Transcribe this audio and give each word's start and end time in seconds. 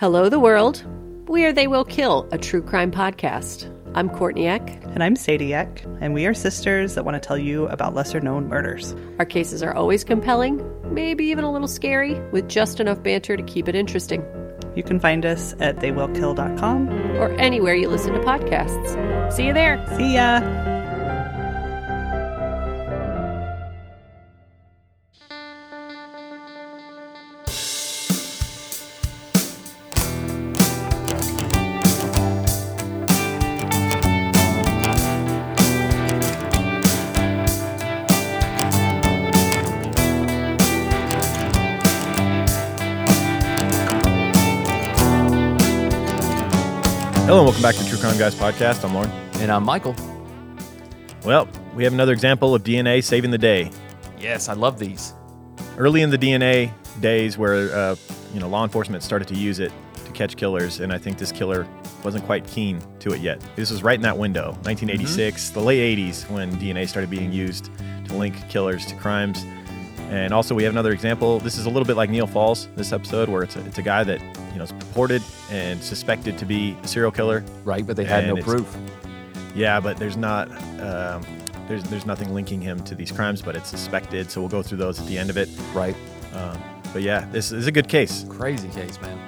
Hello, 0.00 0.30
the 0.30 0.40
world. 0.40 0.82
We 1.28 1.44
are 1.44 1.52
They 1.52 1.66
Will 1.66 1.84
Kill, 1.84 2.26
a 2.32 2.38
true 2.38 2.62
crime 2.62 2.90
podcast. 2.90 3.70
I'm 3.94 4.08
Courtney 4.08 4.46
Eck. 4.46 4.66
And 4.94 5.04
I'm 5.04 5.14
Sadie 5.14 5.52
Eck, 5.52 5.84
and 6.00 6.14
we 6.14 6.24
are 6.24 6.32
sisters 6.32 6.94
that 6.94 7.04
want 7.04 7.22
to 7.22 7.26
tell 7.26 7.36
you 7.36 7.66
about 7.66 7.94
lesser 7.94 8.18
known 8.18 8.48
murders. 8.48 8.96
Our 9.18 9.26
cases 9.26 9.62
are 9.62 9.74
always 9.74 10.02
compelling, 10.02 10.64
maybe 10.90 11.26
even 11.26 11.44
a 11.44 11.52
little 11.52 11.68
scary, 11.68 12.18
with 12.30 12.48
just 12.48 12.80
enough 12.80 13.02
banter 13.02 13.36
to 13.36 13.42
keep 13.42 13.68
it 13.68 13.74
interesting. 13.74 14.24
You 14.74 14.82
can 14.82 15.00
find 15.00 15.26
us 15.26 15.54
at 15.60 15.76
theywillkill.com 15.76 16.88
or 17.18 17.32
anywhere 17.32 17.74
you 17.74 17.90
listen 17.90 18.14
to 18.14 18.20
podcasts. 18.20 19.30
See 19.34 19.48
you 19.48 19.52
there. 19.52 19.84
See 19.98 20.14
ya. 20.14 20.69
Guys 48.20 48.34
podcast. 48.34 48.84
I'm 48.84 48.92
Lauren. 48.92 49.10
And 49.36 49.50
I'm 49.50 49.64
Michael. 49.64 49.96
Well, 51.24 51.48
we 51.74 51.84
have 51.84 51.94
another 51.94 52.12
example 52.12 52.54
of 52.54 52.62
DNA 52.62 53.02
saving 53.02 53.30
the 53.30 53.38
day. 53.38 53.70
Yes, 54.18 54.50
I 54.50 54.52
love 54.52 54.78
these. 54.78 55.14
Early 55.78 56.02
in 56.02 56.10
the 56.10 56.18
DNA 56.18 56.70
days, 57.00 57.38
where 57.38 57.74
uh, 57.74 57.96
you 58.34 58.40
know 58.40 58.46
law 58.46 58.62
enforcement 58.62 59.02
started 59.02 59.26
to 59.28 59.34
use 59.34 59.58
it 59.58 59.72
to 60.04 60.12
catch 60.12 60.36
killers, 60.36 60.80
and 60.80 60.92
I 60.92 60.98
think 60.98 61.16
this 61.16 61.32
killer 61.32 61.66
wasn't 62.04 62.26
quite 62.26 62.46
keen 62.46 62.82
to 62.98 63.14
it 63.14 63.22
yet. 63.22 63.42
This 63.56 63.70
was 63.70 63.82
right 63.82 63.96
in 63.96 64.02
that 64.02 64.18
window, 64.18 64.48
1986, 64.64 65.42
mm-hmm. 65.42 65.54
the 65.54 65.64
late 65.64 65.98
80s, 65.98 66.28
when 66.28 66.52
DNA 66.56 66.86
started 66.86 67.08
being 67.08 67.32
used 67.32 67.70
to 68.04 68.14
link 68.14 68.36
killers 68.50 68.84
to 68.84 68.94
crimes. 68.96 69.46
And 70.10 70.34
also, 70.34 70.54
we 70.54 70.62
have 70.64 70.74
another 70.74 70.92
example. 70.92 71.38
This 71.38 71.56
is 71.56 71.64
a 71.64 71.70
little 71.70 71.86
bit 71.86 71.96
like 71.96 72.10
Neal 72.10 72.26
Falls, 72.26 72.68
this 72.76 72.92
episode, 72.92 73.30
where 73.30 73.44
it's 73.44 73.56
a, 73.56 73.64
it's 73.64 73.78
a 73.78 73.82
guy 73.82 74.04
that 74.04 74.20
you 74.52 74.58
know 74.58 74.64
is 74.64 74.72
purported 74.72 75.22
and 75.50 75.82
suspected 75.82 76.38
to 76.38 76.44
be 76.44 76.76
a 76.82 76.88
serial 76.88 77.10
killer. 77.10 77.44
Right, 77.64 77.86
but 77.86 77.96
they 77.96 78.04
had 78.04 78.26
no 78.26 78.36
proof. 78.36 78.76
Yeah, 79.54 79.80
but 79.80 79.96
there's 79.96 80.16
not 80.16 80.50
um, 80.80 81.22
there's 81.68 81.84
there's 81.84 82.06
nothing 82.06 82.34
linking 82.34 82.60
him 82.60 82.82
to 82.84 82.94
these 82.94 83.12
crimes, 83.12 83.42
but 83.42 83.56
it's 83.56 83.68
suspected. 83.68 84.30
So 84.30 84.40
we'll 84.40 84.50
go 84.50 84.62
through 84.62 84.78
those 84.78 85.00
at 85.00 85.06
the 85.06 85.18
end 85.18 85.30
of 85.30 85.36
it. 85.36 85.48
Right. 85.72 85.96
Um, 86.34 86.60
but 86.92 87.02
yeah, 87.02 87.26
this 87.30 87.52
is 87.52 87.66
a 87.66 87.72
good 87.72 87.88
case. 87.88 88.24
Crazy 88.28 88.68
case, 88.68 89.00
man. 89.00 89.18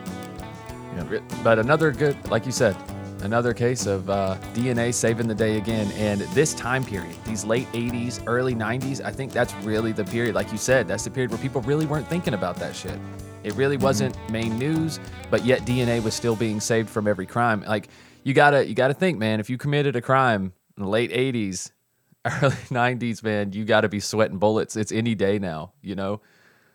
Yeah. 1.10 1.20
But 1.42 1.58
another 1.58 1.92
good, 1.92 2.16
like 2.28 2.44
you 2.44 2.52
said, 2.52 2.76
another 3.22 3.54
case 3.54 3.86
of 3.86 4.10
uh, 4.10 4.36
DNA 4.54 4.92
saving 4.92 5.28
the 5.28 5.34
day 5.34 5.56
again. 5.56 5.90
And 5.92 6.20
this 6.32 6.54
time 6.54 6.84
period, 6.84 7.14
these 7.24 7.44
late 7.44 7.70
80s, 7.72 8.22
early 8.26 8.54
90s, 8.54 9.00
I 9.04 9.10
think 9.10 9.32
that's 9.32 9.54
really 9.56 9.92
the 9.92 10.04
period, 10.04 10.34
like 10.34 10.50
you 10.52 10.58
said, 10.58 10.88
that's 10.88 11.04
the 11.04 11.10
period 11.10 11.30
where 11.30 11.40
people 11.40 11.60
really 11.62 11.86
weren't 11.86 12.08
thinking 12.08 12.34
about 12.34 12.56
that 12.56 12.74
shit. 12.74 12.98
It 13.44 13.54
really 13.54 13.76
wasn't 13.76 14.16
main 14.30 14.58
news, 14.58 15.00
but 15.30 15.44
yet 15.44 15.62
DNA 15.62 16.02
was 16.02 16.14
still 16.14 16.36
being 16.36 16.60
saved 16.60 16.88
from 16.88 17.08
every 17.08 17.26
crime. 17.26 17.64
Like 17.66 17.88
you 18.24 18.34
gotta 18.34 18.66
you 18.66 18.74
gotta 18.74 18.94
think, 18.94 19.18
man, 19.18 19.40
if 19.40 19.50
you 19.50 19.58
committed 19.58 19.96
a 19.96 20.00
crime 20.00 20.52
in 20.76 20.84
the 20.84 20.88
late 20.88 21.10
80s, 21.10 21.72
early 22.24 22.54
90s, 22.70 23.22
man, 23.22 23.52
you 23.52 23.64
gotta 23.64 23.88
be 23.88 24.00
sweating 24.00 24.38
bullets. 24.38 24.76
It's 24.76 24.92
any 24.92 25.14
day 25.14 25.38
now, 25.38 25.72
you 25.82 25.94
know, 25.94 26.20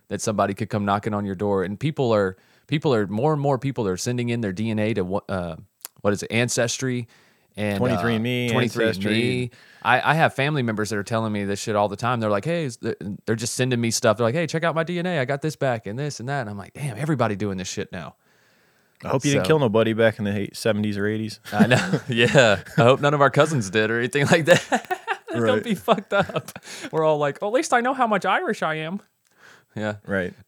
that 0.10 0.22
somebody 0.22 0.54
could 0.54 0.70
come 0.70 0.86
knocking 0.86 1.14
on 1.14 1.26
your 1.26 1.36
door. 1.36 1.64
And 1.64 1.80
people 1.80 2.14
are 2.14 2.38
people 2.68 2.94
are 2.94 3.08
more 3.08 3.34
and 3.34 3.42
more 3.42 3.58
people 3.58 3.88
are 3.88 3.98
sending 3.98 4.30
in 4.30 4.42
their 4.42 4.54
DNA 4.54 4.94
to 4.96 5.34
uh, 5.34 5.56
what 6.02 6.14
is 6.14 6.24
it, 6.24 6.32
Ancestry 6.32 7.08
and 7.58 7.82
23andMe, 7.82 8.52
uh, 8.52 8.54
23andMe. 8.54 9.52
I, 9.82 10.12
I 10.12 10.14
have 10.16 10.34
family 10.34 10.64
members 10.64 10.90
that 10.90 10.98
are 10.98 11.04
telling 11.04 11.32
me 11.32 11.44
this 11.46 11.60
shit 11.60 11.76
all 11.76 11.88
the 11.88 11.96
time. 11.96 12.20
They're 12.20 12.30
like, 12.30 12.46
hey, 12.46 12.70
they're 13.26 13.36
just 13.36 13.56
sending 13.56 13.80
me 13.80 13.92
stuff. 13.92 14.18
They're 14.18 14.26
like, 14.26 14.36
hey, 14.36 14.48
check 14.48 14.64
out 14.64 14.76
my 14.76 14.84
DNA. 14.84 15.20
I 15.20 15.26
got 15.26 15.42
this 15.42 15.56
back 15.56 15.88
and 15.88 15.98
this 15.98 16.20
and 16.20 16.30
that. 16.30 16.42
And 16.42 16.50
I'm 16.50 16.58
like, 16.58 16.74
damn, 16.74 16.98
everybody 16.98 17.36
doing 17.36 17.58
this 17.58 17.68
shit 17.68 17.92
now. 17.92 18.16
I 19.04 19.10
hope 19.10 19.24
you 19.26 19.32
so, 19.32 19.36
didn't 19.38 19.48
kill 19.48 19.60
nobody 19.60 19.94
back 19.94 20.18
in 20.18 20.26
the 20.26 20.32
70s 20.32 20.98
or 20.98 21.04
80s. 21.04 21.40
I 21.54 21.68
know. 21.68 22.00
Yeah. 22.10 22.64
I 22.78 22.82
hope 22.82 23.00
none 23.00 23.14
of 23.14 23.22
our 23.22 23.30
cousins 23.30 23.70
did 23.70 23.92
or 23.92 24.00
anything 24.00 24.26
like 24.28 24.46
that. 24.46 25.20
Don't 25.32 25.64
be 25.64 25.76
fucked 25.76 26.14
up. 26.14 26.52
We're 26.92 27.04
all 27.04 27.18
like, 27.18 27.42
well, 27.42 27.52
at 27.52 27.54
least 27.54 27.74
I 27.74 27.82
know 27.82 27.94
how 27.94 28.08
much 28.08 28.26
Irish 28.26 28.64
I 28.64 28.76
am. 28.76 29.02
Yeah. 29.76 29.98
Right. 30.06 30.34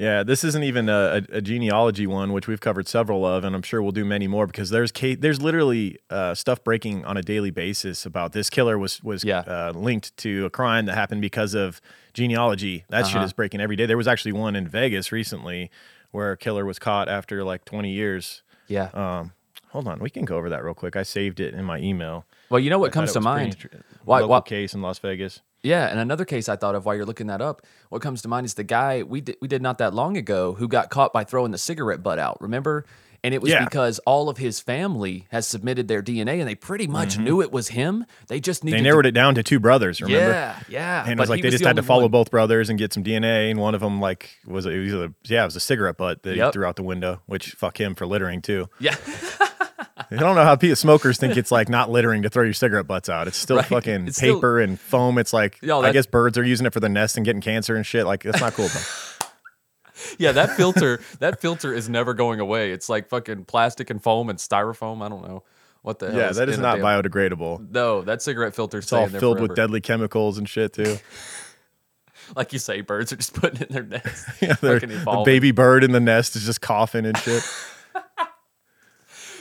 Yeah, 0.00 0.22
this 0.22 0.44
isn't 0.44 0.64
even 0.64 0.88
a, 0.88 1.20
a, 1.30 1.42
genealogy 1.42 2.06
one, 2.06 2.32
which 2.32 2.48
we've 2.48 2.58
covered 2.58 2.88
several 2.88 3.26
of, 3.26 3.44
and 3.44 3.54
I'm 3.54 3.60
sure 3.60 3.82
we'll 3.82 3.92
do 3.92 4.06
many 4.06 4.26
more 4.26 4.46
because 4.46 4.70
there's 4.70 4.90
there's 4.92 5.42
literally 5.42 5.98
uh, 6.08 6.34
stuff 6.34 6.64
breaking 6.64 7.04
on 7.04 7.18
a 7.18 7.22
daily 7.22 7.50
basis 7.50 8.06
about 8.06 8.32
this 8.32 8.48
killer 8.48 8.78
was 8.78 9.02
was 9.02 9.24
yeah. 9.24 9.40
uh, 9.40 9.72
linked 9.76 10.16
to 10.16 10.46
a 10.46 10.50
crime 10.50 10.86
that 10.86 10.94
happened 10.94 11.20
because 11.20 11.52
of 11.52 11.82
genealogy. 12.14 12.84
That 12.88 13.02
uh-huh. 13.02 13.12
shit 13.12 13.22
is 13.24 13.34
breaking 13.34 13.60
every 13.60 13.76
day. 13.76 13.84
There 13.84 13.98
was 13.98 14.08
actually 14.08 14.32
one 14.32 14.56
in 14.56 14.66
Vegas 14.66 15.12
recently 15.12 15.70
where 16.12 16.32
a 16.32 16.36
killer 16.38 16.64
was 16.64 16.78
caught 16.78 17.10
after 17.10 17.44
like 17.44 17.66
20 17.66 17.92
years. 17.92 18.40
Yeah. 18.68 18.88
Um, 18.94 19.32
hold 19.68 19.86
on, 19.86 19.98
we 19.98 20.08
can 20.08 20.24
go 20.24 20.38
over 20.38 20.48
that 20.48 20.64
real 20.64 20.72
quick. 20.72 20.96
I 20.96 21.02
saved 21.02 21.40
it 21.40 21.52
in 21.52 21.66
my 21.66 21.78
email. 21.78 22.24
Well, 22.50 22.60
you 22.60 22.68
know 22.68 22.78
what 22.78 22.92
comes 22.92 23.12
to 23.12 23.20
mind? 23.20 23.56
Why, 24.04 24.20
local 24.20 24.42
case 24.42 24.74
in 24.74 24.82
Las 24.82 24.98
Vegas. 24.98 25.40
Yeah, 25.62 25.86
and 25.88 26.00
another 26.00 26.24
case 26.24 26.48
I 26.48 26.56
thought 26.56 26.74
of 26.74 26.84
while 26.84 26.94
you're 26.94 27.06
looking 27.06 27.26
that 27.28 27.40
up, 27.40 27.66
what 27.90 28.02
comes 28.02 28.22
to 28.22 28.28
mind 28.28 28.46
is 28.46 28.54
the 28.54 28.64
guy 28.64 29.02
we 29.02 29.20
did, 29.20 29.36
we 29.40 29.48
did 29.48 29.62
not 29.62 29.78
that 29.78 29.94
long 29.94 30.16
ago 30.16 30.54
who 30.54 30.66
got 30.68 30.90
caught 30.90 31.12
by 31.12 31.22
throwing 31.22 31.52
the 31.52 31.58
cigarette 31.58 32.02
butt 32.02 32.18
out. 32.18 32.40
Remember? 32.40 32.86
And 33.22 33.34
it 33.34 33.42
was 33.42 33.50
yeah. 33.50 33.64
because 33.64 33.98
all 34.00 34.30
of 34.30 34.38
his 34.38 34.60
family 34.60 35.26
has 35.30 35.46
submitted 35.46 35.88
their 35.88 36.02
DNA, 36.02 36.38
and 36.38 36.48
they 36.48 36.54
pretty 36.54 36.86
much 36.86 37.14
mm-hmm. 37.14 37.24
knew 37.24 37.42
it 37.42 37.52
was 37.52 37.68
him. 37.68 38.06
They 38.28 38.40
just 38.40 38.64
needed. 38.64 38.78
They 38.78 38.82
narrowed 38.82 39.04
to... 39.04 39.10
it 39.10 39.12
down 39.12 39.34
to 39.34 39.42
two 39.42 39.60
brothers. 39.60 40.00
Remember? 40.00 40.30
Yeah, 40.30 40.58
yeah. 40.70 41.02
And 41.02 41.12
it 41.12 41.18
was 41.18 41.28
like 41.28 41.42
they 41.42 41.48
was 41.48 41.54
just 41.54 41.62
the 41.62 41.68
had 41.68 41.76
to 41.76 41.82
follow 41.82 42.02
one. 42.02 42.12
both 42.12 42.30
brothers 42.30 42.70
and 42.70 42.78
get 42.78 42.94
some 42.94 43.04
DNA. 43.04 43.50
And 43.50 43.60
one 43.60 43.74
of 43.74 43.82
them, 43.82 44.00
like, 44.00 44.30
was 44.46 44.64
it 44.64 44.78
was 44.78 44.94
a, 44.94 45.12
yeah, 45.24 45.42
it 45.42 45.46
was 45.46 45.56
a 45.56 45.60
cigarette 45.60 45.98
butt 45.98 46.22
that 46.22 46.34
yep. 46.34 46.46
he 46.46 46.52
threw 46.52 46.64
out 46.64 46.76
the 46.76 46.82
window. 46.82 47.20
Which 47.26 47.50
fuck 47.50 47.78
him 47.78 47.94
for 47.94 48.06
littering 48.06 48.40
too. 48.40 48.70
Yeah. 48.78 48.96
I 50.10 50.16
don't 50.16 50.34
know 50.34 50.44
how 50.44 50.74
smokers 50.74 51.18
think 51.18 51.36
it's 51.36 51.52
like 51.52 51.68
not 51.68 51.90
littering 51.90 52.22
to 52.22 52.30
throw 52.30 52.44
your 52.44 52.52
cigarette 52.52 52.86
butts 52.86 53.08
out. 53.08 53.28
It's 53.28 53.36
still 53.36 53.56
right. 53.56 53.66
fucking 53.66 54.08
it's 54.08 54.20
paper 54.20 54.38
still, 54.38 54.56
and 54.56 54.80
foam. 54.80 55.18
It's 55.18 55.32
like 55.32 55.58
yo, 55.62 55.80
I 55.82 55.92
guess 55.92 56.06
birds 56.06 56.36
are 56.36 56.44
using 56.44 56.66
it 56.66 56.72
for 56.72 56.80
the 56.80 56.88
nest 56.88 57.16
and 57.16 57.24
getting 57.24 57.40
cancer 57.40 57.76
and 57.76 57.86
shit. 57.86 58.06
Like 58.06 58.22
that's 58.22 58.40
not 58.40 58.54
cool. 58.54 58.68
yeah, 60.18 60.32
that 60.32 60.56
filter 60.56 61.00
that 61.20 61.40
filter 61.40 61.72
is 61.72 61.88
never 61.88 62.14
going 62.14 62.40
away. 62.40 62.72
It's 62.72 62.88
like 62.88 63.08
fucking 63.08 63.44
plastic 63.44 63.90
and 63.90 64.02
foam 64.02 64.28
and 64.28 64.38
styrofoam. 64.38 65.02
I 65.02 65.08
don't 65.08 65.26
know 65.26 65.44
what 65.82 65.98
the 65.98 66.10
hell. 66.10 66.18
Yeah, 66.18 66.32
that 66.32 66.48
is 66.48 66.58
not 66.58 66.78
biodegradable. 66.78 67.70
No, 67.70 68.02
that 68.02 68.22
cigarette 68.22 68.54
filter. 68.54 68.78
It's 68.78 68.92
all 68.92 69.06
filled 69.06 69.38
forever. 69.38 69.42
with 69.42 69.56
deadly 69.56 69.80
chemicals 69.80 70.38
and 70.38 70.48
shit 70.48 70.72
too. 70.72 70.98
like 72.36 72.52
you 72.52 72.58
say, 72.58 72.80
birds 72.80 73.12
are 73.12 73.16
just 73.16 73.34
putting 73.34 73.60
it 73.60 73.68
in 73.68 73.74
their 73.74 73.84
nest. 73.84 74.28
yeah, 74.40 74.54
the 74.54 75.22
baby 75.24 75.50
bird 75.52 75.84
in 75.84 75.92
the 75.92 76.00
nest 76.00 76.36
is 76.36 76.44
just 76.44 76.60
coughing 76.60 77.06
and 77.06 77.16
shit. 77.18 77.42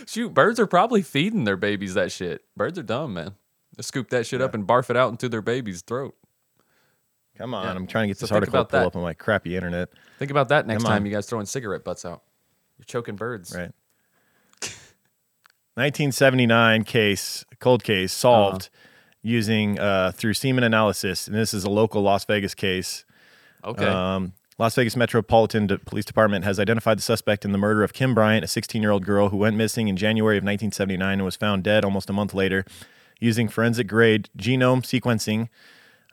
Shoot, 0.09 0.33
birds 0.33 0.59
are 0.59 0.65
probably 0.65 1.03
feeding 1.03 1.43
their 1.43 1.55
babies 1.55 1.93
that 1.93 2.11
shit. 2.11 2.43
Birds 2.57 2.79
are 2.79 2.83
dumb, 2.83 3.13
man. 3.13 3.35
They 3.77 3.83
scoop 3.83 4.09
that 4.09 4.25
shit 4.25 4.39
yeah. 4.39 4.47
up 4.47 4.55
and 4.55 4.65
barf 4.65 4.89
it 4.89 4.97
out 4.97 5.11
into 5.11 5.29
their 5.29 5.43
baby's 5.43 5.83
throat. 5.83 6.15
Come 7.37 7.53
on, 7.53 7.65
yeah. 7.65 7.73
I'm 7.73 7.85
trying 7.85 8.05
to 8.05 8.07
get 8.07 8.17
this 8.17 8.29
so 8.29 8.35
article 8.35 8.59
to 8.59 8.65
pull 8.65 8.79
that. 8.79 8.87
up 8.87 8.95
on 8.95 9.03
my 9.03 9.13
crappy 9.13 9.55
internet. 9.55 9.89
Think 10.17 10.31
about 10.31 10.49
that 10.49 10.65
next 10.65 10.83
time 10.83 11.05
you 11.05 11.11
guys 11.11 11.27
throwing 11.27 11.45
cigarette 11.45 11.83
butts 11.83 12.05
out. 12.05 12.23
You're 12.79 12.85
choking 12.85 13.17
birds. 13.17 13.53
Right. 13.55 13.71
1979 15.75 16.85
case, 16.85 17.45
cold 17.59 17.83
case, 17.83 18.11
solved 18.11 18.63
uh-huh. 18.63 19.19
using 19.21 19.79
uh, 19.79 20.11
through 20.11 20.33
semen 20.33 20.63
analysis, 20.63 21.27
and 21.27 21.35
this 21.37 21.53
is 21.53 21.65
a 21.65 21.69
local 21.69 22.01
Las 22.01 22.25
Vegas 22.25 22.55
case. 22.55 23.05
Okay. 23.63 23.85
Um, 23.85 24.33
Las 24.59 24.75
Vegas 24.75 24.97
Metropolitan 24.97 25.69
Police 25.85 26.03
Department 26.03 26.43
has 26.43 26.59
identified 26.59 26.97
the 26.97 27.01
suspect 27.01 27.45
in 27.45 27.53
the 27.53 27.57
murder 27.57 27.81
of 27.81 27.93
Kim 27.93 28.13
Bryant, 28.13 28.43
a 28.43 28.47
16 28.47 28.81
year 28.81 28.91
old 28.91 29.05
girl 29.05 29.29
who 29.29 29.37
went 29.37 29.55
missing 29.55 29.87
in 29.87 29.95
January 29.95 30.37
of 30.37 30.43
1979 30.43 31.13
and 31.13 31.23
was 31.23 31.37
found 31.37 31.63
dead 31.63 31.85
almost 31.85 32.09
a 32.09 32.13
month 32.13 32.33
later 32.33 32.65
using 33.21 33.47
forensic 33.47 33.87
grade 33.87 34.29
genome 34.37 34.83
sequencing. 34.83 35.47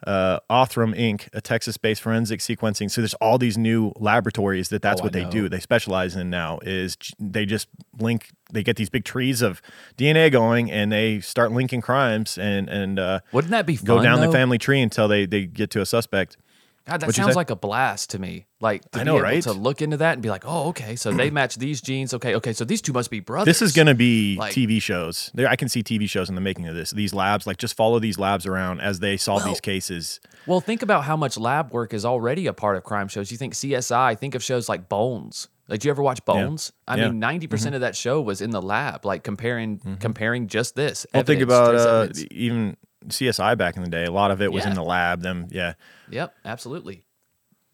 Uh, 0.06 0.38
Othram 0.50 0.94
Inc., 0.94 1.28
a 1.32 1.40
Texas-based 1.40 2.02
forensic 2.02 2.38
sequencing. 2.38 2.88
So 2.90 3.00
there's 3.00 3.14
all 3.14 3.38
these 3.38 3.56
new 3.56 3.92
laboratories 3.96 4.68
that 4.68 4.82
that's 4.82 5.00
oh, 5.00 5.04
what 5.04 5.12
they 5.12 5.24
do. 5.24 5.48
They 5.48 5.58
specialize 5.58 6.14
in 6.14 6.30
now. 6.30 6.58
Is 6.62 6.96
they 7.18 7.46
just 7.46 7.66
link? 7.98 8.30
They 8.52 8.62
get 8.62 8.76
these 8.76 8.90
big 8.90 9.04
trees 9.04 9.42
of 9.42 9.62
DNA 9.96 10.30
going, 10.30 10.70
and 10.70 10.92
they 10.92 11.20
start 11.20 11.50
linking 11.50 11.80
crimes. 11.80 12.36
And 12.36 12.68
and 12.68 12.98
uh, 12.98 13.20
wouldn't 13.32 13.52
that 13.52 13.66
be 13.66 13.76
fun, 13.76 13.86
go 13.86 14.02
down 14.02 14.20
though? 14.20 14.26
the 14.26 14.32
family 14.32 14.58
tree 14.58 14.82
until 14.82 15.08
they 15.08 15.24
they 15.24 15.46
get 15.46 15.70
to 15.70 15.80
a 15.80 15.86
suspect. 15.86 16.36
God, 16.86 17.00
that 17.00 17.06
What'd 17.06 17.16
sounds 17.16 17.34
like 17.34 17.50
a 17.50 17.56
blast 17.56 18.10
to 18.10 18.18
me. 18.20 18.46
Like 18.60 18.88
to 18.92 19.00
I 19.00 19.02
know, 19.02 19.14
be 19.14 19.18
able 19.18 19.22
right? 19.24 19.42
to 19.42 19.52
look 19.52 19.82
into 19.82 19.96
that 19.96 20.12
and 20.12 20.22
be 20.22 20.30
like, 20.30 20.44
oh, 20.46 20.68
okay, 20.68 20.94
so 20.94 21.10
they 21.10 21.30
match 21.38 21.56
these 21.56 21.80
genes. 21.80 22.14
Okay, 22.14 22.36
okay, 22.36 22.52
so 22.52 22.64
these 22.64 22.80
two 22.80 22.92
must 22.92 23.10
be 23.10 23.18
brothers. 23.18 23.46
This 23.46 23.60
is 23.60 23.72
going 23.74 23.88
to 23.88 23.94
be 23.94 24.36
like, 24.38 24.54
TV 24.54 24.80
shows. 24.80 25.30
There, 25.34 25.48
I 25.48 25.56
can 25.56 25.68
see 25.68 25.82
TV 25.82 26.08
shows 26.08 26.28
in 26.28 26.36
the 26.36 26.40
making 26.40 26.68
of 26.68 26.76
this. 26.76 26.92
These 26.92 27.12
labs, 27.12 27.44
like, 27.46 27.56
just 27.56 27.74
follow 27.76 27.98
these 27.98 28.18
labs 28.20 28.46
around 28.46 28.80
as 28.80 29.00
they 29.00 29.16
solve 29.16 29.40
well, 29.42 29.48
these 29.48 29.60
cases. 29.60 30.20
Well, 30.46 30.60
think 30.60 30.82
about 30.82 31.04
how 31.04 31.16
much 31.16 31.36
lab 31.36 31.72
work 31.72 31.92
is 31.92 32.04
already 32.04 32.46
a 32.46 32.52
part 32.52 32.76
of 32.76 32.84
crime 32.84 33.08
shows. 33.08 33.32
You 33.32 33.36
think 33.36 33.54
CSI? 33.54 34.16
Think 34.18 34.36
of 34.36 34.44
shows 34.44 34.68
like 34.68 34.88
Bones. 34.88 35.48
Like, 35.68 35.80
do 35.80 35.88
you 35.88 35.90
ever 35.90 36.02
watch 36.02 36.24
Bones? 36.24 36.72
I 36.86 36.96
Yeah. 36.96 37.08
Mm-hmm. 37.08 37.18
mean, 37.18 37.40
90% 37.48 37.74
of 37.74 37.80
that 37.80 37.96
show 37.96 38.22
was 38.22 38.40
in 38.40 38.50
the 38.50 38.62
lab, 38.62 39.04
like 39.04 39.24
comparing 39.24 39.80
comparing 39.98 40.46
just 40.46 40.76
this. 40.76 41.04
Well, 41.12 41.24
think 41.24 41.42
about 41.42 41.74
uh, 41.74 42.08
even 42.30 42.76
CSI 43.08 43.56
back 43.56 43.76
in 43.76 43.82
the 43.82 43.90
day. 43.90 44.04
A 44.04 44.10
lot 44.12 44.30
of 44.30 44.40
it 44.42 44.52
was 44.52 44.64
Yeah. 44.64 44.70
in 44.70 44.76
the 44.76 44.82
lab. 44.84 45.22
Them, 45.22 45.48
yeah, 45.50 45.74
Yep, 46.10 46.34
absolutely. 46.44 47.04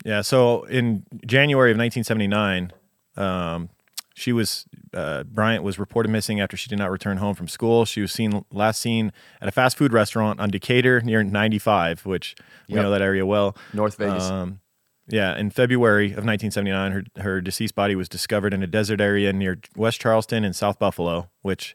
yeah. 0.04 0.20
So 0.22 0.64
in 0.64 1.04
January 1.26 1.70
of 1.70 1.76
1979, 1.78 2.72
um, 3.16 3.68
she 4.14 4.32
was 4.32 4.66
uh, 4.94 5.22
Bryant 5.24 5.64
was 5.64 5.78
reported 5.78 6.10
missing 6.10 6.38
after 6.40 6.54
she 6.56 6.68
did 6.68 6.78
not 6.78 6.90
return 6.90 7.16
home 7.16 7.34
from 7.34 7.48
school. 7.48 7.86
She 7.86 8.02
was 8.02 8.12
seen 8.12 8.44
last 8.52 8.78
seen 8.80 9.10
at 9.40 9.48
a 9.48 9.50
fast 9.50 9.78
food 9.78 9.92
restaurant 9.92 10.38
on 10.38 10.50
Decatur 10.50 11.00
near 11.00 11.22
95, 11.22 12.04
which 12.04 12.34
we 12.68 12.74
Yep. 12.74 12.82
know 12.84 12.90
that 12.90 13.00
area 13.00 13.24
well. 13.24 13.56
North 13.72 13.96
Vegas. 13.96 14.24
Um, 14.24 14.60
yeah, 15.08 15.34
in 15.36 15.48
February 15.50 16.12
of 16.12 16.24
1979, 16.24 16.92
her 16.92 17.04
her 17.22 17.40
deceased 17.40 17.74
body 17.74 17.94
was 17.96 18.08
discovered 18.08 18.52
in 18.52 18.62
a 18.62 18.66
desert 18.66 19.00
area 19.00 19.32
near 19.32 19.58
West 19.76 20.00
Charleston 20.00 20.44
and 20.44 20.54
South 20.54 20.78
Buffalo, 20.78 21.30
which 21.40 21.74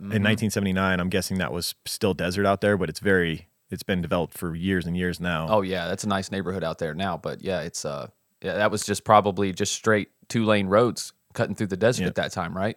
in 0.00 0.06
1979, 0.06 1.00
I'm 1.00 1.08
guessing 1.08 1.38
that 1.38 1.52
was 1.52 1.74
still 1.86 2.14
desert 2.14 2.46
out 2.46 2.60
there, 2.60 2.76
but 2.76 2.88
it's 2.88 3.00
very 3.00 3.48
it's 3.70 3.82
been 3.82 4.02
developed 4.02 4.36
for 4.36 4.54
years 4.54 4.86
and 4.86 4.96
years 4.96 5.20
now. 5.20 5.46
oh 5.48 5.62
yeah, 5.62 5.86
that's 5.88 6.04
a 6.04 6.08
nice 6.08 6.30
neighborhood 6.30 6.62
out 6.64 6.78
there 6.78 6.94
now. 6.94 7.16
But 7.16 7.42
yeah, 7.42 7.60
it's 7.62 7.84
uh, 7.84 8.08
yeah, 8.42 8.54
that 8.54 8.70
was 8.70 8.84
just 8.84 9.04
probably 9.04 9.52
just 9.52 9.72
straight 9.72 10.10
two 10.28 10.44
lane 10.44 10.66
roads 10.68 11.12
cutting 11.32 11.54
through 11.54 11.68
the 11.68 11.76
desert 11.76 12.02
Yeah. 12.02 12.08
at 12.08 12.14
that 12.16 12.32
time, 12.32 12.56
right? 12.56 12.76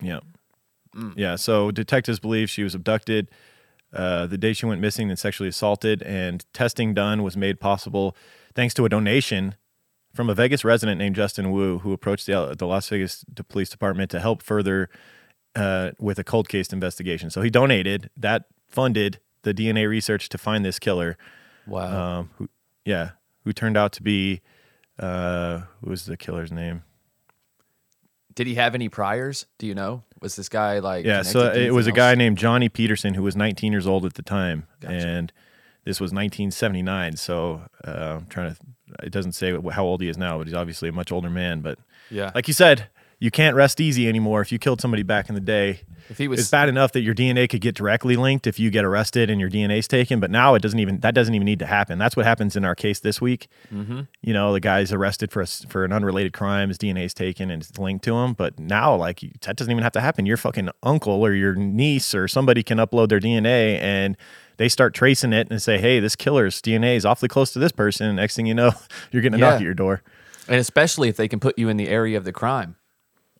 Yeah. 0.00 0.20
Yeah. 1.16 1.36
So 1.36 1.70
detectives 1.70 2.18
believe 2.18 2.50
she 2.50 2.62
was 2.64 2.74
abducted 2.74 3.30
uh, 3.92 4.26
the 4.26 4.36
day 4.36 4.52
she 4.52 4.66
went 4.66 4.80
missing 4.80 5.08
and 5.10 5.18
sexually 5.18 5.48
assaulted, 5.48 6.02
and 6.02 6.44
testing 6.52 6.92
done 6.92 7.22
was 7.22 7.36
made 7.36 7.60
possible 7.60 8.16
thanks 8.54 8.74
to 8.74 8.84
a 8.84 8.88
donation 8.88 9.54
from 10.14 10.28
a 10.28 10.34
Vegas 10.34 10.64
resident 10.64 10.98
named 10.98 11.14
Justin 11.16 11.50
Woo, 11.52 11.78
who 11.78 11.92
approached 11.92 12.26
the, 12.26 12.54
the 12.58 12.66
Las 12.66 12.88
Vegas 12.88 13.24
Police 13.48 13.68
Department 13.70 14.10
to 14.10 14.20
help 14.20 14.42
further 14.42 14.90
uh, 15.58 15.90
with 15.98 16.18
a 16.18 16.24
cold 16.24 16.48
case 16.48 16.72
investigation. 16.72 17.30
So 17.30 17.42
he 17.42 17.50
donated 17.50 18.10
that 18.16 18.44
funded 18.66 19.18
the 19.42 19.52
DNA 19.54 19.88
research 19.88 20.28
to 20.30 20.38
find 20.38 20.64
this 20.64 20.78
killer. 20.78 21.16
Wow. 21.66 22.18
Um, 22.20 22.30
who, 22.36 22.48
yeah, 22.84 23.10
who 23.44 23.52
turned 23.52 23.76
out 23.76 23.92
to 23.92 24.02
be 24.02 24.40
uh, 24.98 25.62
who 25.82 25.90
was 25.90 26.06
the 26.06 26.16
killer's 26.16 26.50
name? 26.52 26.82
Did 28.34 28.46
he 28.46 28.54
have 28.54 28.74
any 28.74 28.88
priors? 28.88 29.46
Do 29.58 29.66
you 29.66 29.74
know? 29.74 30.04
Was 30.20 30.36
this 30.36 30.48
guy 30.48 30.78
like? 30.78 31.04
Yeah, 31.04 31.22
so 31.22 31.52
it 31.52 31.72
was 31.72 31.86
a 31.86 31.92
guy 31.92 32.14
named 32.14 32.38
Johnny 32.38 32.68
Peterson 32.68 33.14
who 33.14 33.22
was 33.22 33.34
19 33.36 33.72
years 33.72 33.86
old 33.86 34.04
at 34.04 34.14
the 34.14 34.22
time, 34.22 34.66
Gotcha. 34.80 34.94
and 34.94 35.32
this 35.84 36.00
was 36.00 36.12
1979. 36.12 37.16
So 37.16 37.62
uh, 37.84 38.18
I'm 38.20 38.26
trying 38.26 38.54
to. 38.54 38.60
It 39.02 39.10
doesn't 39.10 39.32
say 39.32 39.52
how 39.70 39.84
old 39.84 40.00
he 40.00 40.08
is 40.08 40.16
now, 40.16 40.38
but 40.38 40.46
he's 40.46 40.54
obviously 40.54 40.88
a 40.88 40.92
much 40.92 41.12
older 41.12 41.28
man. 41.30 41.60
But 41.60 41.78
Yeah. 42.10 42.30
like 42.34 42.48
you 42.48 42.54
said, 42.54 42.88
you 43.20 43.30
can't 43.30 43.56
rest 43.56 43.80
easy 43.80 44.08
anymore. 44.08 44.40
If 44.40 44.52
you 44.52 44.58
killed 44.58 44.80
somebody 44.80 45.02
back 45.02 45.28
in 45.28 45.34
the 45.34 45.40
day, 45.40 45.80
If 46.08 46.18
he 46.18 46.28
was 46.28 46.38
it's 46.40 46.50
bad 46.50 46.68
enough 46.68 46.92
that 46.92 47.00
your 47.00 47.14
DNA 47.14 47.48
could 47.48 47.60
get 47.60 47.74
directly 47.74 48.14
linked 48.16 48.46
if 48.46 48.60
you 48.60 48.70
get 48.70 48.84
arrested 48.84 49.28
and 49.28 49.40
your 49.40 49.50
DNA's 49.50 49.88
taken, 49.88 50.20
but 50.20 50.30
now 50.30 50.54
it 50.54 50.62
doesn't 50.62 50.78
even 50.78 51.00
that 51.00 51.14
doesn't 51.14 51.34
even 51.34 51.44
need 51.44 51.58
to 51.58 51.66
happen. 51.66 51.98
That's 51.98 52.16
what 52.16 52.26
happens 52.26 52.54
in 52.54 52.64
our 52.64 52.74
case 52.76 53.00
this 53.00 53.20
week. 53.20 53.48
Mm-hmm. 53.74 54.02
You 54.22 54.32
know, 54.32 54.52
the 54.52 54.60
guy's 54.60 54.92
arrested 54.92 55.32
for 55.32 55.42
a, 55.42 55.46
for 55.46 55.84
an 55.84 55.92
unrelated 55.92 56.32
crime, 56.32 56.68
his 56.68 56.78
DNA's 56.78 57.12
taken 57.12 57.50
and 57.50 57.62
it's 57.62 57.76
linked 57.78 58.04
to 58.04 58.14
him. 58.16 58.34
But 58.34 58.58
now, 58.58 58.94
like 58.94 59.20
that 59.42 59.56
doesn't 59.56 59.70
even 59.70 59.82
have 59.82 59.92
to 59.92 60.00
happen. 60.00 60.24
Your 60.24 60.36
fucking 60.36 60.70
uncle 60.82 61.20
or 61.26 61.32
your 61.32 61.54
niece 61.54 62.14
or 62.14 62.28
somebody 62.28 62.62
can 62.62 62.78
upload 62.78 63.08
their 63.08 63.20
DNA 63.20 63.80
and 63.80 64.16
they 64.58 64.68
start 64.68 64.94
tracing 64.94 65.32
it 65.32 65.48
and 65.50 65.60
say, 65.60 65.78
"Hey, 65.78 66.00
this 66.00 66.16
killer's 66.16 66.60
DNA 66.62 66.96
is 66.96 67.04
awfully 67.04 67.28
close 67.28 67.52
to 67.52 67.58
this 67.58 67.72
person." 67.72 68.06
And 68.06 68.16
next 68.16 68.36
thing 68.36 68.46
you 68.46 68.54
know, 68.54 68.72
you're 69.10 69.22
getting 69.22 69.38
a 69.38 69.38
knock 69.38 69.54
at 69.54 69.62
your 69.62 69.74
door. 69.74 70.02
and 70.48 70.56
especially 70.58 71.08
if 71.08 71.16
they 71.16 71.28
can 71.28 71.40
put 71.40 71.58
you 71.58 71.68
in 71.68 71.76
the 71.76 71.88
area 71.88 72.16
of 72.16 72.24
the 72.24 72.32
crime. 72.32 72.76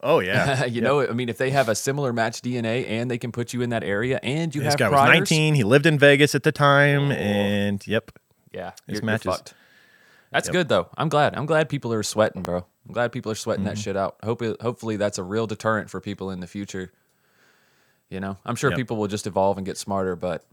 Oh 0.03 0.21
yeah, 0.21 0.65
you 0.67 0.81
know, 0.81 1.01
I 1.07 1.13
mean, 1.13 1.29
if 1.29 1.39
they 1.39 1.51
have 1.51 1.69
a 1.69 1.75
similar 1.75 2.13
match 2.13 2.41
DNA 2.43 2.89
and 2.89 3.11
they 3.11 3.19
can 3.19 3.33
put 3.33 3.53
you 3.53 3.63
in 3.63 3.71
that 3.71 3.83
area 3.83 4.21
and 4.23 4.55
you 4.55 4.61
this 4.63 4.73
have 4.75 4.79
guy 4.79 4.89
priors, 4.89 5.21
was 5.21 5.31
19. 5.31 5.55
He 5.55 5.65
lived 5.65 5.87
in 5.87 5.99
Vegas 5.99 6.35
at 6.35 6.43
the 6.45 6.53
time, 6.53 7.11
and 7.13 7.85
yep, 7.87 8.13
yeah, 8.53 8.73
you're, 8.87 9.03
matches. 9.03 9.43
That's 10.31 10.49
good 10.49 10.69
though. 10.69 10.89
I'm 10.97 11.09
glad. 11.09 11.35
I'm 11.37 11.47
glad 11.47 11.69
people 11.69 11.93
are 11.93 12.03
sweating, 12.03 12.43
bro. 12.43 12.59
I'm 12.87 12.93
glad 12.95 13.13
people 13.13 13.33
are 13.33 13.35
sweating 13.35 13.65
Mm-hmm. 13.65 13.75
that 13.75 13.79
shit 13.79 13.97
out. 13.97 14.17
Hope 14.23 14.41
it, 14.43 14.61
hopefully 14.63 14.97
that's 14.97 15.19
a 15.19 15.23
real 15.23 15.47
deterrent 15.47 15.91
for 15.91 16.01
people 16.01 16.31
in 16.31 16.41
the 16.41 16.47
future. 16.47 16.93
You 18.11 18.21
know, 18.21 18.37
I'm 18.47 18.55
sure 18.57 18.71
Yep. 18.71 18.77
people 18.79 18.97
will 18.97 19.09
just 19.09 19.27
evolve 19.27 19.57
and 19.59 19.67
get 19.67 19.77
smarter, 19.77 20.17
but 20.17 20.45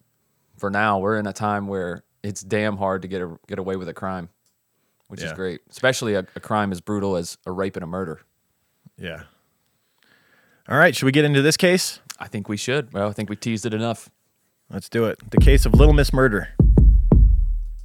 for 0.58 0.70
now, 0.70 1.00
we're 1.00 1.18
in 1.20 1.28
a 1.28 1.34
time 1.34 1.68
where 1.68 2.04
it's 2.24 2.42
damn 2.42 2.78
hard 2.78 3.04
to 3.04 3.08
get 3.08 3.22
a, 3.22 3.38
get 3.48 3.60
away 3.60 3.76
with 3.76 3.88
a 3.90 3.94
crime, 3.94 4.30
which 5.08 5.22
is 5.22 5.32
great, 5.34 5.62
especially 5.70 6.16
a, 6.16 6.26
a 6.36 6.40
crime 6.40 6.72
as 6.72 6.82
brutal 6.82 7.16
as 7.16 7.38
a 7.46 7.52
rape 7.52 7.76
and 7.78 7.84
a 7.84 7.88
murder. 7.88 8.22
yeah. 8.98 9.24
All 10.68 10.80
right, 10.80 10.96
should 10.96 11.06
we 11.06 11.12
get 11.12 11.26
into 11.26 11.44
this 11.44 11.58
case? 11.58 12.00
I 12.18 12.28
think 12.28 12.50
we 12.50 12.58
should. 12.58 12.92
Well, 12.92 13.08
I 13.08 13.12
think 13.12 13.30
we 13.30 13.36
teased 13.36 13.68
it 13.68 13.74
enough. 13.74 14.10
Let's 14.72 14.90
do 14.90 15.06
it. 15.06 15.20
The 15.30 15.38
case 15.38 15.64
of 15.68 15.76
Little 15.76 15.94
Miss 15.94 16.12
Murder. 16.12 16.50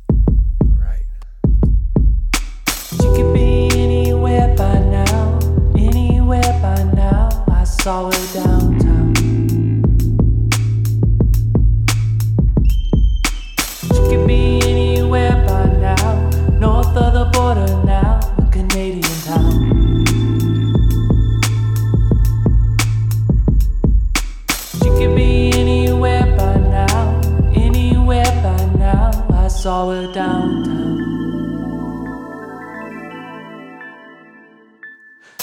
All 0.08 0.78
right. 0.78 1.04
She 2.70 2.96
could 2.96 3.34
be 3.34 3.68
anywhere 3.72 4.54
by 4.56 4.78
now, 4.78 5.38
anywhere 5.76 6.40
by 6.40 6.82
now. 6.94 7.44
I 7.48 7.64
saw 7.64 8.10
her 8.10 8.32
downtown. 8.32 8.59
Saw 29.60 29.90
her 29.90 30.10
downtown. 30.10 30.96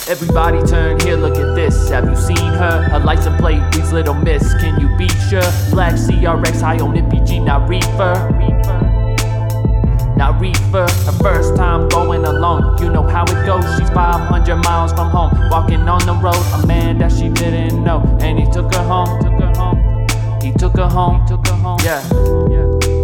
Everybody 0.09 0.65
turn 0.65 0.99
here, 1.01 1.17
look 1.17 1.37
at 1.37 1.53
this. 1.53 1.89
Have 1.89 2.05
you 2.05 2.15
seen 2.15 2.53
her? 2.53 2.81
Her 2.89 2.97
license 2.97 3.39
plate 3.39 3.61
reads 3.75 3.93
Little 3.93 4.15
Miss. 4.15 4.55
Can 4.55 4.79
you 4.81 4.87
be 4.97 5.07
sure? 5.29 5.45
Black 5.69 5.93
CRX, 5.93 6.61
high 6.61 6.79
on 6.79 6.95
MPG, 6.95 7.45
not 7.45 7.69
reefer. 7.69 8.15
Not 10.17 10.41
reefer. 10.41 10.87
Her 11.05 11.17
first 11.21 11.55
time 11.55 11.87
going 11.89 12.25
alone. 12.25 12.81
You 12.81 12.89
know 12.89 13.03
how 13.03 13.23
it 13.25 13.45
goes. 13.45 13.63
She's 13.77 13.91
500 13.91 14.55
miles 14.55 14.93
from 14.93 15.11
home, 15.11 15.31
walking 15.51 15.87
on 15.87 16.03
the 16.07 16.13
road. 16.13 16.43
A 16.55 16.65
man 16.65 16.97
that 16.97 17.11
she 17.11 17.29
didn't 17.29 17.83
know, 17.83 18.01
and 18.19 18.39
he 18.39 18.45
took 18.45 18.73
her 18.73 18.83
home. 18.83 19.21
Took 19.21 19.39
her 19.39 19.53
home. 19.55 20.07
He 20.41 20.51
took 20.53 20.75
her 20.75 20.89
home. 20.89 21.23
Took 21.27 21.45
her 21.45 21.53
home. 21.53 21.79
Yeah. 21.83 22.01
Yeah. 22.49 22.96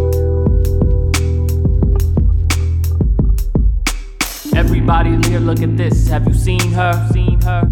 Everybody 4.63 5.17
here, 5.27 5.39
look 5.39 5.62
at 5.62 5.75
this. 5.75 6.08
Have 6.08 6.25
you 6.25 6.34
seen 6.34 6.72
her? 6.72 7.10
Seen 7.12 7.39
her? 7.41 7.70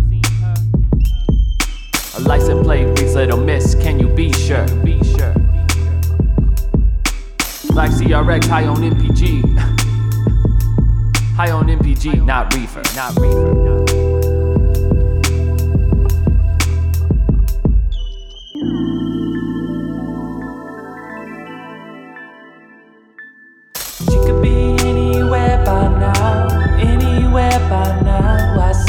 A 2.17 2.19
license 2.19 2.65
plate 2.65 2.85
reads 2.85 3.15
Little 3.15 3.39
Miss. 3.39 3.75
Can 3.75 3.97
you 3.97 4.09
be 4.09 4.33
sure? 4.33 4.67
Be 4.83 5.01
sure. 5.03 5.33
Black 7.71 7.91
CRX, 7.91 8.45
high 8.45 8.65
on 8.65 8.75
MPG. 8.75 9.57
high 11.35 11.51
on 11.51 11.67
MPG, 11.67 12.25
not 12.25 12.53
reefer, 12.53 12.83
not 12.93 13.17
reefer. 13.17 14.10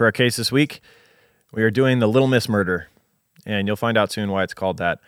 for 0.00 0.06
our 0.06 0.12
case 0.12 0.36
this 0.36 0.50
week, 0.50 0.80
we 1.52 1.62
are 1.62 1.70
doing 1.70 1.98
the 1.98 2.06
Little 2.06 2.26
Miss 2.26 2.48
murder, 2.48 2.88
and 3.44 3.66
you'll 3.66 3.76
find 3.76 3.98
out 3.98 4.10
soon 4.10 4.30
why 4.30 4.42
it's 4.42 4.54
called 4.54 4.78
that. 4.78 4.98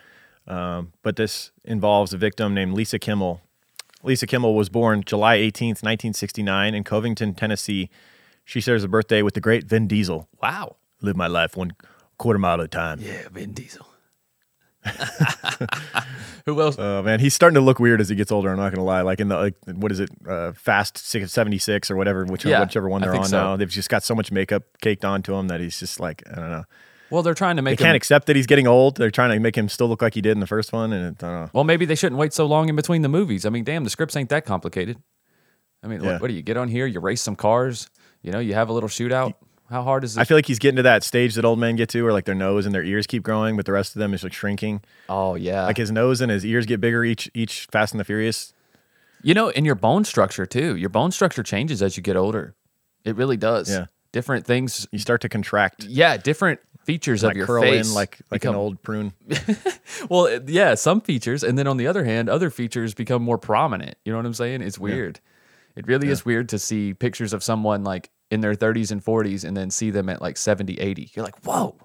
Um, 0.46 0.92
but 1.02 1.16
this 1.16 1.50
involves 1.64 2.12
a 2.12 2.18
victim 2.18 2.52
named 2.52 2.74
Lisa 2.74 2.98
Kimmel. 2.98 3.40
Lisa 4.02 4.26
Kimmel 4.26 4.54
was 4.54 4.68
born 4.68 5.02
July 5.02 5.38
18th, 5.38 5.80
1969, 5.82 6.74
in 6.74 6.84
Covington, 6.84 7.32
Tennessee. 7.32 7.88
She 8.44 8.60
shares 8.60 8.84
a 8.84 8.88
birthday 8.88 9.22
with 9.22 9.32
the 9.32 9.40
great 9.40 9.64
Vin 9.64 9.88
Diesel. 9.88 10.28
Wow. 10.42 10.76
Live 11.00 11.16
my 11.16 11.26
life 11.26 11.56
one 11.56 11.72
quarter 12.18 12.38
mile 12.38 12.60
at 12.60 12.66
a 12.66 12.68
time. 12.68 13.00
Yeah, 13.00 13.30
Vin 13.32 13.54
Diesel. 13.54 13.86
Who 16.46 16.60
else? 16.60 16.76
Oh 16.78 17.02
man, 17.02 17.20
he's 17.20 17.34
starting 17.34 17.54
to 17.54 17.60
look 17.60 17.78
weird 17.78 18.00
as 18.00 18.08
he 18.08 18.16
gets 18.16 18.32
older. 18.32 18.50
I'm 18.50 18.56
not 18.56 18.72
gonna 18.74 18.84
lie. 18.84 19.02
Like 19.02 19.20
in 19.20 19.28
the 19.28 19.36
like, 19.36 19.54
what 19.66 19.92
is 19.92 20.00
it, 20.00 20.10
uh, 20.28 20.52
Fast 20.52 20.98
six- 20.98 21.32
76 21.32 21.90
or 21.90 21.96
whatever, 21.96 22.24
whichever, 22.24 22.50
Yeah, 22.50 22.60
whichever 22.60 22.88
one 22.88 23.00
they're 23.02 23.14
on 23.14 23.24
so. 23.26 23.36
now. 23.40 23.56
They've 23.56 23.68
just 23.68 23.88
got 23.88 24.02
so 24.02 24.14
much 24.14 24.32
makeup 24.32 24.64
caked 24.80 25.04
onto 25.04 25.34
him 25.34 25.48
that 25.48 25.60
he's 25.60 25.78
just 25.78 26.00
like 26.00 26.22
I 26.30 26.34
don't 26.34 26.50
know. 26.50 26.64
well, 27.10 27.22
they're 27.22 27.34
trying 27.34 27.56
to 27.56 27.62
make. 27.62 27.78
They 27.78 27.84
make 27.84 27.86
can't 27.88 27.96
accept 27.96 28.26
that 28.26 28.34
he's 28.36 28.46
getting 28.48 28.66
old. 28.66 28.96
They're 28.96 29.10
trying 29.12 29.30
to 29.30 29.38
make 29.38 29.56
him 29.56 29.68
still 29.68 29.86
look 29.88 30.02
like 30.02 30.14
he 30.14 30.20
did 30.20 30.32
in 30.32 30.40
the 30.40 30.46
first 30.48 30.72
one, 30.72 30.92
and 30.92 31.14
it, 31.16 31.22
I 31.24 31.26
don't 31.30 31.40
know. 31.44 31.50
well, 31.52 31.64
maybe 31.64 31.84
they 31.84 31.94
shouldn't 31.94 32.18
wait 32.18 32.32
so 32.32 32.46
long 32.46 32.68
in 32.68 32.74
between 32.76 33.02
the 33.02 33.08
movies. 33.08 33.46
I 33.46 33.50
mean, 33.50 33.62
damn, 33.64 33.84
the 33.84 33.90
scripts 33.90 34.16
ain't 34.16 34.30
that 34.30 34.44
complicated. 34.44 34.96
I 35.84 35.86
mean, 35.88 36.02
Yeah. 36.02 36.12
what, 36.14 36.22
what 36.22 36.28
do 36.28 36.34
you 36.34 36.42
get 36.42 36.56
on 36.56 36.68
here? 36.68 36.86
You 36.86 36.98
race 37.00 37.20
some 37.22 37.36
cars. 37.36 37.88
You 38.22 38.30
know, 38.32 38.38
you 38.40 38.54
have 38.54 38.68
a 38.68 38.72
little 38.72 38.88
shootout. 38.88 39.34
How 39.72 39.82
hard 39.82 40.04
is 40.04 40.16
it? 40.16 40.20
I 40.20 40.24
feel 40.24 40.36
like 40.36 40.46
he's 40.46 40.58
getting 40.58 40.76
to 40.76 40.82
that 40.82 41.02
stage 41.02 41.34
that 41.34 41.44
old 41.44 41.58
men 41.58 41.76
get 41.76 41.88
to, 41.90 42.02
where 42.02 42.12
like 42.12 42.26
their 42.26 42.34
nose 42.34 42.66
and 42.66 42.74
their 42.74 42.84
ears 42.84 43.06
keep 43.06 43.22
growing, 43.22 43.56
but 43.56 43.64
the 43.66 43.72
rest 43.72 43.96
of 43.96 44.00
them 44.00 44.12
is 44.14 44.22
like 44.22 44.32
shrinking. 44.32 44.82
oh 45.08 45.34
yeah. 45.34 45.64
Like 45.64 45.78
his 45.78 45.90
nose 45.90 46.20
and 46.20 46.30
his 46.30 46.44
ears 46.44 46.66
get 46.66 46.80
bigger 46.80 47.04
each 47.04 47.30
each 47.34 47.66
Fast 47.72 47.92
and 47.92 47.98
the 48.00 48.04
Furious. 48.04 48.52
You 49.22 49.34
know, 49.34 49.50
and 49.50 49.64
your 49.64 49.74
bone 49.74 50.04
structure 50.04 50.46
too. 50.46 50.76
Your 50.76 50.88
bone 50.90 51.10
structure 51.10 51.42
changes 51.42 51.80
as 51.82 51.96
you 51.96 52.02
get 52.02 52.16
older. 52.16 52.54
It 53.04 53.16
really 53.16 53.36
does. 53.36 53.70
Yeah. 53.70 53.86
Different 54.12 54.44
things. 54.44 54.86
You 54.92 54.98
start 54.98 55.22
to 55.22 55.28
contract, 55.28 55.84
Yeah, 55.84 56.16
different 56.18 56.60
features 56.84 57.22
of 57.22 57.34
your 57.34 57.46
curl 57.46 57.62
face 57.62 57.88
in 57.88 57.94
like 57.94 58.18
like 58.30 58.44
an 58.44 58.54
old 58.54 58.82
prune. 58.82 59.12
Well, 60.10 60.40
yeah, 60.46 60.74
some 60.74 61.00
features, 61.00 61.42
and 61.44 61.56
then 61.56 61.66
on 61.66 61.76
the 61.76 61.86
other 61.86 62.04
hand, 62.04 62.28
other 62.28 62.50
features 62.50 62.92
become 62.94 63.22
more 63.22 63.38
prominent. 63.38 63.96
You 64.04 64.12
know 64.12 64.18
what 64.18 64.26
I'm 64.26 64.34
saying? 64.34 64.62
It's 64.62 64.78
weird. 64.78 65.20
It 65.76 65.86
really 65.86 66.08
is 66.08 66.24
weird 66.24 66.48
to 66.50 66.58
see 66.58 66.92
pictures 66.92 67.32
of 67.32 67.42
someone 67.42 67.84
like 67.84 68.10
in 68.32 68.40
their 68.40 68.54
30s 68.54 68.90
and 68.90 69.04
40s, 69.04 69.44
and 69.44 69.54
then 69.54 69.70
see 69.70 69.90
them 69.90 70.08
at 70.08 70.22
like 70.22 70.38
70, 70.38 70.80
80. 70.80 71.10
You're 71.14 71.24
like, 71.24 71.38
whoa. 71.44 71.76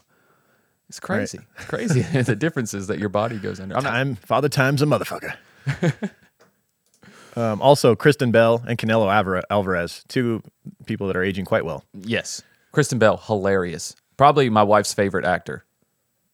It's 0.87 1.01
crazy. 1.01 1.39
It's 1.57 1.65
crazy 1.65 2.01
the 2.21 2.35
differences 2.35 2.87
that 2.87 2.97
your 2.97 3.09
body 3.09 3.37
goes 3.37 3.59
under. 3.59 3.75
I'm 3.75 4.11
not, 4.11 4.19
Father 4.19 4.47
Time's 4.47 4.81
a 4.81 4.85
motherfucker. 4.85 5.35
um, 7.35 7.61
also, 7.61 7.93
Kristen 7.93 8.31
Bell 8.31 8.63
and 8.65 8.77
Canelo 8.77 9.43
Alvarez, 9.49 10.05
two 10.07 10.41
people 10.85 11.07
that 11.07 11.17
are 11.17 11.23
aging 11.23 11.43
quite 11.43 11.65
well. 11.65 11.83
yes, 11.93 12.41
Kristen 12.71 12.99
Bell, 12.99 13.17
hilarious. 13.17 13.97
Probably 14.15 14.49
my 14.49 14.63
wife's 14.63 14.93
favorite 14.93 15.25
actor, 15.25 15.65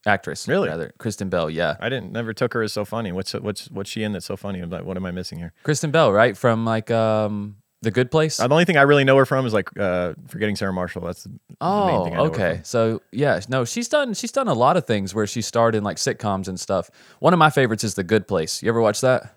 actress. 0.06 0.48
Really? 0.48 0.70
Rather, 0.70 0.94
Kristen 1.00 1.30
Bell. 1.30 1.50
Yeah, 1.50 1.76
I 1.80 1.90
didn't 1.90 2.12
never 2.12 2.32
took 2.32 2.54
her 2.54 2.62
as 2.62 2.74
so 2.74 2.86
funny. 2.86 3.12
What's 3.12 3.34
what's 3.34 3.72
what's 3.72 3.90
she 3.90 4.04
in 4.04 4.12
that's 4.14 4.28
so 4.28 4.38
funny? 4.38 4.60
I'm 4.60 4.70
like, 4.70 4.86
what 4.86 4.98
am 4.98 5.06
I 5.08 5.12
missing 5.12 5.40
here? 5.40 5.52
Kristen 5.64 5.90
Bell, 5.90 6.12
right 6.12 6.38
from 6.38 6.64
like 6.64 6.92
um 6.92 7.56
the 7.84 7.92
Good 7.92 8.10
Place. 8.10 8.40
Uh, 8.40 8.48
the 8.48 8.54
only 8.56 8.66
thing 8.66 8.78
I 8.78 8.82
really 8.84 9.04
know 9.04 9.16
her 9.18 9.26
from 9.26 9.46
is 9.46 9.54
like 9.54 9.70
uh, 9.78 10.14
forgetting 10.28 10.56
Sarah 10.56 10.74
Marshall. 10.74 11.02
That's 11.04 11.24
the, 11.24 11.30
the 11.30 11.36
main 11.36 11.40
Oh, 11.62 12.04
thing 12.06 12.14
I 12.14 12.18
know 12.18 12.24
her 12.24 12.30
okay. 12.32 12.62
So 12.64 13.02
yeah, 13.12 13.40
no, 13.50 13.66
she's 13.66 13.88
done 13.88 14.14
she's 14.14 14.32
done 14.32 14.48
a 14.48 14.54
lot 14.54 14.78
of 14.78 14.88
things 14.88 15.14
where 15.14 15.28
she 15.28 15.42
starred 15.42 15.76
in 15.76 15.84
like 15.84 15.98
sitcoms 15.98 16.48
and 16.48 16.60
stuff. 16.60 16.90
One 17.20 17.34
of 17.34 17.40
my 17.40 17.50
favorites 17.50 17.84
is 17.84 17.96
The 17.96 18.04
Good 18.04 18.28
Place. 18.28 18.64
You 18.64 18.70
ever 18.70 18.82
watch 18.82 19.02
that? 19.02 19.36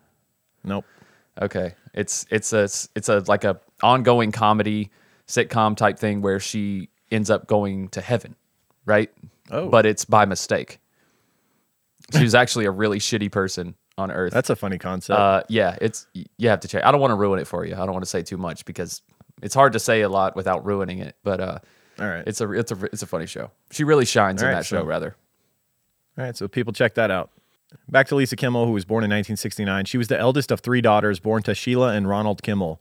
Nope. 0.64 0.84
Okay, 1.42 1.74
it's 1.92 2.24
it's 2.30 2.52
a 2.52 2.64
it's 2.94 3.08
a 3.08 3.22
like 3.26 3.44
a 3.44 3.60
ongoing 3.82 4.32
comedy 4.32 4.90
sitcom 5.28 5.76
type 5.76 5.98
thing 5.98 6.22
where 6.22 6.40
she 6.40 6.88
ends 7.10 7.28
up 7.30 7.46
going 7.46 7.88
to 7.90 8.00
heaven, 8.00 8.36
right? 8.86 9.10
Oh. 9.50 9.68
but 9.68 9.86
it's 9.86 10.04
by 10.04 10.24
mistake. 10.24 10.80
She 12.12 12.22
was 12.22 12.34
actually 12.42 12.64
a 12.64 12.70
really 12.70 12.98
shitty 12.98 13.30
person 13.30 13.74
on 13.98 14.10
Earth. 14.10 14.32
That's 14.32 14.50
a 14.50 14.56
funny 14.56 14.78
concept. 14.78 15.18
Uh, 15.18 15.42
yeah, 15.48 15.76
it's 15.80 16.06
you 16.38 16.48
have 16.48 16.60
to 16.60 16.68
check. 16.68 16.84
I 16.84 16.92
don't 16.92 17.00
want 17.00 17.10
to 17.12 17.16
ruin 17.16 17.38
it 17.38 17.46
for 17.46 17.64
you. 17.64 17.74
I 17.74 17.78
don't 17.78 17.92
want 17.92 18.04
to 18.04 18.10
say 18.10 18.22
too 18.22 18.36
much 18.36 18.64
because 18.64 19.02
it's 19.42 19.54
hard 19.54 19.72
to 19.74 19.78
say 19.78 20.02
a 20.02 20.08
lot 20.08 20.36
without 20.36 20.64
ruining 20.64 20.98
it. 20.98 21.16
But 21.22 21.40
uh, 21.40 21.58
All 21.98 22.06
right. 22.06 22.24
it's 22.26 22.40
a 22.40 22.50
it's 22.52 22.72
a 22.72 22.84
it's 22.86 23.02
a 23.02 23.06
funny 23.06 23.26
show. 23.26 23.50
She 23.70 23.84
really 23.84 24.04
shines 24.04 24.42
All 24.42 24.48
in 24.48 24.54
right, 24.54 24.60
that 24.60 24.66
show. 24.66 24.80
so- 24.80 24.84
Rather, 24.86 25.16
All 26.18 26.24
right, 26.24 26.36
so 26.36 26.48
people 26.48 26.72
check 26.72 26.94
that 26.94 27.10
out. 27.10 27.30
Back 27.88 28.06
to 28.08 28.14
Lisa 28.14 28.36
Kimmel, 28.36 28.64
who 28.66 28.72
was 28.72 28.84
born 28.84 29.02
in 29.02 29.10
1969. 29.10 29.84
She 29.86 29.98
was 29.98 30.08
the 30.08 30.18
eldest 30.18 30.50
of 30.50 30.60
three 30.60 30.80
daughters 30.80 31.18
born 31.18 31.42
to 31.42 31.54
Sheila 31.54 31.92
and 31.94 32.08
Ronald 32.08 32.42
Kimmel. 32.42 32.80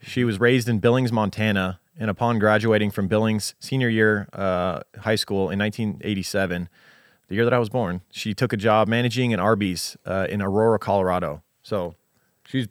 She 0.00 0.24
was 0.24 0.38
raised 0.38 0.68
in 0.68 0.78
Billings, 0.78 1.10
Montana, 1.12 1.80
and 1.98 2.08
upon 2.10 2.38
graduating 2.38 2.90
from 2.90 3.08
Billings 3.08 3.54
senior 3.58 3.88
year 3.88 4.28
uh, 4.32 4.80
high 5.00 5.14
school 5.16 5.50
in 5.50 5.58
1987, 5.58 6.68
the 7.28 7.34
year 7.34 7.44
that 7.44 7.54
I 7.54 7.58
was 7.58 7.68
born, 7.68 8.02
she 8.10 8.34
took 8.34 8.52
a 8.52 8.56
job 8.56 8.88
managing 8.88 9.32
an 9.32 9.40
Arby's 9.40 9.96
uh, 10.06 10.26
in 10.28 10.42
Aurora, 10.42 10.78
Colorado. 10.78 11.42
So 11.62 11.94
she's 12.46 12.68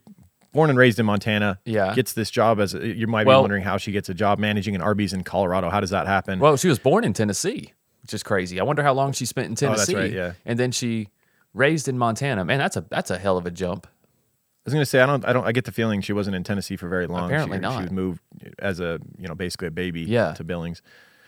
born 0.51 0.69
and 0.69 0.77
raised 0.77 0.99
in 0.99 1.05
Montana. 1.05 1.59
Yeah. 1.65 1.93
Gets 1.95 2.13
this 2.13 2.29
job 2.29 2.59
as 2.59 2.73
a, 2.75 2.87
you 2.87 3.07
might 3.07 3.25
Well- 3.25 3.39
be 3.39 3.43
wondering 3.43 3.63
how 3.63 3.77
she 3.77 3.91
gets 3.91 4.09
a 4.09 4.13
job 4.13 4.37
managing 4.39 4.75
an 4.75 4.81
Arby's 4.81 5.13
in 5.13 5.23
Colorado. 5.23 5.69
How 5.69 5.79
does 5.79 5.89
that 5.89 6.05
happen? 6.07 6.39
well, 6.39 6.55
she 6.57 6.67
was 6.67 6.77
born 6.79 7.03
in 7.03 7.13
Tennessee, 7.13 7.73
which 8.03 8.13
is 8.13 8.21
crazy. 8.23 8.59
I 8.59 8.63
wonder 8.63 8.83
how 8.83 8.93
long 8.93 9.11
she 9.13 9.25
spent 9.25 9.47
in 9.47 9.55
Tennessee. 9.55 9.93
Oh, 9.95 9.97
that's 9.97 10.11
Tennessee. 10.11 10.17
right, 10.19 10.27
yeah. 10.27 10.33
and 10.45 10.59
then 10.59 10.71
she 10.71 11.09
raised 11.55 11.87
in 11.87 11.97
Montana. 11.97 12.45
Man, 12.45 12.59
that's 12.59 12.75
a 12.77 12.85
that's 12.89 13.09
a 13.11 13.17
hell 13.17 13.37
of 13.37 13.45
a 13.45 13.51
jump. 13.51 13.87
I 13.87 14.61
was 14.65 14.73
gonna 14.73 14.85
say 14.85 14.99
I 15.01 15.05
don't 15.05 15.25
I 15.25 15.33
don't 15.33 15.45
I 15.45 15.51
get 15.51 15.65
the 15.65 15.71
feeling 15.71 16.01
she 16.01 16.13
wasn't 16.13 16.35
in 16.35 16.43
Tennessee 16.43 16.77
for 16.77 16.87
very 16.87 17.05
long. 17.07 17.25
Apparently 17.25 17.57
she, 17.57 17.61
not. 17.61 17.75
She 17.77 17.81
was 17.83 17.91
moved 17.91 18.21
as 18.59 18.79
a 18.79 18.99
you 19.17 19.27
know 19.27 19.35
basically 19.35 19.67
a 19.67 19.71
baby 19.71 20.01
Yeah. 20.03 20.33
to 20.35 20.43
Billings. 20.43 20.81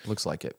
Looks 0.05 0.25
like 0.25 0.45
it. 0.45 0.57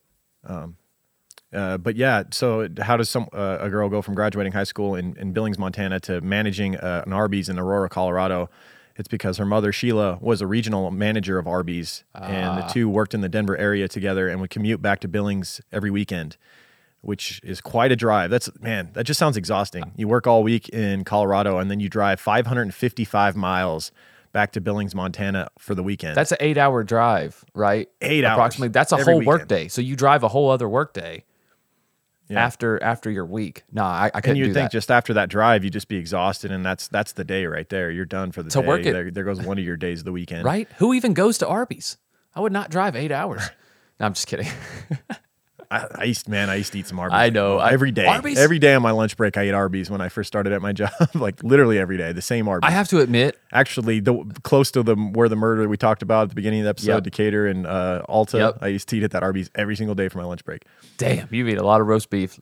Uh, 1.56 1.78
but 1.78 1.96
yeah, 1.96 2.22
so 2.30 2.68
how 2.82 2.96
does 2.96 3.08
some 3.08 3.26
uh, 3.32 3.58
a 3.60 3.70
girl 3.70 3.88
go 3.88 4.02
from 4.02 4.14
graduating 4.14 4.52
high 4.52 4.64
school 4.64 4.94
in, 4.94 5.16
in 5.16 5.32
Billings, 5.32 5.58
Montana, 5.58 5.98
to 6.00 6.20
managing 6.20 6.76
uh, 6.76 7.02
an 7.06 7.12
Arby's 7.12 7.48
in 7.48 7.58
Aurora, 7.58 7.88
Colorado? 7.88 8.50
It's 8.98 9.08
because 9.08 9.38
her 9.38 9.44
mother 9.44 9.72
Sheila 9.72 10.18
was 10.20 10.40
a 10.40 10.46
regional 10.46 10.90
manager 10.90 11.38
of 11.38 11.46
Arby's, 11.46 12.04
and 12.14 12.48
Ah. 12.60 12.66
the 12.66 12.72
two 12.72 12.88
worked 12.88 13.12
in 13.14 13.20
the 13.22 13.28
Denver 13.28 13.56
area 13.56 13.88
together 13.88 14.28
and 14.28 14.40
would 14.40 14.50
commute 14.50 14.80
back 14.80 15.00
to 15.00 15.08
Billings 15.08 15.60
every 15.72 15.90
weekend, 15.90 16.36
which 17.02 17.40
is 17.42 17.60
quite 17.60 17.92
a 17.92 17.96
drive. 17.96 18.30
That's 18.30 18.48
man, 18.60 18.90
that 18.94 19.04
just 19.04 19.18
sounds 19.18 19.36
exhausting. 19.36 19.92
You 19.96 20.08
work 20.08 20.26
all 20.26 20.42
week 20.42 20.68
in 20.70 21.04
Colorado, 21.04 21.58
and 21.58 21.70
then 21.70 21.80
you 21.80 21.88
drive 21.88 22.20
555 22.20 23.36
miles 23.36 23.92
back 24.32 24.52
to 24.52 24.60
Billings, 24.60 24.94
Montana 24.94 25.48
for 25.58 25.74
the 25.74 25.82
weekend. 25.82 26.16
That's 26.16 26.32
an 26.32 26.38
eight 26.40 26.58
hour 26.58 26.82
drive, 26.82 27.44
right? 27.54 27.88
Eight 28.00 28.24
hours 28.24 28.34
approximately. 28.36 28.68
That's 28.68 28.92
a 28.92 28.96
whole 28.96 29.18
weekend. 29.18 29.26
work 29.26 29.48
day. 29.48 29.68
So 29.68 29.80
you 29.82 29.96
drive 29.96 30.22
a 30.22 30.28
whole 30.28 30.50
other 30.50 30.68
work 30.68 30.92
day 30.94 31.24
Yeah. 32.28 32.44
after 32.44 32.82
after 32.82 33.10
your 33.10 33.24
week. 33.26 33.62
No, 33.72 33.84
I, 33.84 34.10
I 34.12 34.20
couldn't 34.20 34.30
and 34.30 34.38
you'd 34.38 34.46
do 34.48 34.52
think 34.54 34.64
that. 34.66 34.72
just 34.72 34.90
after 34.90 35.14
that 35.14 35.28
drive, 35.28 35.62
you'd 35.64 35.72
just 35.72 35.88
be 35.88 35.96
exhausted, 35.96 36.50
and 36.50 36.64
that's 36.66 36.88
that's 36.88 37.12
the 37.12 37.24
day 37.24 37.46
right 37.46 37.68
there. 37.68 37.90
You're 37.90 38.04
done 38.04 38.32
for 38.32 38.42
the 38.42 38.50
To 38.50 38.60
day. 38.62 38.66
work 38.66 38.84
it- 38.84 38.92
there, 38.92 39.10
there 39.10 39.24
goes 39.24 39.40
one 39.40 39.58
of 39.58 39.64
your 39.64 39.76
days 39.76 40.00
of 40.00 40.04
the 40.06 40.12
weekend. 40.12 40.44
right? 40.44 40.68
Who 40.78 40.92
even 40.94 41.14
goes 41.14 41.38
to 41.38 41.46
Arby's? 41.48 41.96
I 42.34 42.40
would 42.40 42.52
not 42.52 42.70
drive 42.70 42.96
eight 42.96 43.12
hours. 43.12 43.42
No, 44.00 44.06
I'm 44.06 44.12
just 44.14 44.26
kidding. 44.26 44.48
I, 45.70 45.86
I 45.96 46.04
used, 46.04 46.28
man, 46.28 46.48
I 46.50 46.56
used 46.56 46.72
to 46.72 46.78
eat 46.78 46.86
some 46.86 46.98
Arby's. 46.98 47.14
I 47.16 47.30
know. 47.30 47.58
Every 47.58 47.90
day. 47.90 48.06
Arby's? 48.06 48.38
Every 48.38 48.58
day 48.58 48.74
on 48.74 48.82
my 48.82 48.90
lunch 48.92 49.16
break, 49.16 49.36
I 49.36 49.42
ate 49.42 49.54
Arby's 49.54 49.90
when 49.90 50.00
I 50.00 50.08
first 50.08 50.28
started 50.28 50.52
at 50.52 50.62
my 50.62 50.72
job. 50.72 50.90
like 51.14 51.42
literally 51.42 51.78
every 51.78 51.96
day, 51.96 52.12
the 52.12 52.22
same 52.22 52.48
Arby's. 52.48 52.68
I 52.68 52.70
have 52.72 52.88
to 52.88 53.00
admit, 53.00 53.38
Actually, 53.52 54.00
the 54.00 54.14
close 54.42 54.70
to 54.72 54.82
the 54.82 54.94
where 54.94 55.28
the 55.28 55.36
murder 55.36 55.68
we 55.68 55.76
talked 55.76 56.02
about 56.02 56.24
at 56.24 56.28
the 56.30 56.34
beginning 56.34 56.60
of 56.60 56.64
the 56.64 56.70
episode, 56.70 56.92
Yep. 56.94 57.02
Decatur 57.04 57.46
and 57.46 57.66
uh, 57.66 58.02
Alta. 58.08 58.38
Yep. 58.38 58.58
I 58.60 58.68
used 58.68 58.88
to 58.88 58.96
eat 58.98 59.02
at 59.02 59.10
that 59.12 59.22
Arby's 59.22 59.50
every 59.54 59.76
single 59.76 59.94
day 59.94 60.08
for 60.08 60.18
my 60.18 60.24
lunch 60.24 60.44
break. 60.44 60.64
damn, 60.98 61.28
you 61.30 61.46
eat 61.48 61.58
a 61.58 61.64
lot 61.64 61.80
of 61.80 61.86
roast 61.86 62.10
beef. 62.10 62.38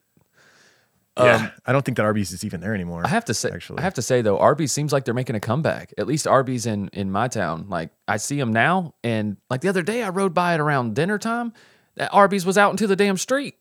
yeah, 1.17 1.51
I 1.65 1.71
don't 1.71 1.85
think 1.85 1.95
that 1.95 2.03
Arby's 2.03 2.33
is 2.33 2.43
even 2.43 2.59
there 2.59 2.75
anymore. 2.75 2.99
Um, 2.99 3.05
I 3.05 3.09
have 3.09 3.23
to 3.25 3.33
say, 3.33 3.49
actually, 3.49 3.79
I 3.79 3.83
have 3.83 3.93
to 3.93 4.01
say 4.01 4.21
though, 4.21 4.37
Arby's 4.37 4.73
seems 4.73 4.91
like 4.91 5.05
they're 5.05 5.13
making 5.13 5.37
a 5.37 5.39
comeback. 5.39 5.93
At 5.97 6.07
least 6.07 6.27
Arby's 6.27 6.65
in 6.65 6.89
in 6.89 7.09
my 7.09 7.29
town. 7.29 7.67
Like 7.69 7.91
I 8.07 8.17
see 8.17 8.37
them 8.37 8.51
now, 8.51 8.95
and 9.03 9.37
like 9.49 9.61
the 9.61 9.69
other 9.69 9.81
day, 9.81 10.03
I 10.03 10.09
rode 10.09 10.33
by 10.33 10.55
it 10.55 10.59
around 10.59 10.93
dinner 10.93 11.17
time. 11.17 11.53
That 11.95 12.09
Arby's 12.11 12.45
was 12.45 12.57
out 12.57 12.71
into 12.71 12.87
the 12.87 12.95
damn 12.95 13.17
street. 13.17 13.55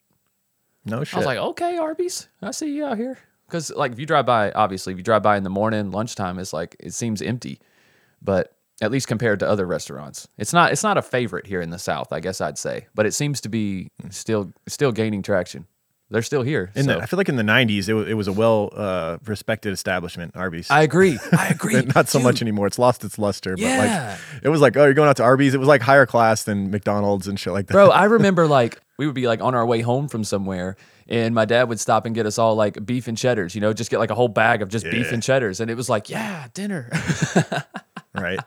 no 0.84 1.04
shit. 1.04 1.14
I 1.14 1.18
was 1.18 1.26
like, 1.26 1.38
okay, 1.38 1.76
Arby's, 1.76 2.28
I 2.42 2.50
see 2.50 2.74
you 2.74 2.84
out 2.84 2.98
here. 2.98 3.18
Because 3.46 3.70
like 3.70 3.92
if 3.92 3.98
you 3.98 4.06
drive 4.06 4.26
by, 4.26 4.50
obviously, 4.52 4.92
if 4.92 4.98
you 4.98 5.04
drive 5.04 5.22
by 5.22 5.36
in 5.36 5.44
the 5.44 5.50
morning, 5.50 5.90
lunchtime, 5.90 6.38
it's 6.38 6.52
like 6.52 6.76
it 6.80 6.92
seems 6.94 7.22
empty. 7.22 7.60
But 8.22 8.56
at 8.80 8.90
least 8.90 9.06
compared 9.06 9.38
to 9.40 9.48
other 9.48 9.66
restaurants, 9.66 10.26
it's 10.38 10.52
not 10.52 10.72
it's 10.72 10.82
not 10.82 10.96
a 10.98 11.02
favorite 11.02 11.46
here 11.46 11.60
in 11.60 11.70
the 11.70 11.78
South. 11.78 12.12
I 12.12 12.20
guess 12.20 12.40
I'd 12.40 12.58
say, 12.58 12.86
but 12.94 13.06
it 13.06 13.12
seems 13.12 13.40
to 13.42 13.48
be 13.48 13.90
still 14.10 14.52
still 14.66 14.92
gaining 14.92 15.22
traction. 15.22 15.66
They're 16.10 16.22
still 16.22 16.42
here. 16.42 16.70
in 16.74 16.84
so. 16.84 16.92
the, 16.94 16.98
I 17.02 17.06
feel 17.06 17.16
like 17.16 17.28
in 17.28 17.36
the 17.36 17.42
'90s, 17.42 17.88
it, 17.88 18.08
it 18.08 18.14
was 18.14 18.28
a 18.28 18.32
well 18.32 18.70
uh, 18.76 19.18
respected 19.26 19.72
establishment. 19.72 20.36
Arby's. 20.36 20.70
I 20.70 20.82
agree. 20.82 21.18
I 21.32 21.48
agree. 21.50 21.80
Not 21.94 22.08
so 22.08 22.18
Dude, 22.18 22.24
much 22.24 22.42
anymore. 22.42 22.66
It's 22.66 22.78
lost 22.78 23.04
its 23.04 23.18
luster. 23.18 23.54
Yeah. 23.58 23.78
But 23.78 24.34
like, 24.34 24.44
it 24.44 24.48
was 24.50 24.60
like, 24.60 24.76
oh, 24.76 24.84
you're 24.84 24.94
going 24.94 25.08
out 25.08 25.16
to 25.16 25.22
Arby's. 25.24 25.54
It 25.54 25.58
was 25.58 25.68
like 25.68 25.80
higher 25.82 26.06
class 26.06 26.44
than 26.44 26.70
McDonald's 26.70 27.26
and 27.26 27.40
shit 27.40 27.52
like 27.52 27.66
that. 27.68 27.72
Bro, 27.72 27.90
I 27.90 28.04
remember 28.16 28.46
like 28.46 28.80
we 28.98 29.06
would 29.06 29.14
be 29.14 29.26
like 29.26 29.40
on 29.40 29.54
our 29.54 29.66
way 29.66 29.80
home 29.80 30.06
from 30.08 30.22
somewhere 30.24 30.76
and 31.08 31.34
my 31.34 31.44
dad 31.44 31.64
would 31.68 31.80
stop 31.80 32.06
and 32.06 32.14
get 32.14 32.26
us 32.26 32.38
all 32.38 32.54
like 32.54 32.84
beef 32.86 33.08
and 33.08 33.18
cheddars, 33.18 33.54
you 33.54 33.60
know, 33.60 33.72
just 33.72 33.90
get 33.90 33.98
like 33.98 34.10
a 34.10 34.14
whole 34.14 34.28
bag 34.28 34.62
of 34.62 34.68
just 34.68 34.84
beef 34.90 35.10
and 35.12 35.22
cheddars. 35.22 35.60
And 35.60 35.70
it 35.70 35.74
was 35.74 35.88
like, 35.90 36.08
yeah, 36.08 36.46
dinner. 36.54 36.90
right. 38.14 38.38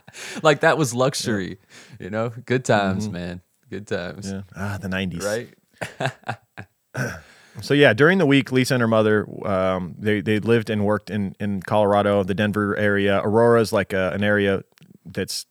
like 0.41 0.61
that 0.61 0.77
was 0.77 0.93
luxury, 0.93 1.59
you 1.99 2.09
know, 2.09 2.29
good 2.45 2.63
times, 2.65 3.05
Mm-hmm. 3.05 3.13
man. 3.13 3.41
Good 3.69 3.87
times. 3.87 4.31
Yeah. 4.31 4.41
Ah, 4.55 4.77
the 4.81 4.87
90s. 4.87 5.23
Right? 5.23 7.17
So 7.61 7.73
yeah, 7.73 7.93
during 7.93 8.17
the 8.17 8.25
week, 8.25 8.51
Lisa 8.51 8.75
and 8.75 8.81
her 8.81 8.87
mother, 8.87 9.27
um, 9.45 9.95
they 9.97 10.21
they 10.21 10.39
lived 10.39 10.69
and 10.69 10.85
worked 10.85 11.09
in 11.09 11.35
in 11.39 11.61
Colorado, 11.61 12.23
the 12.23 12.33
Denver 12.33 12.75
area. 12.77 13.19
Aurora 13.23 13.61
is 13.61 13.73
like 13.73 13.93
a, 13.93 14.11
an 14.11 14.23
area 14.23 14.63
that's 15.05 15.45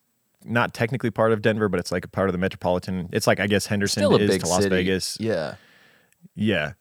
not 0.45 0.73
technically 0.73 1.11
part 1.11 1.33
of 1.33 1.43
Denver, 1.43 1.69
but 1.69 1.81
it's 1.81 1.91
like 1.91 2.05
a 2.05 2.09
part 2.09 2.29
of 2.29 2.33
the 2.33 2.39
metropolitan. 2.39 3.09
It's 3.13 3.27
like 3.27 3.41
I 3.41 3.47
guess 3.47 3.67
Henderson 3.67 4.03
Still 4.03 4.15
a 4.17 4.19
is 4.21 4.31
big 4.31 4.41
to 4.43 4.49
Las 4.49 4.63
city. 4.63 4.77
Vegas. 4.77 5.17
Yeah. 5.21 5.57
Yeah. 6.35 6.73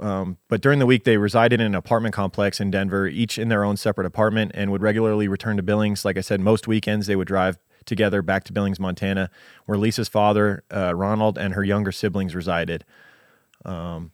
Um, 0.00 0.38
but 0.48 0.60
during 0.60 0.80
the 0.80 0.86
week, 0.86 1.04
they 1.04 1.16
resided 1.16 1.60
in 1.60 1.66
an 1.66 1.74
apartment 1.74 2.14
complex 2.14 2.60
in 2.60 2.70
Denver, 2.70 3.06
each 3.06 3.38
in 3.38 3.48
their 3.48 3.64
own 3.64 3.76
separate 3.76 4.06
apartment, 4.06 4.50
and 4.54 4.72
would 4.72 4.82
regularly 4.82 5.28
return 5.28 5.56
to 5.56 5.62
Billings. 5.62 6.04
Like 6.04 6.18
I 6.18 6.22
said, 6.22 6.40
most 6.40 6.66
weekends 6.66 7.06
they 7.06 7.14
would 7.14 7.28
drive 7.28 7.58
together 7.84 8.20
back 8.20 8.44
to 8.44 8.52
Billings, 8.52 8.80
Montana, 8.80 9.30
where 9.66 9.78
Lisa's 9.78 10.08
father, 10.08 10.64
uh, 10.74 10.94
Ronald, 10.94 11.38
and 11.38 11.54
her 11.54 11.62
younger 11.62 11.92
siblings 11.92 12.34
resided. 12.34 12.84
Um, 13.64 14.10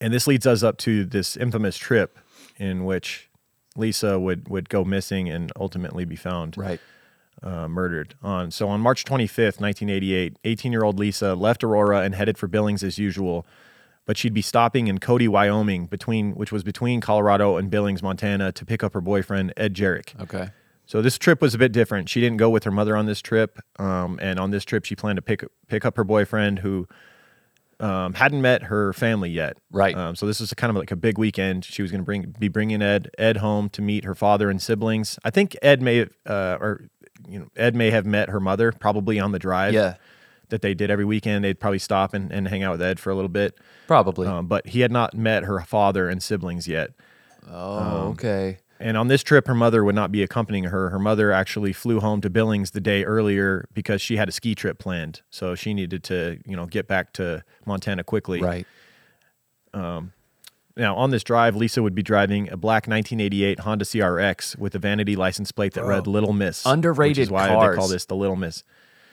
and 0.00 0.12
this 0.12 0.26
leads 0.26 0.46
us 0.46 0.62
up 0.62 0.78
to 0.78 1.04
this 1.04 1.36
infamous 1.36 1.76
trip 1.76 2.18
in 2.56 2.84
which 2.84 3.28
Lisa 3.76 4.18
would, 4.18 4.48
would 4.48 4.68
go 4.68 4.84
missing 4.84 5.28
and 5.28 5.52
ultimately 5.58 6.04
be 6.04 6.16
found 6.16 6.56
Right. 6.58 6.80
uh, 7.42 7.68
murdered 7.68 8.14
on. 8.22 8.50
So 8.50 8.68
on 8.68 8.80
March 8.80 9.04
25th, 9.04 9.60
1988, 9.60 10.36
18 10.44 10.72
year 10.72 10.82
old 10.84 10.98
Lisa 10.98 11.34
left 11.34 11.62
Aurora 11.62 12.00
and 12.00 12.14
headed 12.14 12.36
for 12.38 12.48
Billings 12.48 12.82
as 12.82 12.98
usual, 12.98 13.46
but 14.06 14.16
she'd 14.16 14.34
be 14.34 14.42
stopping 14.42 14.88
in 14.88 14.98
Cody, 14.98 15.28
Wyoming, 15.28 15.86
between 15.86 16.32
which 16.32 16.50
was 16.50 16.62
between 16.64 17.00
Colorado 17.00 17.56
and 17.56 17.70
Billings, 17.70 18.02
Montana, 18.02 18.50
to 18.52 18.64
pick 18.64 18.82
up 18.82 18.94
her 18.94 19.00
boyfriend 19.00 19.52
Ed 19.56 19.74
Jarrick. 19.74 20.18
Okay. 20.20 20.50
So 20.86 21.02
this 21.02 21.18
trip 21.18 21.42
was 21.42 21.54
a 21.54 21.58
bit 21.58 21.70
different. 21.70 22.08
She 22.08 22.18
didn't 22.20 22.38
go 22.38 22.48
with 22.48 22.64
her 22.64 22.70
mother 22.70 22.96
on 22.96 23.04
this 23.04 23.20
trip, 23.20 23.58
um, 23.78 24.18
and 24.22 24.40
on 24.40 24.50
this 24.50 24.64
trip 24.64 24.86
she 24.86 24.96
planned 24.96 25.16
to 25.18 25.22
pick 25.22 25.44
pick 25.68 25.84
up 25.84 25.96
her 25.98 26.04
boyfriend 26.04 26.60
who 26.60 26.88
um, 27.80 28.14
hadn't 28.14 28.42
met 28.42 28.64
her 28.64 28.92
family 28.92 29.30
yet. 29.30 29.56
Right. 29.70 29.96
Um, 29.96 30.16
so 30.16 30.26
this 30.26 30.40
was 30.40 30.52
kind 30.54 30.70
of 30.70 30.76
like 30.76 30.90
a 30.90 30.96
big 30.96 31.18
weekend. 31.18 31.64
She 31.64 31.82
was 31.82 31.90
going 31.90 32.00
to 32.00 32.04
bring 32.04 32.34
be 32.38 32.48
bringing 32.48 32.82
Ed 32.82 33.10
Ed 33.18 33.38
home 33.38 33.68
to 33.70 33.82
meet 33.82 34.04
her 34.04 34.14
father 34.14 34.50
and 34.50 34.60
siblings. 34.60 35.18
I 35.24 35.30
think 35.30 35.56
Ed 35.62 35.80
may 35.82 35.98
have, 35.98 36.10
uh, 36.26 36.58
or 36.60 36.88
you 37.28 37.38
know 37.38 37.48
Ed 37.56 37.74
may 37.74 37.90
have 37.90 38.06
met 38.06 38.30
her 38.30 38.40
mother 38.40 38.72
probably 38.72 39.20
on 39.20 39.32
the 39.32 39.38
drive. 39.38 39.74
Yeah. 39.74 39.96
That 40.50 40.62
they 40.62 40.72
did 40.72 40.90
every 40.90 41.04
weekend. 41.04 41.44
They'd 41.44 41.60
probably 41.60 41.78
stop 41.78 42.14
and, 42.14 42.32
and 42.32 42.48
hang 42.48 42.62
out 42.62 42.72
with 42.72 42.80
Ed 42.80 42.98
for 42.98 43.10
a 43.10 43.14
little 43.14 43.28
bit. 43.28 43.58
Probably. 43.86 44.26
Um, 44.26 44.46
but 44.46 44.68
he 44.68 44.80
had 44.80 44.90
not 44.90 45.12
met 45.12 45.44
her 45.44 45.60
father 45.60 46.08
and 46.08 46.22
siblings 46.22 46.66
yet. 46.66 46.92
oh, 47.50 48.08
okay. 48.12 48.58
And 48.80 48.96
on 48.96 49.08
this 49.08 49.22
trip, 49.22 49.46
her 49.48 49.54
mother 49.54 49.82
would 49.84 49.94
not 49.94 50.12
be 50.12 50.22
accompanying 50.22 50.64
her. 50.64 50.90
Her 50.90 50.98
mother 51.00 51.32
actually 51.32 51.72
flew 51.72 51.98
home 52.00 52.20
to 52.20 52.30
Billings 52.30 52.70
the 52.70 52.80
day 52.80 53.04
earlier 53.04 53.68
because 53.74 54.00
she 54.00 54.16
had 54.16 54.28
a 54.28 54.32
ski 54.32 54.54
trip 54.54 54.78
planned. 54.78 55.22
So 55.30 55.54
she 55.56 55.74
needed 55.74 56.04
to, 56.04 56.38
you 56.46 56.54
know, 56.54 56.66
get 56.66 56.86
back 56.86 57.12
to 57.14 57.42
Montana 57.66 58.04
quickly. 58.04 58.40
Right. 58.40 58.66
Um, 59.74 60.12
Now, 60.76 60.94
on 60.94 61.10
this 61.10 61.24
drive, 61.24 61.56
Lisa 61.56 61.82
would 61.82 61.94
be 61.96 62.04
driving 62.04 62.48
a 62.52 62.56
black 62.56 62.86
1988 62.86 63.60
Honda 63.60 63.84
CRX 63.84 64.56
with 64.56 64.76
a 64.76 64.78
vanity 64.78 65.16
license 65.16 65.50
plate 65.50 65.74
that 65.74 65.84
read 65.84 66.06
Little 66.06 66.32
Miss. 66.32 66.64
which 66.64 66.72
Underrated 66.72 67.18
is 67.18 67.30
why 67.32 67.48
they 67.48 67.76
call 67.76 67.88
this 67.88 68.04
the 68.04 68.14
Little 68.14 68.36
Miss. 68.36 68.62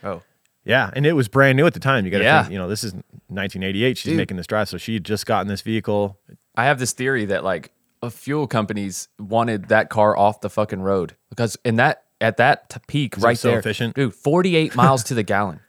Oh. 0.03 0.21
Yeah, 0.63 0.91
and 0.93 1.07
it 1.07 1.13
was 1.13 1.27
brand 1.27 1.57
new 1.57 1.65
at 1.65 1.73
the 1.73 1.79
time. 1.79 2.05
You 2.05 2.11
got 2.11 2.19
to 2.19 2.23
Yeah. 2.23 2.41
think, 2.43 2.53
you 2.53 2.59
know, 2.59 2.67
this 2.67 2.83
is 2.83 2.93
1988. 3.29 3.97
She's 3.97 4.11
Dude. 4.11 4.17
making 4.17 4.37
this 4.37 4.45
drive, 4.45 4.69
so 4.69 4.77
she 4.77 4.93
had 4.93 5.03
just 5.03 5.25
gotten 5.25 5.47
this 5.47 5.61
vehicle. 5.61 6.19
I 6.55 6.65
have 6.65 6.77
this 6.79 6.91
theory 6.91 7.25
that 7.25 7.43
like 7.43 7.71
fuel 8.09 8.47
companies 8.47 9.07
wanted 9.19 9.69
that 9.69 9.89
car 9.89 10.17
off 10.17 10.41
the 10.41 10.49
fucking 10.49 10.81
road 10.81 11.15
because 11.29 11.57
in 11.65 11.75
that 11.77 12.03
at 12.21 12.37
that 12.37 12.69
t- 12.69 12.79
peak 12.87 13.17
it 13.17 13.23
right 13.23 13.37
so 13.37 13.49
there, 13.49 13.59
efficient? 13.59 13.95
dude, 13.95 14.13
forty 14.13 14.55
eight 14.55 14.75
miles 14.83 15.03
to 15.05 15.13
the 15.13 15.23
gallon. 15.23 15.59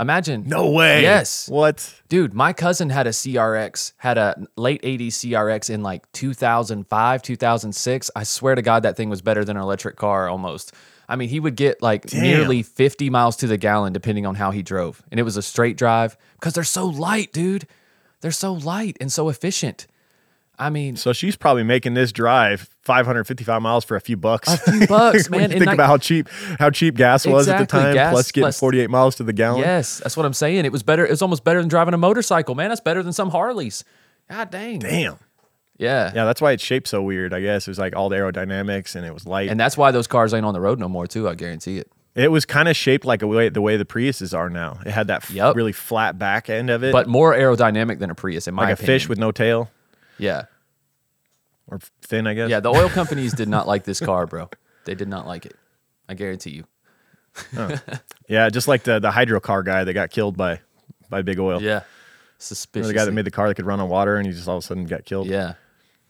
Imagine. 0.00 0.44
No 0.48 0.70
way. 0.70 1.02
Yes. 1.02 1.48
What? 1.48 1.94
Dude, 2.08 2.34
my 2.34 2.52
cousin 2.52 2.90
had 2.90 3.06
a 3.06 3.10
CRX, 3.10 3.92
had 3.98 4.18
a 4.18 4.46
late 4.56 4.82
80s 4.82 5.08
CRX 5.08 5.70
in 5.70 5.82
like 5.82 6.10
2005, 6.12 7.22
2006. 7.22 8.10
I 8.16 8.22
swear 8.24 8.54
to 8.56 8.62
God, 8.62 8.82
that 8.82 8.96
thing 8.96 9.10
was 9.10 9.22
better 9.22 9.44
than 9.44 9.56
an 9.56 9.62
electric 9.62 9.94
car 9.96 10.28
almost. 10.28 10.72
I 11.08 11.14
mean, 11.14 11.28
he 11.28 11.38
would 11.38 11.54
get 11.56 11.82
like 11.82 12.06
Damn. 12.06 12.22
nearly 12.22 12.62
50 12.64 13.10
miles 13.10 13.36
to 13.36 13.46
the 13.46 13.58
gallon 13.58 13.92
depending 13.92 14.26
on 14.26 14.34
how 14.34 14.50
he 14.50 14.62
drove. 14.62 15.02
And 15.10 15.20
it 15.20 15.24
was 15.24 15.36
a 15.36 15.42
straight 15.42 15.76
drive 15.76 16.16
because 16.34 16.54
they're 16.54 16.64
so 16.64 16.86
light, 16.86 17.32
dude. 17.32 17.68
They're 18.22 18.30
so 18.32 18.54
light 18.54 18.96
and 19.00 19.12
so 19.12 19.28
efficient. 19.28 19.86
I 20.66 20.70
mean, 20.70 20.96
So 20.96 21.12
she's 21.12 21.36
probably 21.36 21.62
making 21.62 21.94
this 21.94 22.12
drive 22.12 22.68
555 22.82 23.60
miles 23.62 23.84
for 23.84 23.96
a 23.96 24.00
few 24.00 24.16
bucks. 24.16 24.48
A 24.48 24.56
few 24.58 24.86
bucks, 24.86 25.28
man. 25.30 25.50
think 25.50 25.66
about 25.66 25.86
how 25.86 25.96
cheap 25.98 26.28
how 26.58 26.70
cheap 26.70 26.94
gas 26.96 27.26
was 27.26 27.48
at 27.48 27.58
the 27.58 27.66
time, 27.66 27.94
gas 27.94 28.12
plus 28.12 28.32
getting 28.32 28.44
plus- 28.46 28.60
48 28.60 28.90
miles 28.90 29.16
to 29.16 29.24
the 29.24 29.32
gallon. 29.32 29.60
yes, 29.60 29.98
that's 29.98 30.16
what 30.16 30.26
I'm 30.26 30.32
saying. 30.34 30.64
It 30.64 30.72
was 30.72 30.82
better. 30.82 31.04
It 31.06 31.10
was 31.10 31.22
almost 31.22 31.44
better 31.44 31.60
than 31.60 31.68
driving 31.68 31.94
a 31.94 31.98
motorcycle, 31.98 32.54
man. 32.54 32.68
That's 32.68 32.80
better 32.80 33.02
than 33.02 33.12
some 33.12 33.30
Harleys. 33.30 33.84
God 34.30 34.50
dang. 34.50 34.78
Damn. 34.80 35.16
Yeah. 35.78 36.12
Yeah, 36.14 36.24
that's 36.26 36.40
why 36.40 36.52
it's 36.52 36.62
shaped 36.62 36.86
so 36.88 37.02
weird. 37.02 37.34
I 37.34 37.40
guess 37.40 37.66
it 37.66 37.70
was 37.70 37.78
like 37.78 37.96
all 37.96 38.08
the 38.08 38.16
aerodynamics 38.16 38.94
and 38.94 39.04
it 39.04 39.12
was 39.12 39.26
light. 39.26 39.48
And 39.48 39.58
that's 39.58 39.76
why 39.76 39.90
those 39.90 40.06
cars 40.06 40.32
ain't 40.32 40.46
on 40.46 40.54
the 40.54 40.60
road 40.60 40.78
no 40.78 40.88
more, 40.88 41.06
too. 41.08 41.28
I 41.28 41.34
guarantee 41.34 41.78
it. 41.78 41.90
it 42.14 42.30
was 42.30 42.44
kind 42.44 42.68
of 42.68 42.76
shaped 42.76 43.04
like 43.04 43.22
a 43.22 43.26
way 43.26 43.48
the 43.48 43.60
way 43.60 43.76
the 43.76 43.84
Priuses 43.84 44.36
are 44.36 44.48
now. 44.48 44.78
It 44.86 44.92
had 44.92 45.08
that 45.08 45.24
f- 45.24 45.30
Yup. 45.32 45.56
really 45.56 45.72
flat 45.72 46.18
back 46.18 46.48
end 46.48 46.70
of 46.70 46.84
it, 46.84 46.92
But 46.92 47.08
more 47.08 47.32
aerodynamic 47.34 47.98
than 47.98 48.10
a 48.10 48.14
Prius, 48.14 48.46
in 48.46 48.54
my 48.54 48.62
like 48.64 48.70
a 48.70 48.72
opinion. 48.74 48.86
fish 49.00 49.08
with 49.08 49.18
no 49.18 49.32
tail 49.32 49.70
Yeah. 50.18 50.44
Or 51.72 51.78
thin, 52.02 52.26
I 52.26 52.34
guess. 52.34 52.50
Yeah. 52.50 52.60
The 52.60 52.68
oil 52.70 52.88
companies 52.88 53.32
did 53.32 53.48
not 53.48 53.66
like 53.66 53.84
this 53.84 53.98
car, 54.00 54.26
bro. 54.26 54.50
They 54.84 54.94
did 54.94 55.08
not 55.08 55.26
like 55.26 55.46
it. 55.46 55.56
I 56.08 56.14
guarantee 56.14 56.50
you. 56.50 56.64
yeah, 58.28 58.50
just 58.50 58.68
like 58.68 58.82
the 58.82 58.98
the 58.98 59.10
hydro 59.10 59.40
car 59.40 59.62
guy 59.62 59.84
that 59.84 59.92
got 59.94 60.10
killed 60.10 60.36
by 60.36 60.60
by 61.08 61.22
Big 61.22 61.38
Oil. 61.38 61.62
Yeah. 61.62 61.82
Suspicious. 62.38 62.88
the 62.88 62.94
guy 62.94 63.04
that 63.04 63.12
made 63.12 63.24
the 63.24 63.30
car 63.30 63.48
that 63.48 63.54
could 63.54 63.66
run 63.66 63.80
on 63.80 63.88
water 63.88 64.16
and 64.16 64.26
he 64.26 64.32
just 64.32 64.48
all 64.48 64.58
of 64.58 64.64
a 64.64 64.66
sudden 64.66 64.84
got 64.84 65.04
killed. 65.04 65.28
Yeah. 65.28 65.54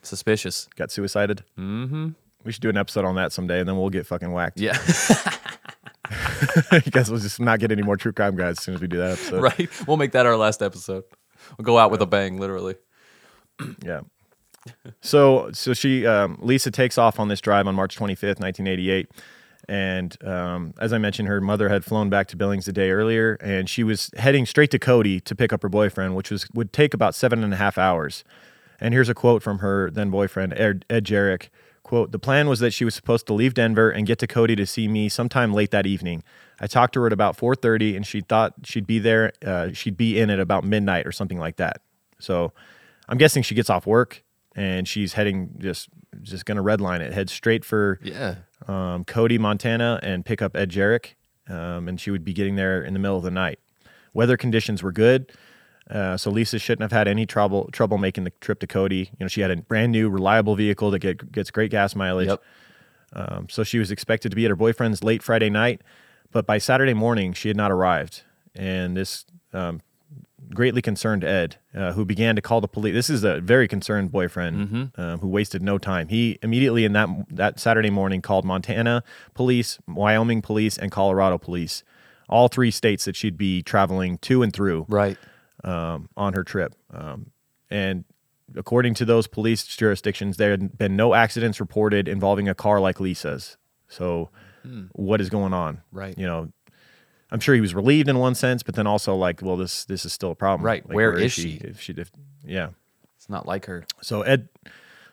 Suspicious. 0.03 0.69
got 0.75 0.91
suicided. 0.91 1.45
Mm-hmm. 1.59 2.09
We 2.45 2.51
should 2.51 2.63
do 2.63 2.71
an 2.71 2.77
episode 2.77 3.05
on 3.05 3.15
that 3.17 3.33
someday, 3.33 3.61
and 3.61 3.69
then 3.69 3.77
we'll 3.77 3.91
get 3.91 4.05
fucking 4.07 4.33
whacked. 4.33 4.59
Yeah. 4.59 4.77
you 6.73 6.81
guys 6.91 7.09
will 7.11 7.19
just 7.19 7.39
not 7.39 7.61
get 7.61 7.71
any 7.71 7.83
more 7.83 7.97
true 7.97 8.13
crime 8.13 8.35
guys 8.35 8.59
as 8.59 8.65
soon 8.65 8.75
as 8.75 8.81
we 8.81 8.89
do 8.89 8.97
that 8.99 9.13
episode. 9.13 9.43
right. 9.43 9.87
We'll 9.87 9.97
make 9.97 10.13
that 10.13 10.27
our 10.27 10.37
last 10.37 10.61
episode. 10.61 11.05
We'll 11.57 11.65
go 11.65 11.79
out 11.79 11.91
with 11.93 12.03
a 12.03 12.07
bang, 12.07 12.39
literally. 12.39 12.75
Yeah. 13.85 14.01
So 15.01 15.51
so 15.53 15.75
she 15.75 16.07
um, 16.07 16.39
Lisa 16.41 16.71
takes 16.71 16.99
off 16.99 17.19
on 17.19 17.29
this 17.29 17.41
drive 17.41 17.67
on 17.67 17.75
March 17.75 17.97
25th, 17.97 18.41
1988. 18.41 19.11
And 19.69 20.17
um, 20.25 20.75
as 20.81 20.93
I 20.93 20.99
mentioned, 20.99 21.29
her 21.29 21.41
mother 21.41 21.69
had 21.69 21.85
flown 21.85 22.11
back 22.11 22.27
to 22.29 22.37
Billings 22.37 22.67
the 22.67 22.73
day 22.73 22.91
earlier, 22.91 23.35
and 23.41 23.71
she 23.71 23.85
was 23.85 24.11
heading 24.17 24.45
straight 24.45 24.71
to 24.73 24.79
Cody 24.79 25.21
to 25.21 25.35
pick 25.37 25.53
up 25.53 25.63
her 25.63 25.69
boyfriend, 25.69 26.17
which 26.17 26.31
was 26.31 26.49
would 26.53 26.73
take 26.73 26.95
about 26.95 27.15
seven 27.15 27.45
and 27.45 27.55
a 27.55 27.57
half 27.57 27.79
hours. 27.79 28.25
And 28.81 28.93
here's 28.93 29.09
a 29.09 29.15
quote 29.15 29.43
from 29.43 29.59
her 29.59 29.91
then 29.91 30.11
boyfriend 30.11 30.55
Ed, 30.55 30.85
Ed 30.91 31.05
Jarrick. 31.05 31.49
Quote, 31.85 32.13
the 32.13 32.19
plan 32.19 32.49
was 32.49 32.61
that 32.61 32.73
she 32.73 32.85
was 32.85 32.95
supposed 32.95 33.27
to 33.27 33.35
leave 33.35 33.55
Denver 33.55 33.91
and 33.91 34.07
get 34.07 34.19
to 34.21 34.27
Cody 34.27 34.57
to 34.57 34.67
see 34.67 34.89
me 34.89 35.09
sometime 35.09 35.53
late 35.53 35.73
that 35.73 35.85
evening. 35.85 36.23
I 36.61 36.67
talked 36.67 36.95
to 36.95 37.01
her 37.01 37.07
at 37.07 37.13
about 37.13 37.37
4.30 37.37 37.97
and 37.97 38.07
she 38.07 38.21
thought 38.21 38.55
she'd 38.65 38.87
be 38.87 38.99
there, 38.99 39.33
uh, 39.45 39.73
she'd 39.73 39.97
be 39.97 40.19
in 40.19 40.31
at 40.31 40.39
about 40.39 40.65
midnight 40.65 41.07
or 41.07 41.13
something 41.13 41.39
like 41.39 41.57
that. 41.57 41.83
So 42.21 42.53
I'm 43.09 43.19
guessing 43.19 43.43
she 43.43 43.57
gets 43.57 43.69
off 43.69 43.85
work 43.85 44.23
and 44.55 44.87
she's 44.89 45.15
heading 45.15 45.55
just 45.59 45.89
just 46.23 46.45
gonna 46.45 46.63
redline 46.63 47.01
it, 47.01 47.13
head 47.13 47.31
straight 47.31 47.65
for 47.65 47.99
Yeah. 48.03 48.37
um, 48.69 49.05
Cody, 49.05 49.39
Montana, 49.39 49.99
and 50.03 50.25
pick 50.25 50.43
up 50.43 50.57
Ed 50.57 50.71
Jarrick. 50.71 51.15
Um, 51.49 51.89
and 51.89 52.01
she 52.01 52.11
would 52.13 52.25
be 52.25 52.33
getting 52.33 52.55
there 52.55 52.83
in 52.85 52.93
the 52.95 53.01
middle 53.01 53.17
of 53.17 53.25
the 53.25 53.31
night. 53.31 53.59
Weather 54.15 54.37
conditions 54.37 54.81
were 54.83 54.93
good, 54.93 55.33
uh, 55.91 56.17
so 56.17 56.31
Lisa 56.31 56.59
shouldn't 56.59 56.83
have 56.83 56.93
had 56.97 57.09
any 57.09 57.27
trouble 57.27 57.69
trouble 57.73 57.99
making 57.99 58.23
the 58.25 58.31
trip 58.41 58.61
to 58.61 58.67
Cody. 58.69 59.11
You 59.19 59.25
know, 59.25 59.29
she 59.29 59.41
had 59.41 59.51
a 59.51 59.57
brand 59.57 59.91
new, 59.91 60.09
reliable 60.09 60.55
vehicle 60.55 60.91
that 60.93 61.01
get, 61.01 61.33
gets 61.33 61.51
great 61.51 61.71
gas 61.73 61.97
mileage. 61.97 62.29
Yep. 62.29 62.43
Um, 63.15 63.47
so 63.51 63.65
she 63.65 63.79
was 63.79 63.91
expected 63.91 64.29
to 64.31 64.37
be 64.37 64.45
at 64.45 64.51
her 64.51 64.57
boyfriend's 64.57 65.03
late 65.03 65.23
Friday 65.23 65.51
night, 65.51 65.83
but 66.31 66.47
by 66.47 66.59
Saturday 66.59 66.95
morning 66.95 67.33
she 67.33 67.49
had 67.49 67.57
not 67.57 67.73
arrived, 67.73 68.23
and 68.55 68.97
this 68.97 69.27
um, 69.53 69.83
greatly 70.55 70.83
concerned 70.83 71.25
Ed, 71.25 71.57
uh, 71.75 71.93
who 71.93 72.05
began 72.05 72.37
to 72.37 72.43
call 72.43 72.61
the 72.61 72.69
police. 72.69 72.95
This 72.95 73.11
is 73.11 73.25
a 73.25 73.41
very 73.41 73.67
concerned 73.69 74.13
boyfriend 74.13 74.93
um, 74.97 75.19
who 75.21 75.29
wasted 75.29 75.63
no 75.63 75.79
time. 75.79 76.09
He 76.09 76.39
immediately 76.43 76.85
in 76.85 76.93
that 76.93 77.09
that 77.31 77.59
Saturday 77.61 77.91
morning 77.91 78.21
called 78.23 78.45
Montana 78.45 79.03
police, 79.35 79.79
Wyoming 79.89 80.43
police, 80.43 80.77
and 80.79 80.91
Colorado 80.93 81.39
police, 81.39 81.83
all 82.29 82.49
three 82.49 82.71
states 82.71 83.05
that 83.05 83.17
she'd 83.17 83.37
be 83.39 83.63
traveling 83.63 84.19
to 84.19 84.43
and 84.43 84.53
through 84.53 84.87
Right. 84.89 85.17
um, 85.65 86.09
on 86.17 86.35
her 86.35 86.45
trip. 86.45 86.75
Um, 86.93 87.31
and 87.71 88.05
according 88.55 88.95
to 88.95 89.05
those 89.07 89.27
police 89.27 89.65
jurisdictions, 89.65 90.37
there 90.37 90.51
had 90.51 90.77
been 90.77 90.97
no 90.97 91.15
accidents 91.15 91.61
reported 91.61 92.09
involving 92.09 92.49
a 92.49 92.55
car 92.55 92.81
like 92.81 93.01
Lisa's. 93.01 93.57
So, 93.89 94.31
what 94.93 95.21
is 95.21 95.29
going 95.31 95.53
on? 95.55 95.77
Hmm. 95.91 95.99
Right. 95.99 96.19
You 96.19 96.27
know, 96.27 96.53
I'm 97.33 97.41
sure 97.41 97.55
he 97.55 97.63
was 97.63 97.75
relieved 97.75 98.09
in 98.09 98.19
one 98.19 98.35
sense, 98.35 98.63
but 98.63 98.75
then 98.75 98.87
also 98.87 99.17
like, 99.17 99.41
well, 99.43 99.57
this 99.57 99.87
this 99.87 100.05
is 100.05 100.13
still 100.13 100.31
a 100.31 100.35
problem. 100.35 100.65
Right. 100.65 100.87
Like, 100.87 100.95
Where 100.95 101.15
is 101.15 101.33
she? 101.33 101.55
If 101.55 101.81
she, 101.81 101.95
if, 101.95 102.13
yeah. 102.45 102.69
It's 103.17 103.31
not 103.31 103.47
like 103.47 103.67
her. 103.67 103.85
So 104.03 104.23
Ed, 104.23 104.49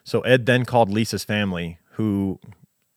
so 0.04 0.20
Ed 0.20 0.44
then 0.44 0.64
called 0.64 0.90
Lisa's 0.90 1.24
family, 1.24 1.78
who 1.92 2.38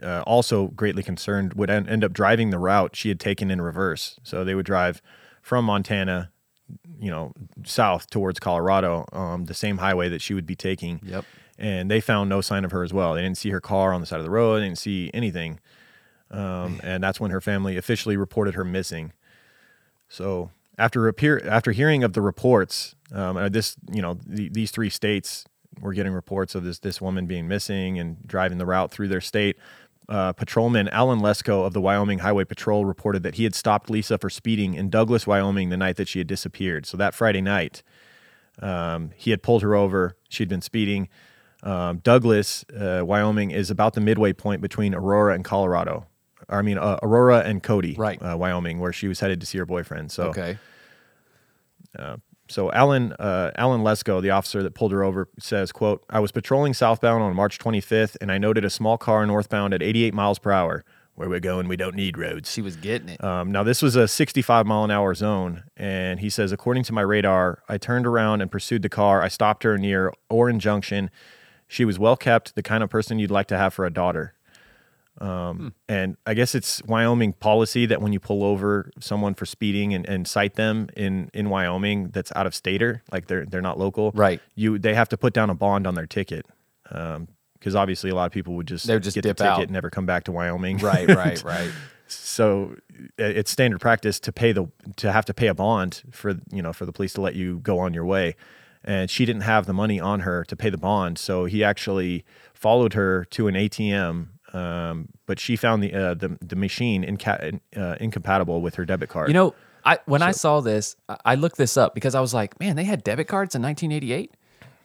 uh, 0.02 0.24
also 0.28 0.68
greatly 0.68 1.04
concerned 1.04 1.54
would 1.54 1.70
en- 1.70 1.88
end 1.88 2.04
up 2.04 2.12
driving 2.12 2.50
the 2.50 2.60
route 2.60 2.96
she 2.96 3.10
had 3.10 3.20
taken 3.20 3.50
in 3.50 3.62
reverse. 3.62 4.20
So 4.24 4.44
they 4.44 4.56
would 4.56 4.66
drive 4.66 5.02
from 5.42 5.66
Montana, 5.66 6.32
you 7.00 7.10
know, 7.10 7.34
south 7.64 8.10
towards 8.10 8.40
Colorado, 8.40 9.06
um, 9.14 9.46
the 9.46 9.54
same 9.54 9.78
highway 9.78 10.10
that 10.10 10.22
she 10.22 10.34
would 10.34 10.46
be 10.46 10.56
taking. 10.56 11.00
Yep. 11.04 11.26
And 11.58 11.90
they 11.90 12.02
found 12.02 12.30
no 12.30 12.42
sign 12.42 12.66
of 12.66 12.72
her 12.72 12.84
as 12.84 12.92
well. 12.92 13.14
They 13.14 13.22
didn't 13.22 13.38
see 13.38 13.52
her 13.52 13.62
car 13.62 13.94
on 13.94 14.02
the 14.02 14.08
side 14.08 14.20
of 14.20 14.26
the 14.26 14.32
road. 14.32 14.60
They 14.60 14.66
didn't 14.66 14.80
see 14.80 15.12
anything. 15.14 15.60
Um, 16.34 16.82
and 16.84 17.04
that's 17.04 17.20
when 17.20 17.32
her 17.32 17.40
family 17.40 17.78
officially 17.78 18.18
reported 18.18 18.56
her 18.56 18.64
missing. 18.66 19.14
So 20.10 20.50
after 20.78 21.08
appear, 21.08 21.42
after 21.48 21.72
hearing 21.72 22.04
of 22.04 22.14
the 22.14 22.22
reports, 22.22 22.96
um, 23.12 23.38
uh, 23.38 23.50
this 23.50 23.76
you 23.92 24.02
know 24.02 24.18
the, 24.26 24.50
these 24.50 24.72
three 24.72 24.90
states 24.90 25.46
were 25.80 25.94
getting 25.94 26.12
reports 26.12 26.56
of 26.56 26.64
this 26.64 26.80
this 26.80 27.00
woman 27.00 27.28
being 27.28 27.48
missing 27.48 28.00
and 28.00 28.18
driving 28.28 28.58
the 28.58 28.66
route 28.66 28.92
through 28.92 29.08
their 29.08 29.22
state. 29.22 29.58
Uh, 30.10 30.34
patrolman 30.34 30.90
Alan 30.90 31.20
Lesko 31.20 31.66
of 31.66 31.74
the 31.74 31.80
Wyoming 31.80 32.20
Highway 32.20 32.44
Patrol 32.44 32.84
reported 32.84 33.24
that 33.24 33.36
he 33.36 33.44
had 33.44 33.56
stopped 33.56 33.90
Lisa 33.90 34.18
for 34.18 34.30
speeding 34.30 34.74
in 34.74 34.90
Douglas, 34.90 35.26
Wyoming, 35.26 35.70
the 35.70 35.78
night 35.78 35.96
that 35.96 36.10
she 36.10 36.20
had 36.20 36.28
disappeared. 36.28 36.86
So 36.86 36.98
that 36.98 37.14
Friday 37.14 37.40
night, 37.40 37.84
um, 38.62 39.12
he 39.16 39.32
had 39.32 39.42
pulled 39.42 39.62
her 39.62 39.76
over. 39.76 40.18
She'd 40.28 40.50
been 40.50 40.62
speeding. 40.62 41.08
Um, 41.62 42.00
Douglas, 42.00 42.66
uh, 42.78 43.04
Wyoming, 43.06 43.52
is 43.52 43.72
about 43.72 43.94
the 43.94 44.02
midway 44.02 44.34
point 44.34 44.62
between 44.62 44.94
Aurora 44.94 45.36
and 45.36 45.46
Colorado. 45.46 46.08
I 46.50 46.62
mean, 46.62 46.78
uh, 46.78 47.00
Aurora 47.04 47.40
and 47.40 47.62
Cody, 47.64 47.96
Right. 47.98 48.22
uh, 48.22 48.36
Wyoming, 48.38 48.80
where 48.80 48.94
she 48.94 49.08
was 49.08 49.20
headed 49.20 49.40
to 49.42 49.46
see 49.48 49.58
her 49.58 49.66
boyfriend. 49.66 50.12
So, 50.12 50.26
Okay. 50.30 50.58
so 52.50 52.72
Alan 52.72 53.14
uh, 53.14 53.52
Alan 53.56 53.82
Lesko, 53.82 54.22
the 54.22 54.30
officer 54.32 54.62
that 54.64 54.74
pulled 54.74 54.92
her 54.92 55.04
over, 55.04 55.30
says, 55.40 55.72
"quote 55.72 56.04
I 56.10 56.20
was 56.20 56.32
patrolling 56.32 56.74
southbound 56.74 57.24
on 57.24 57.36
March 57.36 57.58
25th, 57.60 58.18
and 58.22 58.32
I 58.32 58.38
noted 58.38 58.66
a 58.66 58.70
small 58.70 58.98
car 58.98 59.26
northbound 59.26 59.74
at 59.74 59.82
88 59.82 60.14
miles 60.14 60.40
per 60.40 60.52
hour. 60.52 60.84
Where 61.16 61.30
we're 61.30 61.40
going, 61.40 61.68
we 61.68 61.78
don't 61.78 61.96
need 61.96 62.18
roads." 62.18 62.52
She 62.52 62.62
was 62.64 62.76
getting 62.76 63.10
it. 63.10 63.24
Um, 63.24 63.52
now, 63.52 63.62
this 63.64 63.82
was 63.84 63.96
a 63.96 64.08
65 64.08 64.66
mile 64.66 64.84
an 64.84 64.90
hour 64.92 65.14
zone, 65.14 65.64
and 65.78 66.20
he 66.20 66.30
says, 66.30 66.52
according 66.52 66.84
to 66.86 66.94
my 66.94 67.02
radar, 67.02 67.62
I 67.70 67.78
turned 67.78 68.08
around 68.08 68.42
and 68.42 68.52
pursued 68.52 68.82
the 68.82 68.90
car. 68.90 69.22
I 69.22 69.28
stopped 69.28 69.62
her 69.64 69.78
near 69.78 70.12
Orin 70.30 70.60
Junction. 70.60 71.12
She 71.68 71.86
was 71.86 72.00
well 72.00 72.16
kept, 72.18 72.56
the 72.56 72.64
kind 72.64 72.84
of 72.84 72.90
person 72.90 73.20
you'd 73.20 73.30
like 73.32 73.48
to 73.48 73.58
have 73.58 73.76
for 73.76 73.86
a 73.86 73.92
daughter. 73.94 74.34
Um, 75.22 75.74
And 75.88 76.18
I 76.26 76.34
guess 76.34 76.56
it's 76.56 76.82
Wyoming 76.84 77.34
policy 77.34 77.86
that 77.86 78.02
when 78.02 78.14
you 78.14 78.20
pull 78.20 78.44
over 78.44 78.90
someone 79.00 79.34
for 79.36 79.46
speeding 79.46 79.94
and, 79.94 80.08
and 80.10 80.28
cite 80.28 80.56
them 80.56 80.90
in, 80.98 81.30
in 81.34 81.50
Wyoming 81.50 82.10
that's 82.10 82.32
out 82.36 82.46
of 82.48 82.56
stater, 82.56 83.04
like 83.12 83.28
they're 83.28 83.46
they're 83.46 83.62
not 83.62 83.78
local, 83.80 84.12
Right. 84.16 84.42
You 84.56 84.80
they 84.80 84.94
have 84.96 85.10
to 85.10 85.18
put 85.18 85.34
down 85.34 85.50
a 85.50 85.56
bond 85.56 85.86
on 85.88 85.96
their 85.96 86.08
ticket, 86.08 86.46
Um, 86.90 87.28
because 87.60 87.76
obviously 87.76 88.10
a 88.10 88.16
lot 88.16 88.26
of 88.26 88.32
people 88.32 88.56
would 88.56 88.68
just 88.68 88.88
They 88.88 88.94
would 88.96 89.04
just 89.04 89.16
get 89.16 89.22
dip 89.24 89.38
the 89.38 89.44
ticket 89.44 89.54
out. 89.58 89.62
and 89.64 89.72
never 89.72 89.90
come 89.90 90.06
back 90.06 90.24
to 90.26 90.32
Wyoming, 90.32 90.78
right, 90.80 91.08
right, 91.24 91.42
right. 91.44 91.72
so 92.08 92.76
it's 93.18 93.52
standard 93.52 93.80
practice 93.80 94.20
to 94.20 94.32
pay 94.32 94.52
the 94.52 94.68
to 94.98 95.12
have 95.12 95.26
to 95.26 95.34
pay 95.34 95.48
a 95.48 95.54
bond 95.54 96.02
for 96.12 96.36
you 96.52 96.62
know 96.62 96.74
for 96.74 96.86
the 96.86 96.92
police 96.92 97.14
to 97.14 97.22
let 97.22 97.36
you 97.36 97.60
go 97.60 97.80
on 97.80 97.94
your 97.94 98.06
way 98.06 98.36
and 98.84 99.10
she 99.10 99.26
didn't 99.26 99.44
have 99.44 99.66
the 99.66 99.74
money 99.74 100.00
on 100.00 100.20
her 100.22 100.44
to 100.44 100.56
pay 100.56 100.70
the 100.70 100.78
bond 100.78 101.18
so 101.18 101.46
he 101.46 101.64
actually 101.64 102.26
followed 102.54 102.94
her 102.94 103.24
to 103.26 103.48
an 103.48 103.56
ATM 103.56 104.28
um, 104.54 105.10
but 105.26 105.40
she 105.40 105.56
found 105.56 105.84
the 105.84 105.94
uh, 105.94 106.14
the, 106.14 106.38
the 106.42 106.56
machine 106.56 107.04
inca- 107.04 107.60
uh, 107.76 107.96
incompatible 108.00 108.62
with 108.62 108.76
her 108.76 108.86
debit 108.86 109.10
card 109.10 109.28
You 109.28 109.34
know, 109.34 109.56
I 109.84 110.00
when 110.06 110.22
I 110.22 110.32
saw 110.32 110.62
this, 110.62 110.96
I- 111.26 111.36
looked 111.36 111.58
this 111.58 111.78
up 111.78 111.94
because 111.94 112.16
I 112.16 112.22
was 112.22 112.34
like, 112.34 112.60
man, 112.60 112.76
they 112.76 112.84
had 112.84 113.04
debit 113.04 113.28
cards 113.28 113.56
in 113.56 113.62
1988, 113.62 114.32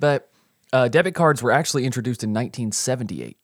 but 0.01 0.31
uh, 0.73 0.89
debit 0.89 1.15
cards 1.15 1.43
were 1.43 1.53
actually 1.53 1.85
introduced 1.85 2.23
in 2.23 2.31
1978. 2.31 3.37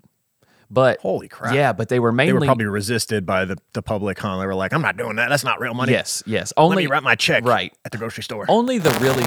But 0.71 0.99
Holy 1.01 1.29
crap. 1.29 1.55
Yeah, 1.55 1.73
but 1.73 1.89
they 1.89 2.01
were 2.01 2.11
mainly 2.11 2.33
they 2.33 2.39
were 2.39 2.47
probably 2.47 2.65
resisted 2.65 3.27
by 3.27 3.45
the, 3.45 3.59
the 3.75 3.83
public 3.83 4.19
huh 4.19 4.39
they 4.39 4.47
were 4.47 4.55
like 4.55 4.73
i'm 4.73 4.83
not 4.83 4.97
doing 4.97 5.17
that 5.17 5.29
that's 5.29 5.45
not 5.45 5.61
real 5.61 5.75
money 5.75 5.93
yes, 5.93 6.23
yes. 6.27 6.53
let 6.57 6.75
me 6.77 6.87
write 6.87 7.03
my 7.03 7.15
check 7.15 7.45
right. 7.45 7.73
at 7.85 7.93
the 7.93 7.99
grocery 7.99 8.25
store 8.25 8.47
Only 8.49 8.79
the 8.79 8.91
really, 9.01 9.27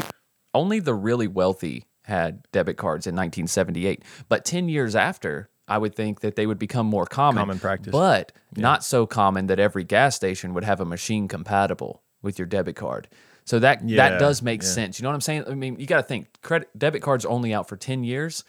only 0.54 0.80
the 0.80 0.96
really 0.96 1.28
wealthy 1.28 1.86
had 2.08 2.42
debit 2.52 2.78
cards 2.78 3.06
in 3.06 3.16
1978. 3.16 4.02
But 4.30 4.46
10 4.46 4.70
years 4.70 4.96
after, 4.96 5.50
I 5.68 5.78
would 5.78 5.96
think 5.96 6.22
that 6.22 6.36
they 6.36 6.46
would 6.48 6.60
become 6.60 6.86
more 6.86 7.06
common. 7.06 7.42
Common 7.42 7.60
practice. 7.60 7.92
But 7.92 8.32
not 8.56 8.84
so 8.84 9.06
common 9.06 9.48
that 9.48 9.60
every 9.60 9.84
gas 9.84 10.16
station 10.16 10.54
would 10.54 10.64
have 10.64 10.80
a 10.80 10.86
machine 10.86 11.28
compatible 11.28 12.02
with 12.22 12.40
your 12.40 12.46
debit 12.46 12.76
card. 12.76 13.08
So 13.46 13.60
that 13.60 13.88
Yeah, 13.88 14.10
that 14.10 14.20
does 14.20 14.42
make 14.42 14.62
yeah. 14.62 14.68
sense. 14.70 15.00
You 15.00 15.04
know 15.04 15.10
what 15.10 15.16
I'm 15.16 15.22
saying? 15.22 15.44
I 15.48 15.54
mean, 15.56 15.80
you 15.80 15.86
got 15.86 15.98
to 15.98 16.04
think 16.04 16.42
credit 16.42 16.70
debit 16.78 17.02
cards 17.02 17.26
only 17.26 17.54
out 17.54 17.68
for 17.68 17.78
10 17.78 18.04
years. 18.04 18.44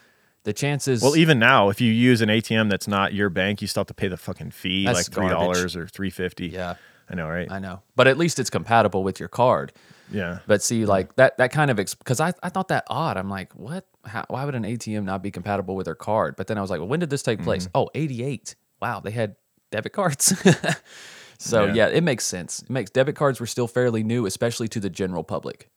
The 0.44 0.52
chances 0.52 1.02
Well, 1.02 1.16
even 1.16 1.38
now, 1.38 1.68
if 1.68 1.80
you 1.80 1.92
use 1.92 2.20
an 2.22 2.28
ATM 2.28 2.70
that's 2.70 2.88
not 2.88 3.12
your 3.12 3.28
bank, 3.28 3.60
you 3.60 3.68
still 3.68 3.80
have 3.82 3.88
to 3.88 3.94
pay 3.94 4.08
the 4.08 4.16
fucking 4.16 4.52
fee, 4.52 4.86
like 4.86 5.06
three 5.06 5.28
garbage. 5.28 5.56
dollars 5.56 5.76
or 5.76 5.86
three 5.88 6.10
fifty. 6.10 6.46
Yeah. 6.46 6.76
I 7.10 7.14
know, 7.16 7.28
right? 7.28 7.50
I 7.50 7.58
know. 7.58 7.82
But 7.96 8.06
at 8.06 8.16
least 8.18 8.38
it's 8.38 8.48
compatible 8.50 9.02
with 9.02 9.18
your 9.18 9.28
card. 9.28 9.72
yeah, 10.10 10.38
But 10.46 10.62
see, 10.62 10.86
like 10.86 11.16
that 11.16 11.36
that 11.38 11.50
kind 11.52 11.70
of 11.70 11.76
because 11.76 12.20
I, 12.20 12.32
I 12.42 12.48
thought 12.50 12.68
that 12.68 12.84
odd. 12.88 13.16
I'm 13.16 13.28
like, 13.28 13.52
what? 13.54 13.86
How, 14.08 14.24
why 14.28 14.44
would 14.44 14.54
an 14.54 14.64
ATM 14.64 15.04
not 15.04 15.22
be 15.22 15.30
compatible 15.30 15.76
with 15.76 15.84
their 15.86 15.94
card? 15.94 16.34
But 16.36 16.46
then 16.48 16.58
I 16.58 16.60
was 16.60 16.70
like, 16.70 16.80
well, 16.80 16.88
when 16.88 17.00
did 17.00 17.10
this 17.10 17.22
take 17.22 17.42
place? 17.42 17.64
Mm-hmm. 17.68 17.78
Oh, 17.78 17.90
88. 17.94 18.56
Wow, 18.82 19.00
they 19.00 19.10
had 19.10 19.36
debit 19.70 19.92
cards. 19.92 20.32
so 21.38 21.66
Yeah. 21.66 21.74
yeah. 21.74 21.86
it 21.88 22.02
makes 22.02 22.24
sense. 22.24 22.62
It 22.62 22.70
makes 22.70 22.90
debit 22.90 23.16
cards 23.16 23.40
were 23.40 23.46
still 23.46 23.68
fairly 23.68 24.02
new, 24.02 24.26
especially 24.26 24.68
to 24.68 24.80
the 24.80 24.90
general 24.90 25.24
public. 25.24 25.70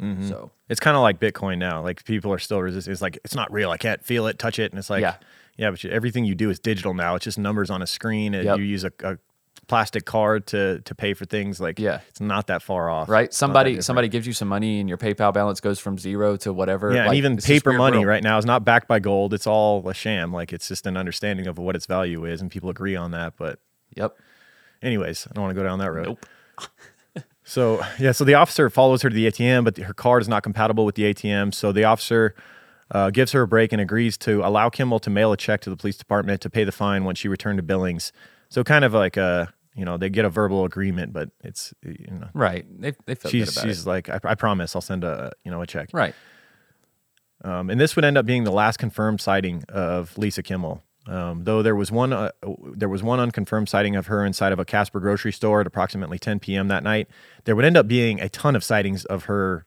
Mm-hmm. 0.00 0.26
So 0.28 0.50
it's 0.68 0.80
kind 0.80 0.96
of 0.96 1.02
like 1.02 1.20
Bitcoin 1.20 1.58
now. 1.58 1.82
Like 1.82 2.04
people 2.04 2.32
are 2.32 2.38
still 2.38 2.60
resisting. 2.60 2.92
It's 2.92 3.02
like 3.02 3.18
it's 3.24 3.34
not 3.34 3.52
real. 3.52 3.70
I 3.70 3.76
can't 3.76 4.02
feel 4.04 4.26
it, 4.26 4.38
touch 4.38 4.58
it, 4.58 4.72
and 4.72 4.78
it's 4.78 4.90
like, 4.90 5.02
Yeah. 5.02 5.16
yeah, 5.58 5.70
but 5.70 5.84
you, 5.84 5.90
everything 5.90 6.24
you 6.24 6.34
do 6.34 6.50
is 6.50 6.58
digital 6.58 6.94
now. 6.94 7.14
It's 7.14 7.24
just 7.24 7.38
numbers 7.38 7.70
on 7.70 7.82
a 7.82 7.86
screen, 7.86 8.34
and 8.34 8.44
Yep. 8.44 8.58
you 8.58 8.64
use 8.64 8.84
a, 8.84 8.92
a 9.04 9.18
plastic 9.72 10.04
card 10.04 10.46
to 10.48 10.80
to 10.88 10.94
pay 10.94 11.14
for 11.14 11.24
things. 11.24 11.60
Like, 11.60 11.78
Yeah. 11.78 12.00
it's 12.10 12.20
not 12.20 12.46
that 12.48 12.60
far 12.62 12.90
off. 12.90 13.08
right, 13.08 13.24
It's 13.26 13.40
not 13.40 13.48
that 13.48 13.52
somebody 13.54 13.80
somebody 13.82 14.08
gives 14.08 14.26
you 14.26 14.32
some 14.34 14.48
money 14.48 14.80
and 14.80 14.88
your 14.88 14.98
PayPal 14.98 15.32
balance 15.32 15.60
goes 15.60 15.78
from 15.80 15.96
zero 15.98 16.36
to 16.44 16.52
whatever. 16.52 16.92
Yeah, 16.94 17.06
and 17.06 17.14
even 17.14 17.36
paper 17.38 17.72
money 17.72 17.98
world. 17.98 18.06
right 18.08 18.22
now 18.22 18.36
is 18.38 18.44
not 18.44 18.64
backed 18.64 18.86
by 18.86 18.98
gold. 18.98 19.32
It's 19.32 19.46
all 19.46 19.88
a 19.88 19.94
sham. 19.94 20.32
Like 20.32 20.52
it's 20.52 20.68
just 20.68 20.86
an 20.86 20.96
understanding 20.96 21.46
of 21.46 21.56
what 21.58 21.74
its 21.76 21.86
value 21.86 22.24
is, 22.26 22.40
and 22.42 22.50
people 22.50 22.68
agree 22.70 22.96
on 22.96 23.10
that. 23.12 23.34
But 23.38 23.58
Yep. 23.96 24.14
anyways, 24.82 25.26
I 25.30 25.32
don't 25.34 25.44
want 25.44 25.54
to 25.56 25.60
go 25.62 25.66
down 25.66 25.78
that 25.78 25.92
road. 25.92 26.06
Nope. 26.06 26.26
So 27.44 27.84
yeah, 27.98 28.12
so 28.12 28.24
the 28.24 28.34
officer 28.34 28.70
follows 28.70 29.02
her 29.02 29.10
to 29.10 29.14
the 29.14 29.26
ATM, 29.26 29.64
but 29.64 29.76
her 29.76 29.92
card 29.94 30.22
is 30.22 30.28
not 30.28 30.42
compatible 30.44 30.84
with 30.84 30.94
the 30.94 31.02
ATM. 31.12 31.52
So 31.52 31.72
the 31.72 31.82
officer 31.84 32.34
uh, 32.92 33.10
gives 33.10 33.32
her 33.32 33.42
a 33.42 33.48
break 33.48 33.72
and 33.72 33.80
agrees 33.80 34.16
to 34.18 34.46
allow 34.46 34.68
Kimmel 34.70 35.00
to 35.00 35.10
mail 35.10 35.32
a 35.32 35.36
check 35.36 35.60
to 35.62 35.70
the 35.70 35.76
police 35.76 35.96
department 35.96 36.40
to 36.42 36.48
pay 36.50 36.62
the 36.62 36.70
fine 36.72 37.04
when 37.04 37.16
she 37.16 37.26
returned 37.28 37.58
to 37.58 37.62
Billings. 37.62 38.12
So 38.48 38.62
kind 38.62 38.84
of 38.84 38.94
like 38.94 39.16
a 39.16 39.52
you 39.74 39.84
know 39.84 39.96
they 39.96 40.10
get 40.10 40.24
a 40.24 40.30
verbal 40.30 40.64
agreement, 40.64 41.12
but 41.12 41.30
it's 41.42 41.72
you 41.82 42.06
know 42.10 42.28
Right. 42.34 42.64
They 42.80 42.92
they 43.06 43.14
felt 43.14 43.32
she's 43.32 43.46
good 43.50 43.56
about 43.58 43.68
she's 43.68 43.86
it. 43.86 43.88
like 43.88 44.08
I, 44.08 44.20
I 44.24 44.34
promise 44.34 44.74
I'll 44.76 44.82
send 44.82 45.04
a 45.04 45.32
you 45.44 45.50
know 45.50 45.62
a 45.62 45.66
check. 45.66 45.88
Right. 45.92 46.14
Um, 47.44 47.70
and 47.70 47.80
this 47.80 47.96
would 47.96 48.04
end 48.04 48.16
up 48.16 48.24
being 48.26 48.44
the 48.44 48.52
last 48.52 48.76
confirmed 48.78 49.20
sighting 49.20 49.64
of 49.68 50.16
Lisa 50.16 50.42
Kimmel. 50.42 50.82
Um, 51.08 51.42
though 51.42 51.60
there 51.62 51.74
was 51.74 51.90
one, 51.90 52.12
uh, 52.12 52.30
there 52.74 52.88
was 52.88 53.02
one 53.02 53.18
unconfirmed 53.18 53.68
sighting 53.68 53.96
of 53.96 54.06
her 54.06 54.24
inside 54.24 54.52
of 54.52 54.60
a 54.60 54.64
Casper 54.64 55.00
grocery 55.00 55.32
store 55.32 55.60
at 55.60 55.66
approximately 55.66 56.16
10 56.20 56.38
p.m. 56.38 56.68
that 56.68 56.84
night. 56.84 57.08
There 57.44 57.56
would 57.56 57.64
end 57.64 57.76
up 57.76 57.88
being 57.88 58.20
a 58.20 58.28
ton 58.28 58.54
of 58.54 58.62
sightings 58.62 59.04
of 59.06 59.24
her 59.24 59.66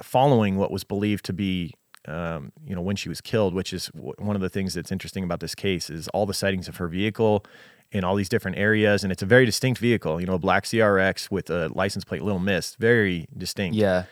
following 0.00 0.56
what 0.56 0.70
was 0.70 0.84
believed 0.84 1.26
to 1.26 1.34
be, 1.34 1.74
um, 2.06 2.52
you 2.64 2.74
know, 2.74 2.80
when 2.80 2.96
she 2.96 3.10
was 3.10 3.20
killed. 3.20 3.52
Which 3.52 3.74
is 3.74 3.88
w- 3.88 4.14
one 4.16 4.36
of 4.36 4.40
the 4.40 4.48
things 4.48 4.72
that's 4.72 4.90
interesting 4.90 5.22
about 5.24 5.40
this 5.40 5.54
case 5.54 5.90
is 5.90 6.08
all 6.08 6.24
the 6.24 6.32
sightings 6.32 6.68
of 6.68 6.76
her 6.76 6.88
vehicle 6.88 7.44
in 7.90 8.04
all 8.04 8.14
these 8.14 8.28
different 8.28 8.58
areas, 8.58 9.02
and 9.02 9.12
it's 9.12 9.22
a 9.22 9.26
very 9.26 9.46
distinct 9.46 9.80
vehicle. 9.80 10.20
You 10.20 10.26
know, 10.26 10.34
a 10.34 10.38
black 10.38 10.64
CRX 10.64 11.30
with 11.30 11.50
a 11.50 11.68
license 11.68 12.04
plate 12.04 12.22
Little 12.22 12.40
Miss, 12.40 12.74
very 12.76 13.26
distinct. 13.36 13.76
Yeah. 13.76 14.04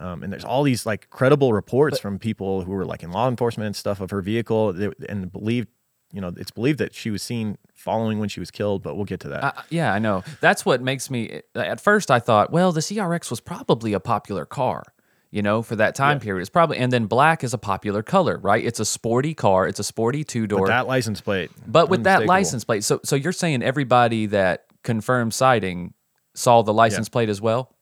Um, 0.00 0.22
and 0.22 0.32
there's 0.32 0.44
all 0.44 0.62
these 0.62 0.84
like 0.86 1.08
credible 1.10 1.52
reports 1.52 1.98
from 1.98 2.18
people 2.18 2.62
who 2.62 2.72
were 2.72 2.84
like 2.84 3.02
in 3.02 3.10
law 3.10 3.28
enforcement 3.28 3.66
and 3.66 3.76
stuff 3.76 4.00
of 4.00 4.10
her 4.10 4.20
vehicle, 4.20 4.70
and 5.08 5.32
believed, 5.32 5.68
you 6.12 6.20
know, 6.20 6.32
it's 6.36 6.50
believed 6.50 6.78
that 6.78 6.94
she 6.94 7.10
was 7.10 7.22
seen 7.22 7.56
following 7.74 8.18
when 8.18 8.28
she 8.28 8.40
was 8.40 8.50
killed. 8.50 8.82
But 8.82 8.96
we'll 8.96 9.06
get 9.06 9.20
to 9.20 9.28
that. 9.28 9.44
Uh, 9.44 9.52
yeah, 9.70 9.92
I 9.92 9.98
know. 9.98 10.22
That's 10.40 10.64
what 10.64 10.82
makes 10.82 11.10
me. 11.10 11.40
At 11.54 11.80
first, 11.80 12.10
I 12.10 12.20
thought, 12.20 12.52
well, 12.52 12.72
the 12.72 12.80
CRX 12.80 13.30
was 13.30 13.40
probably 13.40 13.92
a 13.94 14.00
popular 14.00 14.44
car, 14.44 14.84
you 15.30 15.42
know, 15.42 15.62
for 15.62 15.76
that 15.76 15.94
time 15.94 16.20
period. 16.20 16.40
It's 16.40 16.50
probably, 16.50 16.78
and 16.78 16.92
then 16.92 17.06
black 17.06 17.44
is 17.44 17.52
a 17.52 17.58
popular 17.58 18.02
color, 18.02 18.38
right? 18.38 18.64
It's 18.64 18.80
a 18.80 18.84
sporty 18.84 19.34
car. 19.34 19.66
It's 19.66 19.78
a 19.78 19.84
sporty 19.84 20.24
two 20.24 20.46
door. 20.46 20.66
that 20.68 20.86
license 20.86 21.20
plate, 21.20 21.50
But 21.66 21.88
with 21.88 22.04
that 22.04 22.26
license 22.26 22.64
plate, 22.64 22.84
so 22.84 23.00
so 23.04 23.16
you're 23.16 23.32
saying 23.32 23.62
everybody 23.62 24.26
that 24.26 24.66
confirmed 24.82 25.34
sighting 25.34 25.94
saw 26.34 26.62
the 26.62 26.72
license 26.72 27.08
plate 27.08 27.28
as 27.28 27.40
well? 27.40 27.74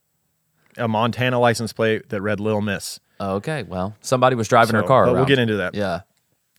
a 0.78 0.86
Montana 0.86 1.38
license 1.40 1.72
plate 1.72 2.10
that 2.10 2.20
read 2.20 2.38
Little 2.38 2.60
Miss. 2.60 3.00
Okay, 3.18 3.62
well, 3.62 3.94
somebody 4.02 4.36
was 4.36 4.46
driving 4.46 4.74
her 4.74 4.82
car. 4.82 5.10
we'll 5.10 5.24
get 5.24 5.38
into 5.38 5.56
that. 5.56 5.74
Yeah. 5.74 6.00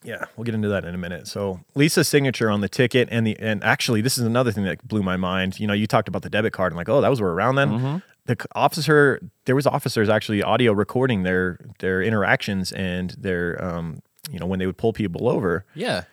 Yeah, 0.03 0.25
we'll 0.35 0.45
get 0.45 0.55
into 0.55 0.69
that 0.69 0.85
in 0.85 0.93
a 0.93 0.97
minute. 0.97 1.27
So 1.27 1.59
Lisa's 1.75 2.07
signature 2.07 2.49
on 2.49 2.61
the 2.61 2.69
ticket 2.69 3.09
and 3.11 3.25
the 3.25 3.37
and 3.39 3.63
actually 3.63 4.01
this 4.01 4.17
is 4.17 4.23
another 4.23 4.51
thing 4.51 4.63
that 4.63 4.87
blew 4.87 5.03
my 5.03 5.17
mind. 5.17 5.59
You 5.59 5.67
know, 5.67 5.73
you 5.73 5.87
talked 5.87 6.07
about 6.07 6.21
the 6.21 6.29
debit 6.29 6.53
card 6.53 6.71
and 6.71 6.77
like, 6.77 6.89
oh, 6.89 7.01
that 7.01 7.09
was 7.09 7.19
where 7.19 7.31
we're 7.31 7.35
around 7.35 7.55
then. 7.55 7.69
Mm-hmm. 7.69 7.97
The 8.25 8.45
officer, 8.55 9.21
there 9.45 9.55
was 9.55 9.65
officers 9.65 10.09
actually 10.09 10.43
audio 10.43 10.73
recording 10.73 11.23
their 11.23 11.59
their 11.79 12.01
interactions 12.01 12.71
and 12.71 13.11
their 13.11 13.63
um, 13.63 14.01
you 14.31 14.39
know, 14.39 14.45
when 14.45 14.59
they 14.59 14.65
would 14.65 14.77
pull 14.77 14.93
people 14.93 15.27
over. 15.27 15.65
Yeah. 15.73 16.03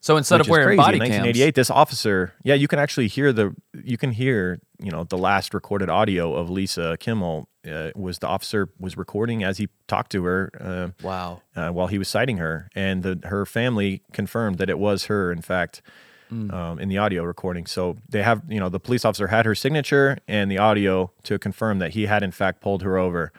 So 0.00 0.16
instead 0.16 0.40
of 0.40 0.48
wearing 0.48 0.66
crazy. 0.66 0.76
body 0.76 0.96
in 0.96 1.00
cams, 1.00 1.24
1988, 1.24 1.54
this 1.54 1.70
officer, 1.70 2.34
yeah, 2.42 2.54
you 2.54 2.68
can 2.68 2.78
actually 2.78 3.08
hear 3.08 3.32
the, 3.32 3.54
you 3.72 3.96
can 3.96 4.10
hear, 4.10 4.60
you 4.78 4.90
know, 4.90 5.04
the 5.04 5.16
last 5.16 5.54
recorded 5.54 5.88
audio 5.88 6.34
of 6.34 6.50
Lisa 6.50 6.98
Kimmel 7.00 7.48
uh, 7.66 7.90
was 7.94 8.18
the 8.18 8.26
officer 8.26 8.68
was 8.78 8.96
recording 8.96 9.42
as 9.44 9.58
he 9.58 9.68
talked 9.86 10.12
to 10.12 10.24
her 10.24 10.50
uh, 10.60 11.04
wow. 11.04 11.40
uh, 11.56 11.70
while 11.70 11.86
he 11.86 11.98
was 11.98 12.08
citing 12.08 12.38
her, 12.38 12.68
and 12.74 13.02
the, 13.02 13.20
her 13.24 13.46
family 13.46 14.02
confirmed 14.12 14.58
that 14.58 14.68
it 14.68 14.78
was 14.78 15.04
her, 15.06 15.32
in 15.32 15.42
fact, 15.42 15.82
um, 16.30 16.78
in 16.80 16.88
the 16.88 16.98
audio 16.98 17.22
recording. 17.22 17.64
So 17.64 17.96
they 18.08 18.22
have, 18.22 18.42
you 18.48 18.58
know, 18.58 18.68
the 18.68 18.80
police 18.80 19.04
officer 19.04 19.28
had 19.28 19.46
her 19.46 19.54
signature 19.54 20.18
and 20.26 20.50
the 20.50 20.58
audio 20.58 21.12
to 21.24 21.38
confirm 21.38 21.78
that 21.78 21.92
he 21.92 22.06
had 22.06 22.24
in 22.24 22.32
fact 22.32 22.60
pulled 22.60 22.82
her 22.82 22.98
over. 22.98 23.32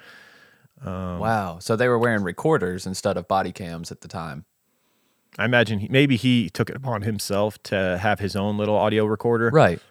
Um, 0.82 1.20
wow. 1.20 1.60
So 1.60 1.76
they 1.76 1.90
were 1.90 2.00
wearing 2.00 2.24
recorders 2.24 2.86
instead 2.86 3.18
of 3.18 3.28
body 3.28 3.52
cams 3.52 3.92
at 3.92 4.00
the 4.00 4.08
time. 4.08 4.46
I 5.38 5.44
imagine 5.44 5.80
he, 5.80 5.88
maybe 5.90 6.16
he 6.16 6.50
took 6.50 6.70
it 6.70 6.76
upon 6.78 7.02
himself 7.02 7.62
to 7.64 7.98
have 7.98 8.20
his 8.20 8.36
own 8.36 8.58
little 8.58 8.78
audio 8.78 9.06
recorder, 9.06 9.50
Right. 9.50 9.82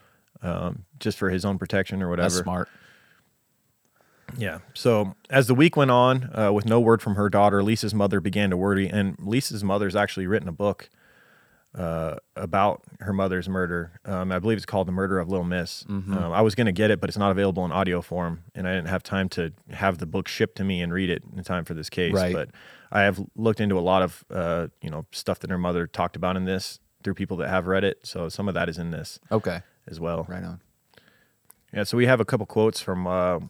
um, 0.43 0.85
just 0.99 1.19
for 1.19 1.29
his 1.29 1.45
own 1.45 1.59
protection 1.59 2.03
or 2.03 2.09
whatever. 2.09 2.31
That's 2.31 2.43
smart. 2.43 2.69
Yeah. 4.37 4.59
So 4.75 5.15
as 5.31 5.47
the 5.47 5.55
week 5.55 5.77
went 5.77 5.91
on, 5.91 6.31
uh, 6.37 6.53
with 6.53 6.67
no 6.67 6.81
word 6.81 7.03
from 7.03 7.15
her 7.15 7.29
daughter, 7.29 7.63
Lisa's 7.63 7.95
mother 7.95 8.21
began 8.21 8.51
to 8.51 8.57
worry, 8.57 8.89
and 8.89 9.17
Lisa's 9.19 9.63
mother's 9.65 9.95
actually 9.97 10.27
written 10.27 10.49
a 10.49 10.53
book 10.53 10.89
uh, 11.75 12.17
about 12.37 12.83
her 13.01 13.13
mother's 13.13 13.49
murder. 13.49 13.99
Um, 14.05 14.31
I 14.31 14.39
believe 14.39 14.57
it's 14.57 14.67
called 14.67 14.87
"The 14.87 14.93
Murder 14.93 15.19
of 15.19 15.29
Little 15.29 15.45
Miss." 15.45 15.85
Um, 15.89 16.13
I 16.17 16.41
was 16.41 16.55
going 16.55 16.67
to 16.67 16.73
get 16.73 16.91
it, 16.93 17.01
but 17.01 17.11
it's 17.11 17.19
not 17.19 17.31
available 17.33 17.65
in 17.65 17.73
audio 17.73 18.01
form, 18.01 18.45
and 18.55 18.69
I 18.69 18.75
didn't 18.75 18.89
have 18.89 19.03
time 19.03 19.29
to 19.31 19.53
have 19.71 19.99
the 19.99 20.07
book 20.07 20.29
shipped 20.29 20.57
to 20.59 20.65
me 20.65 20.81
and 20.83 20.93
read 20.93 21.11
it 21.11 21.23
in 21.37 21.43
time 21.43 21.65
for 21.65 21.75
this 21.75 21.91
case. 21.91 22.13
Right. 22.15 22.33
But 22.33 22.51
I 22.93 23.03
have 23.03 23.21
looked 23.35 23.61
into 23.61 23.77
a 23.77 23.81
lot 23.81 24.03
of 24.03 24.25
uh, 24.31 24.69
you 24.83 24.91
know 24.91 25.07
stuff 25.11 25.41
that 25.41 25.51
her 25.51 25.59
mother 25.59 25.87
talked 25.89 26.15
about 26.15 26.37
in 26.37 26.45
this 26.45 26.79
through 27.03 27.15
people 27.15 27.37
that 27.39 27.49
have 27.49 27.67
read 27.67 27.83
it. 27.85 27.99
So 28.05 28.29
some 28.29 28.47
of 28.49 28.55
that 28.55 28.69
is 28.69 28.79
in 28.79 28.91
this 28.93 29.19
Okay. 29.33 29.61
as 29.89 29.99
well. 30.01 30.25
Right 30.29 30.45
on. 30.45 30.61
Yeah, 31.73 31.83
so 31.83 31.97
we 31.97 32.07
have 32.07 32.21
a 32.21 32.25
couple 32.25 32.47
quotes 32.47 32.81
from 32.81 33.07
uh, 33.09 33.41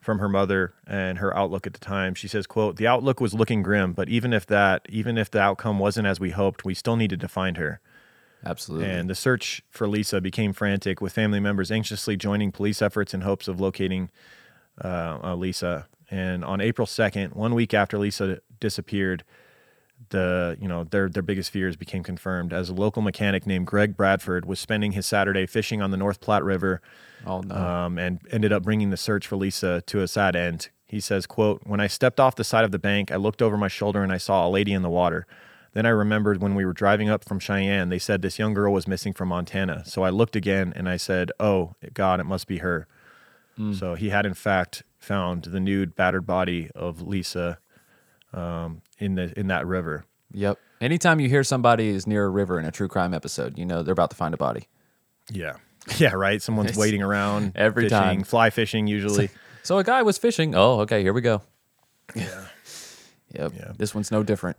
from 0.00 0.18
her 0.18 0.28
mother 0.28 0.74
and 0.86 1.18
her 1.18 1.36
outlook 1.36 1.66
at 1.66 1.72
the 1.72 1.80
time. 1.80 2.14
She 2.14 2.28
says, 2.28 2.46
"quote 2.46 2.76
The 2.76 2.86
outlook 2.86 3.20
was 3.20 3.34
looking 3.34 3.62
grim, 3.62 3.92
but 3.92 4.08
even 4.08 4.32
if 4.32 4.46
that, 4.46 4.86
even 4.88 5.18
if 5.18 5.30
the 5.30 5.40
outcome 5.40 5.78
wasn't 5.78 6.06
as 6.06 6.20
we 6.20 6.30
hoped, 6.30 6.64
we 6.64 6.74
still 6.74 6.96
needed 6.96 7.20
to 7.20 7.28
find 7.28 7.56
her." 7.56 7.80
Absolutely. 8.44 8.88
And 8.88 9.10
the 9.10 9.14
search 9.14 9.62
for 9.68 9.88
Lisa 9.88 10.20
became 10.20 10.52
frantic, 10.52 11.00
with 11.00 11.12
family 11.12 11.40
members 11.40 11.72
anxiously 11.72 12.16
joining 12.16 12.52
police 12.52 12.80
efforts 12.80 13.12
in 13.12 13.22
hopes 13.22 13.48
of 13.48 13.60
locating 13.60 14.10
uh, 14.82 15.18
uh, 15.22 15.34
Lisa. 15.34 15.86
And 16.10 16.44
on 16.44 16.60
April 16.60 16.86
second, 16.86 17.34
one 17.34 17.54
week 17.54 17.74
after 17.74 17.98
Lisa 17.98 18.40
disappeared, 18.60 19.24
the 20.10 20.56
you 20.60 20.68
know 20.68 20.84
their 20.84 21.08
their 21.08 21.22
biggest 21.22 21.50
fears 21.50 21.76
became 21.76 22.02
confirmed 22.02 22.52
as 22.52 22.68
a 22.68 22.74
local 22.74 23.02
mechanic 23.02 23.46
named 23.46 23.66
Greg 23.66 23.96
Bradford 23.96 24.44
was 24.44 24.58
spending 24.58 24.92
his 24.92 25.06
Saturday 25.06 25.46
fishing 25.46 25.82
on 25.82 25.90
the 25.90 25.96
North 25.96 26.20
Platte 26.20 26.44
River 26.44 26.80
oh 27.26 27.40
no. 27.40 27.54
um, 27.54 27.98
and 27.98 28.20
ended 28.30 28.52
up 28.52 28.62
bringing 28.62 28.90
the 28.90 28.96
search 28.96 29.26
for 29.26 29.36
Lisa 29.36 29.82
to 29.82 30.00
a 30.00 30.08
sad 30.08 30.34
end. 30.36 30.70
He 30.86 31.00
says, 31.00 31.26
"quote 31.26 31.60
When 31.64 31.80
I 31.80 31.86
stepped 31.86 32.20
off 32.20 32.36
the 32.36 32.44
side 32.44 32.64
of 32.64 32.70
the 32.70 32.78
bank, 32.78 33.12
I 33.12 33.16
looked 33.16 33.42
over 33.42 33.56
my 33.56 33.68
shoulder 33.68 34.02
and 34.02 34.12
I 34.12 34.18
saw 34.18 34.46
a 34.46 34.50
lady 34.50 34.72
in 34.72 34.82
the 34.82 34.90
water. 34.90 35.26
Then 35.74 35.84
I 35.84 35.90
remembered 35.90 36.40
when 36.40 36.54
we 36.54 36.64
were 36.64 36.72
driving 36.72 37.10
up 37.10 37.24
from 37.24 37.38
Cheyenne, 37.38 37.90
they 37.90 37.98
said 37.98 38.22
this 38.22 38.38
young 38.38 38.54
girl 38.54 38.72
was 38.72 38.88
missing 38.88 39.12
from 39.12 39.28
Montana. 39.28 39.84
So 39.84 40.02
I 40.02 40.10
looked 40.10 40.34
again 40.34 40.72
and 40.74 40.88
I 40.88 40.96
said, 40.96 41.30
"Oh 41.38 41.74
God, 41.92 42.20
it 42.20 42.24
must 42.24 42.46
be 42.46 42.58
her." 42.58 42.86
So 43.74 43.94
he 43.96 44.10
had 44.10 44.24
in 44.24 44.34
fact 44.34 44.84
found 44.98 45.42
the 45.42 45.58
nude, 45.58 45.96
battered 45.96 46.24
body 46.24 46.70
of 46.76 47.02
Lisa 47.02 47.58
um, 48.32 48.82
in 48.98 49.14
the 49.14 49.38
in 49.38 49.48
that 49.48 49.66
river. 49.66 50.04
yep. 50.32 50.58
Anytime 50.80 51.18
you 51.18 51.28
hear 51.28 51.42
somebody 51.42 51.88
is 51.88 52.06
near 52.06 52.24
a 52.24 52.28
river 52.28 52.58
in 52.60 52.64
a 52.64 52.70
true 52.70 52.86
crime 52.86 53.12
episode, 53.12 53.58
you 53.58 53.66
know 53.66 53.82
they're 53.82 53.92
about 53.92 54.10
to 54.10 54.16
find 54.16 54.32
a 54.32 54.36
body. 54.36 54.68
Yeah, 55.30 55.56
yeah, 55.98 56.14
right. 56.14 56.40
Someone's 56.40 56.76
waiting 56.76 57.02
around 57.02 57.52
every 57.56 57.84
fishing, 57.84 57.98
time. 57.98 58.22
fly 58.24 58.50
fishing 58.50 58.86
usually. 58.86 59.30
So 59.64 59.76
a 59.76 59.84
guy 59.84 60.02
was 60.02 60.16
fishing. 60.16 60.54
Oh, 60.54 60.80
okay. 60.80 61.02
Here 61.02 61.12
we 61.12 61.20
go. 61.20 61.42
yeah. 62.14 62.46
Yep. 63.34 63.52
Yeah. 63.54 63.72
This 63.76 63.94
one's 63.94 64.10
no 64.10 64.22
different. 64.22 64.56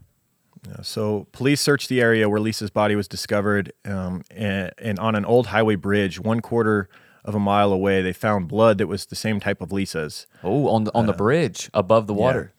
Yeah, 0.68 0.82
So 0.84 1.26
police 1.32 1.62
searched 1.62 1.90
the 1.90 2.00
area 2.00 2.30
where 2.30 2.40
Lisa's 2.40 2.70
body 2.70 2.96
was 2.96 3.08
discovered, 3.08 3.74
um, 3.86 4.24
and, 4.30 4.72
and 4.78 5.00
on 5.00 5.16
an 5.16 5.26
old 5.26 5.48
highway 5.48 5.76
bridge, 5.76 6.20
one 6.20 6.42
quarter 6.42 6.88
of 7.26 7.34
a 7.34 7.40
mile 7.40 7.74
away, 7.74 8.04
they 8.04 8.14
found 8.14 8.48
blood 8.48 8.78
that 8.78 8.86
was 8.86 9.08
the 9.08 9.16
same 9.16 9.40
type 9.40 9.62
of 9.62 9.72
Lisa's. 9.72 10.28
Oh, 10.44 10.68
on 10.68 10.84
the 10.84 10.94
on 10.94 11.08
the 11.08 11.14
bridge 11.14 11.72
above 11.74 12.06
the 12.06 12.14
water. 12.14 12.54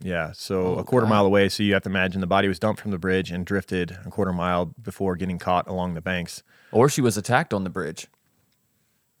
Yeah, 0.00 0.32
so 0.34 0.76
Oh, 0.76 0.78
a 0.78 0.84
quarter 0.84 1.06
God. 1.06 1.10
mile 1.14 1.26
away. 1.26 1.48
So 1.48 1.62
you 1.62 1.72
have 1.74 1.82
to 1.84 1.88
imagine 1.88 2.20
the 2.20 2.26
body 2.26 2.48
was 2.48 2.58
dumped 2.58 2.80
from 2.82 2.90
the 2.90 2.98
bridge 2.98 3.30
and 3.30 3.46
drifted 3.46 3.96
a 4.04 4.10
quarter 4.10 4.32
mile 4.32 4.66
before 4.82 5.16
getting 5.16 5.38
caught 5.38 5.66
along 5.68 5.94
the 5.94 6.00
banks. 6.02 6.42
Or 6.72 6.88
she 6.88 7.00
was 7.00 7.16
attacked 7.16 7.54
on 7.54 7.64
the 7.64 7.70
bridge, 7.70 8.08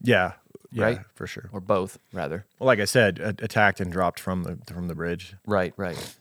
Yeah, 0.02 0.32
yeah, 0.72 0.84
Right. 0.84 0.98
for 1.14 1.26
sure. 1.26 1.48
or 1.52 1.60
both, 1.60 1.98
rather. 2.12 2.44
Well, 2.58 2.66
like 2.66 2.80
I 2.80 2.84
said, 2.84 3.18
a- 3.20 3.28
attacked 3.44 3.80
and 3.80 3.90
dropped 3.92 4.18
from 4.20 4.42
the 4.42 4.58
from 4.72 4.88
the 4.88 4.94
bridge. 4.94 5.36
Right. 5.46 5.72
Right. 5.76 6.16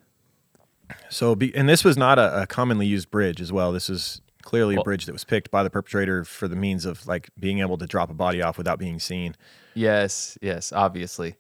So, 1.10 1.34
be, 1.36 1.54
and 1.56 1.68
this 1.68 1.84
was 1.84 1.98
not 1.98 2.20
a, 2.20 2.44
a 2.44 2.48
commonly 2.48 2.86
used 2.86 3.10
bridge 3.10 3.42
as 3.42 3.52
well. 3.52 3.72
This 3.72 3.90
is 3.90 4.22
clearly 4.44 4.76
Well- 4.76 4.82
a 4.82 4.86
bridge 4.86 5.06
that 5.08 5.14
was 5.14 5.24
picked 5.24 5.50
by 5.50 5.64
the 5.64 5.70
perpetrator 5.70 6.24
for 6.24 6.48
the 6.48 6.56
means 6.56 6.86
of 6.86 7.08
like 7.08 7.30
being 7.40 7.60
able 7.60 7.78
to 7.80 7.88
drop 7.88 8.10
a 8.10 8.14
body 8.14 8.42
off 8.42 8.58
without 8.58 8.78
being 8.80 9.00
seen. 9.00 9.36
Yes. 9.74 10.38
Yes. 10.42 10.72
Obviously. 10.72 11.36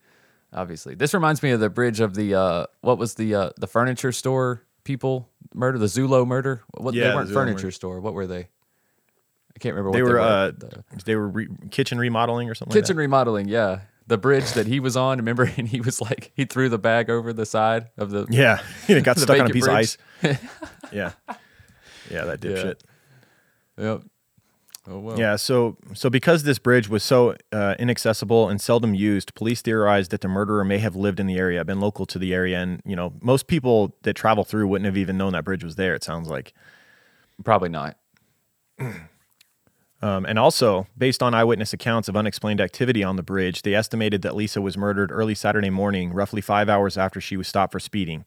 Obviously. 0.53 0.93
This 0.95 1.13
reminds 1.13 1.41
me 1.41 1.51
of 1.51 1.59
the 1.59 1.69
bridge 1.69 1.99
of 1.99 2.13
the 2.15 2.35
uh, 2.35 2.65
what 2.81 2.97
was 2.97 3.15
the 3.15 3.33
uh, 3.35 3.49
the 3.57 3.67
furniture 3.67 4.11
store 4.11 4.63
people 4.83 5.29
murder, 5.53 5.77
the 5.79 5.87
Zulo 5.87 6.27
murder. 6.27 6.61
What 6.77 6.93
Yeah, 6.93 7.09
they 7.09 7.15
weren't 7.15 7.29
Zulo 7.29 7.33
furniture 7.33 7.57
murder. 7.67 7.71
store. 7.71 7.99
What 8.01 8.13
were 8.13 8.27
they? 8.27 8.47
I 9.55 9.59
can't 9.59 9.75
remember. 9.75 9.95
They 9.97 10.03
what 10.03 10.11
were, 10.11 10.17
they 10.17 10.23
uh, 10.23 10.51
The- 10.51 10.83
they 11.05 11.15
were 11.15 11.27
re- 11.27 11.47
kitchen 11.71 11.97
remodeling 11.97 12.49
or 12.49 12.55
something. 12.55 12.73
kitchen 12.79 12.97
remodeling. 12.97 13.47
Yeah, 13.47 13.79
the 14.07 14.17
bridge 14.17 14.51
that 14.53 14.67
he 14.67 14.79
was 14.79 14.95
on. 14.97 15.17
Remember, 15.17 15.43
and 15.57 15.67
he 15.67 15.81
was 15.81 15.99
like 16.01 16.31
he 16.35 16.45
threw 16.45 16.69
the 16.69 16.77
bag 16.79 17.09
over 17.09 17.33
the 17.33 17.45
side 17.45 17.89
of 17.97 18.11
the. 18.11 18.21
Like? 18.21 18.29
Yeah, 18.31 18.59
it 18.87 19.03
got 19.03 19.17
stuck 19.19 19.39
on 19.39 19.47
a 19.47 19.49
piece 19.49 19.65
bridge. 19.65 19.97
of 20.23 20.29
ice. 20.31 20.37
yeah, 20.91 21.11
yeah, 22.11 22.25
that 22.25 22.41
dipshit. 22.41 22.75
Yep. 23.77 24.03
Oh 24.87 24.99
well. 24.99 25.17
Yeah, 25.17 25.37
so 25.37 25.77
so 25.93 26.09
because 26.09 26.43
this 26.43 26.59
bridge 26.59 26.89
was 26.89 27.03
so 27.03 27.35
uh, 27.51 27.75
inaccessible 27.79 28.49
and 28.49 28.59
seldom 28.59 28.93
used, 28.93 29.33
police 29.33 29.61
theorized 29.61 30.11
that 30.11 30.21
the 30.21 30.27
murderer 30.27 30.65
may 30.65 30.79
have 30.79 30.95
lived 30.95 31.19
in 31.19 31.27
the 31.27 31.37
area, 31.37 31.63
been 31.63 31.79
local 31.79 32.05
to 32.07 32.19
the 32.19 32.33
area, 32.33 32.59
and 32.59 32.81
you 32.85 32.95
know 32.95 33.13
most 33.21 33.47
people 33.47 33.95
that 34.01 34.13
travel 34.15 34.43
through 34.43 34.67
wouldn't 34.67 34.85
have 34.85 34.97
even 34.97 35.17
known 35.17 35.33
that 35.33 35.45
bridge 35.45 35.63
was 35.63 35.75
there. 35.75 35.95
It 35.95 36.03
sounds 36.03 36.27
like. 36.29 36.53
Probably 37.43 37.69
not. 37.69 37.97
Um, 40.03 40.25
and 40.25 40.37
also, 40.37 40.85
based 40.97 41.23
on 41.23 41.33
eyewitness 41.33 41.71
accounts 41.71 42.09
of 42.09 42.17
unexplained 42.17 42.59
activity 42.59 43.05
on 43.05 43.15
the 43.15 43.23
bridge, 43.23 43.61
they 43.61 43.73
estimated 43.73 44.21
that 44.23 44.35
Lisa 44.35 44.61
was 44.61 44.77
murdered 44.77 45.13
early 45.13 45.33
Saturday 45.33 45.69
morning, 45.69 46.11
roughly 46.11 46.41
five 46.41 46.67
hours 46.67 46.97
after 46.97 47.21
she 47.21 47.37
was 47.37 47.47
stopped 47.47 47.71
for 47.71 47.79
speeding. 47.79 48.25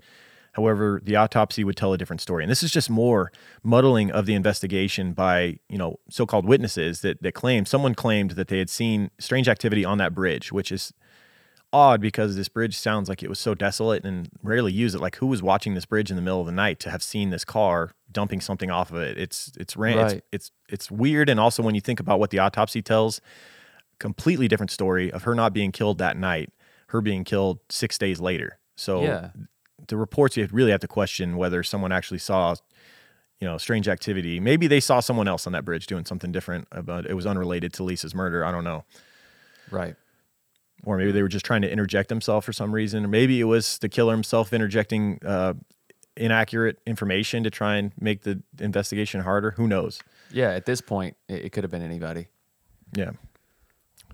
However, 0.56 1.02
the 1.04 1.16
autopsy 1.16 1.64
would 1.64 1.76
tell 1.76 1.92
a 1.92 1.98
different 1.98 2.22
story. 2.22 2.42
And 2.42 2.50
this 2.50 2.62
is 2.62 2.70
just 2.70 2.88
more 2.88 3.30
muddling 3.62 4.10
of 4.10 4.24
the 4.24 4.32
investigation 4.32 5.12
by, 5.12 5.58
you 5.68 5.76
know, 5.76 5.98
so-called 6.08 6.46
witnesses 6.46 7.02
that, 7.02 7.22
that 7.22 7.32
claimed, 7.34 7.68
someone 7.68 7.94
claimed 7.94 8.30
that 8.32 8.48
they 8.48 8.58
had 8.58 8.70
seen 8.70 9.10
strange 9.18 9.50
activity 9.50 9.84
on 9.84 9.98
that 9.98 10.14
bridge, 10.14 10.52
which 10.52 10.72
is 10.72 10.94
odd 11.74 12.00
because 12.00 12.36
this 12.36 12.48
bridge 12.48 12.74
sounds 12.74 13.10
like 13.10 13.22
it 13.22 13.28
was 13.28 13.38
so 13.38 13.54
desolate 13.54 14.02
and 14.02 14.30
rarely 14.42 14.72
used 14.72 14.94
it. 14.94 15.00
Like 15.00 15.16
who 15.16 15.26
was 15.26 15.42
watching 15.42 15.74
this 15.74 15.84
bridge 15.84 16.08
in 16.08 16.16
the 16.16 16.22
middle 16.22 16.40
of 16.40 16.46
the 16.46 16.52
night 16.52 16.80
to 16.80 16.90
have 16.90 17.02
seen 17.02 17.28
this 17.28 17.44
car 17.44 17.92
dumping 18.10 18.40
something 18.40 18.70
off 18.70 18.90
of 18.90 18.96
it? 18.96 19.18
It's 19.18 19.52
it's 19.58 19.76
ran 19.76 19.98
Right. 19.98 20.16
it's, 20.16 20.22
it's 20.32 20.50
it's 20.70 20.90
weird. 20.90 21.28
And 21.28 21.38
also 21.38 21.62
when 21.62 21.74
you 21.74 21.82
think 21.82 22.00
about 22.00 22.18
what 22.18 22.30
the 22.30 22.38
autopsy 22.38 22.80
tells, 22.80 23.20
completely 23.98 24.48
different 24.48 24.70
story 24.70 25.12
of 25.12 25.24
her 25.24 25.34
not 25.34 25.52
being 25.52 25.70
killed 25.70 25.98
that 25.98 26.16
night, 26.16 26.50
her 26.88 27.02
being 27.02 27.24
killed 27.24 27.58
six 27.68 27.98
days 27.98 28.20
later. 28.20 28.58
So 28.76 29.02
Yeah. 29.02 29.30
The 29.88 29.96
reports 29.96 30.36
you 30.36 30.48
really 30.52 30.70
have 30.70 30.80
to 30.80 30.88
question 30.88 31.36
whether 31.36 31.62
someone 31.62 31.92
actually 31.92 32.18
saw 32.18 32.54
you 33.40 33.46
know 33.46 33.58
strange 33.58 33.88
activity 33.88 34.40
maybe 34.40 34.66
they 34.66 34.80
saw 34.80 35.00
someone 35.00 35.28
else 35.28 35.46
on 35.46 35.52
that 35.52 35.64
bridge 35.64 35.86
doing 35.86 36.04
something 36.04 36.32
different 36.32 36.66
about 36.72 37.06
it 37.06 37.14
was 37.14 37.26
unrelated 37.26 37.72
to 37.72 37.82
lisa's 37.82 38.14
murder 38.14 38.44
i 38.44 38.50
don't 38.50 38.64
know 38.64 38.84
Right. 39.70 39.94
or 40.84 40.96
maybe 40.96 41.10
they 41.12 41.22
were 41.22 41.28
just 41.28 41.44
trying 41.44 41.62
to 41.62 41.70
interject 41.70 42.08
themselves 42.08 42.46
for 42.46 42.52
some 42.52 42.72
reason 42.72 43.04
or 43.04 43.08
maybe 43.08 43.40
it 43.40 43.44
was 43.44 43.78
the 43.78 43.88
killer 43.88 44.12
himself 44.12 44.52
interjecting 44.52 45.18
uh, 45.26 45.54
inaccurate 46.16 46.78
information 46.86 47.42
to 47.44 47.50
try 47.50 47.76
and 47.76 47.92
make 48.00 48.22
the 48.22 48.40
investigation 48.60 49.20
harder 49.20 49.50
who 49.52 49.66
knows 49.68 50.00
Yeah. 50.30 50.50
At 50.52 50.64
this 50.66 50.80
point, 50.80 51.16
it 51.28 51.52
could 51.52 51.62
have 51.62 51.70
been 51.70 51.82
anybody. 51.82 52.26
Yeah. 52.96 53.10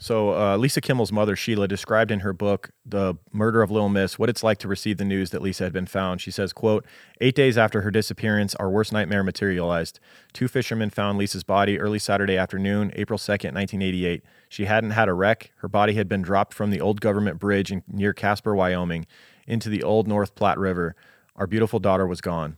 So 0.03 0.35
uh, 0.35 0.57
Lisa 0.57 0.81
Kimmel's 0.81 1.13
mother, 1.13 1.37
Sheila, 1.37 1.69
described 1.69 2.11
in 2.11 2.21
her 2.21 2.33
book, 2.33 2.71
The 2.85 3.15
Murder 3.31 3.63
of 3.63 3.71
Little 3.71 3.89
Miss, 3.89 4.19
what 4.19 4.29
it's 4.29 4.43
like 4.43 4.59
to 4.59 4.67
receive 4.67 4.97
the 4.97 5.05
news 5.05 5.31
that 5.31 5.41
Lisa 5.41 5.63
had 5.63 5.73
been 5.73 5.87
found. 5.87 6.21
She 6.21 6.33
says, 6.33 6.53
quote, 6.53 6.85
Eight 7.21 7.37
days 7.37 7.57
after 7.57 7.83
her 7.83 7.91
disappearance, 7.93 8.57
our 8.57 8.69
worst 8.69 8.93
nightmare 8.93 9.23
materialized. 9.23 10.01
Two 10.33 10.49
fishermen 10.49 10.91
found 10.91 11.19
Lisa's 11.19 11.45
body 11.45 11.79
early 11.79 12.01
Saturday 12.01 12.37
afternoon, 12.37 12.91
April 12.97 13.17
2nd, 13.17 13.55
1988. 13.55 14.25
She 14.49 14.65
hadn't 14.65 14.91
had 14.91 15.09
a 15.09 15.15
wreck. 15.15 15.53
Her 15.59 15.69
body 15.69 15.95
had 15.95 16.09
been 16.09 16.23
dropped 16.23 16.53
from 16.53 16.71
the 16.71 16.81
old 16.81 17.01
government 17.01 17.39
bridge 17.39 17.71
in, 17.71 17.85
near 17.87 18.13
Casper, 18.13 18.57
Wyoming, 18.57 19.07
into 19.47 19.69
the 19.69 19.85
old 19.85 20.09
North 20.09 20.35
Platte 20.35 20.59
River. 20.59 20.97
Our 21.37 21.47
beautiful 21.47 21.79
daughter 21.79 22.09
was 22.09 22.21
gone. 22.21 22.57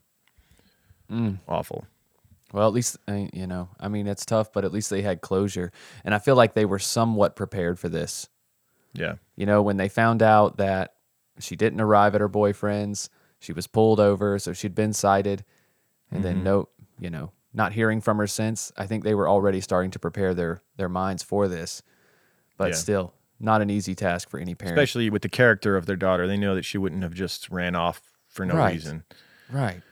Awful. 1.47 1.85
Well, 2.55 2.69
at 2.69 2.73
least 2.73 2.97
uh, 3.09 3.27
you 3.33 3.49
know. 3.49 3.69
I 3.81 3.89
mean, 3.89 4.07
it's 4.07 4.25
tough, 4.25 4.53
but 4.53 4.65
at 4.65 4.71
least 4.73 4.89
they 4.89 5.03
had 5.03 5.21
closure, 5.21 5.73
and 6.05 6.15
I 6.15 6.21
feel 6.21 6.37
like 6.37 6.55
they 6.55 6.65
were 6.65 6.79
somewhat 6.79 7.35
prepared 7.35 7.81
for 7.81 7.89
this. 7.89 8.29
Yeah. 8.93 9.17
You 9.35 9.45
know, 9.45 9.61
when 9.61 9.77
they 9.77 9.89
found 9.89 10.23
out 10.23 10.57
that 10.59 10.95
she 11.41 11.57
didn't 11.57 11.81
arrive 11.81 12.15
at 12.15 12.21
her 12.21 12.29
boyfriend's, 12.29 13.11
she 13.41 13.53
was 13.53 13.67
pulled 13.67 13.99
over, 13.99 14.39
so 14.39 14.53
she'd 14.53 14.77
been 14.77 14.93
cited, 14.93 15.45
and 16.13 16.23
then 16.23 16.45
no, 16.45 16.69
you 17.01 17.11
know, 17.11 17.33
not 17.53 17.73
hearing 17.73 18.01
from 18.01 18.19
her 18.19 18.29
since. 18.29 18.71
I 18.77 18.87
think 18.87 19.03
they 19.03 19.17
were 19.17 19.29
already 19.29 19.61
starting 19.61 19.91
to 19.91 19.99
prepare 19.99 20.33
their 20.33 20.63
their 20.77 20.89
minds 20.89 21.25
for 21.25 21.49
this, 21.49 21.83
but 22.57 22.69
Yeah. 22.69 22.75
still, 22.77 23.15
not 23.41 23.63
an 23.63 23.69
easy 23.71 23.97
task 23.97 24.31
for 24.31 24.39
any 24.39 24.55
parent. 24.55 24.79
Especially 24.79 25.11
with 25.11 25.23
the 25.23 25.29
character 25.29 25.77
of 25.77 25.87
their 25.87 25.97
daughter. 25.97 26.29
They 26.29 26.37
know 26.37 26.55
that 26.55 26.65
she 26.65 26.79
wouldn't 26.79 27.03
have 27.03 27.15
just 27.15 27.51
ran 27.51 27.75
off 27.75 28.01
for 28.29 28.47
no 28.47 28.55
Right. 28.55 28.75
reason. 28.75 29.03
right. 29.51 29.83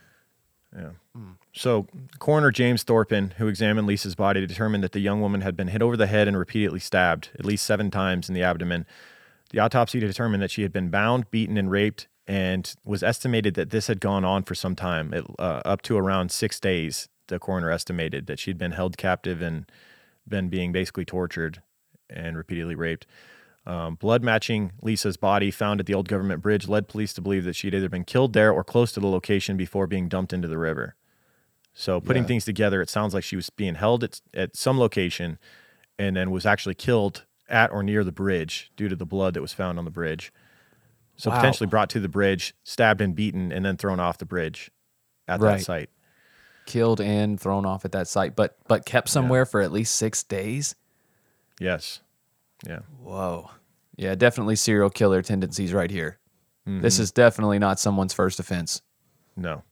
So, 1.52 1.86
coroner 2.18 2.50
James 2.50 2.84
Thorpin, 2.84 3.34
who 3.34 3.46
examined 3.46 3.86
Lisa's 3.86 4.14
body, 4.14 4.46
determined 4.46 4.82
that 4.82 4.92
the 4.92 5.00
young 5.00 5.20
woman 5.20 5.42
had 5.42 5.56
been 5.56 5.68
hit 5.68 5.82
over 5.82 5.96
the 5.96 6.06
head 6.06 6.26
and 6.26 6.38
repeatedly 6.38 6.78
stabbed, 6.78 7.28
at 7.38 7.44
least 7.44 7.66
seven 7.66 7.90
times 7.90 8.28
in 8.28 8.34
the 8.34 8.42
abdomen. 8.42 8.86
The 9.50 9.58
autopsy 9.58 10.00
determined 10.00 10.42
that 10.42 10.50
she 10.50 10.62
had 10.62 10.72
been 10.72 10.88
bound, 10.88 11.30
beaten, 11.30 11.58
and 11.58 11.70
raped, 11.70 12.08
and 12.26 12.74
was 12.84 13.02
estimated 13.02 13.54
that 13.54 13.70
this 13.70 13.88
had 13.88 14.00
gone 14.00 14.24
on 14.24 14.44
for 14.44 14.54
some 14.54 14.74
time, 14.74 15.12
it, 15.12 15.24
uh, 15.38 15.60
up 15.64 15.82
to 15.82 15.98
around 15.98 16.30
six 16.30 16.58
days. 16.58 17.08
The 17.26 17.38
coroner 17.38 17.70
estimated 17.70 18.26
that 18.26 18.38
she'd 18.38 18.58
been 18.58 18.72
held 18.72 18.96
captive 18.96 19.42
and 19.42 19.70
been 20.26 20.48
being 20.48 20.72
basically 20.72 21.04
tortured 21.04 21.62
and 22.08 22.36
repeatedly 22.36 22.74
raped. 22.74 23.06
Um, 23.66 23.94
blood 23.94 24.22
matching 24.22 24.72
Lisa's 24.80 25.16
body 25.16 25.50
found 25.50 25.80
at 25.80 25.86
the 25.86 25.94
old 25.94 26.08
government 26.08 26.42
bridge 26.42 26.66
led 26.66 26.88
police 26.88 27.12
to 27.14 27.20
believe 27.20 27.44
that 27.44 27.54
she'd 27.54 27.74
either 27.74 27.88
been 27.88 28.04
killed 28.04 28.32
there 28.32 28.52
or 28.52 28.64
close 28.64 28.90
to 28.92 29.00
the 29.00 29.06
location 29.06 29.56
before 29.56 29.86
being 29.86 30.08
dumped 30.08 30.32
into 30.32 30.48
the 30.48 30.58
river. 30.58 30.96
So 31.74 32.00
putting 32.00 32.24
Yeah. 32.24 32.28
things 32.28 32.44
together, 32.44 32.82
it 32.82 32.90
sounds 32.90 33.14
like 33.14 33.24
she 33.24 33.36
was 33.36 33.48
being 33.50 33.76
held 33.76 34.04
at, 34.04 34.20
at 34.34 34.56
some 34.56 34.78
location 34.78 35.38
and 35.98 36.16
then 36.16 36.30
was 36.30 36.44
actually 36.46 36.74
killed 36.74 37.24
at 37.48 37.70
or 37.70 37.82
near 37.82 38.04
the 38.04 38.12
bridge 38.12 38.70
due 38.76 38.88
to 38.88 38.96
the 38.96 39.06
blood 39.06 39.34
that 39.34 39.40
was 39.42 39.52
found 39.52 39.78
on 39.78 39.84
the 39.84 39.90
bridge. 39.90 40.32
So 41.16 41.30
Wow. 41.30 41.36
potentially 41.36 41.66
brought 41.68 41.88
to 41.90 42.00
the 42.00 42.08
bridge, 42.08 42.54
stabbed 42.64 43.00
and 43.00 43.14
beaten, 43.14 43.52
and 43.52 43.64
then 43.64 43.76
thrown 43.76 44.00
off 44.00 44.18
the 44.18 44.24
bridge 44.26 44.70
at 45.28 45.40
Right. 45.40 45.58
that 45.58 45.64
site. 45.64 45.90
Killed 46.66 47.00
and 47.00 47.40
thrown 47.40 47.66
off 47.66 47.84
at 47.84 47.92
that 47.92 48.06
site, 48.08 48.36
but 48.36 48.56
but 48.68 48.84
kept 48.86 49.08
somewhere 49.08 49.44
for 49.44 49.60
at 49.60 49.72
least 49.72 49.96
six 49.96 50.22
days. 50.22 50.74
Yes. 51.60 52.00
Yeah. 52.66 52.80
Whoa. 53.02 53.50
Yeah, 53.96 54.14
definitely 54.14 54.56
serial 54.56 54.88
killer 54.90 55.22
tendencies 55.22 55.72
right 55.72 55.90
here. 55.90 56.18
This 56.64 56.94
Mm-hmm. 56.94 57.02
is 57.02 57.10
definitely 57.12 57.58
not 57.58 57.80
someone's 57.80 58.14
first 58.14 58.38
offense. 58.40 58.80
No. 59.36 59.64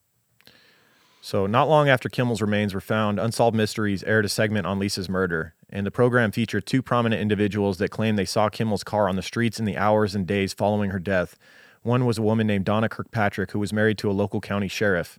So, 1.23 1.47
not 1.47 1.69
long 1.69 1.89
after 1.89 2.09
Kimmel's 2.09 2.41
remains 2.41 2.73
were 2.73 2.81
found, 2.81 3.19
Unsolved 3.21 3.55
Mysteries 3.57 4.03
aired 4.05 4.25
a 4.25 4.29
segment 4.29 4.67
on 4.67 4.79
Lisa's 4.79 5.09
murder, 5.09 5.55
and 5.69 5.87
the 5.87 5.91
program 5.91 6.33
featured 6.33 6.65
two 6.65 6.81
prominent 6.83 7.21
individuals 7.21 7.77
that 7.79 7.91
claimed 7.91 8.19
they 8.19 8.25
saw 8.25 8.49
Kimmel's 8.49 8.83
car 8.85 9.07
on 9.09 9.17
the 9.17 9.23
streets 9.23 9.59
in 9.59 9.67
the 9.67 9.77
hours 9.77 10.15
and 10.15 10.27
days 10.27 10.55
following 10.55 10.91
her 10.91 10.99
death. 10.99 11.37
One 11.83 12.07
was 12.07 12.17
a 12.19 12.23
woman 12.23 12.47
named 12.47 12.65
Donna 12.65 12.89
Kirkpatrick, 12.89 13.51
who 13.51 13.59
was 13.59 13.73
married 13.73 13.99
to 13.99 14.11
a 14.11 14.13
local 14.13 14.41
county 14.41 14.69
sheriff. 14.69 15.19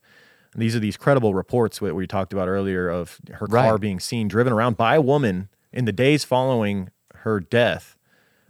And 0.54 0.62
these 0.62 0.76
are 0.76 0.80
these 0.80 0.98
credible 0.98 1.34
reports 1.36 1.80
that 1.80 1.96
we 1.96 2.08
talked 2.08 2.34
about 2.34 2.48
earlier 2.48 2.90
of 2.90 3.20
her 3.34 3.48
car 3.48 3.72
Right. 3.74 3.80
being 3.82 4.00
seen 4.00 4.28
driven 4.28 4.52
around 4.52 4.78
by 4.78 4.96
a 4.96 5.02
woman 5.02 5.50
in 5.72 5.86
the 5.86 5.92
days 5.92 6.24
following 6.24 6.90
her 7.18 7.40
death 7.40 7.96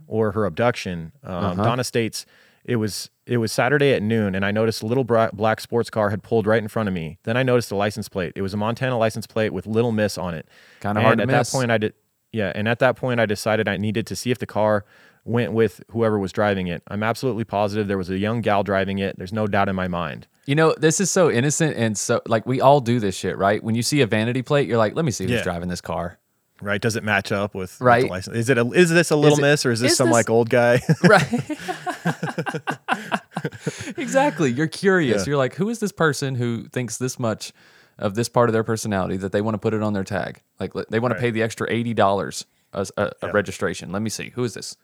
or 0.08 0.32
her 0.32 0.46
abduction. 0.46 1.12
Um, 1.24 1.58
Donna 1.58 1.84
states 1.84 2.26
it 2.65 2.76
was 2.78 3.10
it 3.26 3.38
was 3.38 3.52
Saturday 3.52 3.93
at 3.93 4.02
noon, 4.04 4.36
and 4.36 4.43
I 4.45 4.52
noticed 4.52 4.84
a 4.84 4.86
little 4.86 5.04
black 5.04 5.62
sports 5.62 5.89
car 5.89 6.10
had 6.10 6.21
pulled 6.24 6.45
right 6.47 6.62
in 6.62 6.67
front 6.67 6.89
of 6.89 6.93
me. 6.93 7.17
Then 7.24 7.38
I 7.38 7.43
noticed 7.43 7.71
a 7.71 7.76
license 7.76 8.10
plate. 8.10 8.34
It 8.36 8.41
was 8.41 8.54
a 8.54 8.58
Montana 8.58 8.97
license 8.97 9.26
plate 9.28 9.54
with 9.54 9.65
Little 9.67 9.91
Miss 9.91 10.17
on 10.17 10.34
it. 10.34 10.47
Kinda 10.82 11.02
hard 11.02 11.17
to 11.19 11.21
at 11.24 11.28
miss. 11.28 11.52
that 11.52 11.58
point, 11.58 11.71
I 11.71 11.78
did. 11.78 11.93
Yeah, 12.34 12.52
and 12.56 12.67
at 12.67 12.80
that 12.80 12.95
point, 12.95 13.19
I 13.19 13.26
decided 13.26 13.67
I 13.67 13.78
needed 13.78 14.08
to 14.08 14.15
see 14.15 14.32
if 14.32 14.39
the 14.39 14.45
car 14.45 14.86
went 15.24 15.54
with 15.54 15.82
whoever 15.91 16.17
was 16.17 16.32
driving 16.32 16.67
it. 16.67 16.82
I'm 16.88 17.04
absolutely 17.04 17.43
positive 17.43 17.88
there 17.88 17.97
was 17.97 18.10
a 18.10 18.17
young 18.17 18.41
gal 18.41 18.63
driving 18.63 19.00
it. 19.00 19.17
There's 19.17 19.34
no 19.34 19.47
doubt 19.47 19.69
in 19.69 19.76
my 19.76 19.88
mind. 19.88 20.28
You 20.45 20.56
know, 20.56 20.74
this 20.78 21.00
is 21.00 21.12
so 21.12 21.30
innocent 21.30 21.78
and 21.78 21.95
so 21.97 22.21
like 22.26 22.45
we 22.47 22.60
all 22.60 22.80
do 22.82 23.00
this 23.00 23.15
shit, 23.15 23.38
right? 23.38 23.63
When 23.63 23.76
you 23.76 23.84
see 23.84 24.02
a 24.02 24.08
vanity 24.08 24.41
plate, 24.41 24.67
you're 24.67 24.78
like, 24.80 24.95
let 24.95 25.06
me 25.06 25.12
see 25.12 25.26
who's 25.26 25.34
Yeah. 25.34 25.43
driving 25.43 25.69
this 25.69 25.82
car. 25.82 26.17
Right? 26.62 26.82
Does 26.82 26.95
it 26.95 27.04
match 27.04 27.32
up 27.32 27.54
with, 27.54 27.71
with 27.71 27.80
the 27.80 27.86
Right. 27.86 28.10
license? 28.10 28.36
Is 28.38 28.50
it 28.50 28.58
a, 28.58 28.65
is 28.71 28.89
this 28.89 29.12
a 29.12 29.15
Little 29.15 29.38
it- 29.39 29.41
Miss 29.41 29.65
or 29.65 29.71
is 29.71 29.80
this 29.80 29.91
is 29.91 29.97
some 29.97 30.08
this- 30.08 30.13
like 30.13 30.30
old 30.30 30.50
guy? 30.50 30.82
Right. 31.04 31.58
exactly. 33.98 34.52
You're 34.52 34.68
curious. 34.68 35.22
Yeah. 35.26 35.32
You're 35.32 35.38
like, 35.38 35.56
who 35.56 35.70
is 35.70 35.80
this 35.80 35.92
person 35.92 36.36
who 36.36 36.66
thinks 36.70 36.98
this 36.98 37.20
much 37.20 37.54
of 37.98 38.16
this 38.16 38.30
part 38.30 38.50
of 38.50 38.54
their 38.54 38.64
personality 38.64 39.18
that 39.18 39.32
they 39.32 39.42
want 39.42 39.56
to 39.56 39.60
put 39.60 39.74
it 39.74 39.82
on 39.82 39.94
their 39.94 40.04
tag? 40.04 40.42
Like 40.60 40.74
they 40.90 41.00
want 41.00 41.14
Right. 41.14 41.18
to 41.18 41.22
pay 41.22 41.32
the 41.32 41.44
extra 41.44 41.68
eighty 41.70 41.94
dollars 41.94 42.46
as 42.74 42.92
a, 42.98 43.12
a 43.22 43.32
registration. 43.32 43.92
Let 43.92 44.02
me 44.02 44.10
see. 44.10 44.30
Who 44.30 44.44
is 44.44 44.54
this? 44.54 44.76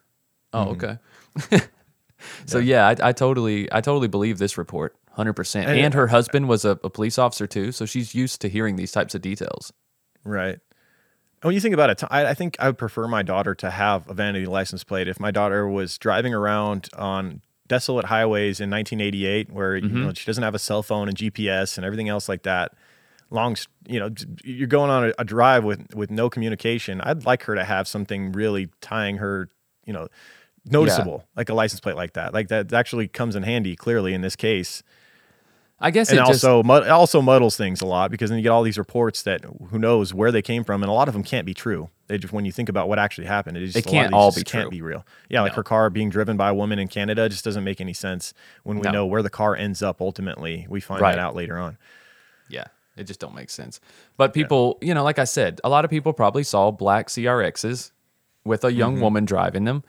Oh, 0.54 0.76
mm-hmm. 0.76 1.52
okay. 1.56 1.66
so 2.46 2.58
yeah, 2.60 2.88
I, 2.88 3.10
I 3.10 3.12
totally, 3.12 3.72
I 3.72 3.82
totally 3.82 4.08
believe 4.08 4.38
this 4.40 4.58
report, 4.58 4.96
hundred 5.12 5.34
percent. 5.34 5.70
And- 5.70 5.80
And 5.80 5.94
her 5.94 6.08
husband 6.08 6.48
was 6.48 6.66
a, 6.66 6.72
a 6.84 6.90
police 6.90 7.18
officer 7.18 7.48
too, 7.48 7.72
so 7.72 7.86
she's 7.86 8.14
used 8.16 8.42
to 8.42 8.50
hearing 8.50 8.76
these 8.76 8.92
types 8.92 9.14
of 9.16 9.22
details. 9.22 9.72
Right. 10.24 10.60
When 11.48 11.54
you 11.54 11.62
think 11.62 11.74
about 11.74 11.90
it, 11.90 12.04
I, 12.12 12.26
I 12.26 12.34
think 12.34 12.58
I 12.60 12.68
would 12.68 12.78
prefer 12.78 13.08
my 13.08 13.24
daughter 13.24 13.56
to 13.56 13.72
have 13.72 14.10
a 14.10 14.14
vanity 14.14 14.46
license 14.46 14.84
plate. 14.84 15.08
If 15.08 15.18
my 15.18 15.32
daughter 15.32 15.66
was 15.66 15.98
driving 15.98 16.34
around 16.34 16.90
on 16.98 17.42
desolate 17.70 18.08
highways 18.08 18.60
in 18.60 18.70
1988, 18.70 19.50
where 19.54 19.78
you 19.78 19.88
mm-hmm. 19.88 20.04
know, 20.08 20.14
she 20.14 20.26
doesn't 20.26 20.44
have 20.44 20.56
a 20.56 20.60
cell 20.60 20.84
phone 20.84 21.08
and 21.08 21.16
GPS 21.16 21.78
and 21.78 21.86
everything 21.86 22.10
else 22.10 22.28
like 22.28 22.44
that, 22.44 22.74
long, 23.30 23.56
you 23.88 23.98
know, 23.98 24.10
you're 24.44 24.68
going 24.68 24.90
on 24.90 25.06
a, 25.06 25.14
a 25.20 25.24
drive 25.24 25.64
with 25.64 25.96
with 25.96 26.12
no 26.12 26.30
communication. 26.30 27.00
I'd 27.00 27.26
like 27.26 27.44
her 27.44 27.56
to 27.56 27.64
have 27.64 27.88
something 27.88 28.34
really 28.34 28.68
tying 28.82 29.16
her, 29.16 29.48
you 29.86 29.94
know, 29.94 30.10
noticeable, 30.66 31.24
like 31.38 31.48
a 31.48 31.54
license 31.54 31.80
plate 31.80 31.96
like 31.96 32.12
that. 32.12 32.34
Like 32.34 32.50
that 32.50 32.74
actually 32.74 33.08
comes 33.08 33.38
in 33.38 33.44
handy. 33.44 33.78
Clearly, 33.78 34.14
in 34.14 34.20
this 34.20 34.36
case, 34.36 34.84
I 35.80 35.92
guess 35.92 36.10
and 36.10 36.18
it 36.18 36.26
just 36.26 36.44
also 36.44 36.64
mud, 36.64 36.88
also 36.88 37.22
muddles 37.22 37.56
things 37.56 37.82
a 37.82 37.86
lot 37.86 38.10
because 38.10 38.32
then 38.32 38.40
you 38.40 38.44
get 38.44 38.50
all 38.50 38.64
these 38.64 38.80
reports 38.80 39.22
that 39.24 39.46
who 39.70 39.78
knows 39.78 40.12
where 40.12 40.32
they 40.32 40.42
came 40.42 40.64
from, 40.64 40.82
and 40.82 40.90
a 40.90 40.94
lot 40.94 41.08
of 41.08 41.14
them 41.14 41.24
can't 41.24 41.46
be 41.46 41.54
true. 41.54 41.90
They 42.08 42.18
just 42.18 42.34
when 42.34 42.46
you 42.46 42.52
think 42.52 42.68
about 42.68 42.90
what 42.90 42.98
actually 42.98 43.28
happened, 43.28 43.58
it 43.58 43.66
just 43.66 43.74
They 43.76 43.82
a 43.82 43.84
lot 43.84 43.88
of 43.88 43.92
can't 44.04 44.14
all 44.14 44.32
be 44.32 44.44
can't 44.44 44.64
true. 44.64 44.72
be 44.72 44.82
real. 44.82 45.06
Yeah, 45.30 45.42
like 45.42 45.54
her 45.54 45.64
car 45.64 45.90
being 45.92 46.10
driven 46.10 46.36
by 46.36 46.50
a 46.50 46.54
woman 46.54 46.80
in 46.80 46.88
Canada 46.88 47.30
just 47.30 47.46
doesn't 47.46 47.64
make 47.64 47.80
any 47.80 47.94
sense 47.94 48.34
when 48.64 48.78
we 48.78 48.84
No. 48.84 48.92
know 48.92 49.06
where 49.06 49.22
the 49.22 49.30
car 49.30 49.56
ends 49.56 49.84
up 49.84 50.02
ultimately. 50.02 50.66
We 50.68 50.80
find 50.80 51.00
Right. 51.00 51.16
that 51.16 51.22
out 51.22 51.36
later 51.36 51.60
on. 51.60 51.78
Yeah, 52.50 52.66
it 52.96 53.04
just 53.04 53.20
don't 53.20 53.36
make 53.36 53.52
sense. 53.52 53.80
But 54.16 54.34
people, 54.34 54.80
you 54.82 54.96
know, 54.96 55.04
like 55.04 55.20
I 55.20 55.26
said, 55.26 55.62
a 55.64 55.70
lot 55.70 55.86
of 55.86 55.92
people 55.92 56.12
probably 56.12 56.44
saw 56.44 56.72
black 56.72 57.10
CRXs 57.10 57.92
with 58.44 58.64
a 58.64 58.74
young 58.74 58.94
mm-hmm. 58.94 59.04
woman 59.04 59.26
driving 59.26 59.66
them, 59.66 59.84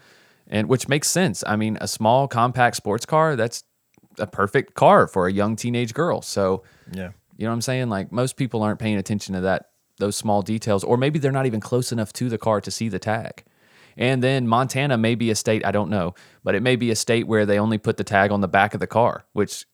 and 0.46 0.68
which 0.68 0.86
makes 0.86 1.08
sense. 1.08 1.42
I 1.46 1.56
mean, 1.56 1.78
a 1.80 1.88
small 1.88 2.28
compact 2.28 2.76
sports 2.76 3.06
car, 3.06 3.36
that's 3.36 3.64
a 4.18 4.26
perfect 4.26 4.74
car 4.74 5.06
for 5.06 5.26
a 5.26 5.32
young 5.32 5.56
teenage 5.56 5.94
girl. 5.94 6.22
So, 6.22 6.62
Yeah, 6.92 7.10
you 7.36 7.44
know 7.44 7.50
what 7.50 7.54
I'm 7.54 7.62
saying? 7.62 7.88
Like 7.88 8.12
most 8.12 8.36
people 8.36 8.62
aren't 8.62 8.78
paying 8.78 8.96
attention 8.96 9.34
to 9.34 9.40
that 9.42 9.70
those 9.98 10.16
small 10.16 10.42
details 10.42 10.84
or 10.84 10.96
maybe 10.96 11.18
they're 11.18 11.32
not 11.32 11.46
even 11.46 11.60
close 11.60 11.90
enough 11.90 12.12
to 12.12 12.28
the 12.28 12.38
car 12.38 12.60
to 12.60 12.70
see 12.70 12.88
the 12.88 12.98
tag. 12.98 13.42
And 13.96 14.22
then 14.22 14.46
Montana 14.46 14.96
may 14.96 15.16
be 15.16 15.28
a 15.30 15.34
state, 15.34 15.66
I 15.66 15.72
don't 15.72 15.90
know, 15.90 16.14
but 16.44 16.54
it 16.54 16.62
may 16.62 16.76
be 16.76 16.92
a 16.92 16.96
state 16.96 17.26
where 17.26 17.44
they 17.44 17.58
only 17.58 17.78
put 17.78 17.96
the 17.96 18.04
tag 18.04 18.30
on 18.30 18.40
the 18.40 18.46
back 18.46 18.72
of 18.74 18.78
the 18.78 18.86
car, 18.86 19.24
which 19.32 19.66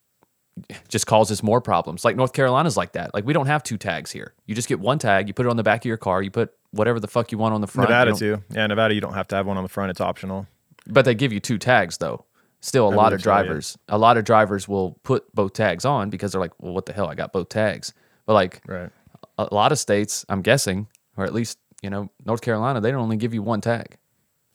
just 0.88 1.07
causes 1.07 1.42
more 1.42 1.61
problems. 1.61 2.04
Like 2.04 2.16
North 2.16 2.33
Carolina's 2.33 2.76
like 2.76 2.92
that. 2.92 3.12
Like 3.12 3.26
we 3.26 3.35
don't 3.35 3.46
have 3.46 3.62
two 3.62 3.76
tags 3.76 4.11
here. 4.11 4.33
You 4.46 4.54
just 4.54 4.68
get 4.68 4.80
one 4.80 4.98
tag, 4.98 5.28
you 5.28 5.35
put 5.35 5.44
it 5.44 5.50
on 5.50 5.57
the 5.57 5.62
back 5.62 5.83
of 5.83 5.87
your 5.87 5.98
car, 5.98 6.22
you 6.22 6.30
put 6.30 6.54
whatever 6.70 7.00
the 7.00 7.09
fuck 7.09 7.33
you 7.33 7.38
want 7.38 7.54
on 7.54 7.61
the 7.61 7.66
front. 7.66 7.90
Nevada 7.90 8.14
too. 8.14 8.42
Yeah, 8.50 8.66
Nevada, 8.66 8.94
you 8.94 9.00
don't 9.00 9.14
have 9.14 9.28
to 9.28 9.37
have 9.37 9.46
one 9.46 9.57
on 9.59 9.62
the 9.62 9.68
front; 9.68 9.90
it's 9.90 10.00
optional. 10.00 10.46
But 10.87 11.04
they 11.04 11.14
give 11.14 11.33
you 11.33 11.40
two 11.40 11.59
tags 11.59 11.98
though. 11.98 12.24
Still, 12.64 12.88
a 12.88 12.92
I 12.92 12.94
lot 12.94 13.12
of 13.12 13.20
so, 13.20 13.29
yeah. 13.31 13.42
drivers, 13.42 13.77
a 13.90 13.98
lot 13.98 14.16
of 14.16 14.24
drivers 14.24 14.66
will 14.66 14.92
put 15.03 15.31
both 15.35 15.53
tags 15.53 15.85
on 15.85 16.09
because 16.09 16.33
they're 16.33 16.40
like, 16.40 16.53
well, 16.59 16.72
what 16.72 16.87
the 16.87 16.94
hell? 16.94 17.09
I 17.09 17.14
got 17.14 17.31
both 17.31 17.50
tags. 17.50 17.92
But 18.24 18.33
like 18.33 18.62
Right. 18.67 18.88
a 19.37 19.54
lot 19.54 19.71
of 19.71 19.79
states, 19.79 20.25
I'm 20.31 20.40
guessing, 20.40 20.87
or 21.19 21.25
at 21.27 21.35
least 21.35 21.58
you 21.83 21.90
know 21.90 22.08
North 22.25 22.40
Carolina, 22.40 22.81
they 22.81 22.90
don't 22.90 23.02
only 23.02 23.19
give 23.19 23.35
you 23.35 23.42
one 23.42 23.60
tag. 23.60 23.98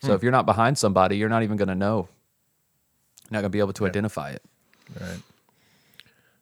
Hmm. 0.02 0.08
So 0.08 0.14
if 0.14 0.24
you're 0.24 0.32
not 0.32 0.48
behind 0.48 0.80
somebody, 0.80 1.18
you're 1.18 1.30
not 1.30 1.44
even 1.44 1.56
going 1.56 1.68
to 1.68 1.76
know. 1.76 2.08
You're 3.26 3.34
not 3.38 3.42
going 3.42 3.52
to 3.52 3.56
be 3.56 3.60
able 3.60 3.74
to 3.74 3.86
identify 3.86 4.32
it. 4.32 4.42
right 5.00 5.20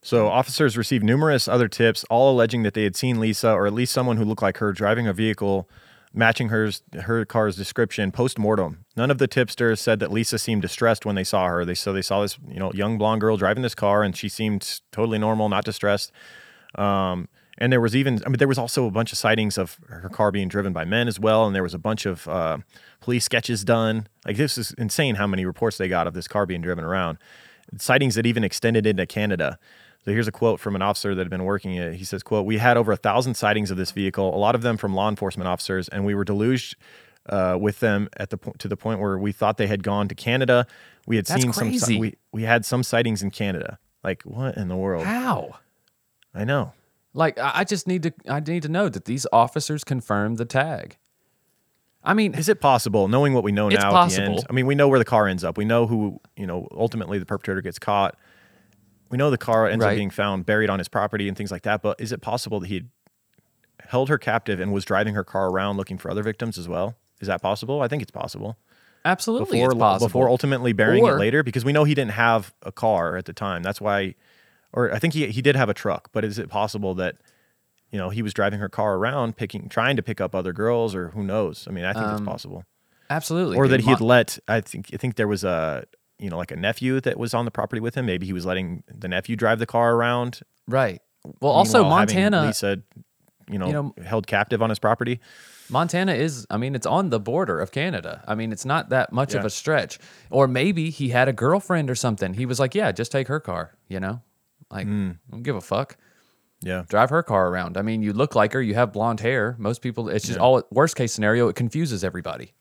So 0.01 0.27
officers 0.27 0.77
received 0.77 1.03
numerous 1.03 1.49
other 1.49 1.67
tips, 1.67 2.05
all 2.09 2.31
alleging 2.31 2.63
that 2.63 2.75
they 2.75 2.83
had 2.85 2.95
seen 2.95 3.19
Lisa, 3.19 3.51
or 3.51 3.67
at 3.67 3.73
least 3.73 3.91
someone 3.91 4.15
who 4.15 4.23
looked 4.23 4.41
like 4.41 4.59
her, 4.59 4.71
driving 4.71 5.05
a 5.05 5.11
vehicle 5.11 5.67
matching 6.17 6.49
hers 6.49 6.81
her 7.01 7.23
car's 7.25 7.55
description 7.55 8.11
post 8.11 8.39
mortem. 8.39 8.85
None 8.95 9.11
of 9.11 9.19
the 9.19 9.27
tipsters 9.27 9.79
said 9.79 9.99
that 9.99 10.11
Lisa 10.11 10.37
seemed 10.37 10.63
distressed 10.63 11.05
when 11.05 11.15
they 11.15 11.23
saw 11.23 11.45
her. 11.47 11.63
They 11.63 11.75
so 11.75 11.93
they 11.93 12.01
saw 12.01 12.21
this 12.21 12.37
you 12.49 12.59
know 12.59 12.71
young 12.73 12.97
blonde 12.97 13.21
girl 13.21 13.37
driving 13.37 13.63
this 13.63 13.75
car, 13.75 14.03
and 14.03 14.15
she 14.15 14.27
seemed 14.27 14.81
totally 14.91 15.19
normal, 15.19 15.47
not 15.47 15.63
distressed. 15.63 16.11
Um, 16.75 17.29
and 17.57 17.71
there 17.73 17.81
was 17.81 17.95
even, 17.95 18.21
I 18.25 18.29
mean, 18.29 18.37
there 18.37 18.47
was 18.47 18.59
also 18.59 18.85
a 18.85 18.91
bunch 18.91 19.11
of 19.11 19.17
sightings 19.17 19.57
of 19.57 19.79
her 19.87 20.09
car 20.09 20.31
being 20.31 20.47
driven 20.47 20.73
by 20.73 20.85
men 20.85 21.07
as 21.07 21.19
well. 21.19 21.47
And 21.47 21.55
there 21.55 21.63
was 21.63 21.73
a 21.73 21.79
bunch 21.79 22.05
of 22.05 22.27
uh, 22.27 22.59
police 23.01 23.25
sketches 23.25 23.63
done. 23.63 24.07
Like, 24.25 24.37
this 24.37 24.57
is 24.57 24.73
insane 24.77 25.15
how 25.15 25.25
many 25.25 25.43
reports 25.43 25.77
they 25.77 25.87
got 25.87 26.05
of 26.05 26.13
this 26.13 26.27
car 26.27 26.45
being 26.45 26.61
driven 26.61 26.83
around. 26.83 27.17
Sightings 27.77 28.15
that 28.15 28.25
even 28.25 28.43
extended 28.43 28.85
into 28.85 29.05
Canada. 29.05 29.57
So 30.07 30.13
here's 30.13 30.29
a 30.29 30.31
quote 30.31 30.61
from 30.61 30.73
an 30.73 30.81
officer 30.81 31.13
that 31.13 31.19
had 31.19 31.29
been 31.29 31.43
working 31.43 31.73
it. 31.73 31.95
He 31.95 32.05
says, 32.05 32.23
"quote 32.23 32.45
We 32.45 32.59
had 32.59 32.77
over 32.77 32.93
a 32.93 32.95
thousand 32.95 33.33
sightings 33.33 33.71
of 33.71 33.75
this 33.75 33.91
vehicle, 33.91 34.33
a 34.33 34.39
lot 34.39 34.55
of 34.55 34.61
them 34.61 34.77
from 34.77 34.95
law 34.95 35.09
enforcement 35.09 35.49
officers, 35.49 35.89
and 35.89 36.05
we 36.05 36.15
were 36.15 36.23
deluged 36.23 36.77
uh, 37.25 37.57
with 37.59 37.81
them 37.81 38.07
at 38.15 38.29
the 38.29 38.37
po- 38.37 38.53
to 38.57 38.69
the 38.69 38.77
point 38.77 39.01
where 39.01 39.17
we 39.17 39.33
thought 39.33 39.57
they 39.57 39.67
had 39.67 39.83
gone 39.83 40.07
to 40.07 40.15
Canada. 40.15 40.65
We 41.07 41.17
had 41.17 41.25
That's 41.25 41.41
seen 41.41 41.51
some. 41.51 41.67
crazy. 41.67 41.99
We 41.99 42.15
we 42.31 42.43
had 42.43 42.63
some 42.63 42.83
sightings 42.83 43.21
in 43.21 43.31
Canada. 43.31 43.79
Like 44.01 44.23
what 44.23 44.55
in 44.55 44.69
the 44.69 44.77
world? 44.77 45.03
How? 45.03 45.59
I 46.33 46.45
know. 46.45 46.71
Like 47.13 47.37
I 47.37 47.65
just 47.65 47.85
need 47.85 48.03
to 48.03 48.13
I 48.29 48.39
need 48.39 48.63
to 48.63 48.69
know 48.69 48.87
that 48.87 49.03
these 49.03 49.27
officers 49.33 49.83
confirmed 49.83 50.37
the 50.37 50.45
tag. 50.45 50.95
I 52.01 52.13
mean, 52.13 52.33
Is 52.33 52.47
it 52.47 52.61
possible, 52.61 53.09
knowing 53.09 53.33
what 53.33 53.43
we 53.43 53.51
know 53.51 53.67
now 53.67 54.05
at 54.05 54.09
the 54.11 54.23
end? 54.23 54.45
I 54.49 54.53
mean, 54.53 54.67
we 54.67 54.75
know 54.75 54.87
where 54.87 54.99
the 54.99 55.03
car 55.03 55.27
ends 55.27 55.43
up. 55.43 55.57
We 55.57 55.65
know 55.65 55.85
who, 55.85 56.21
you 56.37 56.47
know, 56.47 56.69
ultimately 56.71 57.19
the 57.19 57.25
perpetrator 57.25 57.61
gets 57.61 57.77
caught. 57.77 58.15
We 59.09 59.17
know 59.17 59.29
the 59.29 59.37
car 59.37 59.67
ends 59.67 59.83
Right. 59.83 59.91
up 59.91 59.97
being 59.97 60.09
found 60.09 60.45
buried 60.45 60.69
on 60.69 60.79
his 60.79 60.87
property 60.87 61.27
and 61.27 61.37
things 61.37 61.51
like 61.51 61.63
that. 61.63 61.81
But 61.81 61.99
is 62.01 62.11
it 62.11 62.21
possible 62.21 62.59
that 62.59 62.67
he 62.67 62.85
held 63.87 64.09
her 64.09 64.17
captive 64.17 64.59
and 64.59 64.73
was 64.73 64.83
driving 64.85 65.13
her 65.15 65.23
car 65.23 65.49
around 65.49 65.77
looking 65.77 65.97
for 65.97 66.11
other 66.11 66.23
victims 66.23 66.57
as 66.57 66.67
well? 66.67 66.95
Is 67.21 67.27
that 67.27 67.41
possible? 67.41 67.81
I 67.81 67.87
think 67.87 68.01
it's 68.01 68.11
possible. 68.11 68.57
absolutely 69.05 69.57
Before, 69.59 69.71
it's 69.71 69.79
possible. 69.79 70.07
before 70.09 70.29
ultimately 70.29 70.73
burying 70.73 71.05
Or- 71.05 71.15
it 71.15 71.19
later, 71.19 71.41
because 71.41 71.63
we 71.63 71.71
know 71.71 71.85
he 71.85 71.93
didn't 71.95 72.11
have 72.11 72.53
a 72.63 72.71
car 72.73 73.15
at 73.15 73.23
the 73.25 73.31
time. 73.33 73.63
That's 73.63 73.79
why, 73.79 74.15
or 74.73 74.93
I 74.93 74.99
think 74.99 75.13
he 75.13 75.27
he 75.27 75.41
did 75.41 75.55
have 75.55 75.69
a 75.69 75.73
truck. 75.73 76.09
But 76.11 76.25
is 76.25 76.37
it 76.37 76.49
possible 76.49 76.93
that, 76.95 77.15
you 77.89 77.97
know, 77.97 78.09
he 78.09 78.21
was 78.21 78.33
driving 78.33 78.59
her 78.59 78.67
car 78.67 78.95
around, 78.95 79.37
picking, 79.37 79.69
trying 79.69 79.95
to 79.95 80.03
pick 80.03 80.19
up 80.19 80.35
other 80.35 80.51
girls, 80.51 80.93
or 80.93 81.09
who 81.11 81.23
knows? 81.23 81.65
I 81.69 81.71
mean, 81.71 81.85
I 81.85 81.93
think 81.93 82.05
it's 82.07 82.19
Um, 82.19 82.25
possible 82.25 82.65
absolutely, 83.09 83.55
or 83.57 83.63
dude. 83.63 83.71
that 83.75 83.79
he 83.81 83.89
had 83.91 84.01
Mon- 84.01 84.09
let 84.09 84.39
I 84.49 84.59
think 84.59 84.89
I 84.93 84.97
think 84.97 85.15
there 85.15 85.27
was 85.27 85.45
a 85.45 85.85
you 86.19 86.29
know 86.29 86.37
like 86.37 86.51
a 86.51 86.55
nephew 86.55 86.99
that 87.01 87.17
was 87.17 87.33
on 87.33 87.45
the 87.45 87.51
property 87.51 87.79
with 87.79 87.95
him. 87.95 88.05
Maybe 88.05 88.25
he 88.25 88.33
was 88.33 88.45
letting 88.45 88.83
the 88.87 89.07
nephew 89.07 89.35
drive 89.35 89.59
the 89.59 89.65
car 89.65 89.95
around. 89.95 90.41
right. 90.67 91.01
Well, 91.41 91.51
also 91.51 91.79
Meanwhile, 91.79 91.97
Montana. 91.97 92.45
Lisa, 92.45 92.81
you 93.51 93.59
know, 93.59 93.67
you 93.67 93.73
know- 93.73 93.93
held 94.05 94.27
captive 94.27 94.61
on 94.61 94.69
his 94.69 94.79
property. 94.79 95.19
Montana 95.69 96.13
is, 96.13 96.47
I 96.49 96.55
mean, 96.55 96.73
it's 96.73 96.85
on 96.85 97.09
the 97.09 97.19
border 97.19 97.59
of 97.59 97.71
Canada. 97.71 98.23
I 98.25 98.33
mean, 98.35 98.53
it's 98.53 98.63
not 98.63 98.87
that 98.89 99.11
much 99.11 99.33
of 99.33 99.43
a 99.43 99.49
stretch. 99.49 99.99
Or 100.29 100.47
maybe 100.47 100.89
he 100.89 101.09
had 101.09 101.27
a 101.27 101.33
girlfriend 101.33 101.89
or 101.89 101.95
something. 101.95 102.35
He 102.35 102.45
was 102.45 102.57
like, 102.61 102.73
yeah, 102.73 102.93
just 102.93 103.11
take 103.11 103.27
her 103.27 103.41
car, 103.41 103.75
you 103.89 103.99
know? 103.99 104.21
Like, 104.71 104.87
Mm. 104.87 105.17
don't 105.29 105.43
give 105.43 105.57
a 105.57 105.61
fuck. 105.61 105.97
Yeah, 106.61 106.83
Drive 106.87 107.09
her 107.09 107.21
car 107.23 107.49
around. 107.49 107.75
I 107.77 107.81
mean, 107.81 108.01
you 108.01 108.13
look 108.13 108.33
like 108.33 108.53
her, 108.53 108.61
you 108.61 108.73
have 108.75 108.93
blonde 108.93 109.19
hair. 109.19 109.57
Most 109.59 109.81
people, 109.81 110.07
it's 110.07 110.25
just 110.25 110.39
all, 110.39 110.63
worst 110.71 110.95
case 110.95 111.11
scenario, 111.11 111.49
it 111.49 111.57
confuses 111.57 112.05
everybody, 112.05 112.53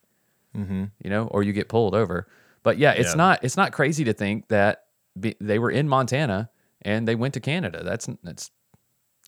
mm-hmm. 0.57 0.85
you 1.03 1.11
know, 1.11 1.29
or 1.29 1.45
you 1.45 1.53
get 1.53 1.69
pulled 1.69 1.95
over. 1.95 2.27
But 2.67 2.79
yeah, 2.79 2.91
it's 2.91 3.11
Yeah. 3.11 3.15
not, 3.15 3.45
it's 3.45 3.57
not 3.57 3.71
crazy 3.73 4.03
to 4.03 4.13
think 4.13 4.49
that 4.49 4.83
be, 5.21 5.37
they 5.41 5.61
were 5.61 5.71
in 5.71 5.89
Montana 5.89 6.51
and 6.83 7.07
they 7.07 7.15
went 7.15 7.33
to 7.35 7.41
Canada. 7.41 7.85
That's, 7.85 8.09
that's, 8.25 8.51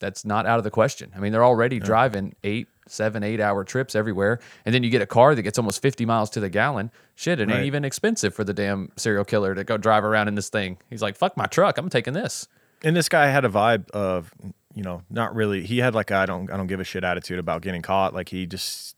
that's 0.01 0.25
not 0.25 0.45
out 0.45 0.59
of 0.59 0.65
the 0.65 0.73
question. 0.73 1.13
I 1.15 1.21
mean, 1.21 1.31
they're 1.31 1.45
already 1.45 1.79
driving 1.79 2.35
eight, 2.43 2.67
seven, 2.89 3.23
eight 3.23 3.41
hour 3.41 3.63
trips 3.63 3.95
everywhere. 3.95 4.41
And 4.67 4.75
then 4.75 4.83
you 4.83 4.91
get 4.91 5.03
a 5.03 5.07
car 5.07 5.37
that 5.37 5.43
gets 5.43 5.57
almost 5.57 5.81
50 5.81 6.05
miles 6.05 6.31
to 6.31 6.41
the 6.41 6.51
gallon. 6.51 6.91
Shit, 7.15 7.39
it 7.39 7.49
ain't 7.49 7.65
even 7.67 7.85
expensive 7.85 8.35
for 8.35 8.43
the 8.43 8.53
damn 8.55 8.91
serial 8.97 9.25
killer 9.25 9.55
to 9.55 9.63
go 9.63 9.77
drive 9.77 10.03
around 10.03 10.27
in 10.27 10.35
this 10.35 10.49
thing. 10.51 10.79
He's 10.91 11.01
like, 11.03 11.15
fuck 11.17 11.37
my 11.37 11.47
truck. 11.47 11.79
I'm 11.79 11.89
taking 11.91 12.15
this. 12.15 12.49
and 12.83 12.97
this 12.97 13.09
guy 13.09 13.27
had 13.29 13.45
a 13.45 13.49
vibe 13.49 13.89
of 13.91 14.33
you 14.75 14.83
know 14.83 15.03
not 15.11 15.35
really. 15.35 15.65
He 15.65 15.79
had 15.79 15.95
like 15.95 16.11
I 16.13 16.27
don't 16.27 16.51
I 16.53 16.57
don't 16.57 16.67
give 16.69 16.81
a 16.81 16.85
shit 16.85 17.03
attitude 17.05 17.39
about 17.39 17.63
getting 17.63 17.83
caught. 17.83 18.15
Like 18.15 18.29
he 18.29 18.47
just. 18.47 18.95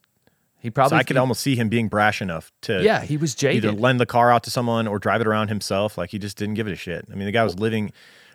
He 0.60 0.68
So 0.68 0.72
probably, 0.72 0.98
I 0.98 1.02
could 1.04 1.16
almost 1.16 1.40
see 1.40 1.56
him 1.56 1.68
being 1.68 1.88
brash 1.88 2.20
enough 2.22 2.52
to 2.62 2.82
yeah, 2.82 3.00
he 3.02 3.16
was 3.16 3.42
either 3.42 3.72
lend 3.72 3.98
the 3.98 4.06
car 4.06 4.30
out 4.30 4.42
to 4.44 4.50
someone 4.50 4.86
or 4.86 4.98
drive 4.98 5.20
it 5.20 5.26
around 5.26 5.48
himself. 5.48 5.96
Like 5.98 6.10
he 6.10 6.18
just 6.18 6.36
didn't 6.36 6.54
give 6.54 6.66
it 6.68 6.72
a 6.72 6.76
shit. 6.76 7.06
I 7.10 7.14
mean, 7.14 7.24
the 7.26 7.32
guy 7.32 7.42
was 7.44 7.58
living, 7.58 7.92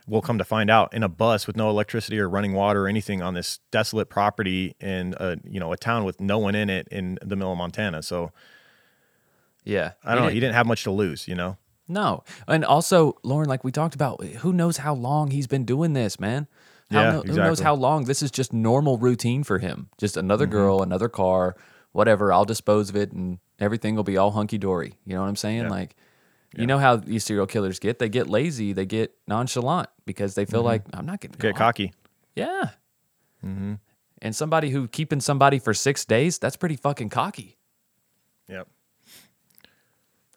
we'll 0.08 0.22
come 0.24 0.38
to 0.40 0.44
find 0.44 0.70
out, 0.72 0.92
in 0.94 1.04
a 1.04 1.08
bus 1.10 1.46
with 1.48 1.56
no 1.56 1.70
electricity 1.70 2.20
or 2.20 2.28
running 2.28 2.54
water 2.54 2.86
or 2.86 2.88
anything 2.88 3.22
on 3.22 3.36
this 3.36 3.60
desolate 3.72 4.10
property 4.10 4.76
in 4.80 5.14
a 5.20 5.38
you 5.48 5.60
know 5.60 5.72
a 5.72 5.78
town 5.78 6.04
with 6.04 6.20
no 6.20 6.40
one 6.40 6.56
in 6.56 6.70
it 6.70 6.88
in 6.90 7.20
the 7.22 7.36
middle 7.36 7.52
of 7.52 7.58
Montana. 7.60 8.02
So 8.02 8.32
yeah. 9.64 9.92
I 10.04 10.10
don't 10.12 10.18
know. 10.18 10.22
didn't- 10.28 10.34
He 10.34 10.40
didn't 10.40 10.56
have 10.56 10.68
much 10.68 10.84
to 10.84 10.92
lose, 10.92 11.28
you 11.28 11.36
know. 11.36 11.58
No. 11.88 12.24
And 12.48 12.66
also, 12.66 13.16
Lauren, 13.24 13.48
like 13.48 13.64
we 13.64 13.72
talked 13.72 13.94
about, 13.96 14.24
who 14.24 14.52
knows 14.52 14.78
how 14.78 14.94
long 14.96 15.30
he's 15.32 15.48
been 15.48 15.66
doing 15.66 15.94
this, 15.94 16.20
man? 16.20 16.48
How 16.92 17.02
Yeah, 17.02 17.12
kno- 17.12 17.22
Who 17.24 17.36
knows 17.36 17.60
how 17.60 17.76
long 17.76 18.06
this 18.06 18.22
is 18.24 18.32
just 18.32 18.54
normal 18.54 18.98
routine 18.98 19.44
for 19.44 19.60
him? 19.60 19.90
Just 20.00 20.16
Mm-hmm. 20.16 20.26
another 20.26 20.46
girl, 20.48 20.82
another 20.82 21.10
car, 21.10 21.56
whatever. 21.96 22.34
I'll 22.34 22.46
dispose 22.46 22.90
of 22.90 22.98
it 22.98 23.14
and 23.14 23.40
everything 23.58 23.96
will 23.96 24.04
be 24.04 24.18
all 24.18 24.32
hunky 24.32 24.58
dory. 24.58 24.96
You 25.06 25.16
know 25.16 25.22
what 25.22 25.30
I'm 25.30 25.36
saying? 25.36 25.64
Yeah. 25.64 25.70
Like, 25.70 25.96
you 26.58 26.68
know 26.68 26.78
how 26.78 26.98
these 26.98 27.24
serial 27.24 27.48
killers 27.48 27.80
get? 27.80 28.00
They 28.00 28.10
get 28.10 28.30
lazy, 28.30 28.74
they 28.74 28.86
get 28.86 29.14
nonchalant 29.28 29.90
because 30.06 30.36
they 30.36 30.46
feel 30.46 30.62
like, 30.62 30.84
I'm 30.94 31.06
not 31.06 31.20
getting 31.22 31.38
Mm-hmm. 31.38 31.48
Get 31.48 31.56
cocky. 31.56 31.94
Yeah. 32.36 32.70
Mm-hmm. 33.44 33.74
And 34.22 34.36
somebody 34.36 34.70
who 34.70 34.88
keeping 34.88 35.20
somebody 35.20 35.60
for 35.60 35.74
six 35.74 36.06
days, 36.06 36.38
that's 36.40 36.56
pretty 36.56 36.76
fucking 36.76 37.10
cocky. 37.10 37.58
Yep. 38.48 38.68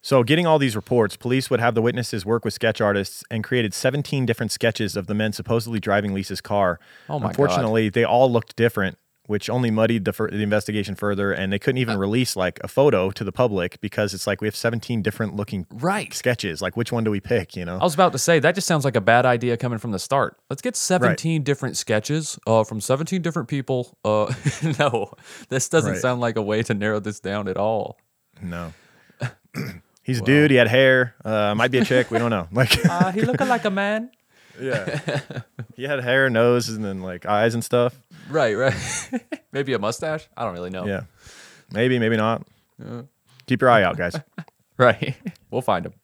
So, 0.00 0.22
getting 0.22 0.46
all 0.46 0.58
these 0.58 0.76
reports, 0.76 1.16
police 1.16 1.50
would 1.50 1.60
have 1.60 1.74
the 1.74 1.82
witnesses 1.82 2.24
work 2.24 2.44
with 2.44 2.54
sketch 2.54 2.80
artists 2.80 3.24
and 3.30 3.44
created 3.44 3.74
17 3.74 4.26
different 4.26 4.52
sketches 4.52 4.96
of 4.96 5.06
the 5.06 5.14
men 5.14 5.32
supposedly 5.32 5.80
driving 5.80 6.14
Lisa's 6.14 6.40
car. 6.40 6.80
Oh 7.08 7.18
my 7.18 7.24
God. 7.24 7.28
Unfortunately, 7.30 7.88
they 7.88 8.04
all 8.04 8.30
looked 8.30 8.56
different, 8.56 8.96
which 9.28 9.48
only 9.48 9.70
muddied 9.70 10.04
the, 10.04 10.10
the 10.12 10.42
investigation 10.42 10.96
further. 10.96 11.30
And 11.32 11.52
they 11.52 11.58
couldn't 11.60 11.78
even 11.78 11.94
Uh. 11.94 11.98
release 11.98 12.34
like 12.34 12.58
a 12.64 12.68
photo 12.68 13.10
to 13.12 13.22
the 13.22 13.30
public 13.30 13.80
because 13.80 14.12
it's 14.14 14.26
like 14.26 14.40
we 14.40 14.48
have 14.48 14.56
17 14.56 15.00
different 15.00 15.36
looking 15.36 15.66
Right. 15.72 16.12
sketches. 16.12 16.60
Like, 16.60 16.76
which 16.76 16.90
one 16.90 17.04
do 17.04 17.10
we 17.12 17.20
pick? 17.20 17.54
You 17.54 17.64
know? 17.64 17.78
I 17.78 17.84
was 17.84 17.94
about 17.94 18.10
to 18.12 18.18
say 18.18 18.40
that 18.40 18.56
just 18.56 18.66
sounds 18.66 18.84
like 18.84 18.96
a 18.96 19.00
bad 19.00 19.24
idea 19.24 19.56
coming 19.56 19.78
from 19.78 19.92
the 19.92 19.98
start. 20.00 20.36
Let's 20.50 20.62
get 20.62 20.74
17 20.74 21.44
different 21.44 21.76
sketches 21.76 22.38
uh, 22.46 22.64
from 22.64 22.80
17 22.80 23.22
different 23.22 23.48
people. 23.48 23.96
Uh, 24.04 24.32
no, 24.80 25.12
this 25.48 25.68
doesn't 25.68 25.92
Right. 25.92 26.00
sound 26.00 26.20
like 26.20 26.36
a 26.36 26.42
way 26.42 26.62
to 26.64 26.74
narrow 26.74 26.98
this 26.98 27.20
down 27.20 27.46
at 27.46 27.56
all. 27.56 27.98
No. 28.42 28.72
He's 30.02 30.20
a 30.20 30.24
dude. 30.24 30.50
He 30.50 30.56
had 30.56 30.68
hair. 30.68 31.14
Uh, 31.24 31.54
might 31.54 31.70
be 31.70 31.78
a 31.78 31.84
chick. 31.84 32.10
We 32.10 32.18
don't 32.18 32.30
know. 32.30 32.48
Like, 32.50 32.82
Uh, 32.90 33.12
he 33.12 33.20
looking 33.22 33.48
like 33.48 33.64
a 33.66 33.70
man. 33.70 34.10
yeah, 34.60 34.98
he 35.76 35.84
had 35.84 36.00
hair, 36.02 36.28
nose, 36.28 36.68
and 36.68 36.84
then 36.84 37.00
like 37.00 37.24
eyes 37.26 37.54
and 37.54 37.62
stuff. 37.62 37.94
Right, 38.30 38.54
right. 38.54 38.74
Maybe 39.52 39.72
a 39.72 39.78
mustache. 39.78 40.28
I 40.36 40.44
don't 40.44 40.54
really 40.54 40.70
know. 40.70 40.86
Yeah, 40.86 41.02
maybe, 41.72 41.98
maybe 41.98 42.16
not. 42.16 42.46
Keep 43.46 43.62
your 43.62 43.70
eye 43.70 43.82
out, 43.82 43.96
guys. 43.96 44.14
Right. 44.78 45.16
we'll 45.50 45.60
find 45.60 45.84
him. 45.84 45.94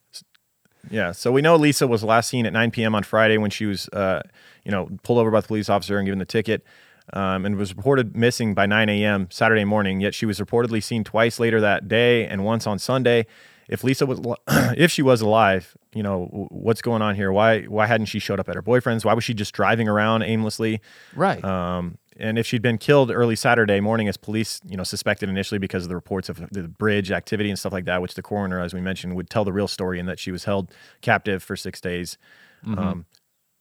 Yeah. 0.90 1.12
So 1.12 1.30
we 1.30 1.42
know 1.42 1.54
Lisa 1.54 1.86
was 1.86 2.02
last 2.02 2.28
seen 2.28 2.44
at 2.44 2.52
9 2.52 2.72
p.m. 2.72 2.92
on 2.96 3.04
Friday 3.04 3.38
when 3.38 3.50
she 3.50 3.66
was, 3.66 3.88
uh, 3.90 4.22
you 4.64 4.72
know, 4.72 4.88
pulled 5.04 5.20
over 5.20 5.30
by 5.30 5.42
the 5.42 5.46
police 5.46 5.68
officer 5.68 5.96
and 5.96 6.04
given 6.06 6.18
the 6.18 6.24
ticket, 6.24 6.64
um, 7.12 7.46
and 7.46 7.54
was 7.54 7.76
reported 7.76 8.16
missing 8.16 8.52
by 8.52 8.66
9 8.66 8.88
a.m. 8.88 9.28
Saturday 9.30 9.64
morning. 9.64 10.00
Yet 10.00 10.12
she 10.12 10.26
was 10.26 10.40
reportedly 10.40 10.82
seen 10.82 11.04
twice 11.04 11.38
later 11.38 11.60
that 11.60 11.86
day 11.86 12.26
and 12.26 12.44
once 12.44 12.66
on 12.66 12.80
Sunday. 12.80 13.26
If 13.68 13.84
Lisa 13.84 14.06
was, 14.06 14.20
if 14.76 14.90
she 14.90 15.02
was 15.02 15.20
alive, 15.20 15.76
you 15.94 16.02
know, 16.02 16.48
what's 16.50 16.82
going 16.82 17.00
on 17.00 17.14
here? 17.14 17.30
Why, 17.32 17.62
why 17.62 17.86
hadn't 17.86 18.06
she 18.06 18.18
showed 18.18 18.40
up 18.40 18.48
at 18.48 18.56
her 18.56 18.62
boyfriend's? 18.62 19.04
Why 19.04 19.14
was 19.14 19.22
she 19.22 19.34
just 19.34 19.54
driving 19.54 19.88
around 19.88 20.22
aimlessly? 20.24 20.80
Right. 21.14 21.42
Um, 21.44 21.96
and 22.16 22.38
if 22.38 22.46
she'd 22.46 22.62
been 22.62 22.78
killed 22.78 23.10
early 23.10 23.36
Saturday 23.36 23.80
morning, 23.80 24.08
as 24.08 24.16
police, 24.16 24.60
you 24.66 24.76
know, 24.76 24.84
suspected 24.84 25.28
initially 25.28 25.58
because 25.58 25.82
of 25.84 25.88
the 25.88 25.94
reports 25.94 26.28
of 26.28 26.36
the 26.50 26.68
bridge 26.68 27.10
activity 27.10 27.50
and 27.50 27.58
stuff 27.58 27.72
like 27.72 27.84
that, 27.86 28.00
which 28.02 28.14
the 28.14 28.22
coroner, 28.22 28.60
as 28.60 28.72
we 28.72 28.80
mentioned, 28.80 29.14
would 29.16 29.28
tell 29.30 29.44
the 29.44 29.52
real 29.52 29.68
story 29.68 29.98
and 29.98 30.08
that 30.08 30.18
she 30.18 30.30
was 30.30 30.44
held 30.44 30.72
captive 31.00 31.42
for 31.42 31.56
six 31.56 31.80
days. 31.80 32.16
Um, 32.66 33.06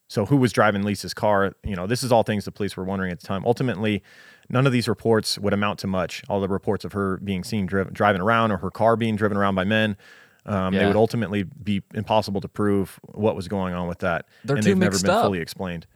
so 0.07 0.25
who 0.27 0.37
was 0.37 0.53
driving 0.53 0.83
Lisa's 0.83 1.13
car? 1.13 1.53
You 1.63 1.75
know, 1.75 1.87
this 1.87 2.03
is 2.03 2.11
all 2.11 2.23
things 2.23 2.45
the 2.45 2.51
police 2.51 2.77
were 2.77 2.83
wondering 2.83 3.11
at 3.11 3.19
the 3.19 3.25
time. 3.27 3.43
Ultimately, 3.45 4.03
none 4.49 4.67
of 4.67 4.71
these 4.71 4.87
reports 4.87 5.39
would 5.39 5.53
amount 5.53 5.79
to 5.79 5.87
much. 5.87 6.23
All 6.29 6.39
the 6.39 6.47
reports 6.47 6.85
of 6.85 6.93
her 6.93 7.17
being 7.17 7.43
seen 7.43 7.65
driv- 7.65 7.93
driving 7.93 8.21
around 8.21 8.51
or 8.51 8.57
her 8.57 8.69
car 8.69 8.95
being 8.95 9.15
driven 9.15 9.37
around 9.37 9.55
by 9.55 9.63
men. 9.63 9.97
Um, 10.45 10.73
They 10.73 10.85
would 10.85 10.95
ultimately 10.97 11.43
be 11.43 11.81
impossible 11.93 12.41
to 12.41 12.47
prove 12.49 12.99
what 13.05 13.35
was 13.35 13.47
going 13.47 13.73
on 13.73 13.87
with 13.87 13.99
that. 13.99 14.27
They're 14.43 14.57
and 14.57 14.63
too 14.63 14.71
they've 14.71 14.77
never 14.77 14.99
been 14.99 15.09
up. 15.09 15.23
fully 15.23 15.39
explained. 15.39 15.87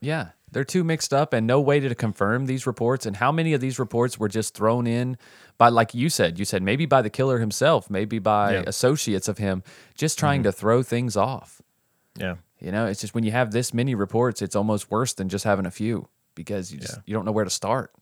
Yeah, 0.00 0.28
they're 0.52 0.64
too 0.64 0.82
mixed 0.84 1.12
up 1.12 1.32
and 1.32 1.46
no 1.46 1.60
way 1.60 1.80
to 1.80 1.94
confirm 1.94 2.46
these 2.46 2.66
reports. 2.66 3.06
And 3.06 3.16
how 3.16 3.30
many 3.32 3.52
of 3.52 3.60
these 3.60 3.78
reports 3.78 4.18
were 4.18 4.28
just 4.28 4.54
thrown 4.54 4.86
in 4.86 5.16
by, 5.58 5.68
like 5.68 5.94
you 5.94 6.08
said, 6.08 6.38
you 6.38 6.44
said 6.44 6.62
maybe 6.62 6.86
by 6.86 7.02
the 7.02 7.10
killer 7.10 7.38
himself, 7.38 7.90
maybe 7.90 8.18
by 8.18 8.54
Yeah. 8.54 8.62
associates 8.66 9.28
of 9.28 9.38
him, 9.38 9.62
just 9.94 10.18
trying 10.18 10.42
to 10.44 10.52
throw 10.52 10.82
things 10.82 11.16
off. 11.16 11.60
Yeah. 12.16 12.36
You 12.60 12.72
know, 12.72 12.86
it's 12.86 13.00
just 13.00 13.14
when 13.14 13.24
you 13.24 13.30
have 13.32 13.52
this 13.52 13.72
many 13.72 13.94
reports, 13.94 14.42
it's 14.42 14.56
almost 14.56 14.90
worse 14.90 15.12
than 15.12 15.28
just 15.28 15.44
having 15.44 15.66
a 15.66 15.70
few 15.70 16.08
because 16.34 16.72
you 16.72 16.78
just 16.80 16.94
Yeah. 16.96 17.02
you 17.06 17.14
don't 17.14 17.24
know 17.24 17.32
where 17.32 17.44
to 17.44 17.50
start. 17.50 17.92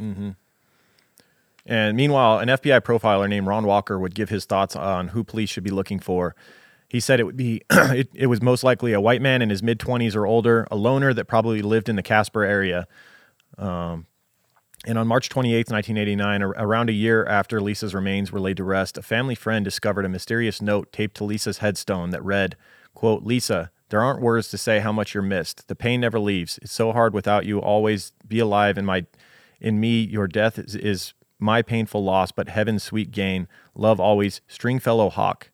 mm-hmm. 0.00 0.30
And 1.68 1.96
meanwhile, 1.96 2.38
an 2.38 2.48
FBI 2.48 2.80
profiler 2.80 3.28
named 3.28 3.46
Ron 3.48 3.66
Walker 3.66 3.98
would 3.98 4.14
give 4.14 4.28
his 4.28 4.44
thoughts 4.44 4.76
on 4.76 5.08
who 5.08 5.24
police 5.24 5.50
should 5.50 5.64
be 5.64 5.70
looking 5.70 5.98
for. 5.98 6.36
He 6.88 7.00
said 7.00 7.20
it 7.20 7.24
would 7.24 7.36
be 7.36 7.62
it, 7.70 8.08
it 8.14 8.26
was 8.26 8.40
most 8.40 8.64
likely 8.64 8.92
a 8.92 9.00
white 9.00 9.22
man 9.22 9.42
in 9.42 9.50
his 9.50 9.62
mid 9.62 9.78
20s 9.78 10.14
or 10.14 10.26
older, 10.26 10.66
a 10.70 10.76
loner 10.76 11.12
that 11.14 11.26
probably 11.26 11.62
lived 11.62 11.88
in 11.88 11.96
the 11.96 12.02
Casper 12.02 12.44
area. 12.44 12.86
Um, 13.58 14.06
and 14.86 14.98
on 14.98 15.08
March 15.08 15.28
28th, 15.28 15.70
1989, 15.70 16.42
around 16.42 16.90
a 16.90 16.92
year 16.92 17.24
after 17.26 17.60
Lisa's 17.60 17.94
remains 17.94 18.30
were 18.30 18.38
laid 18.38 18.58
to 18.58 18.64
rest, 18.64 18.96
a 18.96 19.02
family 19.02 19.34
friend 19.34 19.64
discovered 19.64 20.04
a 20.04 20.08
mysterious 20.08 20.62
note 20.62 20.92
taped 20.92 21.16
to 21.16 21.24
Lisa's 21.24 21.58
headstone 21.58 22.10
that 22.10 22.24
read, 22.24 22.56
quote, 22.94 23.24
Lisa, 23.24 23.70
There 23.88 24.02
aren't 24.02 24.20
words 24.20 24.48
to 24.50 24.58
say 24.58 24.78
how 24.78 24.92
much 24.92 25.12
you're 25.12 25.22
missed. 25.24 25.66
The 25.66 25.74
pain 25.74 26.00
never 26.00 26.20
leaves. 26.20 26.58
It's 26.62 26.72
so 26.72 26.92
hard 26.92 27.14
without 27.14 27.46
you. 27.46 27.58
Always 27.58 28.12
be 28.26 28.38
alive 28.38 28.78
in 28.78 28.84
my, 28.84 29.06
in 29.60 29.80
me. 29.80 30.02
Your 30.02 30.28
death 30.28 30.58
is, 30.58 30.76
is 30.76 31.14
my 31.38 31.62
painful 31.62 32.04
loss, 32.04 32.30
but 32.30 32.48
heaven's 32.48 32.84
sweet 32.84 33.10
gain. 33.10 33.48
Love 33.74 33.98
always. 33.98 34.40
Stringfellow 34.46 35.10
Hawke. 35.10 35.50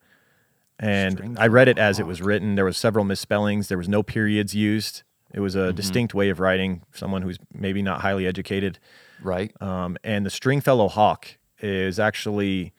And 0.82 1.38
I 1.38 1.46
read 1.46 1.68
it 1.68 1.78
as 1.78 2.00
it 2.00 2.06
was 2.06 2.20
written. 2.20 2.56
There 2.56 2.64
was 2.64 2.76
several 2.76 3.04
misspellings. 3.04 3.68
There 3.68 3.78
was 3.78 3.88
no 3.88 4.02
periods 4.02 4.54
used. 4.54 5.04
It 5.32 5.40
was 5.40 5.54
a 5.54 5.72
distinct 5.72 6.12
way 6.12 6.28
of 6.28 6.40
writing. 6.40 6.82
Someone 6.92 7.22
who's 7.22 7.38
maybe 7.54 7.82
not 7.82 8.00
highly 8.00 8.26
educated. 8.26 8.78
Right. 9.22 9.52
Um, 9.62 9.96
and 10.02 10.26
the 10.26 10.30
Stringfellow 10.30 10.88
Hawke 10.88 11.38
is 11.60 12.00
actually 12.00 12.72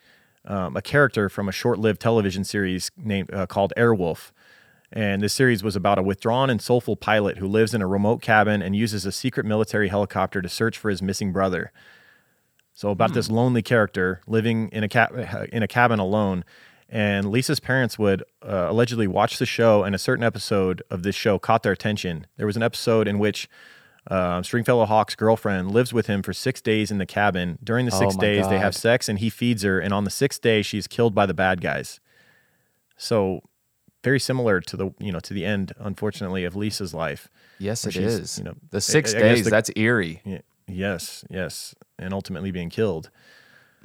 um, 0.45 0.75
a 0.75 0.81
character 0.81 1.29
from 1.29 1.47
a 1.47 1.53
short-lived 1.53 2.01
television 2.01 2.43
series 2.43 2.91
named 2.97 3.33
uh, 3.33 3.45
called 3.45 3.71
Airwolf. 3.77 4.31
And 4.91 5.23
this 5.23 5.33
series 5.33 5.63
was 5.63 5.75
about 5.75 5.97
a 5.97 6.03
withdrawn 6.03 6.49
and 6.49 6.61
soulful 6.61 6.95
pilot 6.95 7.37
who 7.37 7.47
lives 7.47 7.73
in 7.73 7.81
a 7.81 7.87
remote 7.87 8.21
cabin 8.21 8.61
and 8.61 8.75
uses 8.75 9.05
a 9.05 9.11
secret 9.11 9.45
military 9.45 9.87
helicopter 9.87 10.41
to 10.41 10.49
search 10.49 10.77
for 10.77 10.89
his 10.89 11.01
missing 11.01 11.31
brother. 11.31 11.71
So 12.75 12.89
about 12.89 13.13
this 13.13 13.31
lonely 13.31 13.61
character 13.61 14.21
living 14.27 14.69
in 14.69 14.83
a 14.83 14.89
ca- 14.89 15.47
in 15.51 15.63
a 15.63 15.67
cabin 15.67 15.99
alone, 15.99 16.43
and 16.93 17.31
Lisa's 17.31 17.59
parents 17.59 17.97
would 17.97 18.21
uh, 18.47 18.67
allegedly 18.69 19.07
watch 19.07 19.39
the 19.39 19.45
show, 19.47 19.83
and 19.83 19.95
a 19.95 19.97
certain 19.97 20.23
episode 20.23 20.83
of 20.91 21.01
this 21.03 21.15
show 21.15 21.39
caught 21.39 21.63
their 21.63 21.71
attention. 21.73 22.27
There 22.37 22.45
was 22.45 22.55
an 22.55 22.61
episode 22.63 23.07
in 23.07 23.17
which 23.17 23.49
uh, 24.11 24.43
Stringfellow 24.43 24.85
Hawke's 24.85 25.15
girlfriend 25.15 25.71
lives 25.71 25.91
with 25.91 26.07
him 26.07 26.21
for 26.21 26.33
six 26.33 26.61
days 26.61 26.91
in 26.91 26.99
the 26.99 27.05
cabin. 27.05 27.57
During 27.63 27.85
the 27.87 27.95
Oh 27.95 27.99
six 27.99 28.15
my 28.15 28.21
days, 28.21 28.47
they 28.47 28.59
have 28.59 28.75
sex, 28.75 29.09
and 29.09 29.17
he 29.19 29.29
feeds 29.29 29.63
her. 29.63 29.79
And 29.79 29.93
on 29.93 30.03
the 30.03 30.09
sixth 30.11 30.41
day, 30.41 30.61
she's 30.61 30.85
killed 30.87 31.15
by 31.15 31.25
the 31.25 31.33
bad 31.33 31.61
guys. 31.61 31.99
So 32.97 33.41
very 34.03 34.19
similar 34.19 34.59
to 34.61 34.77
the 34.77 34.91
you 34.99 35.11
know 35.11 35.19
to 35.21 35.33
the 35.33 35.45
end, 35.45 35.71
unfortunately, 35.79 36.43
of 36.45 36.55
Lisa's 36.55 36.93
life. 36.93 37.27
Yes, 37.59 37.85
it 37.87 37.95
is. 37.95 38.37
you 38.37 38.43
know, 38.43 38.55
the 38.71 38.81
six 38.81 39.13
I 39.15 39.19
guess 39.19 39.37
days. 39.37 39.43
the- 39.45 39.49
that's 39.51 39.71
eerie. 39.75 40.21
Yes, 40.67 41.25
yes, 41.29 41.75
and 41.99 42.13
ultimately 42.13 42.51
being 42.51 42.69
killed. 42.69 43.09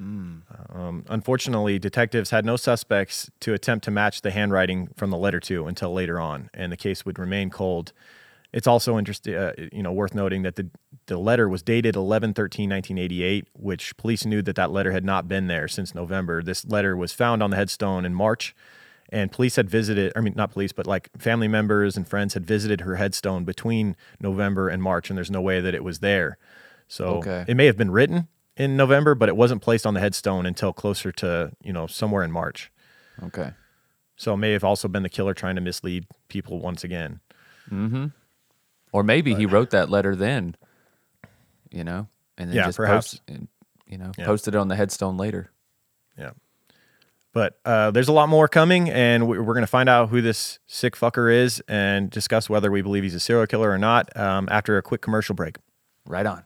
Mm. 0.01 0.41
Um, 0.73 1.05
unfortunately, 1.09 1.77
detectives 1.77 2.29
had 2.29 2.45
no 2.45 2.55
suspects 2.55 3.29
to 3.41 3.53
attempt 3.53 3.83
to 3.85 3.91
match 3.91 4.21
the 4.21 4.31
handwriting 4.31 4.89
from 4.95 5.09
the 5.09 5.17
letter 5.17 5.39
to 5.41 5.67
until 5.67 5.93
later 5.93 6.19
on, 6.19 6.49
and 6.53 6.71
the 6.71 6.77
case 6.77 7.05
would 7.05 7.19
remain 7.19 7.49
cold. 7.49 7.91
It's 8.51 8.65
also 8.65 8.97
interesting, 8.97 9.35
uh, 9.35 9.53
you 9.71 9.83
know, 9.83 9.91
worth 9.91 10.15
noting 10.15 10.41
that 10.43 10.55
the 10.55 10.69
the 11.07 11.17
letter 11.17 11.49
was 11.49 11.61
dated 11.63 11.95
11-13-1988, 11.95 13.45
which 13.53 13.95
police 13.97 14.25
knew 14.25 14.41
that 14.43 14.55
that 14.55 14.71
letter 14.71 14.91
had 14.91 15.03
not 15.03 15.27
been 15.27 15.47
there 15.47 15.67
since 15.67 15.93
November. 15.95 16.41
This 16.43 16.65
letter 16.65 16.95
was 16.95 17.11
found 17.11 17.41
on 17.43 17.49
the 17.51 17.57
headstone 17.57 18.05
in 18.05 18.13
March, 18.13 18.55
and 19.11 19.31
police 19.31 19.55
had 19.55 19.69
visited. 19.69 20.13
I 20.15 20.21
mean, 20.21 20.33
not 20.35 20.51
police, 20.51 20.71
but 20.71 20.87
like 20.87 21.09
family 21.17 21.47
members 21.47 21.97
and 21.97 22.07
friends 22.07 22.33
had 22.35 22.45
visited 22.45 22.81
her 22.81 22.95
headstone 22.95 23.43
between 23.43 23.95
November 24.19 24.69
and 24.69 24.81
March, 24.81 25.09
and 25.09 25.17
there's 25.17 25.31
no 25.31 25.41
way 25.41 25.59
that 25.61 25.73
it 25.75 25.83
was 25.83 25.99
there. 25.99 26.37
So 26.87 27.17
Okay. 27.17 27.45
it 27.47 27.55
may 27.55 27.65
have 27.65 27.77
been 27.77 27.91
written 27.91 28.27
in 28.59 28.77
November, 28.77 29.15
but 29.15 29.27
it 29.29 29.35
wasn't 29.35 29.61
placed 29.63 29.87
on 29.87 29.95
the 29.95 29.99
headstone 29.99 30.45
until 30.45 30.71
closer 30.73 31.11
to 31.13 31.51
you 31.63 31.73
know 31.73 31.87
somewhere 31.87 32.23
in 32.23 32.31
March. 32.31 32.71
Okay. 33.23 33.53
So 34.17 34.33
it 34.33 34.37
may 34.37 34.51
have 34.51 34.63
also 34.65 34.87
been 34.87 35.01
the 35.03 35.09
killer 35.09 35.33
trying 35.33 35.55
to 35.55 35.61
mislead 35.61 36.05
people 36.27 36.59
once 36.59 36.83
again. 36.83 37.21
Mm-hmm. 37.71 38.07
Or 38.91 39.01
maybe 39.03 39.33
he 39.33 39.45
wrote 39.45 39.69
that 39.69 39.89
letter 39.89 40.13
then, 40.15 40.55
you 41.71 41.83
know, 41.85 42.07
and 42.37 42.49
then 42.49 42.55
Yeah, 42.57 42.65
just 42.65 42.77
perhaps. 42.77 43.11
post, 43.13 43.21
and, 43.29 43.47
you 43.87 43.97
know, 43.97 44.11
Yeah. 44.17 44.25
posted 44.25 44.55
it 44.55 44.57
on 44.57 44.67
the 44.67 44.75
headstone 44.75 45.15
later. 45.15 45.51
Yeah. 46.17 46.31
But 47.31 47.59
uh, 47.63 47.91
there's 47.91 48.07
a 48.09 48.11
lot 48.11 48.27
more 48.27 48.47
coming, 48.49 48.89
and 48.89 49.27
we- 49.27 49.37
we're 49.39 49.53
going 49.53 49.61
to 49.61 49.67
find 49.67 49.87
out 49.87 50.09
who 50.09 50.21
this 50.21 50.59
sick 50.67 50.95
fucker 50.95 51.31
is 51.33 51.61
and 51.67 52.09
discuss 52.09 52.49
whether 52.49 52.71
we 52.71 52.81
believe 52.81 53.03
he's 53.03 53.15
a 53.15 53.19
serial 53.19 53.45
killer 53.47 53.69
or 53.69 53.77
not 53.77 54.09
um, 54.17 54.49
after 54.51 54.77
a 54.77 54.81
quick 54.81 55.01
commercial 55.01 55.35
break. 55.35 55.57
Right 56.05 56.25
on. 56.25 56.43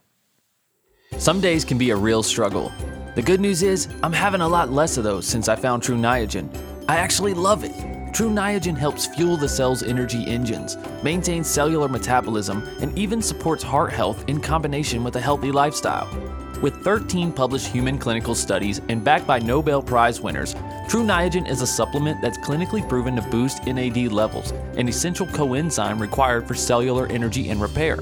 Some 1.18 1.40
days 1.40 1.64
can 1.64 1.78
be 1.78 1.90
a 1.90 1.96
real 1.96 2.22
struggle. 2.22 2.72
The 3.14 3.22
good 3.22 3.40
news 3.40 3.62
is, 3.62 3.88
I'm 4.02 4.12
having 4.12 4.40
a 4.40 4.48
lot 4.48 4.72
less 4.72 4.96
of 4.96 5.04
those 5.04 5.26
since 5.26 5.48
I 5.48 5.56
found 5.56 5.82
Tru 5.82 5.96
Niagen. 5.96 6.48
I 6.88 6.96
actually 6.96 7.34
love 7.34 7.64
it. 7.64 7.72
Tru 8.12 8.28
Niagen 8.30 8.76
helps 8.76 9.06
fuel 9.06 9.36
the 9.36 9.48
cell's 9.48 9.82
energy 9.82 10.26
engines, 10.26 10.76
maintains 11.02 11.48
cellular 11.48 11.88
metabolism, 11.88 12.62
and 12.80 12.96
even 12.98 13.22
supports 13.22 13.62
heart 13.62 13.92
health 13.92 14.24
in 14.28 14.40
combination 14.40 15.02
with 15.02 15.16
a 15.16 15.20
healthy 15.20 15.50
lifestyle. 15.50 16.08
With 16.60 16.82
13 16.82 17.32
published 17.32 17.68
human 17.68 17.98
clinical 17.98 18.34
studies 18.34 18.80
and 18.88 19.02
backed 19.02 19.26
by 19.26 19.38
Nobel 19.38 19.82
Prize 19.82 20.20
winners, 20.20 20.54
Tru 20.88 21.04
Niagen 21.04 21.48
is 21.48 21.62
a 21.62 21.66
supplement 21.66 22.20
that's 22.22 22.38
clinically 22.38 22.86
proven 22.88 23.16
to 23.16 23.22
boost 23.22 23.64
NAD 23.66 24.12
levels, 24.12 24.50
an 24.76 24.88
essential 24.88 25.26
coenzyme 25.26 26.00
required 26.00 26.46
for 26.46 26.54
cellular 26.54 27.06
energy 27.06 27.50
and 27.50 27.60
repair. 27.60 27.98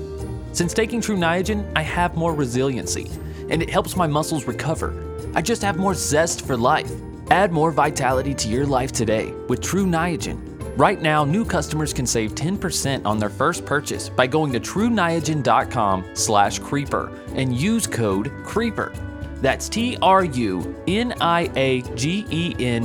Since 0.52 0.74
taking 0.74 1.00
Tru 1.00 1.16
Niagen, 1.16 1.70
I 1.74 1.80
have 1.80 2.14
more 2.14 2.34
resiliency, 2.34 3.10
and 3.48 3.62
it 3.62 3.70
helps 3.70 3.96
my 3.96 4.06
muscles 4.06 4.44
recover. 4.44 4.94
I 5.34 5.40
just 5.40 5.62
have 5.62 5.78
more 5.78 5.94
zest 5.94 6.46
for 6.46 6.58
life. 6.58 6.92
Add 7.30 7.52
more 7.52 7.70
vitality 7.70 8.34
to 8.34 8.48
your 8.48 8.66
life 8.66 8.92
today 8.92 9.32
with 9.48 9.62
Tru 9.62 9.86
Niagen. 9.86 10.38
Right 10.76 11.00
now, 11.00 11.24
new 11.24 11.44
customers 11.44 11.94
can 11.94 12.06
save 12.06 12.34
10% 12.34 13.04
on 13.06 13.18
their 13.18 13.30
first 13.30 13.64
purchase 13.64 14.08
by 14.10 14.26
going 14.26 14.52
to 14.52 14.60
trueniagen.com 14.60 16.04
slash 16.14 16.58
creeper 16.58 17.18
and 17.34 17.56
use 17.56 17.86
code 17.86 18.30
CREEPER. 18.44 18.92
That's 19.40 19.68
T-R-U-N-I-A-G-E-N 19.70 20.76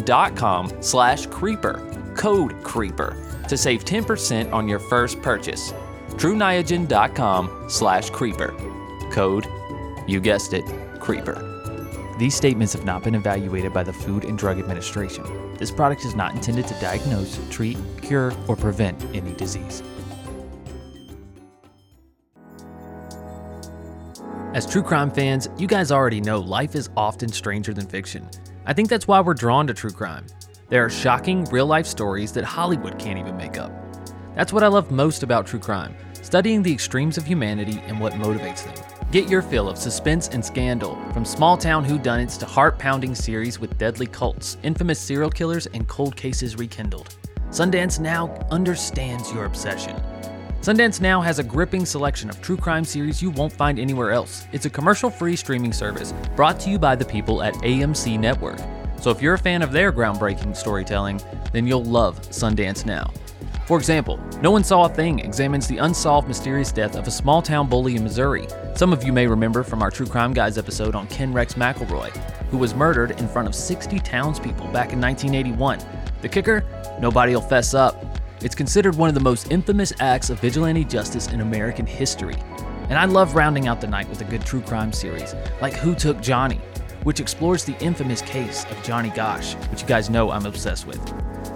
dot 0.02 0.36
com 0.36 0.82
slash 0.82 1.28
creeper, 1.28 2.14
code 2.16 2.64
CREEPER, 2.64 3.16
to 3.48 3.58
save 3.58 3.86
10% 3.86 4.52
on 4.52 4.68
your 4.68 4.80
first 4.80 5.22
purchase. 5.22 5.74
trueniagen.com 6.18 7.66
slash 7.70 8.10
creeper, 8.10 8.56
code, 9.12 9.48
you 10.08 10.20
guessed 10.20 10.54
it, 10.54 10.66
creeper. 11.00 11.44
These 12.18 12.34
statements 12.34 12.74
have 12.74 12.84
not 12.84 13.04
been 13.04 13.14
evaluated 13.14 13.72
by 13.72 13.84
the 13.84 13.94
Food 13.94 14.26
and 14.26 14.36
Drug 14.36 14.58
Administration. 14.58 15.24
This 15.58 15.70
product 15.70 16.04
is 16.04 16.16
not 16.16 16.34
intended 16.34 16.66
to 16.68 16.74
diagnose, 16.80 17.40
treat, 17.52 17.78
cure, 18.02 18.34
or 18.48 18.56
prevent 18.56 19.00
any 19.16 19.32
disease. 19.34 19.84
As 24.56 24.66
true 24.66 24.82
crime 24.82 25.12
fans, 25.12 25.50
you 25.60 25.68
guys 25.68 25.92
already 25.92 26.20
know 26.20 26.40
life 26.40 26.74
is 26.74 26.90
often 26.98 27.30
stranger 27.30 27.76
than 27.76 27.86
fiction. 27.86 28.28
I 28.66 28.74
think 28.74 28.90
that's 28.90 29.08
why 29.08 29.20
we're 29.20 29.36
drawn 29.36 29.68
to 29.68 29.74
true 29.76 29.92
crime. 29.92 30.26
There 30.70 30.84
are 30.84 30.90
shocking, 30.90 31.44
real 31.46 31.68
life 31.68 31.86
stories 31.86 32.32
that 32.32 32.44
Hollywood 32.44 32.98
can't 32.98 33.20
even 33.20 33.38
make 33.38 33.60
up. 33.60 33.72
That's 34.34 34.52
what 34.52 34.64
I 34.64 34.68
love 34.68 34.90
most 34.90 35.22
about 35.22 35.46
true 35.46 35.60
crime 35.60 35.96
studying 36.28 36.62
the 36.62 36.74
extremes 36.74 37.18
of 37.18 37.26
humanity 37.26 37.82
and 37.88 37.98
what 38.02 38.12
motivates 38.12 38.66
them. 38.66 38.76
Get 39.14 39.30
your 39.30 39.42
fill 39.42 39.70
of 39.70 39.78
suspense 39.78 40.28
and 40.28 40.44
scandal, 40.44 41.02
from 41.14 41.24
small 41.24 41.56
town 41.56 41.86
whodunits 41.86 42.38
to 42.40 42.46
heart 42.46 42.78
pounding 42.78 43.16
series 43.16 43.62
with 43.62 43.78
deadly 43.78 44.08
cults, 44.08 44.58
infamous 44.62 45.00
serial 45.00 45.30
killers, 45.30 45.68
and 45.68 45.88
cold 45.88 46.18
cases 46.18 46.58
rekindled. 46.58 47.16
Sundance 47.50 47.98
Now 47.98 48.46
understands 48.52 49.32
your 49.32 49.46
obsession. 49.46 49.96
Sundance 50.60 51.00
Now 51.00 51.22
has 51.22 51.40
a 51.40 51.44
gripping 51.44 51.86
selection 51.86 52.30
of 52.30 52.42
true 52.42 52.58
crime 52.58 52.84
series 52.84 53.22
you 53.22 53.30
won't 53.30 53.54
find 53.54 53.80
anywhere 53.80 54.12
else. 54.12 54.48
It's 54.52 54.66
a 54.66 54.70
commercial 54.70 55.10
free 55.10 55.38
streaming 55.38 55.72
service 55.72 56.14
brought 56.36 56.60
to 56.60 56.70
you 56.70 56.78
by 56.78 56.98
the 56.98 57.06
people 57.06 57.42
at 57.42 57.54
AMC 57.54 58.20
Network. 58.20 58.60
So 59.00 59.12
if 59.12 59.22
you're 59.22 59.36
a 59.36 59.40
fan 59.40 59.62
of 59.62 59.72
their 59.72 59.94
groundbreaking 59.94 60.58
storytelling, 60.58 61.22
then 61.54 61.68
you'll 61.68 61.86
love 61.86 62.20
Sundance 62.24 62.86
Now. 62.86 63.14
For 63.68 63.78
example, 63.78 64.18
No 64.42 64.52
One 64.52 64.64
Saw 64.64 64.86
a 64.86 64.90
Thing 64.90 65.20
examines 65.20 65.68
the 65.68 65.80
unsolved 65.80 66.26
mysterious 66.26 66.72
death 66.72 66.96
of 66.96 67.06
a 67.06 67.12
small 67.12 67.42
town 67.42 67.68
bully 67.68 67.98
in 67.98 68.04
Missouri. 68.04 68.48
Some 68.76 68.94
of 68.94 69.04
you 69.04 69.12
may 69.12 69.28
remember 69.28 69.62
from 69.62 69.82
our 69.82 69.92
True 69.92 70.06
Crime 70.06 70.32
Guys 70.32 70.58
episode 70.58 70.96
on 70.96 71.06
Ken 71.08 71.34
Rex 71.34 71.56
McElroy, 71.56 72.16
who 72.50 72.58
was 72.58 72.74
murdered 72.74 73.12
in 73.20 73.28
front 73.28 73.46
of 73.46 73.54
60 73.54 74.00
townspeople 74.00 74.68
back 74.68 74.94
in 74.94 75.02
1981. 75.02 75.80
The 76.22 76.30
kicker? 76.30 76.64
Nobody'll 77.02 77.42
fess 77.42 77.74
up. 77.74 78.06
It's 78.40 78.56
considered 78.56 78.96
one 78.96 79.10
of 79.10 79.16
the 79.16 79.22
most 79.22 79.52
infamous 79.52 79.92
acts 80.00 80.30
of 80.30 80.40
vigilante 80.40 80.86
justice 80.86 81.28
in 81.28 81.42
American 81.42 81.86
history. 81.86 82.38
And 82.90 82.98
I 82.98 83.04
love 83.04 83.36
rounding 83.36 83.68
out 83.68 83.82
the 83.82 83.88
night 83.88 84.08
with 84.08 84.22
a 84.22 84.26
good 84.26 84.46
true 84.46 84.62
crime 84.62 84.94
series, 84.94 85.36
like 85.62 85.74
Who 85.74 85.94
Took 85.94 86.22
Johnny, 86.22 86.62
which 87.04 87.20
explores 87.20 87.66
the 87.66 87.78
infamous 87.84 88.22
case 88.22 88.64
of 88.64 88.82
Johnny 88.82 89.10
Gosch, 89.10 89.56
which 89.72 89.82
you 89.82 89.88
guys 89.90 90.10
know 90.10 90.32
I'm 90.32 90.46
obsessed 90.46 90.88
with. 90.88 91.02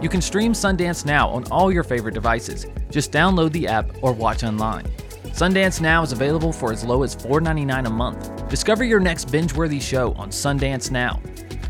You 0.02 0.10
can 0.10 0.22
stream 0.22 0.54
Sundance 0.54 1.06
Now 1.06 1.30
on 1.30 1.44
all 1.52 1.72
your 1.72 1.84
favorite 1.84 2.16
devices. 2.16 2.66
Just 2.90 3.12
download 3.12 3.52
the 3.52 3.68
app 3.68 3.92
or 4.02 4.14
watch 4.14 4.44
online. 4.44 4.86
Sundance 5.26 5.80
Now 5.80 6.02
is 6.02 6.12
available 6.12 6.52
for 6.52 6.74
as 6.74 6.84
low 6.84 7.04
as 7.04 7.16
$4.99 7.16 7.86
a 7.86 7.90
month. 7.90 8.50
Discover 8.50 8.84
your 8.86 9.00
next 9.00 9.32
binge 9.32 9.54
worthy 9.54 9.80
show 9.80 10.14
on 10.14 10.30
Sundance 10.30 10.90
Now. 10.90 11.22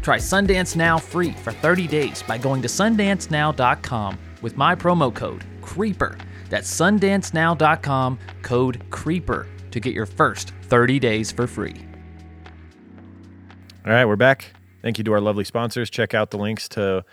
Try 0.02 0.18
Sundance 0.18 0.78
Now 0.78 0.98
free 0.98 1.34
for 1.34 1.52
30 1.52 1.88
days 1.88 2.24
by 2.24 2.38
going 2.38 2.62
to 2.62 2.70
sundancenow.com 2.70 4.18
with 4.42 4.56
my 4.56 4.76
promo 4.76 5.14
code 5.14 5.44
CREEPER. 5.62 6.18
That's 6.50 6.74
sundancenow.com, 6.74 8.18
code 8.44 8.90
CREEPER, 8.90 9.48
to 9.72 9.80
get 9.82 9.94
your 9.94 10.06
first 10.06 10.54
30 10.64 11.00
days 11.00 11.34
for 11.34 11.48
free. 11.48 11.86
All 13.86 13.92
right, 13.92 14.06
we're 14.06 14.16
back. 14.16 14.54
Thank 14.82 14.98
you 14.98 15.04
to 15.04 15.12
our 15.12 15.22
lovely 15.22 15.44
sponsors. 15.44 15.90
Check 15.90 16.14
out 16.14 16.32
the 16.32 16.38
links 16.38 16.70
to 16.70 17.04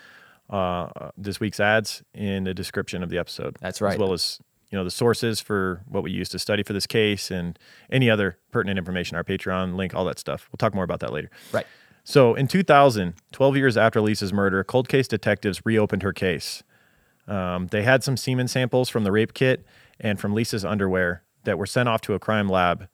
uh, 0.51 1.11
this 1.17 1.41
week's 1.41 1.61
ads 1.61 2.03
in 2.15 2.45
the 2.45 2.55
description 2.55 3.03
of 3.03 3.11
the 3.11 3.19
episode. 3.19 3.57
That's 3.61 3.81
right. 3.81 3.95
As 3.95 3.99
well 3.99 4.13
as 4.13 4.39
you 4.71 4.79
know 4.79 4.85
the 4.85 4.91
sources 4.91 5.41
for 5.41 5.83
what 5.87 6.03
we 6.03 6.11
used 6.11 6.33
to 6.33 6.39
study 6.39 6.63
for 6.63 6.73
this 6.73 6.87
case 6.87 7.31
and 7.31 7.59
any 7.91 8.11
other 8.11 8.39
pertinent 8.51 8.79
information. 8.79 9.17
Our 9.17 9.25
Patreon 9.25 9.77
link, 9.77 9.95
all 9.95 10.05
that 10.05 10.19
stuff. 10.19 10.49
We'll 10.51 10.59
talk 10.59 10.75
more 10.75 10.85
about 10.85 11.01
that 11.01 11.13
later. 11.13 11.31
Right. 11.53 11.67
So 12.05 12.35
in 12.35 12.49
2000, 12.49 13.15
12 13.33 13.57
years 13.57 13.77
after 13.77 14.01
Lisa's 14.01 14.33
murder, 14.33 14.65
cold 14.65 14.89
case 14.89 15.09
detectives 15.09 15.61
reopened 15.67 16.03
her 16.03 16.13
case. 16.13 16.63
Um, 17.27 17.67
they 17.67 17.83
had 17.83 18.03
some 18.03 18.17
semen 18.17 18.49
samples 18.49 18.89
from 18.89 19.05
the 19.05 19.13
rape 19.13 19.35
kit 19.35 19.67
and 20.01 20.19
from 20.19 20.33
Lisa's 20.33 20.65
underwear 20.65 21.23
that 21.45 21.59
were 21.59 21.67
sent 21.67 21.89
off 21.89 22.01
to 22.03 22.15
a 22.15 22.19
crime 22.19 22.49
lab. 22.49 22.89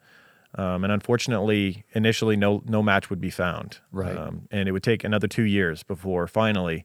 Um, 0.56 0.84
and 0.84 0.92
unfortunately, 0.92 1.84
initially, 1.94 2.36
no 2.36 2.62
no 2.66 2.82
match 2.82 3.10
would 3.10 3.20
be 3.20 3.30
found. 3.30 3.78
Right. 3.90 4.16
Um, 4.16 4.48
and 4.50 4.68
it 4.68 4.72
would 4.72 4.84
take 4.84 5.02
another 5.02 5.26
two 5.26 5.42
years 5.42 5.82
before 5.82 6.26
finally 6.28 6.84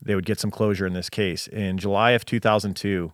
they 0.00 0.14
would 0.14 0.26
get 0.26 0.38
some 0.38 0.50
closure 0.50 0.86
in 0.86 0.92
this 0.92 1.10
case. 1.10 1.46
In 1.48 1.78
July 1.78 2.12
of 2.12 2.24
2002, 2.24 3.12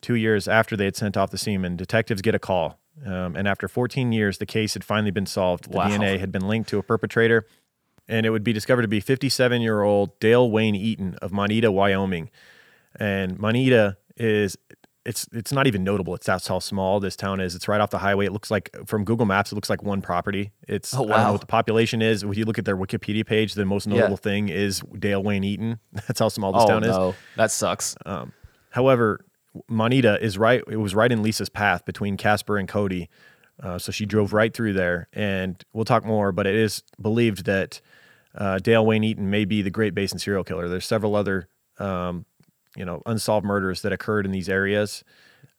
two 0.00 0.14
years 0.14 0.48
after 0.48 0.76
they 0.76 0.84
had 0.86 0.96
sent 0.96 1.16
off 1.16 1.30
the 1.30 1.38
semen, 1.38 1.76
detectives 1.76 2.22
get 2.22 2.34
a 2.34 2.38
call. 2.38 2.78
Um, 3.04 3.34
and 3.36 3.48
after 3.48 3.66
14 3.68 4.12
years, 4.12 4.38
the 4.38 4.46
case 4.46 4.74
had 4.74 4.84
finally 4.84 5.10
been 5.10 5.26
solved. 5.26 5.70
The 5.70 5.76
Wow. 5.76 5.88
DNA 5.88 6.18
had 6.18 6.30
been 6.30 6.46
linked 6.46 6.68
to 6.70 6.78
a 6.78 6.82
perpetrator, 6.82 7.46
and 8.08 8.24
it 8.24 8.30
would 8.30 8.44
be 8.44 8.52
discovered 8.52 8.82
to 8.82 8.88
be 8.88 9.00
57 9.00 9.60
year 9.62 9.82
old 9.82 10.18
Dale 10.20 10.48
Wayne 10.50 10.74
Eaton 10.76 11.16
of 11.20 11.32
Moneta, 11.32 11.72
Wyoming. 11.72 12.30
And 12.96 13.38
Moneta 13.38 13.96
is. 14.16 14.56
It's 15.06 15.28
it's 15.32 15.52
not 15.52 15.66
even 15.66 15.84
notable. 15.84 16.14
It's 16.14 16.24
that's 16.26 16.46
how 16.48 16.58
small 16.60 16.98
this 16.98 17.14
town 17.16 17.38
is. 17.40 17.54
It's 17.54 17.68
right 17.68 17.80
off 17.80 17.90
the 17.90 17.98
highway. 17.98 18.24
It 18.26 18.32
looks 18.32 18.50
like 18.50 18.70
from 18.86 19.04
Google 19.04 19.26
Maps, 19.26 19.52
it 19.52 19.54
looks 19.54 19.68
like 19.68 19.82
one 19.82 20.00
property. 20.00 20.52
It's 20.66 20.94
Oh, 20.94 20.98
I 20.98 21.00
don't 21.00 21.08
know 21.10 21.16
wow. 21.16 21.32
what 21.32 21.40
the 21.42 21.46
population 21.46 22.00
is. 22.00 22.24
When 22.24 22.38
you 22.38 22.44
look 22.46 22.58
at 22.58 22.64
their 22.64 22.76
Wikipedia 22.76 23.26
page, 23.26 23.52
the 23.54 23.64
most 23.66 23.86
Yeah. 23.86 23.96
notable 23.98 24.16
thing 24.16 24.48
is 24.48 24.80
Dale 24.98 25.22
Wayne 25.22 25.44
Eaton. 25.44 25.78
That's 25.92 26.20
how 26.20 26.28
small 26.30 26.52
this 26.52 26.62
oh 26.64 26.68
town 26.68 26.84
is. 26.84 26.90
no, 26.90 27.14
that 27.36 27.50
sucks. 27.50 27.96
However, 28.70 29.24
Moneta 29.68 30.18
is 30.22 30.36
right. 30.38 30.62
It 30.68 30.76
was 30.78 30.94
right 30.94 31.12
in 31.12 31.22
Lisa's 31.22 31.48
path 31.48 31.84
between 31.84 32.16
Casper 32.16 32.56
and 32.58 32.66
Cody, 32.68 33.08
uh, 33.62 33.78
so 33.78 33.92
she 33.92 34.04
drove 34.06 34.32
right 34.32 34.52
through 34.52 34.72
there. 34.72 35.08
And 35.12 35.62
we'll 35.72 35.84
talk 35.84 36.04
more, 36.04 36.32
but 36.32 36.46
it 36.46 36.54
is 36.56 36.82
believed 37.00 37.44
that 37.44 37.80
uh, 38.34 38.58
Dale 38.58 38.84
Wayne 38.84 39.04
Eaton 39.04 39.30
may 39.30 39.44
be 39.44 39.62
the 39.62 39.70
Great 39.70 39.94
Basin 39.94 40.18
serial 40.18 40.42
killer. 40.42 40.68
There's 40.68 40.86
several 40.86 41.14
other, 41.14 41.48
um, 41.78 42.24
you 42.76 42.84
know, 42.84 43.02
unsolved 43.06 43.46
murders 43.46 43.82
that 43.82 43.92
occurred 43.92 44.26
in 44.26 44.32
these 44.32 44.48
areas 44.48 45.04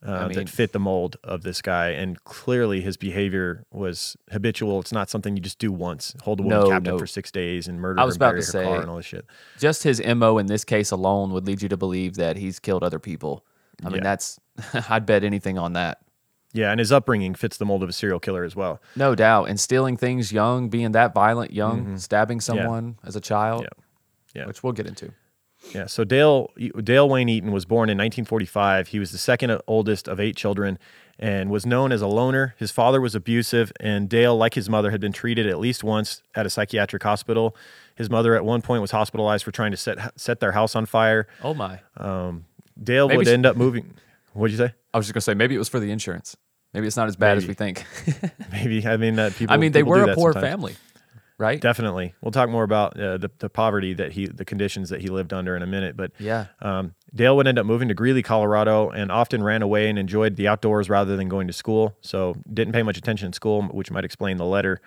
uh, 0.06 0.28
mean- 0.28 0.38
that 0.38 0.50
fit 0.50 0.72
the 0.74 0.80
mold 0.80 1.18
of 1.24 1.44
this 1.44 1.62
guy. 1.62 1.90
And 1.90 2.24
clearly, 2.26 2.82
his 2.82 2.98
behavior 2.98 3.66
was 3.72 4.16
habitual. 4.32 4.80
It's 4.82 4.92
not 4.92 5.10
something 5.10 5.36
you 5.36 5.42
just 5.42 5.58
do 5.60 5.72
once. 5.72 6.16
Hold 6.24 6.40
a 6.42 6.44
woman 6.44 6.60
No, 6.60 6.70
captive 6.70 6.94
no. 6.94 7.00
for 7.00 7.08
six 7.08 7.32
days 7.32 7.68
and 7.68 7.80
murder 7.80 8.00
I 8.00 8.04
her 8.04 8.08
was 8.08 8.16
about 8.16 8.34
to 8.34 8.42
say- 8.44 8.64
car 8.64 8.82
and 8.82 8.90
all 8.90 8.98
this 8.98 9.06
shit. 9.06 9.26
Just 9.60 9.84
his 9.84 10.02
mo 10.06 10.38
in 10.38 10.46
this 10.48 10.64
case 10.66 10.92
alone 10.92 11.32
would 11.32 11.46
lead 11.48 11.62
you 11.62 11.70
to 11.70 11.78
believe 11.78 12.16
that 12.16 12.38
he's 12.38 12.60
killed 12.60 12.84
other 12.84 13.00
people. 13.00 13.46
I 13.84 13.90
mean, 13.90 13.98
Yeah. 13.98 14.04
that's 14.04 14.40
I'd 14.90 15.06
bet 15.06 15.24
anything 15.24 15.58
on 15.58 15.74
that. 15.74 16.00
Yeah, 16.54 16.72
and 16.72 16.80
his 16.80 16.92
upbringing 16.94 17.36
fits 17.36 17.58
the 17.58 17.66
mold 17.66 17.84
of 17.84 17.90
a 17.90 17.94
serial 17.94 18.20
killer 18.20 18.46
as 18.46 18.56
well. 18.56 18.82
No 18.96 19.14
doubt. 19.14 19.50
And 19.50 19.60
stealing 19.60 19.98
things 19.98 20.32
young, 20.32 20.70
being 20.70 20.94
that 20.94 21.14
violent 21.14 21.52
young, 21.52 21.98
stabbing 21.98 22.40
someone 22.40 22.98
as 23.04 23.18
a 23.18 23.22
child, 23.22 23.64
Mm-hmm. 23.66 23.80
Yeah. 24.38 24.42
Yeah. 24.44 24.48
which 24.48 24.64
we'll 24.64 24.72
get 24.74 24.86
into. 24.88 25.12
Yeah. 25.76 25.86
So 25.88 26.04
Dale 26.04 26.52
Dale 26.84 27.08
Wayne 27.08 27.30
Eaton 27.30 27.52
was 27.52 27.66
born 27.66 27.90
in 27.90 27.98
1945. 27.98 28.90
He 28.90 29.00
was 29.00 29.12
the 29.12 29.18
second 29.18 29.60
oldest 29.68 30.08
of 30.08 30.20
eight 30.20 30.36
children, 30.36 30.80
and 31.20 31.50
was 31.50 31.66
known 31.66 31.92
as 31.92 32.02
a 32.02 32.08
loner. 32.08 32.56
His 32.58 32.72
father 32.72 33.00
was 33.00 33.16
abusive, 33.16 33.72
and 33.80 34.10
Dale, 34.10 34.36
like 34.36 34.54
his 34.54 34.70
mother, 34.70 34.92
had 34.92 35.02
been 35.02 35.14
treated 35.14 35.48
at 35.48 35.60
least 35.60 35.84
once 35.84 36.24
at 36.34 36.46
a 36.46 36.50
psychiatric 36.50 37.04
hospital. 37.04 37.56
His 37.96 38.10
mother, 38.10 38.36
at 38.36 38.44
one 38.44 38.62
point, 38.62 38.82
was 38.82 38.92
hospitalized 38.92 39.44
for 39.44 39.52
trying 39.52 39.72
to 39.72 39.78
set 39.78 40.20
set 40.20 40.40
their 40.40 40.54
house 40.54 40.76
on 40.76 40.86
fire. 40.86 41.28
Oh 41.44 41.54
my. 41.54 41.80
Um, 41.98 42.46
Dale 42.82 43.08
Maybe 43.08 43.18
would 43.18 43.28
end 43.28 43.46
up 43.46 43.56
moving. 43.56 43.94
What'd 44.34 44.52
you 44.52 44.66
say? 44.66 44.74
I 44.94 44.98
was 44.98 45.06
just 45.08 45.14
gonna 45.14 45.22
say 45.22 45.34
maybe 45.34 45.56
it 45.56 45.60
was 45.60 45.70
for 45.70 45.80
the 45.80 45.92
insurance. 45.92 46.36
Maybe 46.74 46.88
it's 46.88 46.98
not 46.98 47.08
as 47.08 47.16
bad 47.16 47.38
as 47.38 47.48
we 47.48 47.54
think. 47.54 47.86
Maybe 48.52 48.86
I 48.86 48.98
mean 48.98 49.16
that 49.16 49.34
people. 49.34 49.54
I 49.54 49.58
mean, 49.58 49.72
they 49.72 49.82
were 49.82 50.04
a 50.10 50.14
poor 50.14 50.34
sometimes. 50.34 50.52
family, 50.52 50.76
right? 51.38 51.60
Definitely. 51.60 52.14
We'll 52.22 52.32
talk 52.32 52.50
more 52.50 52.64
about 52.64 53.00
uh, 53.00 53.18
the, 53.18 53.30
the 53.40 53.50
poverty 53.50 53.94
that 53.94 54.14
he, 54.14 54.28
the 54.28 54.46
conditions 54.46 54.90
that 54.90 55.02
he 55.02 55.08
lived 55.08 55.34
under 55.34 55.56
in 55.56 55.62
a 55.62 55.68
minute. 55.68 55.98
But 55.98 56.12
Yeah. 56.20 56.48
um, 56.62 56.94
Dale 57.14 57.36
would 57.36 57.48
end 57.48 57.60
up 57.60 57.66
moving 57.66 57.88
to 57.90 57.94
Greeley, 57.94 58.24
Colorado, 58.24 58.90
and 58.90 59.12
often 59.12 59.44
ran 59.44 59.62
away 59.62 59.90
and 59.90 59.98
enjoyed 60.00 60.36
the 60.36 60.48
outdoors 60.48 60.90
rather 60.90 61.16
than 61.18 61.28
going 61.30 61.48
to 61.48 61.54
school. 61.54 61.96
So 62.02 62.36
didn't 62.54 62.74
pay 62.74 62.84
much 62.84 62.98
attention 62.98 63.28
in 63.28 63.34
school, 63.34 63.64
which 63.64 63.92
might 63.92 64.06
explain 64.06 64.38
the 64.38 64.46
letter 64.46 64.82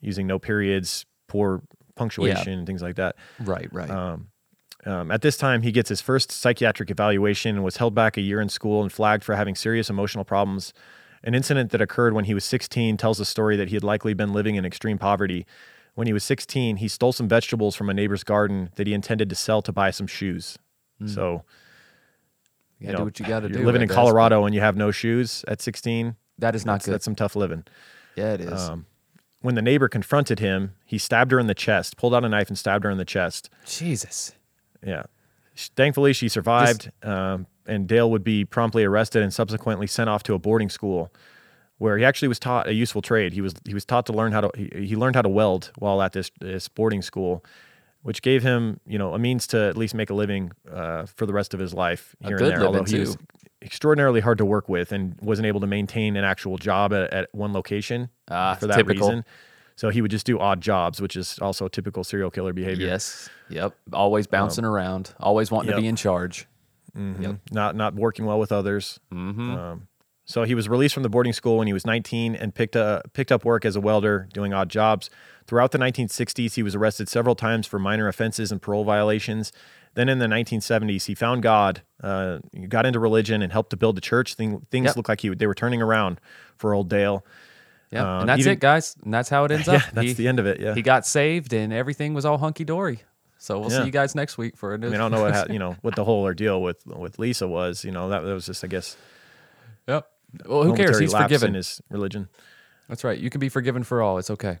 using 0.00 0.26
no 0.26 0.38
periods, 0.38 1.06
poor 1.28 1.62
punctuation, 1.94 2.58
and 2.58 2.66
things 2.66 2.82
like 2.82 2.96
that. 2.96 3.16
Right. 3.40 3.68
Right. 3.72 3.90
Um, 3.90 5.10
at 5.10 5.20
this 5.22 5.36
time, 5.36 5.62
he 5.62 5.72
gets 5.72 5.88
his 5.88 6.00
first 6.00 6.30
psychiatric 6.30 6.90
evaluation 6.92 7.56
and 7.56 7.64
was 7.64 7.78
held 7.78 7.92
back 7.94 8.16
a 8.16 8.20
year 8.20 8.40
in 8.40 8.48
school 8.48 8.82
and 8.82 8.92
flagged 8.92 9.24
for 9.24 9.34
having 9.34 9.56
serious 9.56 9.90
emotional 9.90 10.24
problems. 10.24 10.72
An 11.24 11.34
incident 11.34 11.72
that 11.72 11.80
occurred 11.80 12.12
when 12.12 12.26
he 12.26 12.34
was 12.34 12.44
16 12.44 12.96
tells 12.96 13.18
a 13.18 13.24
story 13.24 13.56
that 13.56 13.68
he 13.68 13.74
had 13.74 13.82
likely 13.82 14.14
been 14.14 14.32
living 14.32 14.54
in 14.54 14.64
extreme 14.64 14.96
poverty. 14.96 15.44
When 15.96 16.06
he 16.06 16.12
was 16.12 16.22
16, 16.24 16.76
he 16.76 16.88
stole 16.88 17.12
some 17.12 17.26
vegetables 17.26 17.74
from 17.74 17.90
a 17.90 17.94
neighbor's 17.94 18.22
garden 18.22 18.70
that 18.76 18.86
he 18.86 18.92
intended 18.94 19.28
to 19.30 19.34
sell 19.34 19.62
to 19.62 19.72
buy 19.72 19.90
some 19.90 20.06
shoes. 20.06 20.58
So, 21.06 21.42
you 22.78 22.86
gotta 22.86 22.98
do 22.98 23.04
what 23.04 23.18
you 23.18 23.26
gotta 23.26 23.48
do. 23.48 23.64
living 23.64 23.82
in 23.82 23.88
Colorado 23.88 24.44
and 24.44 24.54
you 24.54 24.60
have 24.60 24.76
no 24.76 24.90
shoes 24.90 25.44
at 25.48 25.60
16. 25.60 26.14
That 26.38 26.54
is 26.54 26.64
not 26.64 26.74
That's, 26.74 26.84
good. 26.86 26.92
that's 26.94 27.04
some 27.06 27.14
tough 27.14 27.34
living. 27.34 27.64
yeah, 28.14 28.34
it 28.34 28.40
is. 28.42 28.68
Um, 28.68 28.86
when 29.40 29.54
the 29.54 29.62
neighbor 29.62 29.88
confronted 29.88 30.38
him, 30.38 30.74
he 30.84 30.98
stabbed 30.98 31.32
her 31.32 31.38
in 31.38 31.46
the 31.46 31.54
chest, 31.54 31.96
pulled 31.96 32.14
out 32.14 32.24
a 32.24 32.28
knife 32.28 32.48
and 32.48 32.58
stabbed 32.58 32.84
her 32.84 32.90
in 32.90 32.98
the 32.98 33.04
chest. 33.04 33.48
Jesus. 33.66 34.32
Yeah. 34.84 35.04
Thankfully, 35.54 36.12
she 36.12 36.28
survived, 36.28 36.90
um, 37.02 37.46
and 37.66 37.86
Dale 37.88 38.10
would 38.10 38.24
be 38.24 38.44
promptly 38.44 38.84
arrested 38.84 39.22
and 39.22 39.32
subsequently 39.32 39.86
sent 39.86 40.10
off 40.10 40.22
to 40.24 40.34
a 40.34 40.38
boarding 40.38 40.68
school, 40.68 41.10
where 41.78 41.98
he 41.98 42.04
actually 42.04 42.28
was 42.28 42.38
taught 42.38 42.66
a 42.68 42.72
useful 42.74 43.02
trade. 43.02 43.32
He 43.32 43.40
was 43.40 43.54
he 43.66 43.74
was 43.74 43.84
taught 43.84 44.06
to 44.06 44.12
learn 44.12 44.32
how 44.32 44.42
to 44.42 44.50
he, 44.56 44.86
he 44.86 44.96
learned 44.96 45.16
how 45.16 45.22
to 45.22 45.28
weld 45.28 45.72
while 45.78 46.00
at 46.02 46.12
this 46.12 46.30
this 46.40 46.68
boarding 46.68 47.02
school, 47.02 47.44
which 48.02 48.22
gave 48.22 48.42
him 48.42 48.80
you 48.86 48.98
know 48.98 49.14
a 49.14 49.18
means 49.18 49.46
to 49.48 49.58
at 49.58 49.76
least 49.76 49.94
make 49.94 50.10
a 50.10 50.14
living 50.14 50.52
uh, 50.72 51.06
for 51.06 51.26
the 51.26 51.32
rest 51.32 51.54
of 51.54 51.60
his 51.60 51.74
life 51.74 52.14
here 52.20 52.36
and 52.36 52.46
there. 52.46 52.64
Although 52.64 52.84
he 52.84 52.98
was 53.00 53.16
extraordinarily 53.62 54.20
hard 54.20 54.38
to 54.38 54.44
work 54.44 54.68
with 54.68 54.92
and 54.92 55.16
wasn't 55.20 55.46
able 55.46 55.60
to 55.60 55.66
maintain 55.66 56.16
an 56.16 56.24
actual 56.24 56.56
job 56.58 56.92
at, 56.92 57.12
at 57.12 57.34
one 57.34 57.52
location 57.52 58.08
Ah, 58.30 58.54
for 58.54 58.66
that 58.68 58.76
typical. 58.76 59.08
reason. 59.08 59.24
So 59.76 59.90
he 59.90 60.00
would 60.00 60.10
just 60.10 60.24
do 60.24 60.38
odd 60.38 60.60
jobs, 60.62 61.02
which 61.02 61.16
is 61.16 61.38
also 61.40 61.68
typical 61.68 62.02
serial 62.04 62.30
killer 62.30 62.52
behavior. 62.54 62.86
Yes. 62.86 63.28
Yep. 63.50 63.74
Always 63.92 64.26
bouncing 64.26 64.64
around. 64.64 65.12
Always 65.20 65.50
wanting 65.50 65.70
to 65.72 65.76
Um, 65.76 65.82
be 65.82 65.88
in 65.88 65.96
charge. 65.96 66.46
Mhm. 66.96 67.40
not 67.50 67.76
not 67.76 67.94
working 67.94 68.24
well 68.24 68.38
with 68.38 68.52
others. 68.52 68.98
Um, 69.12 69.88
so 70.26 70.42
he 70.42 70.54
was 70.54 70.68
released 70.68 70.92
from 70.92 71.02
the 71.04 71.08
boarding 71.08 71.32
school 71.32 71.56
when 71.56 71.66
he 71.66 71.72
was 71.72 71.86
19 71.86 72.34
and 72.34 72.54
picked 72.54 72.76
uh, 72.76 73.00
picked 73.14 73.32
up 73.32 73.44
work 73.44 73.64
as 73.64 73.74
a 73.76 73.80
welder, 73.80 74.28
doing 74.34 74.52
odd 74.52 74.68
jobs. 74.68 75.08
Throughout 75.46 75.70
the 75.72 75.78
1960s, 75.78 76.54
he 76.54 76.62
was 76.62 76.74
arrested 76.74 77.08
several 77.08 77.34
times 77.36 77.66
for 77.66 77.78
minor 77.78 78.08
offenses 78.08 78.50
and 78.52 78.60
parole 78.60 78.84
violations. 78.84 79.52
Then 79.94 80.08
in 80.10 80.18
the 80.18 80.26
1970s, 80.26 81.06
he 81.06 81.14
found 81.14 81.42
God, 81.42 81.80
uh, 82.02 82.40
got 82.68 82.84
into 82.84 82.98
religion, 83.00 83.40
and 83.40 83.50
helped 83.52 83.70
to 83.70 83.76
build 83.78 83.96
the 83.96 84.00
church. 84.02 84.34
Thing, 84.34 84.66
things 84.70 84.86
Yep. 84.86 84.96
looked 84.96 85.08
like 85.08 85.20
he 85.22 85.28
they 85.30 85.46
were 85.46 85.54
turning 85.54 85.80
around 85.80 86.20
for 86.58 86.74
old 86.74 86.90
Dale. 86.90 87.24
Yeah. 87.92 88.02
Um, 88.02 88.20
and 88.22 88.28
that's 88.28 88.40
even- 88.40 88.52
it, 88.54 88.60
guys. 88.60 88.96
And 89.04 89.14
that's 89.14 89.28
how 89.28 89.44
it 89.44 89.52
ends 89.52 89.66
Yeah, 89.68 89.74
up. 89.76 89.82
that's 89.94 90.08
he, 90.08 90.12
the 90.14 90.28
end 90.28 90.38
of 90.40 90.46
it. 90.46 90.60
Yeah, 90.60 90.74
He 90.74 90.82
got 90.82 91.06
saved 91.06 91.52
and 91.52 91.72
everything 91.72 92.12
was 92.12 92.24
all 92.24 92.38
hunky 92.38 92.64
dory. 92.64 93.02
So 93.38 93.60
we'll 93.60 93.70
Yeah. 93.70 93.78
see 93.80 93.84
you 93.86 93.92
guys 93.92 94.14
next 94.16 94.36
week 94.36 94.56
for 94.56 94.74
a 94.74 94.78
new. 94.78 94.88
I 94.88 94.90
mean, 94.90 95.00
I 95.00 95.04
don't 95.04 95.12
know 95.12 95.22
what 95.22 95.34
ha- 95.34 95.44
you 95.48 95.58
know 95.60 95.76
what 95.82 95.94
the 95.94 96.04
whole 96.04 96.24
ordeal 96.24 96.60
with 96.60 96.84
with 96.86 97.18
Lisa 97.20 97.46
was. 97.46 97.84
You 97.84 97.92
know, 97.92 98.08
that, 98.08 98.20
that 98.22 98.32
was 98.34 98.46
just, 98.46 98.64
I 98.64 98.66
guess. 98.66 98.96
Well, 100.44 100.64
who 100.64 100.74
cares? 100.74 100.98
He's 100.98 101.14
forgiven. 101.14 101.54
his 101.54 101.80
religion. 101.90 102.28
That's 102.88 103.04
right. 103.04 103.18
You 103.18 103.30
can 103.30 103.40
be 103.40 103.48
forgiven 103.48 103.82
for 103.82 104.02
all. 104.02 104.18
It's 104.18 104.30
okay. 104.30 104.58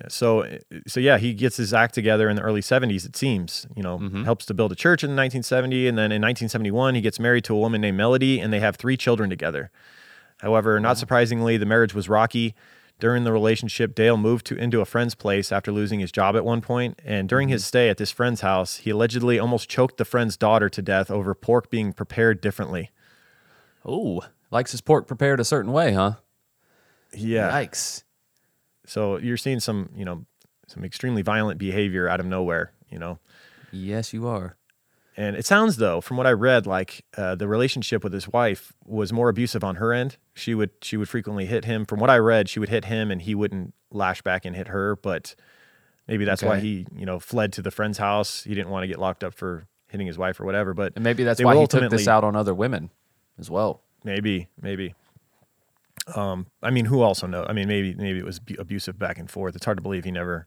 Yeah, 0.00 0.08
so 0.08 0.58
so 0.86 1.00
yeah, 1.00 1.16
he 1.16 1.32
gets 1.32 1.56
his 1.56 1.72
act 1.72 1.94
together 1.94 2.28
in 2.28 2.36
the 2.36 2.42
early 2.42 2.60
70s. 2.60 3.06
It 3.06 3.16
seems, 3.16 3.66
you 3.74 3.82
know, 3.82 3.98
mm-hmm. 3.98 4.24
helps 4.24 4.44
to 4.46 4.54
build 4.54 4.72
a 4.72 4.74
church 4.74 5.02
in 5.02 5.10
1970, 5.10 5.88
and 5.88 5.96
then 5.96 6.12
in 6.12 6.20
1971 6.20 6.96
he 6.96 7.00
gets 7.00 7.18
married 7.18 7.44
to 7.44 7.54
a 7.54 7.58
woman 7.58 7.80
named 7.80 7.96
Melody, 7.96 8.40
and 8.40 8.52
they 8.52 8.60
have 8.60 8.76
three 8.76 8.96
children 8.96 9.30
together. 9.30 9.70
However, 10.40 10.78
not 10.80 10.90
mm-hmm. 10.90 11.00
surprisingly, 11.00 11.56
the 11.56 11.66
marriage 11.66 11.94
was 11.94 12.08
rocky. 12.08 12.54
During 12.98 13.24
the 13.24 13.32
relationship, 13.32 13.94
Dale 13.94 14.16
moved 14.16 14.46
to 14.46 14.56
into 14.56 14.80
a 14.80 14.86
friend's 14.86 15.14
place 15.14 15.52
after 15.52 15.70
losing 15.70 16.00
his 16.00 16.12
job 16.12 16.34
at 16.34 16.44
one 16.44 16.60
point, 16.60 17.00
and 17.04 17.28
during 17.28 17.48
his 17.48 17.62
mm-hmm. 17.62 17.68
stay 17.68 17.88
at 17.88 17.96
this 17.96 18.10
friend's 18.10 18.42
house, 18.42 18.78
he 18.78 18.90
allegedly 18.90 19.38
almost 19.38 19.68
choked 19.68 19.96
the 19.96 20.04
friend's 20.04 20.36
daughter 20.36 20.68
to 20.68 20.82
death 20.82 21.10
over 21.10 21.34
pork 21.34 21.70
being 21.70 21.92
prepared 21.92 22.40
differently. 22.40 22.90
Oh, 23.84 24.24
likes 24.50 24.72
his 24.72 24.80
pork 24.80 25.06
prepared 25.06 25.40
a 25.40 25.44
certain 25.44 25.72
way, 25.72 25.92
huh? 25.92 26.14
Yeah. 27.12 27.50
Yikes. 27.50 28.04
So 28.86 29.18
you're 29.18 29.36
seeing 29.36 29.60
some, 29.60 29.90
you 29.94 30.04
know, 30.04 30.24
some 30.66 30.84
extremely 30.84 31.22
violent 31.22 31.58
behavior 31.58 32.08
out 32.08 32.20
of 32.20 32.26
nowhere, 32.26 32.72
you 32.88 32.98
know. 32.98 33.18
Yes, 33.72 34.12
you 34.12 34.26
are. 34.26 34.56
And 35.16 35.34
it 35.34 35.46
sounds 35.46 35.76
though, 35.76 36.00
from 36.00 36.18
what 36.18 36.26
I 36.26 36.32
read, 36.32 36.66
like 36.66 37.04
uh, 37.16 37.34
the 37.34 37.48
relationship 37.48 38.04
with 38.04 38.12
his 38.12 38.28
wife 38.28 38.72
was 38.84 39.12
more 39.12 39.28
abusive 39.28 39.64
on 39.64 39.76
her 39.76 39.92
end. 39.92 40.18
She 40.34 40.54
would 40.54 40.70
she 40.82 40.96
would 40.98 41.08
frequently 41.08 41.46
hit 41.46 41.64
him. 41.64 41.86
From 41.86 42.00
what 42.00 42.10
I 42.10 42.18
read, 42.18 42.50
she 42.50 42.60
would 42.60 42.68
hit 42.68 42.84
him, 42.84 43.10
and 43.10 43.22
he 43.22 43.34
wouldn't 43.34 43.72
lash 43.90 44.20
back 44.20 44.44
and 44.44 44.54
hit 44.54 44.68
her. 44.68 44.96
But 44.96 45.34
maybe 46.06 46.26
that's 46.26 46.42
why 46.42 46.60
he 46.60 46.86
you 46.94 47.06
know 47.06 47.18
fled 47.18 47.54
to 47.54 47.62
the 47.62 47.70
friend's 47.70 47.96
house. 47.96 48.44
He 48.44 48.54
didn't 48.54 48.68
want 48.68 48.82
to 48.82 48.88
get 48.88 48.98
locked 48.98 49.24
up 49.24 49.32
for 49.32 49.66
hitting 49.88 50.06
his 50.06 50.18
wife 50.18 50.38
or 50.38 50.44
whatever. 50.44 50.74
But 50.74 50.92
And 50.96 51.04
maybe 51.04 51.24
that's 51.24 51.42
why 51.42 51.56
he 51.56 51.66
took 51.66 51.88
this 51.90 52.08
out 52.08 52.22
on 52.22 52.36
other 52.36 52.54
women 52.54 52.90
as 53.38 53.50
well. 53.50 53.82
Maybe, 54.06 54.48
maybe. 54.62 54.94
Um, 56.14 56.46
I 56.62 56.70
mean, 56.70 56.84
who 56.84 57.02
also 57.02 57.26
know? 57.26 57.44
I 57.44 57.52
mean, 57.52 57.66
maybe 57.66 57.92
maybe 57.96 58.20
it 58.20 58.24
was 58.24 58.38
bu- 58.38 58.54
abusive 58.56 58.96
back 59.00 59.18
and 59.18 59.28
forth. 59.28 59.56
It's 59.56 59.64
hard 59.64 59.78
to 59.78 59.82
believe 59.82 60.04
he 60.04 60.12
never, 60.12 60.46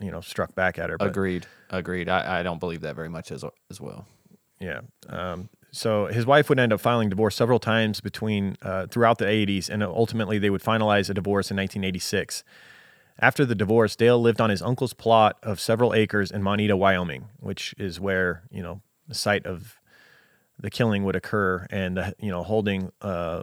you 0.00 0.12
know, 0.12 0.20
struck 0.20 0.54
back 0.54 0.78
at 0.78 0.90
her. 0.90 0.96
But 0.96 1.08
Agreed. 1.08 1.46
Agreed. 1.70 2.08
I, 2.08 2.38
I 2.38 2.42
don't 2.44 2.60
believe 2.60 2.82
that 2.82 2.94
very 2.94 3.08
much 3.08 3.32
as 3.32 3.44
as 3.68 3.80
well. 3.80 4.06
Yeah. 4.60 4.82
Um, 5.08 5.48
so 5.72 6.06
his 6.06 6.24
wife 6.24 6.48
would 6.48 6.60
end 6.60 6.72
up 6.72 6.80
filing 6.80 7.08
divorce 7.08 7.34
several 7.34 7.58
times 7.58 8.00
between 8.00 8.56
uh, 8.62 8.86
throughout 8.86 9.18
the 9.18 9.24
80s, 9.24 9.68
and 9.68 9.82
ultimately 9.82 10.38
they 10.38 10.50
would 10.50 10.62
finalize 10.62 11.10
a 11.10 11.14
divorce 11.14 11.50
in 11.50 11.56
1986. 11.56 12.44
After 13.18 13.44
the 13.44 13.56
divorce, 13.56 13.96
Dale 13.96 14.20
lived 14.20 14.40
on 14.40 14.50
his 14.50 14.62
uncle's 14.62 14.94
plot 14.94 15.36
of 15.42 15.58
several 15.58 15.94
acres 15.94 16.30
in 16.30 16.44
Moneta, 16.44 16.76
Wyoming, 16.76 17.28
which 17.40 17.74
is 17.76 17.98
where 17.98 18.44
you 18.52 18.62
know 18.62 18.82
the 19.08 19.16
site 19.16 19.46
of 19.46 19.79
the 20.60 20.70
killing 20.70 21.04
would 21.04 21.16
occur, 21.16 21.66
and 21.70 21.96
the, 21.96 22.14
you 22.18 22.30
know 22.30 22.42
holding 22.42 22.92
uh, 23.00 23.42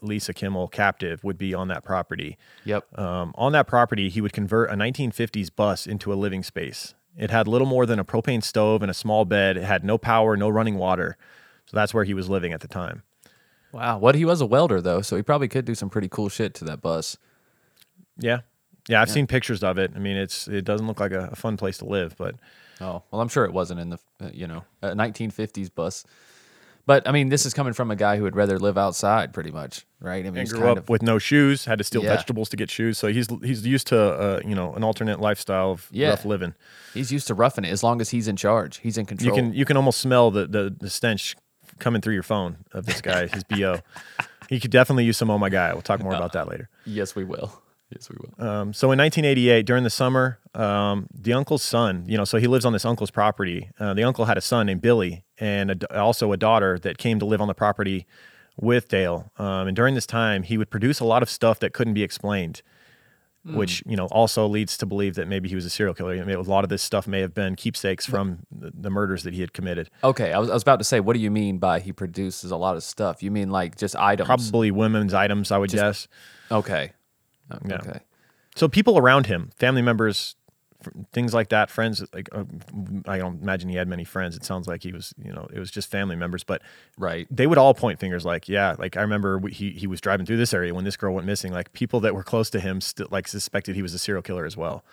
Lisa 0.00 0.32
Kimmel 0.32 0.68
captive 0.68 1.24
would 1.24 1.38
be 1.38 1.54
on 1.54 1.68
that 1.68 1.84
property. 1.84 2.36
Yep. 2.64 2.98
Um, 2.98 3.34
on 3.36 3.52
that 3.52 3.66
property, 3.66 4.08
he 4.08 4.20
would 4.20 4.32
convert 4.32 4.70
a 4.70 4.74
1950s 4.74 5.50
bus 5.54 5.86
into 5.86 6.12
a 6.12 6.14
living 6.14 6.42
space. 6.42 6.94
It 7.16 7.30
had 7.30 7.46
little 7.46 7.66
more 7.66 7.86
than 7.86 7.98
a 7.98 8.04
propane 8.04 8.42
stove 8.42 8.82
and 8.82 8.90
a 8.90 8.94
small 8.94 9.24
bed. 9.24 9.56
It 9.56 9.64
had 9.64 9.84
no 9.84 9.98
power, 9.98 10.36
no 10.36 10.48
running 10.48 10.76
water. 10.76 11.16
So 11.66 11.76
that's 11.76 11.94
where 11.94 12.04
he 12.04 12.12
was 12.12 12.28
living 12.28 12.52
at 12.52 12.60
the 12.60 12.68
time. 12.68 13.02
Wow. 13.72 13.98
What 13.98 14.14
he 14.14 14.24
was 14.24 14.40
a 14.40 14.46
welder 14.46 14.80
though, 14.80 15.00
so 15.00 15.16
he 15.16 15.22
probably 15.22 15.48
could 15.48 15.64
do 15.64 15.74
some 15.74 15.90
pretty 15.90 16.08
cool 16.08 16.28
shit 16.28 16.54
to 16.54 16.64
that 16.64 16.80
bus. 16.80 17.16
Yeah. 18.18 18.40
Yeah, 18.88 19.00
I've 19.00 19.10
seen 19.10 19.26
pictures 19.26 19.64
of 19.64 19.78
it. 19.78 19.92
I 19.96 19.98
mean, 19.98 20.16
it's 20.16 20.46
it 20.46 20.62
doesn't 20.62 20.86
look 20.86 21.00
like 21.00 21.12
a, 21.12 21.30
a 21.32 21.36
fun 21.36 21.56
place 21.56 21.78
to 21.78 21.86
live, 21.86 22.14
but 22.18 22.34
Oh 22.80 23.02
well, 23.10 23.20
I'm 23.20 23.28
sure 23.28 23.44
it 23.44 23.52
wasn't 23.52 23.80
in 23.80 23.90
the 23.90 23.98
uh, 24.20 24.30
you 24.32 24.46
know 24.46 24.64
a 24.82 24.88
1950s 24.88 25.74
bus. 25.74 26.04
But 26.86 27.08
I 27.08 27.12
mean, 27.12 27.30
this 27.30 27.46
is 27.46 27.54
coming 27.54 27.72
from 27.72 27.90
a 27.90 27.96
guy 27.96 28.16
who 28.18 28.24
would 28.24 28.36
rather 28.36 28.58
live 28.58 28.76
outside, 28.76 29.32
pretty 29.32 29.50
much, 29.50 29.86
right? 30.00 30.16
I 30.26 30.28
mean, 30.28 30.28
and 30.28 30.38
he's 30.38 30.52
grew 30.52 30.60
kind 30.60 30.72
up 30.72 30.84
of 30.84 30.88
with 30.90 31.02
no 31.02 31.18
shoes, 31.18 31.64
had 31.64 31.78
to 31.78 31.84
steal 31.84 32.02
Yeah. 32.02 32.10
vegetables 32.10 32.48
to 32.50 32.56
get 32.56 32.70
shoes. 32.70 32.98
So 32.98 33.08
he's 33.08 33.26
he's 33.42 33.66
used 33.66 33.86
to 33.86 33.98
uh, 33.98 34.40
you 34.46 34.54
know 34.54 34.74
an 34.74 34.84
alternate 34.84 35.18
lifestyle 35.20 35.70
of 35.72 35.88
Yeah. 35.90 36.10
rough 36.10 36.24
living. 36.26 36.54
he's 36.92 37.10
used 37.10 37.26
to 37.28 37.34
roughing 37.34 37.64
it. 37.64 37.70
As 37.70 37.82
long 37.82 38.00
as 38.02 38.10
he's 38.10 38.28
in 38.28 38.36
charge, 38.36 38.78
he's 38.78 38.98
in 38.98 39.06
control. 39.06 39.34
You 39.34 39.42
can 39.42 39.54
you 39.54 39.64
can 39.64 39.76
almost 39.78 39.98
smell 40.00 40.30
the, 40.30 40.46
the 40.46 40.74
the 40.78 40.90
stench 40.90 41.36
coming 41.78 42.00
through 42.02 42.14
your 42.14 42.22
phone 42.22 42.58
of 42.72 42.84
this 42.86 43.00
guy, 43.00 43.26
his 43.28 43.44
bo. 43.44 43.80
He 44.50 44.60
could 44.60 44.70
definitely 44.70 45.04
use 45.06 45.16
some 45.16 45.30
oh 45.30 45.38
my 45.38 45.48
guy. 45.48 45.72
We'll 45.72 45.80
talk 45.80 46.02
more 46.02 46.12
about 46.14 46.34
that 46.34 46.46
later. 46.48 46.68
yes, 46.84 47.16
we 47.16 47.24
will. 47.24 47.62
Yes, 47.90 48.08
we 48.10 48.16
will. 48.18 48.44
Um, 48.44 48.72
so 48.72 48.90
in 48.92 48.98
1988, 48.98 49.66
during 49.66 49.84
the 49.84 49.90
summer, 49.90 50.38
um, 50.54 51.06
the 51.14 51.32
uncle's 51.32 51.62
son, 51.62 52.04
you 52.08 52.16
know, 52.16 52.24
so 52.24 52.38
he 52.38 52.46
lives 52.46 52.64
on 52.64 52.72
this 52.72 52.84
uncle's 52.84 53.10
property. 53.10 53.70
Uh, 53.78 53.94
the 53.94 54.02
uncle 54.04 54.24
had 54.24 54.38
a 54.38 54.40
son 54.40 54.66
named 54.66 54.80
Billy 54.80 55.24
and 55.38 55.70
a 55.70 56.00
also 56.00 56.32
a 56.32 56.36
daughter 56.36 56.78
that 56.78 56.98
came 56.98 57.18
to 57.18 57.24
live 57.26 57.40
on 57.40 57.48
the 57.48 57.54
property 57.54 58.06
with 58.56 58.88
Dale. 58.88 59.30
Um, 59.38 59.68
and 59.68 59.76
during 59.76 59.94
this 59.94 60.06
time, 60.06 60.42
he 60.44 60.58
would 60.58 60.70
produce 60.70 61.00
a 61.00 61.04
lot 61.04 61.22
of 61.22 61.30
stuff 61.30 61.60
that 61.60 61.72
couldn't 61.72 61.94
be 61.94 62.02
explained, 62.02 62.62
which, 63.44 63.82
you 63.84 63.96
know, 63.96 64.06
also 64.06 64.46
leads 64.46 64.78
to 64.78 64.86
believe 64.86 65.16
that 65.16 65.28
maybe 65.28 65.48
he 65.48 65.54
was 65.54 65.66
a 65.66 65.70
serial 65.70 65.94
killer. 65.94 66.12
I 66.14 66.24
mean, 66.24 66.36
a 66.36 66.40
lot 66.40 66.64
of 66.64 66.70
this 66.70 66.82
stuff 66.82 67.06
may 67.06 67.20
have 67.20 67.34
been 67.34 67.56
keepsakes 67.56 68.06
from 68.06 68.46
the, 68.50 68.72
the 68.74 68.90
murders 68.90 69.22
that 69.24 69.34
he 69.34 69.40
had 69.42 69.52
committed. 69.52 69.90
Okay, 70.02 70.32
I 70.32 70.38
was, 70.38 70.48
I 70.48 70.54
was 70.54 70.62
about 70.62 70.78
to 70.78 70.84
say, 70.84 70.98
what 71.00 71.12
do 71.14 71.20
you 71.20 71.30
mean 71.30 71.58
by 71.58 71.80
he 71.80 71.92
produces 71.92 72.50
a 72.50 72.56
lot 72.56 72.76
of 72.76 72.82
stuff? 72.82 73.22
You 73.22 73.30
mean 73.30 73.50
like 73.50 73.76
just 73.76 73.96
items? 73.96 74.26
Probably 74.26 74.70
women's 74.70 75.12
items, 75.12 75.52
I 75.52 75.58
would 75.58 75.70
guess. 75.70 76.08
Okay. 76.50 76.92
O- 77.50 77.58
Yeah. 77.66 77.76
Okay. 77.76 78.00
So 78.56 78.68
people 78.68 78.96
around 78.98 79.26
him, 79.26 79.50
family 79.56 79.82
members, 79.82 80.36
things 81.12 81.32
like 81.34 81.48
that, 81.48 81.70
friends. 81.70 82.04
Like 82.12 82.28
uh, 82.32 82.44
I 83.06 83.18
don't 83.18 83.42
imagine 83.42 83.68
he 83.68 83.76
had 83.76 83.88
many 83.88 84.04
friends. 84.04 84.36
It 84.36 84.44
sounds 84.44 84.68
like 84.68 84.82
he 84.82 84.92
was, 84.92 85.12
you 85.22 85.32
know, 85.32 85.48
it 85.52 85.58
was 85.58 85.70
just 85.70 85.90
family 85.90 86.14
members. 86.14 86.44
But 86.44 86.62
Right. 86.98 87.26
they 87.30 87.46
would 87.46 87.58
all 87.58 87.74
point 87.74 87.98
fingers, 87.98 88.24
like, 88.24 88.48
yeah, 88.48 88.76
like 88.78 88.96
I 88.96 89.00
remember 89.00 89.38
we- 89.38 89.52
he 89.52 89.70
he 89.70 89.86
was 89.86 90.00
driving 90.00 90.24
through 90.26 90.36
this 90.36 90.52
area 90.54 90.72
when 90.74 90.84
this 90.84 90.96
girl 90.96 91.14
went 91.14 91.26
missing. 91.26 91.52
Like 91.52 91.72
people 91.72 92.00
that 92.00 92.14
were 92.14 92.22
close 92.22 92.48
to 92.50 92.60
him 92.60 92.80
still 92.80 93.08
like 93.10 93.26
suspected 93.26 93.74
he 93.76 93.82
was 93.82 93.92
a 93.94 93.98
serial 93.98 94.22
killer 94.22 94.44
as 94.44 94.56
well. 94.56 94.84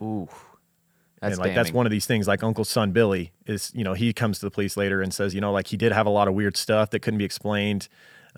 Ooh. 0.00 0.28
That's 1.20 1.34
and 1.36 1.40
like 1.46 1.54
that's 1.54 1.72
one 1.72 1.86
of 1.86 1.92
these 1.92 2.06
things. 2.06 2.26
Like 2.26 2.42
Uncle's 2.42 2.68
son 2.68 2.90
Billy 2.92 3.32
is, 3.46 3.70
you 3.74 3.84
know, 3.84 3.92
he 3.94 4.12
comes 4.12 4.40
to 4.40 4.46
the 4.46 4.50
police 4.50 4.76
later 4.76 5.00
and 5.02 5.14
says, 5.14 5.34
you 5.34 5.40
know, 5.40 5.52
like 5.52 5.68
he 5.68 5.76
did 5.76 5.92
have 5.92 6.06
a 6.06 6.10
lot 6.10 6.26
of 6.26 6.34
weird 6.34 6.56
stuff 6.56 6.90
that 6.90 7.00
couldn't 7.00 7.18
be 7.18 7.24
explained. 7.24 7.88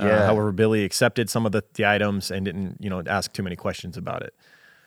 Uh, 0.01 0.07
Yeah. 0.07 0.27
however, 0.27 0.51
Billy 0.53 0.85
accepted 0.85 1.31
some 1.31 1.47
of 1.47 1.53
the, 1.53 1.63
the 1.75 1.87
items 1.87 2.31
and 2.31 2.45
didn't, 2.45 2.79
you 2.81 2.91
know, 2.91 3.03
ask 3.07 3.33
too 3.33 3.43
many 3.43 3.57
questions 3.57 3.97
about 3.97 4.23
it. 4.23 4.35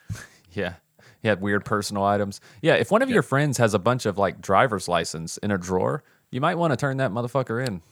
Yeah. 0.51 0.74
He 1.22 1.28
had 1.28 1.41
weird 1.41 1.66
personal 1.66 2.03
items. 2.03 2.39
Yeah. 2.62 2.76
If 2.76 2.89
one 2.91 3.01
of 3.01 3.10
your 3.10 3.22
friends 3.22 3.58
has 3.58 3.74
a 3.74 3.80
bunch 3.80 4.05
of 4.05 4.18
like 4.18 4.41
driver's 4.41 4.88
license 4.88 5.38
in 5.38 5.51
a 5.51 5.58
drawer, 5.58 6.03
you 6.32 6.41
might 6.41 6.55
want 6.55 6.72
to 6.74 6.78
turn 6.78 6.97
that 6.97 7.12
motherfucker 7.12 7.66
in. 7.66 7.80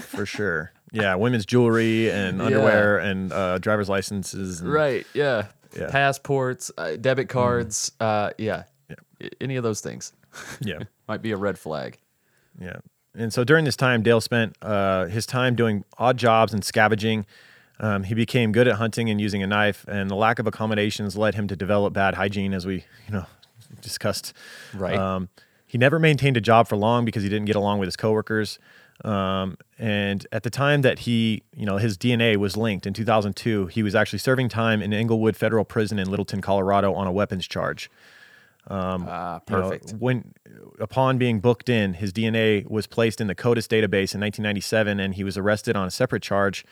for 0.00 0.24
sure. 0.26 0.72
Yeah, 0.92 1.14
women's 1.16 1.44
jewelry 1.46 2.10
and 2.10 2.40
underwear 2.40 2.98
and 2.98 3.32
uh, 3.32 3.58
driver's 3.58 3.88
licenses. 3.88 4.60
And, 4.60 4.72
Right. 4.72 5.06
Yeah. 5.14 5.46
Yeah. 5.76 5.90
Passports, 5.90 6.70
uh, 6.78 6.96
debit 6.96 7.28
cards. 7.28 7.92
Uh, 8.00 8.30
yeah. 8.38 8.64
I- 9.20 9.30
Any 9.40 9.56
of 9.56 9.62
those 9.62 9.80
things 9.80 10.12
Yeah, 10.60 10.80
might 11.08 11.22
be 11.22 11.32
a 11.32 11.36
red 11.36 11.58
flag. 11.58 11.98
yeah. 12.60 12.78
And 13.16 13.32
so 13.32 13.44
during 13.44 13.64
this 13.64 13.76
time, 13.76 14.02
Dale 14.02 14.20
spent 14.20 14.56
uh, 14.62 15.06
his 15.06 15.26
time 15.26 15.54
doing 15.54 15.84
odd 15.98 16.16
jobs 16.16 16.52
and 16.52 16.64
scavenging. 16.64 17.26
Um, 17.78 18.04
he 18.04 18.14
became 18.14 18.52
good 18.52 18.68
at 18.68 18.76
hunting 18.76 19.10
and 19.10 19.20
using 19.20 19.42
a 19.42 19.46
knife, 19.46 19.84
and 19.88 20.10
the 20.10 20.14
lack 20.14 20.38
of 20.38 20.46
accommodations 20.46 21.16
led 21.16 21.34
him 21.34 21.46
to 21.48 21.56
develop 21.56 21.92
bad 21.92 22.14
hygiene, 22.14 22.54
as 22.54 22.64
we, 22.66 22.84
you 23.06 23.12
know, 23.12 23.26
discussed. 23.82 24.32
Right. 24.74 24.96
Um, 24.96 25.28
he 25.66 25.78
never 25.78 25.98
maintained 25.98 26.36
a 26.36 26.40
job 26.40 26.68
for 26.68 26.76
long 26.76 27.04
because 27.04 27.22
he 27.22 27.28
didn't 27.28 27.46
get 27.46 27.56
along 27.56 27.78
with 27.78 27.86
his 27.86 27.96
coworkers. 27.96 28.58
Um, 29.04 29.58
and 29.78 30.26
at 30.32 30.42
the 30.42 30.48
time 30.48 30.82
that 30.82 31.00
he, 31.00 31.42
you 31.54 31.66
know, 31.66 31.76
his 31.76 31.98
DNA 31.98 32.36
was 32.36 32.56
linked 32.56 32.86
in 32.86 32.94
2002, 32.94 33.66
he 33.66 33.82
was 33.82 33.94
actually 33.94 34.20
serving 34.20 34.48
time 34.48 34.80
in 34.80 34.94
Englewood 34.94 35.36
Federal 35.36 35.64
Prison 35.64 35.98
in 35.98 36.08
Littleton, 36.08 36.40
Colorado, 36.40 36.94
on 36.94 37.06
a 37.06 37.12
weapons 37.12 37.46
charge. 37.46 37.90
Ah, 38.68 39.40
You 39.48 39.56
know, 39.56 39.70
perfect. 39.70 39.94
when 39.98 40.32
upon 40.80 41.18
being 41.18 41.40
booked 41.40 41.68
in, 41.68 41.94
his 41.94 42.12
DNA 42.12 42.68
was 42.68 42.86
placed 42.86 43.20
in 43.20 43.26
the 43.26 43.34
CODIS 43.34 43.66
database 43.68 44.14
in 44.14 44.20
1997, 44.20 44.98
and 45.00 45.14
he 45.14 45.24
was 45.24 45.36
arrested 45.38 45.76
on 45.76 45.86
a 45.86 45.90
separate 45.90 46.22
charge. 46.22 46.64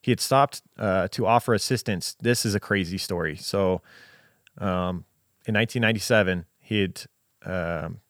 He 0.00 0.10
had 0.10 0.20
stopped 0.20 0.62
uh, 0.78 1.08
to 1.08 1.26
offer 1.26 1.54
assistance. 1.54 2.14
This 2.20 2.44
is 2.44 2.54
a 2.54 2.60
crazy 2.60 2.98
story. 2.98 3.36
So, 3.36 3.80
um, 4.58 5.04
in 5.46 5.54
1997, 5.54 6.46
he 6.60 6.80
had 6.80 7.02
um, 7.44 8.00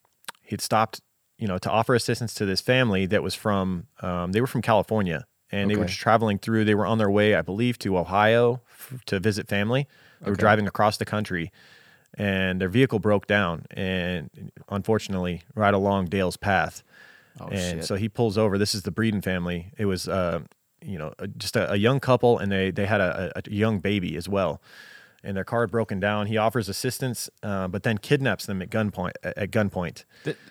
he 0.41 0.51
had 0.51 0.61
stopped, 0.61 1.01
you 1.37 1.47
know, 1.47 1.57
to 1.57 1.69
offer 1.69 1.95
assistance 1.95 2.33
to 2.35 2.45
this 2.45 2.61
family 2.61 3.05
that 3.07 3.21
was 3.23 3.33
from 3.35 3.87
um, 4.01 4.31
they 4.31 4.41
were 4.41 4.47
from 4.47 4.61
California, 4.61 5.25
and 5.51 5.69
they 5.69 5.75
were 5.75 5.85
just 5.85 5.99
traveling 5.99 6.37
through. 6.37 6.63
They 6.65 6.75
were 6.75 6.85
on 6.85 6.97
their 6.97 7.11
way, 7.11 7.35
I 7.35 7.41
believe, 7.41 7.77
to 7.79 7.97
Ohio 7.97 8.61
f- 8.71 9.03
to 9.07 9.19
visit 9.19 9.47
family. 9.47 9.87
They 10.21 10.29
were 10.31 10.35
driving 10.37 10.67
across 10.67 10.97
the 10.97 11.05
country, 11.05 11.51
and 12.17 12.59
their 12.61 12.69
vehicle 12.69 12.99
broke 12.99 13.27
down, 13.27 13.65
and 13.71 14.51
unfortunately, 14.69 15.43
right 15.55 15.73
along 15.73 16.05
Dale's 16.05 16.37
path. 16.37 16.83
Oh, 17.39 17.47
and 17.47 17.79
shit. 17.79 17.85
so 17.85 17.95
he 17.95 18.07
pulls 18.09 18.37
over. 18.37 18.57
This 18.57 18.73
is 18.73 18.83
the 18.83 18.91
Breeden 18.91 19.21
family. 19.23 19.71
It 19.77 19.85
was, 19.85 20.07
uh, 20.07 20.39
you 20.81 20.97
know, 20.97 21.13
just 21.37 21.55
a, 21.57 21.73
a 21.73 21.75
young 21.75 21.99
couple, 21.99 22.39
and 22.39 22.51
they 22.51 22.71
they 22.71 22.85
had 22.85 23.01
a, 23.01 23.31
a 23.35 23.41
young 23.51 23.79
baby 23.79 24.15
as 24.15 24.29
well. 24.29 24.61
And 25.23 25.35
their 25.35 25.43
car 25.43 25.61
had 25.61 25.71
broken 25.71 25.99
down. 25.99 26.27
He 26.27 26.37
offers 26.37 26.69
assistance, 26.69 27.31
uh, 27.41 27.67
but 27.67 27.81
then 27.81 27.97
kidnaps 27.97 28.45
them 28.45 28.61
at 28.61 28.69
gunpoint. 28.69 29.13
At 29.23 29.49
gunpoint, 29.49 30.05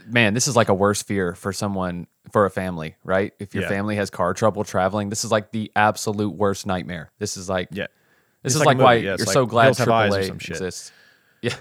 Man, 0.08 0.34
this 0.34 0.48
is 0.48 0.56
like 0.56 0.68
a 0.68 0.74
worse 0.74 1.00
fear 1.00 1.34
for 1.36 1.52
someone, 1.52 2.08
for 2.32 2.44
a 2.44 2.50
family, 2.50 2.96
right? 3.04 3.32
If 3.38 3.54
your 3.54 3.62
Yeah. 3.62 3.68
family 3.68 3.94
has 3.96 4.10
car 4.10 4.34
trouble 4.34 4.64
traveling, 4.64 5.10
this 5.10 5.24
is 5.24 5.30
like 5.30 5.52
the 5.52 5.70
absolute 5.76 6.34
worst 6.34 6.66
nightmare. 6.66 7.12
This 7.20 7.36
is 7.36 7.48
like, 7.48 7.68
yeah, 7.70 7.86
this 8.42 8.50
It's 8.50 8.54
is 8.56 8.60
like 8.66 8.76
like, 8.76 8.78
why 8.78 8.94
yeah, 8.94 9.02
you're 9.16 9.18
like 9.18 9.28
so 9.28 9.46
glad 9.46 9.64
Hills 9.66 9.78
Have 9.78 9.88
Eyes 9.90 10.12
or 10.12 10.18
AAA 10.18 10.26
some 10.26 10.38
shit. 10.40 10.50
exists. 10.56 10.90
Yeah, 11.44 11.56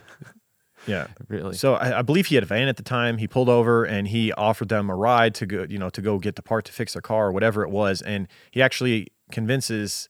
yeah. 0.88 1.08
really. 1.28 1.56
So 1.56 1.76
I, 1.76 2.00
I 2.00 2.02
believe 2.02 2.28
he 2.28 2.36
had 2.36 2.44
a 2.44 2.48
van 2.48 2.68
at 2.68 2.78
the 2.78 2.84
time. 2.84 3.18
He 3.18 3.28
pulled 3.28 3.50
over 3.50 3.84
and 3.84 4.08
he 4.08 4.32
offered 4.34 4.70
them 4.70 4.90
a 4.90 4.96
ride 4.96 5.36
to 5.36 5.46
go, 5.46 5.66
you 5.70 5.78
know, 5.78 5.90
to 5.90 6.02
go 6.02 6.20
get 6.20 6.36
the 6.36 6.42
part 6.42 6.66
to 6.66 6.72
fix 6.72 6.94
their 6.94 7.02
car 7.02 7.28
or 7.28 7.32
whatever 7.32 7.64
it 7.64 7.70
was. 7.70 8.02
And 8.02 8.28
he 8.52 8.62
actually 8.62 9.08
convinces, 9.32 10.08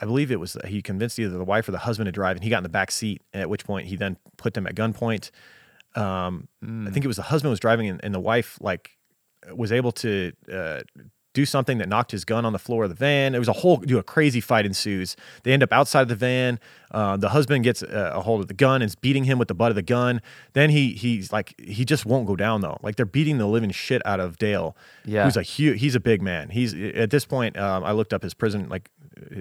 I 0.00 0.04
believe 0.04 0.30
it 0.30 0.40
was 0.40 0.56
he 0.66 0.82
convinced 0.82 1.18
either 1.18 1.36
the 1.36 1.44
wife 1.44 1.68
or 1.68 1.72
the 1.72 1.78
husband 1.78 2.06
to 2.06 2.12
drive, 2.12 2.36
and 2.36 2.44
he 2.44 2.50
got 2.50 2.58
in 2.58 2.62
the 2.64 2.68
back 2.68 2.90
seat. 2.90 3.22
At 3.32 3.48
which 3.48 3.64
point 3.64 3.88
he 3.88 3.96
then 3.96 4.16
put 4.36 4.54
them 4.54 4.66
at 4.66 4.74
gunpoint. 4.74 5.30
Um, 5.96 6.48
I 6.62 6.90
think 6.90 7.04
it 7.04 7.08
was 7.08 7.16
the 7.16 7.22
husband 7.22 7.50
was 7.50 7.60
driving, 7.60 7.88
and, 7.88 8.00
and 8.04 8.14
the 8.14 8.20
wife 8.20 8.58
like 8.60 8.98
was 9.54 9.72
able 9.72 9.92
to 9.92 10.32
uh, 10.52 10.80
do 11.38 11.46
something 11.46 11.78
that 11.78 11.88
knocked 11.88 12.10
his 12.10 12.24
gun 12.24 12.44
on 12.44 12.52
the 12.52 12.58
floor 12.58 12.82
of 12.82 12.90
the 12.90 12.96
van. 12.96 13.32
It 13.32 13.38
was 13.38 13.46
a 13.46 13.52
whole, 13.52 13.76
do 13.76 13.96
a 13.98 14.02
crazy 14.02 14.40
fight 14.40 14.66
ensues. 14.66 15.14
They 15.44 15.52
end 15.52 15.62
up 15.62 15.72
outside 15.72 16.02
of 16.02 16.08
the 16.08 16.16
van. 16.16 16.58
Uh, 16.90 17.16
the 17.16 17.28
husband 17.28 17.62
gets 17.62 17.80
a, 17.82 18.12
a 18.16 18.20
hold 18.22 18.40
of 18.40 18.48
the 18.48 18.54
gun 18.54 18.82
and 18.82 18.88
is 18.88 18.96
beating 18.96 19.22
him 19.22 19.38
with 19.38 19.46
the 19.46 19.54
butt 19.54 19.70
of 19.70 19.76
the 19.76 19.82
gun. 19.82 20.20
Then 20.54 20.70
he 20.70 20.94
he's 20.94 21.32
like 21.32 21.54
he 21.60 21.84
just 21.84 22.04
won't 22.04 22.26
go 22.26 22.34
down 22.34 22.60
though. 22.60 22.78
Like 22.82 22.96
they're 22.96 23.06
beating 23.06 23.38
the 23.38 23.46
living 23.46 23.70
shit 23.70 24.02
out 24.04 24.18
of 24.18 24.36
Dale. 24.38 24.76
Yeah. 25.04 25.24
who's 25.24 25.36
a 25.36 25.42
huge. 25.42 25.78
He's 25.80 25.94
a 25.94 26.00
big 26.00 26.20
man. 26.22 26.48
He's 26.50 26.74
at 26.74 27.10
this 27.10 27.24
point. 27.24 27.56
Um, 27.56 27.84
I 27.84 27.92
looked 27.92 28.12
up 28.12 28.22
his 28.24 28.34
prison 28.34 28.68
like 28.68 28.90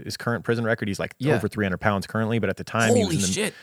his 0.03 0.17
current 0.17 0.43
prison 0.43 0.65
record. 0.65 0.87
He's 0.87 0.99
like 0.99 1.15
Yeah. 1.17 1.33
over 1.35 1.47
300 1.47 1.77
pounds 1.79 2.05
currently, 2.05 2.37
but 2.37 2.49
at 2.49 2.57
the 2.57 2.63
time 2.63 2.93
he 2.95 2.99
was 3.05 3.07
Holy 3.07 3.15
in 3.15 3.21
the, 3.21 3.27
shit. 3.27 3.53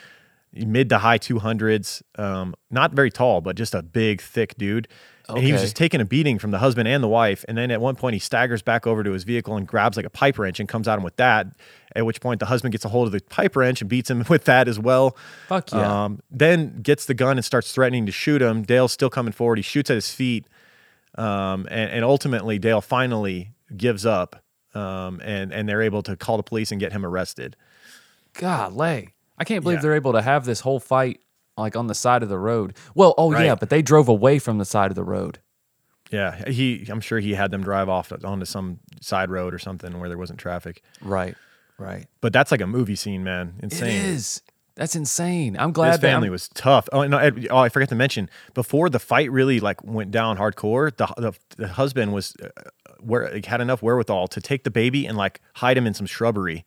mid 0.67 0.89
to 0.89 0.97
high 0.97 1.17
200s 1.19 2.01
um, 2.19 2.53
not 2.71 2.91
very 2.93 3.11
tall 3.11 3.39
but 3.41 3.55
just 3.55 3.73
a 3.75 3.81
big 3.81 4.21
thick 4.21 4.55
dude 4.57 4.87
And 5.29 5.39
he 5.39 5.51
was 5.51 5.61
just 5.61 5.75
taking 5.75 6.01
a 6.01 6.05
beating 6.05 6.37
from 6.39 6.51
the 6.51 6.59
husband 6.59 6.87
and 6.87 7.03
the 7.03 7.07
wife. 7.07 7.43
And 7.47 7.57
then 7.57 7.71
at 7.71 7.81
one 7.81 7.95
point, 7.95 8.13
he 8.13 8.19
staggers 8.19 8.61
back 8.61 8.85
over 8.85 9.03
to 9.03 9.11
his 9.11 9.23
vehicle 9.23 9.55
and 9.57 9.67
grabs 9.67 9.97
like 9.97 10.05
a 10.05 10.09
pipe 10.09 10.37
wrench 10.37 10.59
and 10.59 10.69
comes 10.69 10.87
at 10.87 10.97
him 10.97 11.03
with 11.03 11.15
that. 11.15 11.47
At 11.95 12.05
which 12.05 12.21
point, 12.21 12.39
the 12.39 12.45
husband 12.45 12.73
gets 12.73 12.85
a 12.85 12.89
hold 12.89 13.07
of 13.07 13.11
the 13.13 13.21
pipe 13.21 13.55
wrench 13.55 13.81
and 13.81 13.89
beats 13.89 14.09
him 14.09 14.23
with 14.29 14.43
that 14.45 14.67
as 14.67 14.77
well. 14.79 15.17
Fuck 15.47 15.71
yeah. 15.71 16.05
Um, 16.05 16.19
then 16.29 16.81
gets 16.81 17.05
the 17.05 17.13
gun 17.13 17.37
and 17.37 17.45
starts 17.45 17.71
threatening 17.71 18.05
to 18.05 18.11
shoot 18.11 18.41
him. 18.41 18.63
Dale's 18.63 18.91
still 18.91 19.09
coming 19.09 19.33
forward. 19.33 19.57
He 19.57 19.63
shoots 19.63 19.89
at 19.89 19.95
his 19.95 20.13
feet. 20.13 20.45
Um, 21.17 21.67
and, 21.71 21.89
and 21.91 22.03
ultimately, 22.05 22.59
Dale 22.59 22.81
finally 22.81 23.51
gives 23.75 24.05
up. 24.05 24.43
Um, 24.73 25.21
and, 25.23 25.53
and 25.53 25.69
they're 25.69 25.81
able 25.81 26.03
to 26.03 26.17
call 26.17 26.35
the 26.37 26.43
police 26.43 26.69
and 26.71 26.81
get 26.81 26.91
him 26.91 27.05
arrested. 27.05 27.55
Golly. 28.33 29.09
I 29.37 29.43
can't 29.43 29.63
believe 29.63 29.77
Yeah. 29.77 29.81
they're 29.83 29.95
able 29.95 30.13
to 30.13 30.21
have 30.21 30.45
this 30.45 30.59
whole 30.59 30.79
fight 30.79 31.21
like 31.57 31.75
on 31.75 31.87
the 31.87 31.95
side 31.95 32.23
of 32.23 32.29
the 32.29 32.39
road. 32.39 32.75
Well, 32.93 33.13
oh 33.17 33.31
yeah, 33.37 33.55
but 33.55 33.69
they 33.69 33.81
drove 33.81 34.07
away 34.07 34.39
from 34.39 34.57
the 34.57 34.65
side 34.65 34.91
of 34.91 34.95
the 34.95 35.03
road. 35.03 35.39
Yeah, 36.11 36.47
he. 36.49 36.85
I'm 36.89 37.01
sure 37.01 37.19
he 37.19 37.33
had 37.33 37.51
them 37.51 37.63
drive 37.63 37.89
off 37.89 38.11
onto 38.23 38.45
some 38.45 38.79
side 39.01 39.29
road 39.29 39.53
or 39.53 39.59
something 39.59 39.99
where 39.99 40.09
there 40.09 40.17
wasn't 40.17 40.39
traffic. 40.39 40.81
Right. 41.01 41.35
Right. 41.77 42.07
But 42.21 42.31
that's 42.31 42.51
like 42.51 42.61
a 42.61 42.67
movie 42.67 42.95
scene, 42.95 43.23
man. 43.23 43.55
Insane. 43.61 43.89
It 43.89 44.05
is. 44.05 44.41
That's 44.75 44.95
insane. 44.95 45.55
I'm 45.57 45.71
glad 45.71 45.91
His 45.93 46.01
family 46.01 46.29
was 46.29 46.49
tough. 46.49 46.89
Oh 46.91 47.07
no! 47.07 47.31
Oh, 47.49 47.57
I 47.57 47.69
forgot 47.69 47.89
to 47.89 47.95
mention 47.95 48.29
before 48.53 48.89
the 48.89 48.99
fight 48.99 49.31
really 49.31 49.61
like 49.61 49.81
went 49.83 50.11
down 50.11 50.37
hardcore. 50.37 50.95
The 50.95 51.07
the, 51.17 51.33
the 51.55 51.69
husband 51.69 52.13
was 52.13 52.35
uh, 52.43 52.49
where 52.99 53.39
had 53.45 53.61
enough 53.61 53.81
wherewithal 53.81 54.27
to 54.27 54.41
take 54.41 54.65
the 54.65 54.71
baby 54.71 55.05
and 55.05 55.17
like 55.17 55.39
hide 55.55 55.77
him 55.77 55.87
in 55.87 55.93
some 55.93 56.05
shrubbery. 56.05 56.65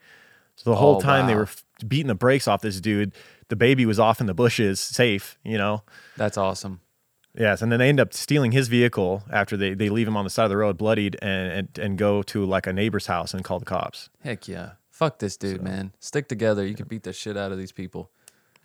So 0.58 0.70
the 0.70 0.76
whole 0.76 0.96
Oh, 0.96 1.00
time 1.00 1.26
they 1.26 1.34
were 1.34 1.48
beating 1.86 2.08
the 2.08 2.14
brakes 2.14 2.46
off 2.48 2.60
this 2.62 2.80
dude. 2.80 3.12
The 3.48 3.56
baby 3.56 3.86
was 3.86 3.98
off 3.98 4.20
in 4.20 4.26
the 4.26 4.34
bushes, 4.34 4.78
safe. 4.80 5.38
You 5.44 5.56
know. 5.58 5.82
That's 6.16 6.36
awesome. 6.36 6.80
Yes, 7.36 7.62
and 7.62 7.70
then 7.70 7.78
they 7.78 7.88
end 7.88 8.00
up 8.00 8.12
stealing 8.12 8.50
his 8.50 8.66
vehicle 8.66 9.22
after 9.30 9.56
they, 9.56 9.72
they 9.74 9.88
leave 9.90 10.08
him 10.08 10.16
on 10.16 10.24
the 10.24 10.30
side 10.30 10.44
of 10.44 10.50
the 10.50 10.56
road, 10.56 10.76
bloodied, 10.76 11.16
and, 11.22 11.52
and 11.52 11.78
and 11.78 11.98
go 11.98 12.22
to 12.24 12.44
like 12.44 12.66
a 12.66 12.72
neighbor's 12.72 13.06
house 13.06 13.32
and 13.32 13.44
call 13.44 13.58
the 13.60 13.64
cops. 13.64 14.10
Heck 14.22 14.48
yeah. 14.48 14.72
Fuck 14.90 15.20
this 15.20 15.36
dude, 15.36 15.62
man. 15.62 15.92
Stick 16.00 16.28
together. 16.28 16.66
You 16.66 16.74
can 16.74 16.88
beat 16.88 17.04
the 17.04 17.12
shit 17.12 17.36
out 17.36 17.52
of 17.52 17.58
these 17.58 17.70
people. 17.70 18.10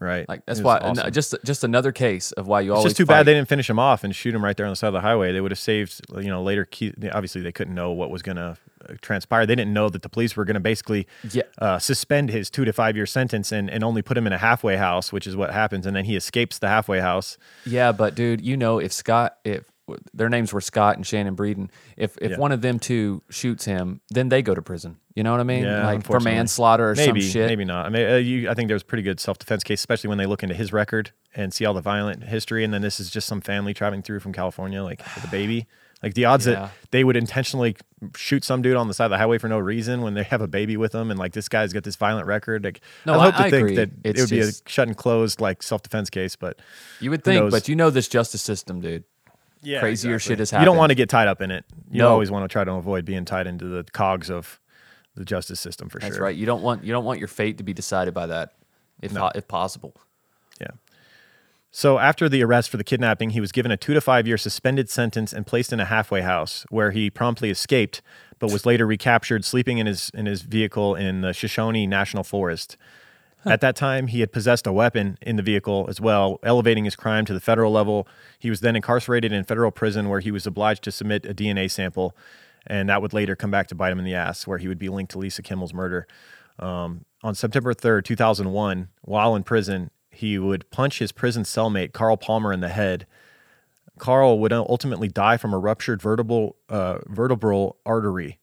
Right. 0.04 0.28
Like 0.28 0.46
that's 0.46 0.62
why 0.62 0.78
awesome. 0.80 1.12
just 1.12 1.34
just 1.46 1.64
another 1.64 1.92
case 1.92 2.32
of 2.34 2.46
why 2.48 2.62
you 2.62 2.72
always. 2.72 2.80
It's 2.82 2.84
always 2.84 2.92
just 2.92 2.98
too 2.98 3.06
fight. 3.06 3.20
bad 3.20 3.26
they 3.28 3.34
didn't 3.34 3.48
finish 3.48 3.70
him 3.70 3.80
off 3.80 4.04
and 4.04 4.14
shoot 4.16 4.36
him 4.36 4.44
right 4.44 4.56
there 4.58 4.66
on 4.66 4.72
the 4.72 4.76
side 4.76 4.88
of 4.88 4.94
the 4.94 5.02
highway. 5.02 5.32
They 5.32 5.42
would 5.42 5.52
have 5.52 5.60
saved, 5.60 6.02
you 6.16 6.30
know, 6.30 6.44
later. 6.44 6.66
Key, 6.66 6.94
obviously, 7.12 7.42
they 7.42 7.52
couldn't 7.52 7.74
know 7.74 7.92
what 7.92 8.10
was 8.12 8.22
going 8.22 8.36
to 8.38 8.58
transpire. 9.02 9.46
They 9.46 9.56
didn't 9.56 9.74
know 9.74 9.90
that 9.90 10.02
the 10.02 10.10
police 10.10 10.36
were 10.36 10.46
going 10.46 10.56
to 10.56 10.60
basically 10.60 11.08
Yeah. 11.32 11.44
uh, 11.58 11.80
suspend 11.80 12.30
his 12.32 12.50
two 12.50 12.66
to 12.66 12.74
five 12.74 12.96
year 12.96 13.06
sentence 13.06 13.52
and, 13.52 13.70
and 13.70 13.84
only 13.84 14.02
put 14.02 14.18
him 14.18 14.28
in 14.28 14.34
a 14.34 14.38
halfway 14.38 14.76
house, 14.76 15.14
which 15.14 15.26
is 15.26 15.36
what 15.36 15.52
happens. 15.52 15.86
And 15.86 15.96
then 15.96 16.06
he 16.06 16.16
escapes 16.16 16.60
the 16.60 16.68
halfway 16.68 17.00
house. 17.00 17.38
Yeah, 17.66 17.92
but 17.94 18.16
dude, 18.16 18.42
you 18.42 18.58
know, 18.58 18.80
if 18.80 18.92
Scott, 18.92 19.38
if 19.46 19.64
their 20.14 20.30
names 20.30 20.54
were 20.54 20.62
Scott 20.62 20.96
and 20.96 21.06
Shannon 21.06 21.36
Breeden, 21.36 21.70
if 21.98 22.18
if 22.22 22.32
Yeah. 22.32 22.38
one 22.38 22.52
of 22.52 22.62
them 22.62 22.80
two 22.80 23.22
shoots 23.30 23.66
him, 23.66 24.02
then 24.10 24.30
they 24.30 24.42
go 24.42 24.56
to 24.56 24.62
prison. 24.62 24.98
You 25.16 25.24
know 25.24 25.32
what 25.32 25.40
I 25.40 25.44
mean? 25.44 25.64
Yeah, 25.66 25.86
like 25.86 26.04
for 26.06 26.20
manslaughter 26.20 26.92
or 26.92 26.96
maybe, 26.96 27.22
some 27.22 27.30
shit. 27.32 27.48
maybe 27.48 27.66
not. 27.66 27.86
I 27.86 27.90
mean, 27.90 28.10
uh, 28.10 28.16
you, 28.16 28.50
I 28.50 28.54
think 28.54 28.68
there 28.68 28.74
there's 28.74 28.84
pretty 28.84 29.04
good 29.04 29.20
self 29.20 29.38
defense 29.40 29.64
case, 29.64 29.80
especially 29.82 30.08
when 30.08 30.18
they 30.18 30.26
look 30.26 30.42
into 30.42 30.56
his 30.56 30.74
record 30.74 31.12
and 31.36 31.54
see 31.54 31.66
all 31.66 31.74
the 31.74 31.82
violent 31.82 32.24
history. 32.24 32.64
And 32.64 32.74
then 32.74 32.82
this 32.82 33.00
is 33.00 33.10
just 33.12 33.28
some 33.28 33.42
family 33.42 33.74
traveling 33.74 34.02
through 34.02 34.22
from 34.22 34.34
California, 34.34 34.82
like 34.84 35.00
with 35.16 35.26
a 35.26 35.28
baby. 35.28 35.68
Like 36.02 36.16
the 36.16 36.26
odds 36.26 36.48
Yeah. 36.48 36.54
that 36.54 36.72
they 36.92 37.04
would 37.04 37.16
intentionally 37.16 37.76
shoot 38.18 38.44
some 38.44 38.62
dude 38.62 38.76
on 38.76 38.88
the 38.90 38.94
side 38.94 39.06
of 39.06 39.12
the 39.12 39.18
highway 39.18 39.38
for 39.38 39.48
no 39.48 39.58
reason 39.60 40.02
when 40.02 40.16
they 40.16 40.24
have 40.24 40.42
a 40.42 40.48
baby 40.50 40.76
with 40.76 40.92
them, 40.94 41.12
and 41.12 41.20
like 41.20 41.32
this 41.34 41.48
guy's 41.48 41.72
got 41.72 41.84
this 41.84 41.96
violent 41.96 42.26
record. 42.28 42.64
Like, 42.64 42.82
No, 43.06 43.14
I 43.14 43.18
I- 43.18 43.20
hope 43.26 43.36
to 43.36 43.42
I 43.42 43.50
think 43.52 43.64
agree. 43.66 43.76
that 43.76 43.90
It's 44.04 44.20
it 44.20 44.24
would 44.24 44.30
be 44.32 44.40
a 44.40 44.52
shut 44.66 44.88
and 44.88 44.98
closed 44.98 45.40
like 45.40 45.62
self 45.64 45.84
defense 45.84 46.10
case, 46.10 46.36
but 46.36 46.60
You 47.00 47.12
would 47.12 47.24
think, 47.24 47.52
but 47.52 47.70
you 47.70 47.76
know 47.76 47.90
this 47.90 48.08
justice 48.08 48.42
system, 48.42 48.82
dude. 48.82 49.04
Yeah, 49.64 49.80
Crazier 49.80 50.20
shit 50.20 50.40
has 50.40 50.52
happened. 50.52 50.64
You 50.64 50.66
don't 50.68 50.78
want 50.78 50.92
to 50.92 50.96
get 50.96 51.10
tied 51.10 51.28
up 51.28 51.42
in 51.42 51.50
it. 51.52 51.66
You 51.92 52.00
No. 52.00 52.10
always 52.10 52.30
want 52.30 52.44
to 52.44 52.52
try 52.52 52.64
to 52.64 52.72
avoid 52.74 53.06
being 53.06 53.26
tied 53.26 53.48
into 53.48 53.66
the 53.66 53.84
cogs 53.92 54.30
of 54.30 54.60
the 55.16 55.26
justice 55.26 55.60
system 55.60 55.90
for 55.90 56.00
That's 56.00 56.08
sure. 56.08 56.12
That's 56.16 56.22
right. 56.22 56.36
You 56.36 56.46
don't 56.46 56.62
want 56.62 56.84
you 56.84 56.92
don't 56.92 57.06
want 57.06 57.20
your 57.20 57.28
fate 57.28 57.58
to 57.58 57.64
be 57.64 57.74
decided 57.74 58.14
by 58.14 58.28
that, 58.28 58.54
if 59.02 59.14
po- 59.14 59.32
if 59.36 59.48
possible. 59.48 59.96
Yeah. 60.60 60.68
So 61.72 61.98
after 61.98 62.30
the 62.30 62.44
arrest 62.44 62.70
for 62.70 62.78
the 62.78 62.84
kidnapping, 62.84 63.32
he 63.32 63.42
was 63.42 63.52
given 63.52 63.72
a 63.72 63.78
two 63.78 63.94
to 63.96 64.02
five 64.02 64.28
year 64.28 64.38
suspended 64.38 64.90
sentence 64.90 65.34
and 65.34 65.46
placed 65.48 65.74
in 65.74 65.80
a 65.80 65.86
halfway 65.86 66.22
house 66.22 66.66
where 66.70 66.92
he 66.92 67.10
promptly 67.10 67.50
escaped, 67.50 68.02
but 68.40 68.52
was 68.52 68.66
later 68.66 68.86
recaptured 68.86 69.44
sleeping 69.44 69.78
in 69.80 69.88
his 69.88 70.12
in 70.14 70.26
his 70.26 70.42
vehicle 70.44 70.96
in 70.96 71.22
the 71.22 71.34
Shoshone 71.34 71.88
National 71.88 72.24
Forest. 72.24 72.78
At 73.46 73.62
that 73.62 73.76
time, 73.76 74.08
he 74.08 74.22
had 74.22 74.32
possessed 74.32 74.66
a 74.66 74.72
weapon 74.72 75.18
in 75.22 75.36
the 75.36 75.44
vehicle 75.44 75.86
as 75.90 76.00
well, 76.00 76.40
elevating 76.44 76.86
his 76.86 76.96
crime 76.96 77.26
to 77.26 77.34
the 77.34 77.40
federal 77.42 77.72
level. 77.72 78.08
He 78.40 78.50
was 78.50 78.62
then 78.62 78.76
incarcerated 78.76 79.32
in 79.32 79.44
federal 79.44 79.72
prison 79.72 80.08
where 80.10 80.22
he 80.22 80.32
was 80.32 80.48
obliged 80.48 80.84
to 80.84 80.92
submit 80.92 81.26
a 81.26 81.34
DNA 81.34 81.70
sample, 81.70 82.16
and 82.66 82.90
that 82.90 83.02
would 83.02 83.14
later 83.14 83.36
come 83.36 83.52
back 83.52 83.68
to 83.68 83.76
bite 83.76 83.92
him 83.92 84.00
in 84.00 84.06
the 84.06 84.16
ass, 84.16 84.48
where 84.48 84.58
he 84.58 84.68
would 84.68 84.80
be 84.80 84.90
linked 84.90 85.12
to 85.12 85.18
Lisa 85.18 85.42
Kimmel's 85.42 85.74
murder. 85.74 86.08
Um, 86.60 87.06
on 87.22 87.36
September 87.36 87.74
3rd, 87.74 88.06
2001, 88.06 88.90
while 89.02 89.36
in 89.36 89.44
prison, 89.44 89.92
he 90.10 90.38
would 90.38 90.70
punch 90.70 91.00
his 91.00 91.12
prison 91.12 91.44
cellmate, 91.44 91.92
Carl 91.92 92.18
Palmer, 92.18 92.54
in 92.54 92.60
the 92.60 92.70
head. 92.70 93.06
Carl 93.98 94.40
would 94.40 94.54
ultimately 94.54 95.08
die 95.08 95.38
from 95.38 95.54
a 95.54 95.60
ruptured 95.60 96.02
vertebral, 96.02 96.56
uh, 96.70 97.00
vertebral 97.08 97.78
artery. 97.86 98.40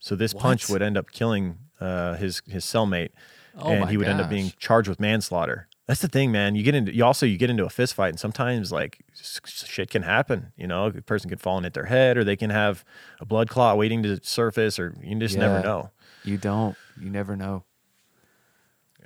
So 0.00 0.14
this 0.14 0.32
punch 0.32 0.68
would 0.68 0.82
end 0.82 0.96
up 0.96 1.10
killing 1.10 1.58
uh, 1.80 2.14
his 2.14 2.42
his 2.46 2.64
cellmate, 2.64 3.10
Oh 3.58 3.70
and 3.70 3.90
he 3.90 3.96
would 3.96 4.08
end 4.08 4.20
up 4.20 4.30
being 4.30 4.52
charged 4.58 4.88
with 4.88 5.00
manslaughter. 5.00 5.68
That's 5.86 6.00
the 6.00 6.08
thing, 6.08 6.30
man. 6.30 6.54
You 6.54 6.62
get 6.62 6.74
into 6.74 6.94
you 6.94 7.04
also 7.04 7.26
you 7.26 7.38
get 7.38 7.50
into 7.50 7.64
a 7.64 7.70
fist 7.70 7.94
fight, 7.94 8.10
and 8.10 8.20
sometimes 8.20 8.70
like 8.70 8.98
shit 9.46 9.90
can 9.90 10.02
happen. 10.02 10.52
You 10.56 10.66
know, 10.66 10.86
a 10.86 10.92
person 11.02 11.30
could 11.30 11.40
fall 11.40 11.56
and 11.56 11.64
hit 11.64 11.74
their 11.74 11.86
head, 11.86 12.16
or 12.16 12.24
they 12.24 12.36
can 12.36 12.50
have 12.50 12.84
a 13.20 13.24
blood 13.24 13.48
clot 13.48 13.78
waiting 13.78 14.02
to 14.02 14.22
surface, 14.22 14.78
or 14.78 14.94
you 15.02 15.18
just 15.18 15.36
never 15.36 15.62
know. 15.62 15.90
You 16.24 16.36
don't. 16.36 16.76
You 17.00 17.10
never 17.10 17.36
know. 17.36 17.64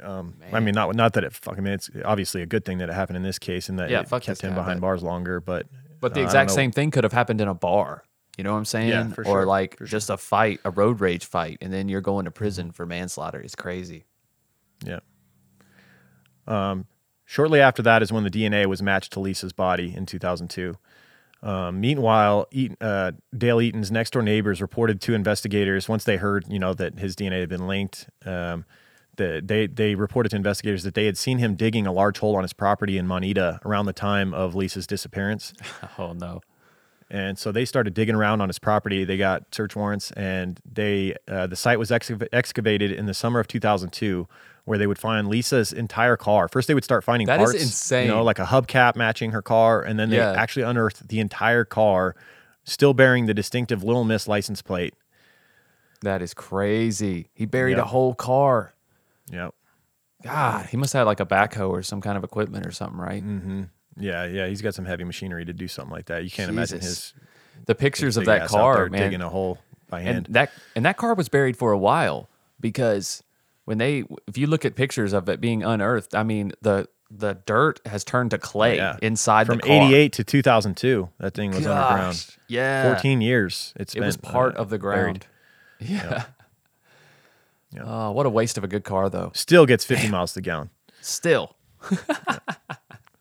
Um, 0.03 0.35
I 0.53 0.61
mean, 0.61 0.75
not 0.75 0.95
not 0.97 1.13
that 1.13 1.25
it. 1.25 1.33
Fuck, 1.33 1.57
I 1.57 1.61
mean, 1.61 1.73
it's 1.73 1.89
obviously 2.05 2.43
a 2.43 2.47
good 2.47 2.65
thing 2.65 2.79
that 2.79 2.89
it 2.89 2.95
happened 2.95 3.17
in 3.17 3.23
this 3.23 3.39
case, 3.39 3.69
and 3.69 3.79
that 3.79 3.89
Yeah, 3.91 4.01
it 4.01 4.09
fuck 4.09 4.23
kept 4.23 4.41
him 4.41 4.55
behind 4.55 4.81
bars 4.81 5.03
longer. 5.03 5.41
But 5.41 5.67
But 6.01 6.15
the 6.15 6.21
uh, 6.21 6.25
exact 6.25 6.51
same 6.51 6.73
thing 6.73 6.91
could 6.91 7.05
have 7.05 7.13
happened 7.13 7.41
in 7.41 7.49
a 7.49 7.55
bar. 7.55 8.03
You 8.37 8.45
know 8.45 8.53
what 8.53 8.59
I'm 8.59 8.65
saying? 8.65 8.89
Yeah, 8.89 9.09
for 9.09 9.21
or 9.23 9.25
sure, 9.25 9.47
like 9.47 9.77
sure. 9.79 9.87
just 9.87 10.11
a 10.11 10.17
fight, 10.17 10.61
a 10.65 10.71
road 10.71 11.01
rage 11.01 11.27
fight, 11.27 11.59
and 11.61 11.73
then 11.73 11.89
you're 11.89 12.01
going 12.01 12.25
to 12.25 12.31
prison 12.31 12.73
for 12.73 12.87
manslaughter. 12.87 13.41
It's 13.41 13.55
crazy. 13.55 14.07
Yeah. 14.85 15.01
Um, 16.47 16.87
shortly 17.25 17.61
after 17.61 17.83
that 17.83 18.03
is 18.03 18.13
when 18.13 18.25
the 18.25 18.31
DNA 18.31 18.67
was 18.67 18.83
matched 18.83 19.13
to 19.13 19.21
Lisa's 19.21 19.53
body 19.53 19.95
in 19.97 20.07
2002. 20.07 20.77
Um, 21.43 21.81
meanwhile, 21.81 22.47
Eaton, 22.53 22.77
uh, 22.81 23.13
Dale 23.37 23.61
Eaton's 23.61 23.91
next 23.91 24.13
door 24.13 24.23
neighbors 24.23 24.63
reported 24.63 25.01
to 25.03 25.15
investigators 25.15 25.89
once 25.89 26.05
they 26.05 26.17
heard, 26.17 26.45
you 26.49 26.59
know, 26.59 26.73
that 26.75 26.99
his 26.99 27.17
DNA 27.17 27.41
had 27.41 27.49
been 27.49 27.67
linked. 27.67 28.09
Um, 28.25 28.65
the, 29.17 29.43
they 29.45 29.67
they 29.67 29.95
reported 29.95 30.31
to 30.31 30.37
investigators 30.37 30.85
that 30.85 30.95
they 30.95 31.05
had 31.05 31.19
seen 31.19 31.39
him 31.39 31.55
digging 31.55 31.87
a 31.87 31.93
large 31.93 32.19
hole 32.19 32.37
on 32.37 32.43
his 32.43 32.53
property 32.53 32.97
in 32.97 33.07
Moneta 33.07 33.61
around 33.65 33.87
the 33.87 33.93
time 33.93 34.33
of 34.33 34.55
Lisa's 34.55 34.87
disappearance. 34.87 35.53
Oh 35.99 36.13
no. 36.13 36.41
And 37.11 37.39
so 37.39 37.53
they 37.53 37.67
started 37.67 37.93
digging 37.93 38.15
around 38.15 38.41
on 38.41 38.49
his 38.49 38.59
property. 38.59 39.05
They 39.05 39.19
got 39.19 39.55
search 39.55 39.77
warrants, 39.77 40.13
and 40.13 40.59
they 40.65 41.15
uh, 41.29 41.47
the 41.47 41.57
site 41.57 41.79
was 41.79 41.91
excav- 41.91 42.27
excavated 42.33 42.91
in 42.91 43.05
the 43.05 43.13
summer 43.13 43.39
of 43.39 43.49
2002, 43.49 44.27
where 44.65 44.79
they 44.79 44.87
would 44.87 44.99
find 44.99 45.29
Lisa's 45.29 45.73
entire 45.73 46.17
car. 46.17 46.49
First, 46.49 46.69
they 46.69 46.75
would 46.75 46.85
start 46.85 47.03
finding 47.05 47.27
That 47.27 47.41
is 47.41 47.51
parts, 47.51 47.63
insane. 47.63 48.07
You 48.07 48.13
know, 48.13 48.23
like 48.23 48.39
a 48.39 48.45
hubcap 48.45 48.95
matching 48.97 49.33
her 49.33 49.43
car, 49.43 49.83
and 49.83 49.99
then 49.99 50.11
they 50.11 50.17
Yeah. 50.19 50.33
actually 50.33 50.63
unearthed 50.63 51.09
the 51.09 51.19
entire 51.21 51.65
car, 51.65 52.15
still 52.65 52.95
bearing 52.95 53.27
the 53.27 53.35
distinctive 53.35 53.83
Little 53.83 54.05
Miss 54.05 54.29
license 54.29 54.63
plate. 54.63 54.95
That 56.03 56.23
is 56.23 56.35
crazy. 56.35 57.29
He 57.35 57.47
buried 57.47 57.77
Yeah. 57.77 57.83
a 57.83 57.87
whole 57.87 58.15
car. 58.15 58.75
Yep. 59.31 59.55
God, 60.23 60.67
he 60.67 60.77
must 60.77 60.93
have 60.93 61.01
had 61.01 61.07
like 61.07 61.21
a 61.21 61.27
backhoe 61.27 61.71
or 61.71 61.83
some 61.83 62.01
kind 62.01 62.17
of 62.17 62.23
equipment 62.25 62.65
or 62.67 62.71
something, 62.71 62.99
right? 63.01 63.23
Mm-hmm. 63.25 63.63
Yeah, 63.99 64.25
yeah, 64.25 64.47
he's 64.47 64.63
got 64.63 64.75
some 64.75 64.85
heavy 64.85 65.05
machinery 65.05 65.45
to 65.45 65.53
do 65.53 65.67
something 65.69 65.93
like 65.93 66.07
that. 66.07 66.25
You 66.25 66.31
can't 66.31 66.49
imagine 66.51 66.81
his 66.81 67.13
The 67.67 67.75
pictures 67.75 68.17
of 68.17 68.25
that 68.27 68.49
car, 68.49 68.89
man. 68.89 69.01
digging 69.03 69.21
a 69.21 69.29
hole 69.29 69.59
by 69.91 70.01
hand. 70.03 70.27
and 70.27 70.35
that 70.35 70.51
and 70.77 70.85
that 70.85 70.97
car 70.97 71.15
was 71.15 71.29
buried 71.29 71.57
for 71.57 71.73
a 71.73 71.79
while 71.79 72.31
because 72.61 73.23
when 73.65 73.79
they 73.79 74.05
if 74.27 74.37
you 74.39 74.47
look 74.47 74.65
at 74.65 74.75
pictures 74.75 75.13
of 75.13 75.29
it 75.29 75.41
being 75.41 75.63
unearthed 75.63 76.15
i 76.15 76.23
mean 76.23 76.53
the 76.63 76.89
the 77.11 77.35
dirt 77.47 77.79
has 77.87 78.05
turned 78.05 78.31
to 78.31 78.39
clay 78.39 78.77
Yeah. 78.77 78.97
inside 79.03 79.47
From 79.47 79.59
the 79.59 79.63
car 79.65 79.83
88 79.89 80.13
to 80.15 80.25
2002, 80.25 81.11
that 81.19 81.35
thing 81.35 81.51
was 81.51 81.67
underground. 81.67 82.27
Yeah 82.49 82.95
14 82.95 83.21
years. 83.21 83.75
It's 83.77 83.95
it 83.95 84.01
was 84.01 84.17
part 84.17 84.57
uh, 84.57 84.61
of 84.61 84.71
the 84.71 84.79
buried. 84.79 85.05
ground 85.05 85.27
yeah, 85.79 86.25
Yeah. 87.75 87.83
Oh, 87.85 88.11
what 88.13 88.25
a 88.27 88.31
waste 88.31 88.57
of 88.59 88.65
a 88.65 88.69
good 88.69 88.85
car 88.85 89.09
though 89.11 89.31
Still 89.35 89.67
gets 89.67 89.85
50 89.85 90.09
miles 90.09 90.33
to 90.33 90.37
the 90.37 90.43
gallon. 90.43 90.71
still 91.03 91.55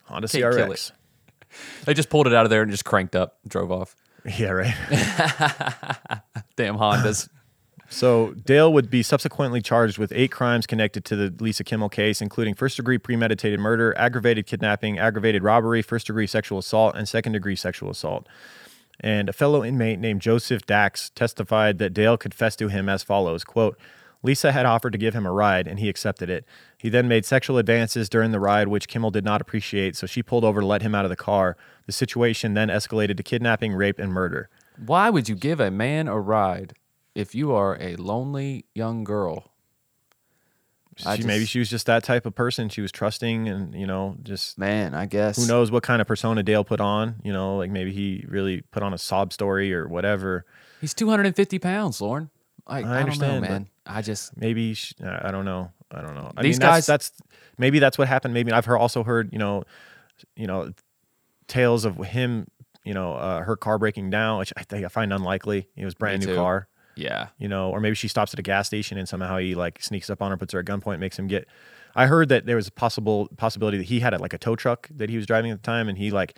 Honda 0.06 0.28
Can't 0.28 0.32
CRX. 0.46 0.92
they 1.86 1.94
just 1.94 2.10
pulled 2.10 2.28
it 2.28 2.34
out 2.34 2.46
of 2.46 2.50
there 2.50 2.62
and 2.62 2.72
just 2.72 2.86
cranked 2.86 3.16
up 3.16 3.40
drove 3.48 3.72
off 3.72 3.96
Yeah, 4.38 4.52
right. 4.52 4.74
damn 6.56 6.78
hondas 6.78 7.28
so 7.92 8.34
Dale 8.46 8.72
would 8.72 8.90
be 8.90 9.04
subsequently 9.04 9.62
charged 9.62 9.98
with 9.98 10.14
eight 10.16 10.32
crimes 10.32 10.66
connected 10.66 11.04
to 11.06 11.16
the 11.18 11.44
Lisa 11.44 11.66
Kimmel 11.66 11.90
case, 11.90 12.22
including 12.22 12.54
first 12.54 12.78
degree 12.78 12.98
premeditated 12.98 13.60
murder, 13.60 13.94
aggravated 13.98 14.48
kidnapping, 14.48 14.98
aggravated 14.98 15.44
robbery, 15.44 15.82
first 15.82 16.08
degree 16.08 16.26
sexual 16.26 16.60
assault, 16.60 16.96
and 16.96 17.10
second 17.10 17.34
degree 17.34 17.56
sexual 17.56 17.90
assault. 17.90 18.28
And 19.02 19.28
a 19.28 19.34
fellow 19.34 19.62
inmate 19.62 20.00
named 20.00 20.22
Joseph 20.22 20.66
Dax 20.66 21.10
testified 21.10 21.80
that 21.80 21.94
Dale 21.94 22.16
confessed 22.16 22.60
to 22.60 22.70
him 22.70 22.88
as 22.88 23.04
follows 23.04 23.44
quote, 23.44 23.78
Lisa 24.24 24.54
had 24.54 24.66
offered 24.66 24.94
to 24.94 25.00
give 25.00 25.14
him 25.14 25.26
a 25.26 25.32
ride, 25.32 25.68
and 25.68 25.80
he 25.80 25.90
accepted 25.90 26.30
it. 26.30 26.46
He 26.78 26.88
then 26.88 27.08
made 27.08 27.26
sexual 27.26 27.58
advances 27.58 28.08
during 28.08 28.32
the 28.32 28.40
ride, 28.40 28.70
which 28.70 28.88
Kimmel 28.88 29.12
did 29.12 29.26
not 29.26 29.42
appreciate, 29.42 29.98
so 29.98 30.08
she 30.08 30.24
pulled 30.24 30.46
over 30.46 30.62
to 30.62 30.66
let 30.66 30.84
him 30.84 30.96
out 30.96 31.06
of 31.06 31.10
the 31.10 31.16
car. 31.16 31.58
The 31.88 31.92
situation 31.92 32.54
then 32.54 32.70
escalated 32.70 33.18
to 33.18 33.24
kidnapping, 33.24 33.74
rape, 33.74 34.00
and 34.00 34.14
murder. 34.14 34.48
Why 34.78 35.10
would 35.10 35.28
you 35.28 35.36
give 35.36 35.60
a 35.60 35.72
man 35.72 36.08
a 36.08 36.20
ride 36.20 36.74
if 37.16 37.36
you 37.36 37.52
are 37.52 37.78
a 37.80 37.96
lonely 37.96 38.66
young 38.74 39.04
girl? 39.04 39.52
I 41.06 41.16
She, 41.18 41.24
maybe 41.24 41.46
she 41.46 41.60
was 41.60 41.70
just 41.70 41.86
that 41.86 42.04
type 42.04 42.26
of 42.26 42.36
person. 42.36 42.70
She 42.70 42.82
was 42.82 42.92
trusting, 42.92 43.48
and 43.48 43.74
you 43.74 43.88
know, 43.88 44.18
just 44.24 44.58
Man, 44.58 44.94
I 44.94 45.06
guess. 45.06 45.38
who 45.38 45.48
knows 45.48 45.72
what 45.72 45.84
kind 45.84 46.02
of 46.02 46.08
persona 46.08 46.44
Dale 46.44 46.64
put 46.64 46.82
on. 46.82 47.16
You 47.24 47.32
know, 47.32 47.58
like 47.58 47.72
maybe 47.72 47.94
he 47.94 48.26
really 48.28 48.62
put 48.72 48.84
on 48.84 48.94
a 48.94 48.98
sob 48.98 49.32
story 49.34 49.74
or 49.74 49.88
whatever. 49.88 50.46
He's 50.82 50.94
250 50.94 51.60
pounds, 51.60 52.02
Lauren. 52.02 52.30
I, 52.68 52.80
I, 52.80 53.00
understand, 53.00 53.34
don't 53.34 53.42
know, 53.42 53.50
man. 53.50 53.70
I 53.86 54.02
just 54.02 54.36
maybe 54.38 54.74
sh 54.74 54.94
I 55.04 55.30
I 55.30 55.32
don't 55.32 55.46
know. 55.46 55.72
I 55.90 56.02
don't 56.02 56.14
know. 56.16 56.32
I 56.36 56.44
These 56.44 56.60
mean, 56.60 56.68
guys- 56.68 56.86
that's, 56.86 57.10
that's 57.10 57.22
maybe 57.58 57.80
that's 57.80 57.98
what 57.98 58.08
happened. 58.08 58.34
Maybe 58.34 58.52
I've 58.52 58.66
heard, 58.66 58.78
also 58.78 59.04
heard 59.04 59.32
you 59.32 59.40
know, 59.40 59.64
you 60.36 60.46
know, 60.48 60.72
tales 61.48 61.86
of 61.86 61.98
him, 61.98 62.48
you 62.84 62.94
know, 62.94 63.14
uh, 63.14 63.42
her 63.42 63.56
car 63.56 63.78
breaking 63.78 64.10
down, 64.10 64.40
which 64.40 64.54
I 64.58 64.64
think 64.64 64.86
I 64.86 64.90
find 64.90 65.12
unlikely. 65.14 65.70
It 65.76 65.86
was 65.86 65.96
brand 65.96 66.22
new 66.22 66.28
too. 66.28 66.36
car, 66.36 66.68
yeah. 66.96 67.28
you 67.38 67.48
know, 67.48 67.70
or 67.70 67.80
maybe 67.80 67.96
she 67.96 68.08
stops 68.08 68.34
at 68.34 68.40
a 68.40 68.44
gas 68.44 68.68
station 68.68 68.98
and 68.98 69.08
somehow 69.08 69.38
he 69.38 69.56
like 69.56 69.82
sneaks 69.82 70.10
up 70.10 70.22
on 70.22 70.32
her, 70.32 70.38
puts 70.38 70.54
her 70.54 70.60
at 70.60 70.66
gunpoint, 70.66 71.00
makes 71.00 71.18
him 71.18 71.28
get. 71.28 71.48
I 71.96 72.06
heard 72.06 72.30
that 72.30 72.46
there 72.46 72.56
was 72.56 72.68
a 72.68 72.72
possible 72.72 73.28
possibility 73.38 73.78
that 73.78 73.86
he 73.86 74.00
had 74.00 74.14
a, 74.14 74.18
like 74.18 74.34
a 74.34 74.38
tow 74.38 74.56
truck 74.56 74.88
that 74.96 75.10
he 75.10 75.18
was 75.18 75.26
driving 75.26 75.52
at 75.52 75.62
the 75.62 75.66
time, 75.66 75.90
and 75.90 75.98
he 75.98 76.10
like 76.12 76.38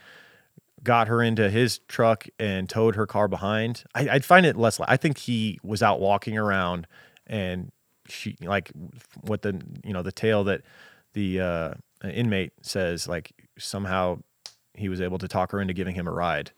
got 0.83 1.07
her 1.07 1.21
into 1.21 1.49
his 1.49 1.79
truck 1.87 2.27
and 2.39 2.69
towed 2.69 2.95
her 2.95 3.05
car 3.05 3.27
behind. 3.27 3.83
I, 3.95 4.09
I'd 4.09 4.25
find 4.25 4.45
it 4.45 4.57
less. 4.57 4.79
I 4.79 4.97
think 4.97 5.17
he 5.17 5.59
was 5.63 5.83
out 5.83 5.99
walking 5.99 6.37
around, 6.37 6.87
and 7.27 7.71
she 8.07 8.35
like 8.41 8.71
what 9.21 9.43
the 9.43 9.61
you 9.83 9.93
know 9.93 10.01
the 10.01 10.11
tale 10.11 10.43
that 10.45 10.61
the 11.13 11.39
uh, 11.39 11.73
inmate 12.03 12.53
says 12.61 13.07
like 13.07 13.31
somehow 13.57 14.19
he 14.75 14.89
was 14.89 15.01
able 15.01 15.19
to 15.19 15.27
talk 15.27 15.51
her 15.51 15.61
into 15.61 15.73
giving 15.73 15.95
him 15.95 16.07
a 16.07 16.11
ride, 16.11 16.51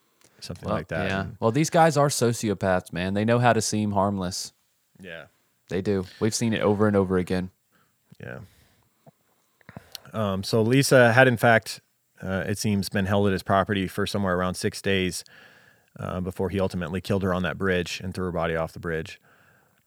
something 0.46 0.68
Well, 0.68 0.78
like 0.78 0.88
that. 0.90 1.10
Yeah. 1.10 1.22
And- 1.22 1.38
Well, 1.40 1.52
these 1.52 1.70
guys 1.70 1.98
are 1.98 2.08
sociopaths, 2.08 2.94
man. 2.94 3.14
They 3.14 3.26
know 3.26 3.40
how 3.40 3.54
to 3.54 3.62
seem 3.62 3.92
harmless. 3.92 4.54
yeah. 5.00 5.26
They 5.68 5.82
do. 5.82 6.06
We've 6.20 6.36
seen 6.36 6.54
it 6.54 6.62
over 6.62 6.86
and 6.88 6.96
over 6.96 7.18
again. 7.18 7.50
Yeah. 8.20 8.38
Um, 10.14 10.44
so 10.44 10.62
Lisa 10.62 11.12
had, 11.12 11.28
in 11.28 11.38
fact, 11.38 11.82
uh, 12.22 12.44
it 12.48 12.58
seems, 12.58 12.88
been 12.90 13.06
held 13.08 13.28
at 13.28 13.34
his 13.34 13.44
property 13.44 13.88
for 13.88 14.06
somewhere 14.06 14.36
around 14.38 14.54
six 14.56 14.82
days 14.82 15.24
uh, 16.00 16.22
before 16.22 16.50
he 16.50 16.60
ultimately 16.60 17.02
killed 17.02 17.24
her 17.24 17.34
on 17.34 17.44
that 17.44 17.58
bridge 17.58 18.00
and 18.04 18.14
threw 18.14 18.26
her 18.26 18.32
body 18.32 18.56
off 18.56 18.74
the 18.74 18.80
bridge. 18.80 19.20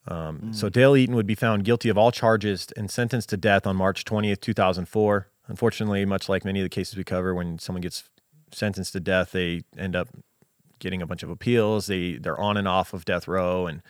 Um, 0.09 0.52
So 0.52 0.68
Dale 0.68 0.96
Eaton 0.96 1.14
would 1.14 1.26
be 1.26 1.34
found 1.34 1.64
guilty 1.64 1.88
of 1.88 1.96
all 1.98 2.11
charges 2.11 2.66
and 2.76 2.90
sentenced 2.90 3.28
to 3.30 3.36
death 3.36 3.66
on 3.66 3.76
March 3.76 4.04
20th, 4.04 4.40
2004. 4.40 5.28
Unfortunately, 5.46 6.04
much 6.04 6.28
like 6.28 6.44
many 6.44 6.61
of 6.61 6.64
the 6.64 6.68
cases 6.70 6.96
we 6.96 7.04
cover, 7.04 7.34
when 7.34 7.59
someone 7.59 7.82
gets 7.82 8.04
sentenced 8.52 8.92
to 8.94 9.00
death, 9.00 9.32
they 9.32 9.62
end 9.78 9.94
up 9.96 10.09
getting 10.78 11.02
a 11.02 11.06
bunch 11.06 11.22
of 11.22 11.30
appeals. 11.30 11.86
They 11.86 12.14
they're 12.16 12.38
on 12.40 12.56
and 12.56 12.68
off 12.68 12.92
of 12.92 13.04
death 13.04 13.28
row, 13.28 13.66
and 13.66 13.82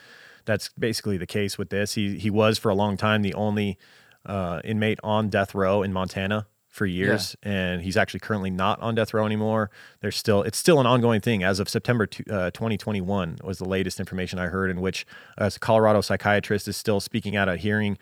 that's 0.45 0.71
basically 0.79 1.19
the 1.19 1.27
case 1.27 1.59
with 1.59 1.71
this. 1.71 1.95
He 1.95 2.19
he 2.19 2.31
was 2.31 2.59
for 2.59 2.69
a 2.71 2.75
long 2.75 2.97
time 2.97 3.23
the 3.23 3.35
only 3.35 3.79
uh, 4.27 4.61
inmate 4.65 4.99
on 5.03 5.29
death 5.29 5.55
row 5.55 5.83
in 5.83 5.93
Montana 5.93 6.47
for 6.69 6.87
years, 6.87 7.35
and 7.43 7.83
he's 7.83 7.97
actually 7.97 8.21
currently 8.21 8.51
not 8.51 8.81
on 8.81 8.95
death 8.95 9.13
row 9.13 9.27
anymore. 9.27 9.71
There's 10.01 10.17
still 10.17 10.43
it's 10.43 10.59
still 10.59 10.81
an 10.81 10.87
ongoing 10.87 11.21
thing 11.21 11.43
as 11.43 11.61
of 11.61 11.69
September 11.69 12.07
two, 12.07 12.25
uh, 12.31 12.51
2021 12.53 13.39
was 13.43 13.59
the 13.59 13.69
latest 13.69 13.99
information 13.99 14.39
I 14.39 14.47
heard, 14.47 14.71
in 14.71 14.81
which 14.81 15.07
a 15.37 15.51
Colorado 15.61 16.01
psychiatrist 16.01 16.69
is 16.69 16.77
still 16.77 17.01
speaking 17.01 17.37
at 17.37 17.49
a 17.49 17.57
hearing. 17.57 17.99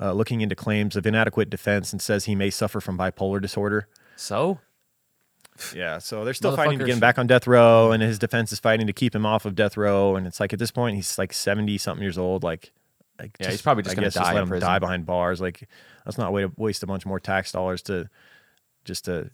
Uh, 0.00 0.12
looking 0.12 0.40
into 0.40 0.56
claims 0.56 0.96
of 0.96 1.06
inadequate 1.06 1.48
defense 1.48 1.92
and 1.92 2.02
says 2.02 2.24
he 2.24 2.34
may 2.34 2.50
suffer 2.50 2.80
from 2.80 2.98
bipolar 2.98 3.40
disorder. 3.40 3.86
So, 4.16 4.58
Yeah, 5.74 5.98
so 5.98 6.24
they're 6.24 6.34
still 6.34 6.56
fighting 6.56 6.78
to 6.78 6.84
Motherfuckers- 6.84 6.86
get 6.88 6.92
him 6.94 7.00
back 7.00 7.18
on 7.18 7.26
death 7.26 7.46
row, 7.46 7.92
and 7.92 8.02
his 8.02 8.18
defense 8.18 8.52
is 8.52 8.58
fighting 8.58 8.86
to 8.88 8.92
keep 8.92 9.14
him 9.14 9.24
off 9.24 9.44
of 9.44 9.54
death 9.54 9.76
row. 9.76 10.16
And 10.16 10.26
it's 10.26 10.40
like 10.40 10.52
at 10.52 10.58
this 10.58 10.70
point, 10.72 10.96
he's 10.96 11.16
like 11.18 11.32
seventy 11.32 11.78
something 11.78 12.02
years 12.02 12.18
old. 12.18 12.42
Like, 12.42 12.72
like 13.20 13.36
Yeah, 13.40 13.50
he's 13.50 13.62
probably 13.62 13.84
just 13.84 13.92
I 13.92 13.96
gonna 13.96 14.06
guess 14.06 14.14
die 14.14 14.30
in 14.30 14.34
let 14.34 14.42
him 14.42 14.48
prison. 14.48 14.68
die 14.68 14.78
behind 14.80 15.06
bars. 15.06 15.40
Like, 15.40 15.68
let's 16.04 16.18
not 16.18 16.32
wait 16.32 16.58
waste 16.58 16.82
a 16.82 16.86
bunch 16.86 17.06
more 17.06 17.20
tax 17.20 17.52
dollars 17.52 17.82
to 17.82 18.08
just 18.84 19.04
to 19.04 19.30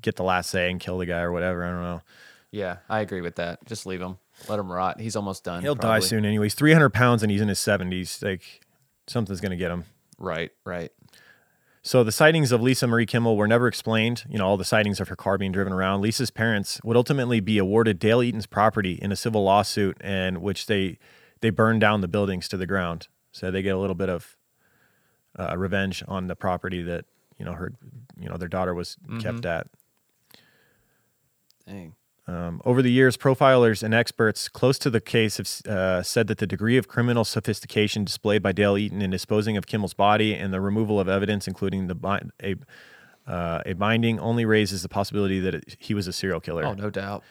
get 0.00 0.16
the 0.16 0.24
last 0.24 0.50
say 0.50 0.70
and 0.70 0.80
kill 0.80 0.98
the 0.98 1.06
guy 1.06 1.20
or 1.20 1.30
whatever. 1.32 1.64
I 1.64 1.70
don't 1.70 1.82
know. 1.82 2.00
yeah, 2.50 2.78
I 2.88 3.00
agree 3.00 3.20
with 3.20 3.36
that. 3.36 3.64
Just 3.66 3.86
leave 3.86 4.00
him. 4.00 4.18
Let 4.48 4.58
him 4.58 4.70
rot. 4.72 4.98
He's 5.00 5.14
almost 5.16 5.44
done. 5.44 5.62
He'll 5.62 5.74
die 5.76 6.00
soon 6.00 6.24
anyway. 6.24 6.46
He's 6.46 6.54
three 6.54 6.72
hundred 6.72 6.90
pounds 6.94 7.22
and 7.22 7.30
he's 7.30 7.40
in 7.40 7.48
his 7.48 7.60
seventies. 7.60 8.20
Like, 8.22 8.60
something's 9.06 9.40
gonna 9.40 9.56
get 9.56 9.70
him. 9.70 9.84
Right, 10.18 10.50
right. 10.66 10.90
So 11.82 12.04
the 12.04 12.12
sightings 12.12 12.52
of 12.52 12.60
Lisa 12.60 12.86
Marie 12.86 13.06
Kimmel 13.06 13.36
were 13.36 13.48
never 13.48 13.66
explained. 13.66 14.24
You 14.28 14.38
know, 14.38 14.46
all 14.46 14.56
the 14.56 14.64
sightings 14.64 15.00
of 15.00 15.08
her 15.08 15.16
car 15.16 15.38
being 15.38 15.52
driven 15.52 15.72
around. 15.72 16.02
Lisa's 16.02 16.30
parents 16.30 16.78
would 16.84 16.96
ultimately 16.96 17.40
be 17.40 17.56
awarded 17.56 17.98
Dale 17.98 18.22
Eaton's 18.22 18.46
property 18.46 18.98
in 19.00 19.10
a 19.12 19.16
civil 19.16 19.44
lawsuit, 19.44 19.96
and 20.00 20.42
which 20.42 20.66
they 20.66 20.98
they 21.40 21.50
burned 21.50 21.80
down 21.80 22.02
the 22.02 22.08
buildings 22.08 22.48
to 22.48 22.56
the 22.58 22.66
ground. 22.66 23.08
So 23.32 23.50
they 23.50 23.62
get 23.62 23.74
a 23.74 23.78
little 23.78 23.94
bit 23.94 24.10
of 24.10 24.36
uh, 25.38 25.56
revenge 25.56 26.04
on 26.06 26.26
the 26.26 26.36
property 26.36 26.82
that 26.82 27.06
you 27.38 27.44
know 27.46 27.52
her, 27.52 27.72
you 28.18 28.28
know, 28.28 28.36
their 28.36 28.48
daughter 28.48 28.74
was 28.74 28.96
kept 29.20 29.46
at. 29.46 29.66
Dang. 31.66 31.94
Um, 32.30 32.62
over 32.64 32.80
the 32.80 32.92
years, 32.92 33.16
profilers 33.16 33.82
and 33.82 33.92
experts 33.92 34.48
close 34.48 34.78
to 34.80 34.90
the 34.90 35.00
case 35.00 35.38
have 35.38 35.48
uh, 35.66 36.02
said 36.04 36.28
that 36.28 36.38
the 36.38 36.46
degree 36.46 36.76
of 36.76 36.86
criminal 36.86 37.24
sophistication 37.24 38.04
displayed 38.04 38.40
by 38.40 38.52
Dale 38.52 38.78
Eaton 38.78 39.02
in 39.02 39.10
disposing 39.10 39.56
of 39.56 39.66
Kimmel's 39.66 39.94
body 39.94 40.34
and 40.34 40.54
the 40.54 40.60
removal 40.60 41.00
of 41.00 41.08
evidence, 41.08 41.48
including 41.48 41.88
the 41.88 41.96
bi- 41.96 42.22
a 42.42 42.54
uh, 43.26 43.62
a 43.66 43.72
binding, 43.72 44.20
only 44.20 44.44
raises 44.44 44.82
the 44.82 44.88
possibility 44.88 45.40
that 45.40 45.54
it, 45.56 45.76
he 45.80 45.92
was 45.92 46.06
a 46.06 46.12
serial 46.12 46.40
killer. 46.40 46.64
Oh, 46.64 46.74
no 46.74 46.88
doubt. 46.88 47.24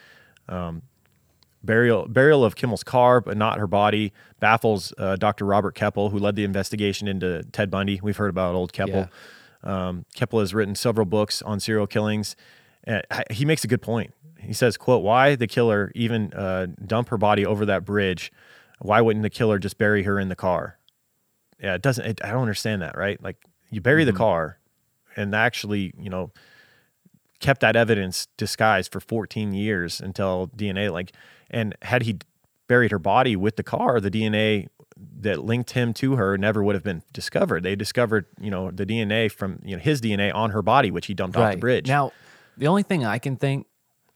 Burial 1.62 2.06
burial 2.08 2.42
of 2.44 2.56
Kimmel's 2.56 2.82
car, 2.82 3.20
but 3.20 3.36
not 3.36 3.58
her 3.58 3.66
body, 3.66 4.12
baffles 4.38 4.94
uh, 4.98 5.16
Dr. 5.16 5.44
Robert 5.44 5.74
Keppel, 5.74 6.08
who 6.10 6.18
led 6.18 6.34
the 6.34 6.44
investigation 6.44 7.06
into 7.06 7.42
Ted 7.52 7.70
Bundy. 7.70 8.00
We've 8.02 8.16
heard 8.16 8.30
about 8.30 8.54
old 8.54 8.72
Keppel. 8.72 9.08
Um, 9.62 10.06
Keppel 10.14 10.40
has 10.40 10.54
written 10.54 10.74
several 10.74 11.06
books 11.06 11.42
on 11.42 11.60
serial 11.60 11.86
killings. 11.86 12.34
And 12.84 13.04
he 13.30 13.44
makes 13.44 13.62
a 13.62 13.66
good 13.66 13.82
point. 13.82 14.14
He 14.42 14.52
says, 14.52 14.76
"quote 14.76 15.02
Why 15.02 15.34
the 15.34 15.46
killer 15.46 15.92
even 15.94 16.32
uh, 16.32 16.66
dump 16.86 17.08
her 17.08 17.18
body 17.18 17.44
over 17.44 17.66
that 17.66 17.84
bridge? 17.84 18.32
Why 18.80 19.00
wouldn't 19.00 19.22
the 19.22 19.30
killer 19.30 19.58
just 19.58 19.78
bury 19.78 20.04
her 20.04 20.18
in 20.18 20.28
the 20.28 20.36
car? 20.36 20.78
Yeah, 21.62 21.74
it 21.74 21.82
doesn't. 21.82 22.06
It, 22.06 22.24
I 22.24 22.30
don't 22.30 22.42
understand 22.42 22.82
that. 22.82 22.96
Right? 22.96 23.22
Like 23.22 23.36
you 23.70 23.80
bury 23.80 24.04
the 24.04 24.12
car, 24.12 24.58
and 25.16 25.34
actually, 25.34 25.92
you 25.98 26.10
know, 26.10 26.32
kept 27.40 27.60
that 27.60 27.74
evidence 27.76 28.28
disguised 28.36 28.92
for 28.92 29.00
14 29.00 29.52
years 29.52 30.00
until 30.00 30.48
DNA 30.56 30.92
like 30.92 31.12
and 31.50 31.74
had 31.82 32.02
he 32.02 32.18
buried 32.68 32.90
her 32.90 32.98
body 32.98 33.34
with 33.34 33.56
the 33.56 33.62
car 33.62 33.98
the 33.98 34.10
DNA 34.10 34.68
that 35.20 35.42
linked 35.42 35.70
him 35.70 35.94
to 35.94 36.16
her 36.16 36.36
never 36.36 36.62
would 36.62 36.74
have 36.74 36.84
been 36.84 37.02
discovered 37.12 37.62
they 37.62 37.74
discovered 37.74 38.26
you 38.38 38.50
know 38.50 38.70
the 38.70 38.84
DNA 38.84 39.30
from 39.32 39.58
you 39.64 39.74
know 39.74 39.82
his 39.82 40.00
DNA 40.00 40.32
on 40.34 40.50
her 40.50 40.60
body 40.62 40.90
which 40.90 41.06
he 41.06 41.14
dumped 41.14 41.36
off 41.36 41.42
the 41.54 41.60
bridge 41.60 41.88
Now, 41.88 42.12
the 42.58 42.66
only 42.66 42.82
thing 42.82 43.06
I 43.06 43.18
can 43.18 43.36
think 43.36 43.66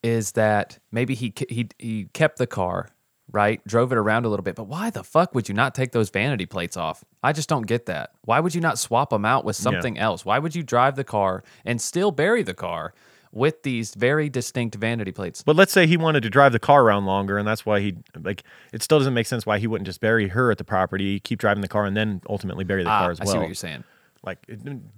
is 0.05 0.33
that 0.33 0.79
maybe 0.93 1.15
he 1.15 1.33
he 1.49 1.69
he 1.79 2.05
kept 2.13 2.37
the 2.39 2.47
car, 2.47 2.91
right? 3.33 3.61
Drove 3.67 3.91
it 3.91 3.97
around 3.99 4.27
a 4.27 4.29
little 4.29 4.45
bit, 4.45 4.55
but 4.55 4.69
why 4.69 4.91
the 4.91 5.03
fuck 5.03 5.35
would 5.35 5.49
you 5.49 5.55
not 5.55 5.75
take 5.75 5.93
those 5.93 6.11
vanity 6.11 6.47
plates 6.47 6.77
off? 6.77 7.03
I 7.23 7.33
just 7.33 7.49
don't 7.49 7.67
get 7.67 7.87
that. 7.87 8.11
Why 8.23 8.39
would 8.39 8.55
you 8.55 8.61
not 8.61 8.79
swap 8.79 9.11
them 9.11 9.25
out 9.25 9.45
with 9.45 9.57
something 9.57 9.99
else? 9.99 10.25
Why 10.25 10.39
would 10.39 10.55
you 10.55 10.63
drive 10.63 10.95
the 10.97 11.05
car 11.05 11.43
and 11.65 11.81
still 11.81 12.11
bury 12.13 12.43
the 12.43 12.53
car 12.55 12.93
with 13.33 13.63
these 13.65 13.95
very 13.95 14.29
distinct 14.29 14.77
vanity 14.77 15.11
plates? 15.11 15.43
but 15.43 15.57
let's 15.57 15.73
say 15.73 15.87
he 15.89 15.97
wanted 15.97 16.23
to 16.23 16.31
drive 16.31 16.53
the 16.53 16.59
car 16.61 16.83
around 16.85 17.05
longer 17.07 17.37
and 17.39 17.49
that's 17.49 17.67
why 17.67 17.81
he 17.81 17.97
like 18.23 18.45
it 18.73 18.81
still 18.81 18.99
doesn't 18.99 19.15
make 19.15 19.27
sense 19.27 19.45
why 19.45 19.59
he 19.59 19.67
wouldn't 19.67 19.87
just 19.87 20.01
bury 20.01 20.29
her 20.29 20.53
at 20.53 20.59
the 20.59 20.63
property 20.63 21.19
keep 21.19 21.41
driving 21.41 21.61
the 21.61 21.67
car 21.67 21.85
and 21.85 21.97
then 21.97 22.21
ultimately 22.29 22.63
bury 22.63 22.85
the 22.85 22.91
Ah, 22.91 23.01
car 23.01 23.11
as 23.11 23.21
I 23.21 23.25
well 23.25 23.33
see 23.33 23.39
what 23.39 23.49
you're 23.49 23.55
saying. 23.57 23.83
Like 24.25 24.39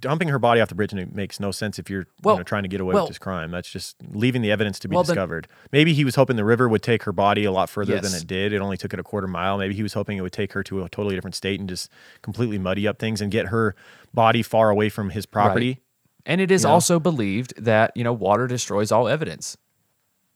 dumping 0.01 0.29
her 0.29 0.39
body 0.39 0.61
off 0.61 0.68
the 0.68 0.74
bridge 0.74 0.93
and 0.93 1.01
it 1.01 1.14
makes 1.14 1.41
no 1.41 1.51
sense 1.51 1.79
if 1.79 1.91
you're 1.91 2.07
Well- 2.22 2.37
you 2.37 2.41
know, 2.41 2.45
trying 2.45 2.62
to 2.62 2.68
get 2.68 2.81
away 2.81 2.95
well- 2.95 3.05
with 3.05 3.11
this 3.11 3.18
crime. 3.18 3.51
That's 3.51 3.68
just 3.70 3.97
leaving 4.12 4.41
the 4.43 4.51
evidence 4.53 4.79
to 4.81 4.89
be 4.89 4.95
Well, 4.95 5.03
then- 5.05 5.14
discovered. 5.16 5.49
Maybe 5.72 5.93
he 5.95 6.05
was 6.05 6.14
hoping 6.14 6.37
the 6.37 6.45
river 6.45 6.68
would 6.68 6.83
take 6.83 7.03
her 7.05 7.12
body 7.12 7.45
a 7.45 7.51
lot 7.53 7.68
further 7.68 7.99
than 8.01 8.14
it 8.14 8.27
did. 8.27 8.53
It 8.53 8.61
only 8.61 8.77
took 8.77 8.95
it 8.95 9.01
a 9.01 9.03
quarter 9.03 9.27
mile. 9.27 9.59
Maybe 9.59 9.74
he 9.74 9.83
was 9.83 9.95
hoping 9.95 10.16
it 10.16 10.20
would 10.22 10.33
take 10.33 10.53
her 10.53 10.62
to 10.64 10.85
a 10.85 10.89
totally 10.89 11.14
different 11.14 11.35
state 11.35 11.59
and 11.61 11.68
just 11.68 11.91
completely 12.22 12.59
muddy 12.59 12.87
up 12.87 12.99
things 12.99 13.20
and 13.20 13.31
get 13.33 13.47
her 13.47 13.74
body 14.14 14.43
far 14.43 14.70
away 14.70 14.89
from 14.89 15.11
his 15.11 15.27
property. 15.27 15.68
Right. 15.68 15.83
And 16.27 16.41
it 16.41 16.51
is 16.51 16.62
You 16.62 16.68
know? 16.68 16.74
also 16.74 16.99
believed 17.01 17.55
that, 17.62 17.93
you 17.97 18.05
know, 18.05 18.12
water 18.12 18.47
destroys 18.47 18.91
all 18.93 19.09
evidence. 19.09 19.57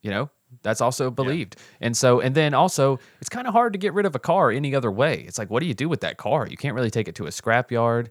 You 0.03 0.11
know, 0.11 0.31
that's 0.63 0.81
also 0.81 1.11
believed. 1.11 1.57
And 1.81 1.97
so, 1.97 2.21
and 2.21 2.35
then 2.35 2.55
also, 2.55 2.99
it's 3.21 3.29
kind 3.29 3.47
of 3.47 3.53
hard 3.53 3.73
to 3.75 3.79
get 3.79 3.93
rid 3.93 4.07
of 4.07 4.15
a 4.15 4.19
car 4.19 4.51
any 4.51 4.75
other 4.75 4.91
way. 4.91 5.25
It's 5.27 5.37
like, 5.39 5.51
what 5.51 5.61
do 5.61 5.67
you 5.67 5.75
do 5.75 5.89
with 5.89 6.01
that 6.01 6.17
car? 6.17 6.47
You 6.49 6.57
can't 6.57 6.75
really 6.75 6.91
take 6.91 7.07
it 7.09 7.15
to 7.17 7.27
a 7.27 7.31
scrapyard. 7.31 8.09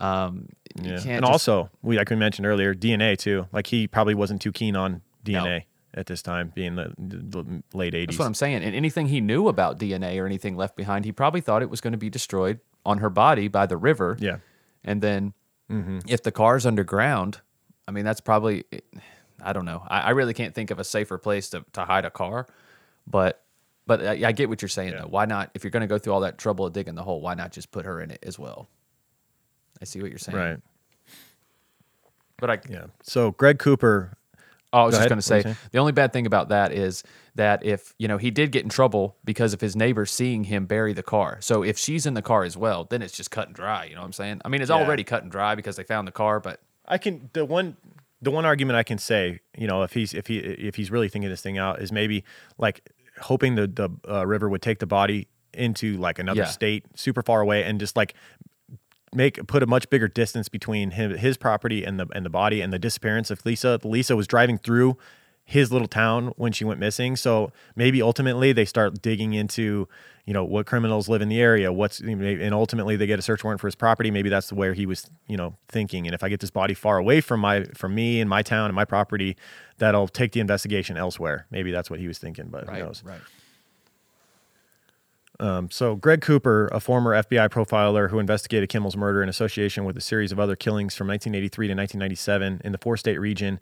Um, 0.00 0.48
Yeah. 0.80 0.92
And 0.94 1.02
just- 1.02 1.22
also, 1.24 1.70
we 1.82 1.96
like 1.98 2.10
we 2.10 2.16
mentioned 2.16 2.46
earlier, 2.46 2.74
DNA 2.74 3.16
too. 3.18 3.46
Like 3.52 3.66
he 3.66 3.86
probably 3.86 4.14
wasn't 4.14 4.40
too 4.40 4.52
keen 4.52 4.76
on 4.76 5.02
DNA. 5.24 5.64
at 5.92 6.06
this 6.06 6.22
time, 6.22 6.52
being 6.54 6.76
the, 6.76 6.94
the 6.96 7.62
late 7.74 7.94
80s. 7.94 8.06
That's 8.06 8.18
what 8.20 8.26
I'm 8.26 8.34
saying. 8.34 8.62
And 8.62 8.76
anything 8.76 9.08
he 9.08 9.20
knew 9.20 9.48
about 9.48 9.76
DNA 9.78 10.20
or 10.20 10.26
anything 10.26 10.56
left 10.56 10.76
behind, 10.76 11.04
he 11.04 11.10
probably 11.10 11.40
thought 11.40 11.62
it 11.62 11.68
was 11.70 11.80
going 11.80 11.90
to 11.92 11.98
be 11.98 12.08
destroyed 12.08 12.60
on 12.86 12.98
her 12.98 13.10
body 13.10 13.48
by 13.48 13.66
the 13.66 13.76
river. 13.76 14.16
Yeah. 14.20 14.36
And 14.84 15.02
then 15.02 15.34
if 16.06 16.22
the 16.22 16.30
car's 16.32 16.64
underground, 16.64 17.40
I 17.88 17.90
mean, 17.90 18.04
that's 18.04 18.20
probably, 18.20 18.64
I 19.42 19.52
don't 19.52 19.64
know. 19.64 19.82
I, 19.88 20.00
I 20.00 20.10
really 20.10 20.32
can't 20.34 20.54
think 20.54 20.70
of 20.70 20.78
a 20.78 20.84
safer 20.84 21.18
place 21.18 21.50
to, 21.50 21.64
to 21.72 21.84
hide 21.84 22.04
a 22.04 22.10
car. 22.10 22.46
But 23.06 23.42
but 23.86 24.00
I, 24.06 24.28
I 24.28 24.32
get 24.32 24.48
what 24.48 24.62
you're 24.62 24.68
saying, 24.68 24.92
though. 24.92 25.08
Why 25.08 25.24
not, 25.26 25.50
if 25.54 25.64
you're 25.64 25.72
going 25.72 25.80
to 25.80 25.86
go 25.88 25.98
through 25.98 26.12
all 26.12 26.20
that 26.20 26.38
trouble 26.38 26.66
of 26.66 26.72
digging 26.72 26.94
the 26.94 27.02
hole, 27.02 27.20
why 27.20 27.34
not 27.34 27.50
just 27.50 27.72
put 27.72 27.84
her 27.84 28.00
in 28.00 28.12
it 28.12 28.20
as 28.22 28.38
well? 28.38 28.68
I 29.80 29.84
see 29.84 30.00
what 30.00 30.10
you're 30.10 30.18
saying. 30.18 30.36
Right. 30.38 30.58
But 32.38 32.50
I, 32.50 32.58
Yeah. 32.68 32.86
So 33.02 33.32
Greg 33.32 33.58
Cooper, 33.58 34.16
Oh, 34.72 34.82
I 34.82 34.84
was 34.84 34.94
Go 34.94 34.98
just 35.00 35.08
going 35.08 35.18
to 35.18 35.22
say 35.22 35.34
were 35.34 35.36
you 35.38 35.42
saying? 35.42 35.56
the 35.72 35.78
only 35.78 35.90
bad 35.92 36.12
thing 36.12 36.26
about 36.26 36.50
that 36.50 36.72
is 36.72 37.02
that 37.34 37.64
if 37.64 37.92
you 37.98 38.06
know 38.06 38.18
he 38.18 38.30
did 38.30 38.52
get 38.52 38.62
in 38.62 38.68
trouble 38.68 39.16
because 39.24 39.52
of 39.52 39.60
his 39.60 39.74
neighbor 39.74 40.06
seeing 40.06 40.44
him 40.44 40.66
bury 40.66 40.92
the 40.92 41.02
car. 41.02 41.38
So 41.40 41.64
if 41.64 41.76
she's 41.76 42.06
in 42.06 42.14
the 42.14 42.22
car 42.22 42.44
as 42.44 42.56
well, 42.56 42.84
then 42.84 43.02
it's 43.02 43.16
just 43.16 43.32
cut 43.32 43.48
and 43.48 43.54
dry. 43.56 43.84
You 43.86 43.96
know 43.96 44.02
what 44.02 44.06
I'm 44.06 44.12
saying? 44.12 44.40
I 44.44 44.48
mean, 44.48 44.60
it's 44.62 44.70
Yeah. 44.70 44.76
already 44.76 45.02
cut 45.02 45.22
and 45.24 45.30
dry 45.32 45.56
because 45.56 45.74
they 45.74 45.82
found 45.82 46.06
the 46.06 46.12
car, 46.12 46.38
but 46.38 46.60
I 46.86 46.98
can 46.98 47.30
the 47.32 47.44
one 47.44 47.76
the 48.22 48.30
one 48.30 48.44
argument 48.44 48.76
I 48.76 48.84
can 48.84 48.98
say, 48.98 49.40
you 49.58 49.66
know, 49.66 49.82
if 49.82 49.92
he's 49.94 50.14
if 50.14 50.28
he 50.28 50.38
if 50.38 50.76
he's 50.76 50.90
really 50.92 51.08
thinking 51.08 51.30
this 51.30 51.42
thing 51.42 51.58
out, 51.58 51.82
is 51.82 51.90
maybe 51.90 52.22
like 52.56 52.88
hoping 53.22 53.56
the 53.56 53.66
the 53.66 53.90
uh, 54.08 54.24
river 54.24 54.48
would 54.48 54.62
take 54.62 54.78
the 54.78 54.86
body 54.86 55.26
into 55.52 55.96
like 55.96 56.20
another 56.20 56.42
Yeah. 56.42 56.46
state, 56.46 56.84
super 56.94 57.22
far 57.22 57.40
away, 57.40 57.64
and 57.64 57.80
just 57.80 57.96
like 57.96 58.14
make 59.12 59.46
put 59.46 59.62
a 59.62 59.66
much 59.66 59.90
bigger 59.90 60.08
distance 60.08 60.48
between 60.48 60.92
him 60.92 61.16
his 61.16 61.36
property 61.36 61.84
and 61.84 61.98
the 61.98 62.06
and 62.14 62.24
the 62.24 62.30
body 62.30 62.60
and 62.60 62.72
the 62.72 62.78
disappearance 62.78 63.30
of 63.30 63.44
Lisa. 63.44 63.78
Lisa 63.82 64.16
was 64.16 64.26
driving 64.26 64.58
through 64.58 64.96
his 65.50 65.72
little 65.72 65.88
town 65.88 66.28
when 66.36 66.52
she 66.52 66.64
went 66.64 66.78
missing. 66.78 67.16
So 67.16 67.50
maybe 67.74 68.00
ultimately 68.00 68.52
they 68.52 68.64
start 68.64 69.02
digging 69.02 69.34
into, 69.34 69.88
you 70.24 70.32
know, 70.32 70.44
what 70.44 70.64
criminals 70.64 71.08
live 71.08 71.22
in 71.22 71.28
the 71.28 71.40
area, 71.40 71.72
what's 71.72 71.98
and 71.98 72.54
ultimately 72.54 72.94
they 72.94 73.08
get 73.08 73.18
a 73.18 73.22
search 73.22 73.42
warrant 73.42 73.60
for 73.60 73.66
his 73.66 73.74
property. 73.74 74.12
Maybe 74.12 74.28
that's 74.28 74.52
where 74.52 74.74
he 74.74 74.86
was, 74.86 75.10
you 75.26 75.36
know, 75.36 75.56
thinking. 75.68 76.06
And 76.06 76.14
if 76.14 76.22
I 76.22 76.28
get 76.28 76.38
this 76.38 76.52
body 76.52 76.72
far 76.72 76.98
away 76.98 77.20
from 77.20 77.40
my 77.40 77.64
from 77.74 77.96
me 77.96 78.20
and 78.20 78.30
my 78.30 78.42
town 78.42 78.66
and 78.66 78.76
my 78.76 78.84
property, 78.84 79.36
that'll 79.78 80.06
take 80.06 80.30
the 80.30 80.40
investigation 80.40 80.96
elsewhere. 80.96 81.46
Maybe 81.50 81.72
that's 81.72 81.90
what 81.90 81.98
he 81.98 82.06
was 82.06 82.18
thinking, 82.18 82.46
but 82.48 82.68
who 82.68 82.78
knows? 82.78 83.02
right. 83.04 83.20
Um, 85.40 85.70
so, 85.70 85.96
Greg 85.96 86.20
Cooper, 86.20 86.68
a 86.70 86.80
former 86.80 87.14
FBI 87.14 87.48
profiler 87.48 88.10
who 88.10 88.18
investigated 88.18 88.68
Kimmel's 88.68 88.96
murder 88.96 89.22
in 89.22 89.28
association 89.30 89.86
with 89.86 89.96
a 89.96 90.00
series 90.00 90.32
of 90.32 90.38
other 90.38 90.54
killings 90.54 90.94
from 90.94 91.08
1983 91.08 91.68
to 91.68 91.74
1997 91.74 92.60
in 92.62 92.72
the 92.72 92.78
four 92.78 92.98
state 92.98 93.18
region, 93.18 93.58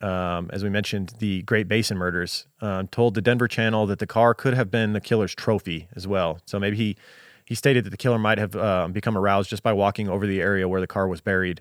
um, 0.00 0.50
as 0.52 0.64
we 0.64 0.70
mentioned, 0.70 1.14
the 1.20 1.42
Great 1.42 1.68
Basin 1.68 1.96
murders, 1.96 2.48
um, 2.60 2.88
told 2.88 3.14
the 3.14 3.22
Denver 3.22 3.46
Channel 3.46 3.86
that 3.86 4.00
the 4.00 4.08
car 4.08 4.34
could 4.34 4.54
have 4.54 4.72
been 4.72 4.92
the 4.92 5.00
killer's 5.00 5.36
trophy 5.36 5.86
as 5.94 6.04
well. 6.08 6.40
So, 6.46 6.58
maybe 6.58 6.76
he, 6.76 6.96
he 7.44 7.54
stated 7.54 7.84
that 7.84 7.90
the 7.90 7.96
killer 7.96 8.18
might 8.18 8.38
have 8.38 8.56
um, 8.56 8.90
become 8.90 9.16
aroused 9.16 9.50
just 9.50 9.62
by 9.62 9.72
walking 9.72 10.08
over 10.08 10.26
the 10.26 10.40
area 10.40 10.68
where 10.68 10.80
the 10.80 10.88
car 10.88 11.06
was 11.06 11.20
buried, 11.20 11.60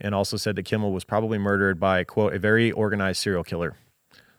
and 0.00 0.14
also 0.14 0.36
said 0.36 0.54
that 0.54 0.62
Kimmel 0.62 0.92
was 0.92 1.02
probably 1.02 1.38
murdered 1.38 1.80
by, 1.80 2.04
quote, 2.04 2.34
a 2.34 2.38
very 2.38 2.70
organized 2.70 3.20
serial 3.20 3.42
killer. 3.42 3.74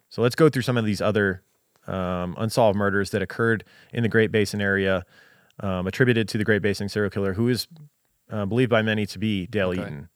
So 0.07 0.21
let's 0.21 0.35
go 0.35 0.47
through 0.47 0.61
some 0.61 0.77
of 0.77 0.85
these 0.85 1.01
other 1.01 1.41
um, 1.87 2.35
unsolved 2.37 2.77
murders 2.77 3.09
that 3.11 3.21
occurred 3.21 3.63
in 3.91 4.03
the 4.03 4.09
Great 4.09 4.31
Basin 4.31 4.61
area, 4.61 5.05
um, 5.59 5.87
attributed 5.87 6.27
to 6.29 6.37
the 6.37 6.43
Great 6.43 6.61
Basin 6.61 6.89
serial 6.89 7.09
killer, 7.09 7.33
who 7.33 7.49
is 7.49 7.67
uh, 8.31 8.45
believed 8.45 8.69
by 8.71 8.81
many 8.81 9.05
to 9.05 9.19
be 9.19 9.45
Dale 9.47 9.69
Okay. 9.69 9.81
Eaton. 9.81 10.09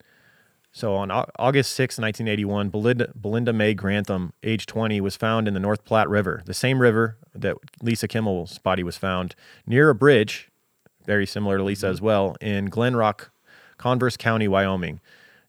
So 0.72 0.94
on 0.94 1.10
Au- 1.10 1.28
August 1.38 1.72
6, 1.74 1.98
1981, 1.98 2.68
Belinda, 2.68 3.12
Belinda 3.14 3.52
Mae 3.52 3.74
Grantham, 3.74 4.32
age 4.42 4.66
20, 4.66 5.00
was 5.00 5.16
found 5.16 5.48
in 5.48 5.54
the 5.54 5.60
North 5.60 5.84
Platte 5.84 6.08
River, 6.08 6.42
the 6.44 6.54
same 6.54 6.80
river 6.80 7.16
that 7.34 7.56
Lisa 7.82 8.06
Kimmel's 8.06 8.58
body 8.58 8.82
was 8.82 8.96
found, 8.96 9.34
near 9.66 9.88
a 9.90 9.94
bridge, 9.94 10.50
very 11.06 11.26
similar 11.26 11.56
to 11.56 11.64
Lisa 11.64 11.86
as 11.86 12.00
well, 12.02 12.36
in 12.40 12.68
Glenrock, 12.68 13.30
Converse 13.78 14.16
County, 14.16 14.46
Wyoming. 14.46 15.00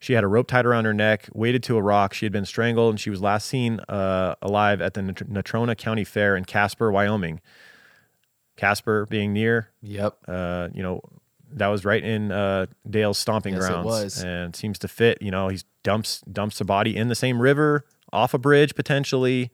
She 0.01 0.13
had 0.13 0.23
a 0.23 0.27
rope 0.27 0.47
tied 0.47 0.65
around 0.65 0.85
her 0.85 0.93
neck, 0.93 1.27
weighted 1.33 1.61
to 1.63 1.75
a 1.77 1.81
rock. 1.81 2.13
She 2.13 2.25
had 2.25 2.31
been 2.31 2.45
strangled, 2.45 2.91
and 2.93 2.99
she 2.99 3.09
was 3.09 3.21
last 3.21 3.47
seen 3.47 3.79
uh, 3.89 4.35
alive 4.41 4.79
at 4.81 4.93
the 4.93 5.01
Natrona 5.01 5.77
County 5.77 6.05
Fair 6.05 6.37
in 6.37 6.45
Casper, 6.45 6.89
Wyoming. 6.91 7.41
Casper 8.55 9.05
being 9.09 9.33
near 9.33 9.69
Yep. 9.81 10.17
uh, 10.27 10.67
you 10.73 10.83
know, 10.83 11.01
that 11.51 11.67
was 11.67 11.83
right 11.85 12.03
in 12.03 12.31
uh, 12.31 12.67
Dale's 12.89 13.17
stomping 13.17 13.53
Yes, 13.55 13.63
it 13.65 13.67
grounds, 13.67 13.85
was. 13.85 14.23
and 14.23 14.55
seems 14.55 14.77
to 14.79 14.87
fit. 14.87 15.21
You 15.21 15.31
know, 15.31 15.47
he 15.47 15.59
dumps 15.83 16.21
dumps 16.31 16.59
the 16.59 16.65
body 16.65 16.95
in 16.95 17.07
the 17.07 17.15
same 17.15 17.41
river, 17.41 17.85
off 18.13 18.33
a 18.33 18.37
bridge 18.37 18.75
potentially. 18.75 19.49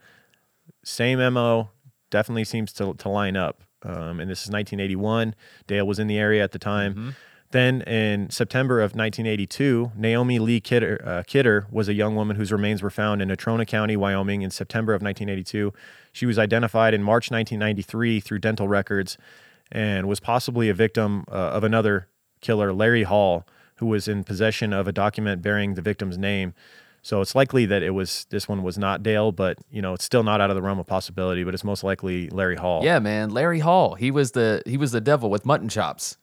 Same 0.83 1.19
mo, 1.33 1.69
definitely 2.09 2.43
seems 2.43 2.73
to 2.73 2.93
to 2.95 3.09
line 3.09 3.37
up. 3.37 3.63
Um, 3.83 4.19
and 4.19 4.29
this 4.29 4.39
is 4.43 4.49
1981. 4.49 5.35
Dale 5.67 5.85
was 5.85 5.99
in 5.99 6.07
the 6.07 6.17
area 6.17 6.43
at 6.43 6.51
the 6.51 6.59
time. 6.59 6.93
Mm-hmm. 6.93 7.09
Then 7.51 7.81
in 7.83 8.29
September 8.29 8.79
of 8.79 8.95
1982, 8.95 9.91
Naomi 9.95 10.39
Lee 10.39 10.59
Kidder, 10.59 11.01
uh, 11.05 11.23
Kidder 11.25 11.67
was 11.71 11.87
a 11.87 11.93
young 11.93 12.15
woman 12.15 12.35
whose 12.35 12.51
remains 12.51 12.81
were 12.81 12.89
found 12.89 13.21
in 13.21 13.29
Natrona 13.29 13.65
County, 13.67 13.95
Wyoming, 13.95 14.41
in 14.41 14.51
September 14.51 14.93
of 14.93 15.01
1982. 15.01 15.71
She 16.11 16.25
was 16.25 16.39
identified 16.39 16.93
in 16.93 17.03
March 17.03 17.31
1993 17.31 18.19
through 18.19 18.39
dental 18.39 18.67
records 18.67 19.17
and 19.71 20.07
was 20.07 20.19
possibly 20.19 20.69
a 20.69 20.73
victim 20.73 21.23
uh, 21.29 21.35
of 21.35 21.63
another 21.63 22.07
killer, 22.41 22.73
Larry 22.73 23.03
Hall, 23.03 23.45
who 23.77 23.85
was 23.85 24.07
in 24.07 24.23
possession 24.23 24.73
of 24.73 24.87
a 24.87 24.91
document 24.91 25.41
bearing 25.41 25.75
the 25.75 25.81
victim's 25.81 26.17
name. 26.17 26.53
So 27.01 27.21
it's 27.21 27.35
likely 27.35 27.67
that 27.67 27.83
it 27.83 27.91
was 27.91 28.25
this 28.31 28.47
one 28.47 28.63
was 28.63 28.77
not 28.79 29.03
Dale, 29.03 29.31
but 29.31 29.59
you 29.69 29.79
know 29.79 29.93
it's 29.93 30.03
still 30.03 30.23
not 30.23 30.41
out 30.41 30.49
of 30.49 30.55
the 30.55 30.61
realm 30.61 30.79
of 30.79 30.87
possibility. 30.87 31.43
But 31.43 31.53
it's 31.53 31.63
most 31.63 31.83
likely 31.83 32.29
Larry 32.29 32.55
Hall. 32.55 32.83
Yeah, 32.83 32.97
man. 32.97 33.29
Larry 33.29 33.59
Hall. 33.59 33.93
He 33.93 34.09
was 34.09 34.31
the 34.31 34.63
he 34.65 34.75
was 34.75 34.91
the 34.91 35.01
devil 35.01 35.29
with 35.29 35.45
mutton 35.45 35.69
chops. 35.69 36.17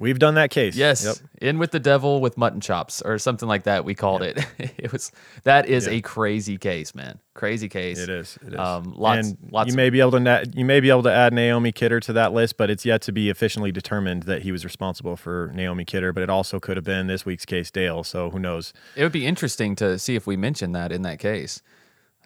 We've 0.00 0.18
done 0.18 0.34
that 0.34 0.50
case. 0.50 0.74
Yes. 0.74 1.04
Yep. 1.04 1.16
In 1.42 1.58
with 1.58 1.70
the 1.70 1.78
devil 1.78 2.20
with 2.20 2.36
mutton 2.36 2.60
chops 2.60 3.00
or 3.02 3.18
something 3.18 3.48
like 3.48 3.62
that. 3.64 3.84
We 3.84 3.94
called 3.94 4.22
it. 4.22 4.44
it 4.58 4.90
was 4.90 5.12
that 5.44 5.66
is 5.68 5.86
Yeah. 5.86 5.92
a 5.92 6.00
crazy 6.00 6.58
case, 6.58 6.94
man. 6.94 7.20
Crazy 7.34 7.68
case. 7.68 7.98
It 7.98 8.08
is. 8.08 8.38
It 8.44 8.54
is. 8.54 8.58
Um, 8.58 8.92
lots, 8.96 9.28
and 9.28 9.38
lots. 9.50 9.70
you 9.70 9.76
may 9.76 9.88
be 9.90 10.00
able 10.00 10.10
to 10.12 10.20
na- 10.20 10.44
you 10.52 10.64
may 10.64 10.80
be 10.80 10.90
able 10.90 11.04
to 11.04 11.12
add 11.12 11.32
Naomi 11.32 11.70
Kidder 11.72 12.00
to 12.00 12.12
that 12.14 12.32
list, 12.32 12.56
but 12.56 12.68
it's 12.70 12.84
yet 12.84 13.00
to 13.02 13.12
be 13.12 13.30
officially 13.30 13.70
determined 13.72 14.24
that 14.24 14.42
he 14.42 14.50
was 14.52 14.64
responsible 14.64 15.16
for 15.16 15.50
Naomi 15.54 15.84
Kidder. 15.84 16.12
But 16.12 16.22
it 16.24 16.30
also 16.30 16.58
could 16.58 16.76
have 16.76 16.84
been 16.84 17.06
this 17.06 17.24
week's 17.24 17.44
case 17.46 17.70
Dale. 17.70 18.02
So 18.02 18.30
who 18.30 18.38
knows? 18.38 18.72
it 18.96 19.02
would 19.04 19.12
be 19.12 19.26
interesting 19.26 19.76
to 19.76 19.98
see 19.98 20.16
if 20.16 20.26
we 20.26 20.36
mention 20.36 20.72
that 20.72 20.90
in 20.92 21.02
that 21.02 21.18
case. 21.18 21.62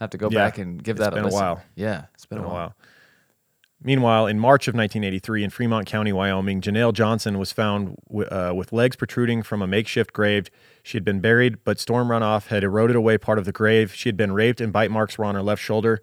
I 0.00 0.04
have 0.04 0.10
to 0.10 0.18
go 0.18 0.28
Yeah. 0.30 0.46
back 0.46 0.58
and 0.58 0.82
give 0.82 0.96
It's 0.96 1.04
that 1.04 1.14
been 1.14 1.24
a 1.24 1.28
a 1.28 1.30
while. 1.32 1.62
Yeah, 1.76 2.06
it's 2.14 2.26
been, 2.26 2.38
Been 2.38 2.46
a 2.48 2.52
while. 2.52 2.74
Meanwhile, 3.86 4.26
in 4.28 4.38
March 4.38 4.66
of 4.66 4.74
1983, 4.74 5.44
in 5.44 5.50
Fremont 5.50 5.86
County, 5.86 6.10
Wyoming, 6.10 6.62
Janelle 6.62 6.94
Johnson 6.94 7.38
was 7.38 7.52
found 7.52 7.96
w- 8.08 8.26
uh, 8.30 8.52
with 8.54 8.72
legs 8.72 8.96
protruding 8.96 9.42
from 9.42 9.60
a 9.60 9.66
makeshift 9.66 10.14
grave. 10.14 10.48
She 10.82 10.96
had 10.96 11.04
been 11.04 11.20
buried, 11.20 11.62
but 11.64 11.78
storm 11.78 12.08
runoff 12.08 12.46
had 12.46 12.64
eroded 12.64 12.96
away 12.96 13.18
part 13.18 13.38
of 13.38 13.44
the 13.44 13.52
grave. 13.52 13.92
She 13.94 14.08
had 14.08 14.16
been 14.16 14.32
raped, 14.32 14.62
and 14.62 14.72
bite 14.72 14.90
marks 14.90 15.18
were 15.18 15.26
on 15.26 15.34
her 15.34 15.42
left 15.42 15.62
shoulder. 15.62 16.00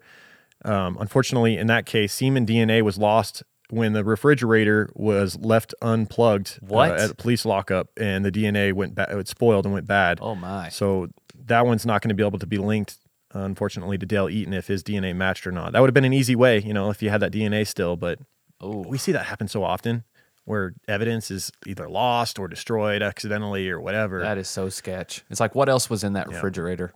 Um, 0.64 0.96
unfortunately, 1.00 1.58
in 1.58 1.66
that 1.66 1.84
case, 1.84 2.12
semen 2.12 2.46
DNA 2.46 2.82
was 2.82 2.98
lost 2.98 3.42
when 3.68 3.94
the 3.94 4.04
refrigerator 4.04 4.90
was 4.94 5.36
left 5.40 5.74
unplugged 5.82 6.60
uh, 6.62 6.66
at 7.00 7.10
a 7.10 7.14
police 7.14 7.44
lockup, 7.44 7.88
and 7.96 8.24
the 8.24 8.30
DNA 8.30 8.72
went 8.72 8.94
ba- 8.94 9.18
it 9.18 9.26
spoiled 9.26 9.64
and 9.64 9.74
went 9.74 9.88
bad. 9.88 10.18
Oh 10.20 10.36
my. 10.36 10.68
So 10.68 11.08
that 11.46 11.66
one's 11.66 11.84
not 11.84 12.00
going 12.00 12.10
to 12.10 12.14
be 12.14 12.24
able 12.24 12.38
to 12.38 12.46
be 12.46 12.58
linked, 12.58 12.98
unfortunately, 13.32 13.98
to 13.98 14.06
Dale 14.06 14.28
Eaton 14.28 14.52
if 14.54 14.66
his 14.66 14.82
DNA 14.82 15.14
matched 15.14 15.46
or 15.46 15.52
not. 15.52 15.72
That 15.72 15.80
would 15.80 15.88
have 15.88 15.94
been 15.94 16.04
an 16.04 16.12
easy 16.12 16.34
way, 16.36 16.58
you 16.60 16.72
know, 16.74 16.90
if 16.90 17.02
you 17.02 17.10
had 17.10 17.20
that 17.20 17.32
DNA 17.32 17.66
still. 17.66 17.96
But 17.96 18.18
Oh, 18.60 18.84
we 18.86 18.96
see 18.98 19.10
that 19.12 19.24
happen 19.26 19.48
so 19.48 19.64
often, 19.64 20.04
where 20.44 20.74
evidence 20.86 21.30
is 21.32 21.50
either 21.66 21.88
lost 21.88 22.38
or 22.38 22.46
destroyed 22.46 23.02
accidentally 23.02 23.68
or 23.68 23.80
whatever. 23.80 24.20
that 24.20 24.38
is 24.38 24.48
so 24.48 24.68
sketch. 24.68 25.24
It's 25.30 25.40
like 25.40 25.54
what 25.56 25.68
else 25.68 25.90
was 25.90 26.04
in 26.04 26.12
that 26.12 26.28
refrigerator? 26.28 26.92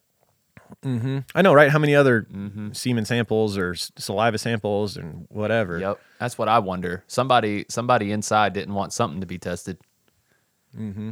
Mm-hmm. 0.85 1.19
I 1.35 1.43
know, 1.43 1.53
right? 1.55 1.71
How 1.71 1.79
many 1.79 1.95
other 1.95 2.27
semen 2.73 3.05
samples 3.05 3.57
or 3.57 3.73
s- 3.73 3.91
saliva 3.97 4.37
samples 4.39 4.97
and 4.97 5.27
whatever? 5.29 5.79
Yep. 5.79 6.01
That's 6.19 6.37
what 6.39 6.49
I 6.49 6.59
wonder. 6.61 7.03
Somebody 7.07 7.67
somebody 7.69 8.11
inside 8.13 8.53
didn't 8.53 8.75
want 8.75 8.93
something 8.93 9.21
to 9.21 9.27
be 9.27 9.39
tested. 9.39 9.79
Mm-hmm. 10.77 11.11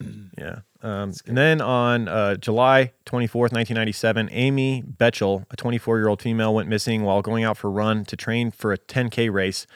Yeah. 0.38 0.58
Um, 0.84 1.14
and 1.26 1.34
then 1.34 1.62
on 1.62 2.08
uh, 2.08 2.36
July 2.36 2.92
24th, 3.06 3.52
1997, 3.52 4.28
Amy 4.30 4.82
Bechtel, 4.82 5.46
a 5.50 5.56
24 5.56 5.96
year 5.96 6.08
old 6.08 6.20
female, 6.20 6.54
went 6.54 6.68
missing 6.68 7.04
while 7.04 7.22
going 7.22 7.42
out 7.42 7.56
for 7.56 7.68
a 7.68 7.70
run 7.70 8.04
to 8.04 8.16
train 8.16 8.50
for 8.50 8.70
a 8.70 8.76
10K 8.76 9.32
race. 9.32 9.66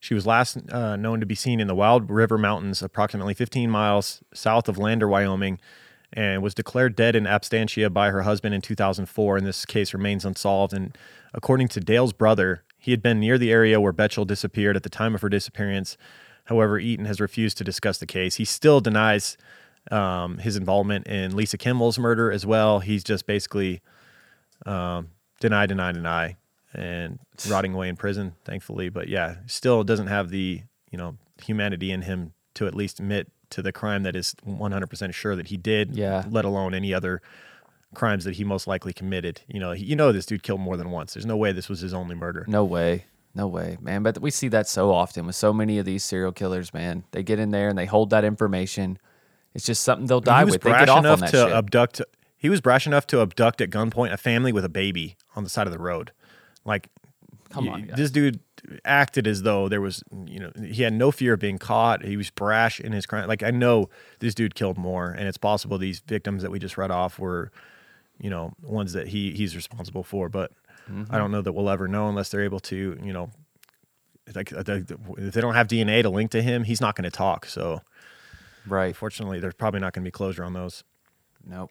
She 0.00 0.12
was 0.12 0.26
last 0.26 0.58
uh, 0.72 0.96
known 0.96 1.20
to 1.20 1.26
be 1.26 1.36
seen 1.36 1.60
in 1.60 1.68
the 1.68 1.74
Wind 1.76 2.10
River 2.10 2.36
Mountains, 2.36 2.82
approximately 2.82 3.32
15 3.32 3.70
miles 3.70 4.24
south 4.34 4.68
of 4.68 4.76
Lander, 4.76 5.06
Wyoming, 5.06 5.60
and 6.12 6.42
was 6.42 6.52
declared 6.52 6.96
dead 6.96 7.14
in 7.14 7.24
absentia 7.24 7.92
by 7.92 8.10
her 8.10 8.22
husband 8.22 8.52
in 8.52 8.60
2004. 8.60 9.36
And 9.36 9.46
this 9.46 9.64
case 9.64 9.94
remains 9.94 10.24
unsolved. 10.24 10.72
And 10.72 10.98
according 11.32 11.68
to 11.68 11.80
Dale's 11.80 12.12
brother, 12.12 12.64
he 12.76 12.90
had 12.90 13.02
been 13.02 13.20
near 13.20 13.38
the 13.38 13.52
area 13.52 13.80
where 13.80 13.92
Bechtel 13.92 14.26
disappeared 14.26 14.74
at 14.74 14.82
the 14.82 14.90
time 14.90 15.14
of 15.14 15.22
her 15.22 15.28
disappearance. 15.28 15.96
However, 16.46 16.80
Eaton 16.80 17.06
has 17.06 17.20
refused 17.20 17.56
to 17.58 17.64
discuss 17.64 17.98
the 17.98 18.06
case. 18.06 18.34
He 18.34 18.44
still 18.44 18.80
denies 18.80 19.36
um, 19.90 20.38
his 20.38 20.56
involvement 20.56 21.06
in 21.06 21.36
Lisa 21.36 21.58
Kimmel's 21.58 21.98
murder 21.98 22.30
as 22.32 22.44
well. 22.46 22.80
He's 22.80 23.04
just 23.04 23.26
basically 23.26 23.80
Um, 24.64 25.08
deny, 25.40 25.66
deny, 25.66 25.92
deny, 25.92 26.36
and 26.74 27.18
rotting 27.48 27.74
away 27.74 27.88
in 27.88 27.96
prison, 27.96 28.34
thankfully. 28.44 28.88
But 28.88 29.08
yeah, 29.08 29.36
still 29.46 29.84
doesn't 29.84 30.06
have 30.08 30.30
the 30.30 30.62
you 30.90 30.98
know 30.98 31.16
humanity 31.44 31.90
in 31.90 32.02
him 32.02 32.32
to 32.54 32.66
at 32.66 32.74
least 32.74 33.00
admit 33.00 33.28
to 33.50 33.62
the 33.62 33.70
crime 33.70 34.02
that 34.02 34.16
is 34.16 34.34
100% 34.46 35.12
sure 35.14 35.36
that 35.36 35.48
he 35.48 35.56
did. 35.56 35.94
Yeah. 35.94 36.24
Let 36.28 36.44
alone 36.44 36.74
any 36.74 36.92
other 36.94 37.20
crimes 37.94 38.24
that 38.24 38.36
he 38.36 38.44
most 38.44 38.66
likely 38.66 38.92
committed. 38.92 39.42
You 39.46 39.60
know, 39.60 39.72
he, 39.72 39.84
you 39.84 39.94
know 39.94 40.10
this 40.10 40.26
dude 40.26 40.42
killed 40.42 40.60
more 40.60 40.76
than 40.76 40.90
once. 40.90 41.14
There's 41.14 41.26
no 41.26 41.36
way 41.36 41.52
this 41.52 41.68
was 41.68 41.80
his 41.80 41.94
only 41.94 42.14
murder. 42.16 42.44
No 42.48 42.64
way. 42.64 43.04
No 43.34 43.46
way, 43.46 43.76
man. 43.80 44.02
But 44.02 44.18
we 44.20 44.30
see 44.30 44.48
that 44.48 44.66
so 44.66 44.90
often 44.90 45.26
with 45.26 45.36
so 45.36 45.52
many 45.52 45.78
of 45.78 45.84
these 45.84 46.02
serial 46.02 46.32
killers, 46.32 46.72
man. 46.72 47.04
They 47.12 47.22
get 47.22 47.38
in 47.38 47.50
there 47.50 47.68
and 47.68 47.76
they 47.78 47.84
hold 47.86 48.08
that 48.10 48.24
information. 48.24 48.98
It's 49.56 49.66
just 49.66 49.82
something 49.82 50.06
they'll 50.06 50.20
die 50.20 50.40
he 50.40 50.44
was 50.44 50.54
with. 50.54 50.62
Brash 50.62 50.88
enough 50.88 51.20
to 51.20 51.26
shit. 51.28 51.50
abduct. 51.50 52.00
He 52.36 52.48
was 52.48 52.60
brash 52.60 52.86
enough 52.86 53.06
to 53.08 53.20
abduct 53.20 53.60
at 53.60 53.70
gunpoint 53.70 54.12
a 54.12 54.16
family 54.16 54.52
with 54.52 54.64
a 54.64 54.68
baby 54.68 55.16
on 55.34 55.42
the 55.44 55.50
side 55.50 55.66
of 55.66 55.72
the 55.72 55.78
road. 55.78 56.12
Like, 56.64 56.88
Come 57.50 57.68
on, 57.68 57.82
guys. 57.82 57.96
this 57.96 58.10
dude 58.10 58.40
acted 58.84 59.26
as 59.26 59.42
though 59.42 59.68
there 59.68 59.80
was, 59.80 60.02
you 60.26 60.38
know, 60.40 60.50
he 60.62 60.82
had 60.82 60.92
no 60.92 61.10
fear 61.10 61.34
of 61.34 61.40
being 61.40 61.58
caught. 61.58 62.04
He 62.04 62.16
was 62.16 62.30
brash 62.30 62.78
in 62.80 62.92
his 62.92 63.06
crime. 63.06 63.26
Like, 63.28 63.42
I 63.42 63.50
know 63.50 63.88
this 64.18 64.34
dude 64.34 64.54
killed 64.54 64.76
more, 64.76 65.10
and 65.10 65.26
it's 65.26 65.38
possible 65.38 65.78
these 65.78 66.00
victims 66.00 66.42
that 66.42 66.50
we 66.50 66.58
just 66.58 66.76
read 66.76 66.90
off 66.90 67.18
were, 67.18 67.50
you 68.18 68.28
know, 68.30 68.52
ones 68.62 68.92
that 68.92 69.08
he 69.08 69.32
he's 69.32 69.56
responsible 69.56 70.02
for. 70.04 70.28
But 70.28 70.52
Mm-hmm. 70.90 71.12
I 71.12 71.18
don't 71.18 71.32
know 71.32 71.42
that 71.42 71.52
we'll 71.52 71.68
ever 71.68 71.88
know 71.88 72.08
unless 72.08 72.28
they're 72.28 72.44
able 72.44 72.60
to, 72.60 72.96
you 73.02 73.12
know, 73.12 73.30
like 74.36 74.52
uh, 74.52 74.62
if 75.18 75.34
they 75.34 75.40
don't 75.40 75.54
have 75.54 75.66
DNA 75.66 76.02
to 76.02 76.10
link 76.10 76.30
to 76.30 76.40
him, 76.40 76.62
he's 76.62 76.80
not 76.80 76.94
going 76.94 77.02
to 77.02 77.10
talk. 77.10 77.44
So, 77.46 77.80
right. 78.66 78.88
unfortunately, 78.88 79.40
there's 79.40 79.54
probably 79.54 79.80
not 79.80 79.92
going 79.92 80.02
to 80.04 80.06
be 80.08 80.12
closure 80.12 80.44
on 80.44 80.52
those. 80.52 80.84
Nope. 81.44 81.70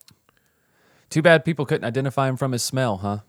Too 1.10 1.22
bad 1.22 1.46
people 1.46 1.66
couldn't 1.66 1.86
identify 1.86 2.28
him 2.28 2.38
from 2.38 2.52
his 2.52 2.64
smell, 2.64 2.98
huh? 2.98 3.20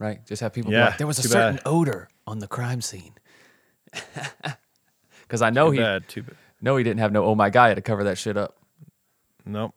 Right? 0.00 0.24
Just 0.26 0.40
have 0.40 0.52
people 0.52 0.70
be 0.70 0.76
Yeah, 0.76 0.86
like, 0.86 0.98
there 0.98 1.06
was 1.06 1.18
a 1.18 1.22
certain 1.22 1.56
bad. 1.56 1.62
odor 1.66 2.08
on 2.26 2.38
the 2.38 2.48
crime 2.48 2.80
scene. 2.80 3.14
Because 5.22 5.42
I 5.42 5.50
know 5.50 5.66
Too 5.66 5.72
he 5.72 5.78
bad. 5.80 6.08
Too 6.08 6.22
bad. 6.22 6.36
no 6.62 6.76
he 6.78 6.84
didn't 6.84 7.00
have 7.00 7.12
no 7.12 7.22
oh 7.24 7.34
my 7.34 7.50
Gaia 7.50 7.74
to 7.74 7.82
cover 7.82 8.04
that 8.04 8.16
shit 8.16 8.38
up. 8.38 8.56
Nope. 9.44 9.74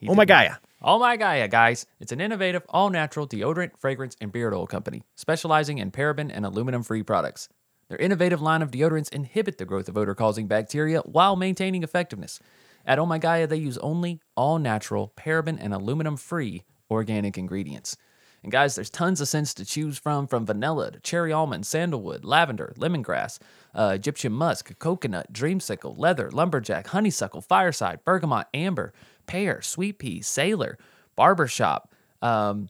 He 0.00 0.06
oh 0.08 0.14
my 0.14 0.26
didn't. 0.26 0.36
Gaia. 0.38 0.54
Oh 0.82 0.98
my 0.98 1.16
Gaia, 1.16 1.48
guys. 1.48 1.86
It's 1.98 2.12
an 2.12 2.20
innovative, 2.20 2.62
all 2.68 2.90
natural 2.90 3.26
deodorant, 3.26 3.70
fragrance, 3.78 4.16
and 4.20 4.30
beard 4.30 4.52
oil 4.52 4.66
company 4.66 5.02
specializing 5.14 5.78
in 5.78 5.92
paraben 5.92 6.30
and 6.30 6.44
aluminum 6.44 6.82
free 6.82 7.02
products. 7.02 7.48
Their 7.88 7.96
innovative 7.98 8.42
line 8.42 8.60
of 8.60 8.70
deodorants 8.70 9.10
inhibit 9.12 9.56
the 9.58 9.64
growth 9.64 9.88
of 9.88 9.96
odor 9.96 10.14
causing 10.14 10.46
bacteria 10.46 11.00
while 11.00 11.36
maintaining 11.36 11.82
effectiveness. 11.82 12.38
At 12.86 12.98
Oh 12.98 13.06
My 13.06 13.18
Gaia, 13.18 13.46
they 13.46 13.56
use 13.56 13.78
only 13.78 14.20
all 14.36 14.58
natural, 14.58 15.12
paraben, 15.16 15.58
and 15.60 15.72
aluminum 15.72 16.16
free 16.16 16.64
organic 16.90 17.38
ingredients. 17.38 17.96
And 18.42 18.50
guys, 18.50 18.74
there's 18.74 18.90
tons 18.90 19.20
of 19.20 19.28
scents 19.28 19.54
to 19.54 19.64
choose 19.64 19.98
from, 19.98 20.26
from 20.26 20.44
vanilla 20.44 20.90
to 20.90 21.00
cherry 21.00 21.32
almond, 21.32 21.64
sandalwood, 21.64 22.24
lavender, 22.24 22.74
lemongrass, 22.76 23.38
uh, 23.74 23.92
Egyptian 23.94 24.32
musk, 24.32 24.76
coconut, 24.80 25.32
dreamsicle, 25.32 25.96
leather, 25.96 26.28
lumberjack, 26.30 26.88
honeysuckle, 26.88 27.40
fireside, 27.40 28.00
bergamot, 28.04 28.48
amber, 28.52 28.92
pear, 29.26 29.62
sweet 29.62 29.98
pea, 30.00 30.20
sailor, 30.20 30.76
barbershop. 31.14 31.94
Um, 32.20 32.68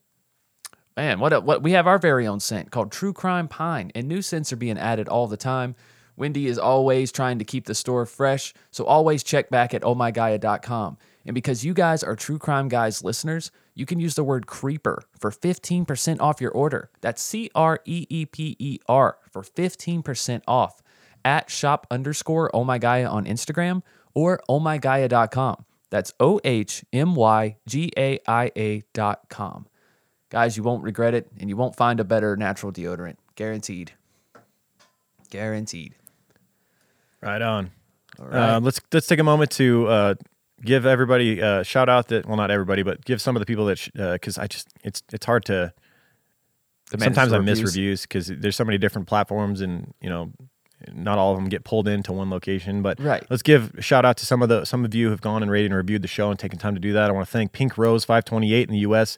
man, 0.95 1.21
what 1.21 1.33
a, 1.33 1.41
what 1.41 1.63
we 1.63 1.73
have 1.73 1.87
our 1.87 1.99
very 1.99 2.27
own 2.27 2.41
scent 2.41 2.71
called 2.71 2.93
True 2.93 3.15
Crime 3.15 3.49
Pine, 3.49 3.91
and 3.95 4.07
new 4.07 4.21
scents 4.21 4.53
are 4.53 4.57
being 4.57 4.79
added 4.79 5.09
all 5.09 5.27
the 5.27 5.39
time. 5.39 5.75
Wendy 6.17 6.47
is 6.47 6.59
always 6.59 7.11
trying 7.11 7.39
to 7.39 7.45
keep 7.45 7.67
the 7.67 7.75
store 7.75 8.07
fresh, 8.07 8.53
so 8.71 8.85
always 8.85 9.23
check 9.23 9.51
back 9.51 9.75
at 9.75 9.83
ohmygaia.com. 9.83 10.99
And 11.25 11.35
because 11.35 11.65
you 11.65 11.75
guys 11.75 12.03
are 12.03 12.17
True 12.17 12.39
Crime 12.39 12.69
Guys 12.69 13.03
listeners, 13.05 13.51
you 13.75 13.87
can 13.87 14.01
use 14.01 14.15
the 14.15 14.25
word 14.25 14.47
creeper 14.47 15.03
for 15.19 15.31
15% 15.31 16.21
off 16.21 16.41
your 16.41 16.51
order. 16.51 16.91
That's 17.01 17.23
C 17.23 17.51
R 17.55 17.81
E 17.85 18.07
E 18.11 18.27
P 18.27 18.57
E 18.59 18.79
R 18.89 19.19
for 19.31 19.43
15% 19.43 20.43
off 20.47 20.83
at 21.25 21.51
shop 21.51 21.87
underscore 21.91 22.51
ohmygaia 22.53 23.11
on 23.11 23.25
Instagram 23.25 23.83
or 24.15 24.41
ohmygaia.com. 24.49 25.65
That's 25.91 26.13
O 26.19 26.41
H 26.43 26.85
M 26.93 27.15
Y 27.15 27.57
G 27.67 27.93
A 27.97 28.19
I 28.27 28.51
A 28.57 28.83
dot 28.93 29.29
com. 29.29 29.67
Guys, 30.31 30.57
you 30.57 30.63
won't 30.63 30.83
regret 30.83 31.15
it 31.15 31.31
and 31.39 31.51
you 31.51 31.57
won't 31.57 31.77
find 31.77 32.01
a 32.01 32.05
better 32.05 32.37
natural 32.37 32.73
deodorant. 32.73 33.17
Guaranteed. 33.37 33.93
Guaranteed. 35.31 35.95
Right 37.23 37.41
on. 37.43 37.71
All 38.19 38.27
right. 38.27 38.55
Uh, 38.55 38.61
let's 38.61 38.81
let's 38.93 39.07
take 39.07 39.19
a 39.21 39.25
moment 39.25 39.51
to 39.53 39.87
uh, 39.89 40.15
give 40.63 40.85
everybody 40.87 41.41
a 41.41 41.65
shout 41.65 41.89
out 41.89 42.09
that 42.09 42.27
well 42.27 42.37
not 42.37 42.51
everybody 42.51 42.83
but 42.83 43.05
give 43.05 43.21
some 43.23 43.37
of 43.37 43.41
the 43.41 43.47
people 43.47 43.65
that 43.67 43.89
because 43.95 44.39
I 44.39 44.47
just 44.47 44.69
it's 44.85 45.03
it's 45.13 45.25
hard 45.27 45.45
to 45.47 45.73
sometimes 46.99 47.33
I 47.33 47.39
miss 47.39 47.63
reviews. 47.63 48.03
because 48.03 48.27
there's 48.27 48.57
so 48.57 48.65
many 48.65 48.79
different 48.79 49.09
platforms 49.09 49.61
and 49.61 49.95
you 50.01 50.11
know 50.11 50.31
not 50.93 51.17
all 51.17 51.31
of 51.33 51.39
them 51.39 51.49
get 51.49 51.65
pulled 51.65 51.87
into 51.89 52.13
one 52.13 52.29
location 52.29 52.83
but 52.83 53.01
Right. 53.01 53.25
let's 53.31 53.43
give 53.43 53.73
a 53.79 53.83
shout 53.83 54.05
out 54.05 54.17
to 54.19 54.27
some 54.27 54.43
of 54.43 54.49
the 54.49 54.65
some 54.65 54.85
of 54.85 54.95
you 54.95 55.07
who 55.07 55.11
have 55.11 55.21
gone 55.21 55.43
and 55.43 55.51
rated 55.51 55.71
and 55.71 55.77
reviewed 55.77 56.03
the 56.03 56.09
show 56.09 56.29
and 56.31 56.39
taken 56.39 56.59
time 56.59 56.75
to 56.75 56.81
do 56.81 56.93
that 56.93 57.09
I 57.09 57.13
want 57.13 57.27
to 57.27 57.33
thank 57.33 57.53
Pink 57.53 57.79
Rose 57.79 58.05
528 58.05 58.69
in 58.69 58.73
the 58.73 58.81
US 58.81 59.17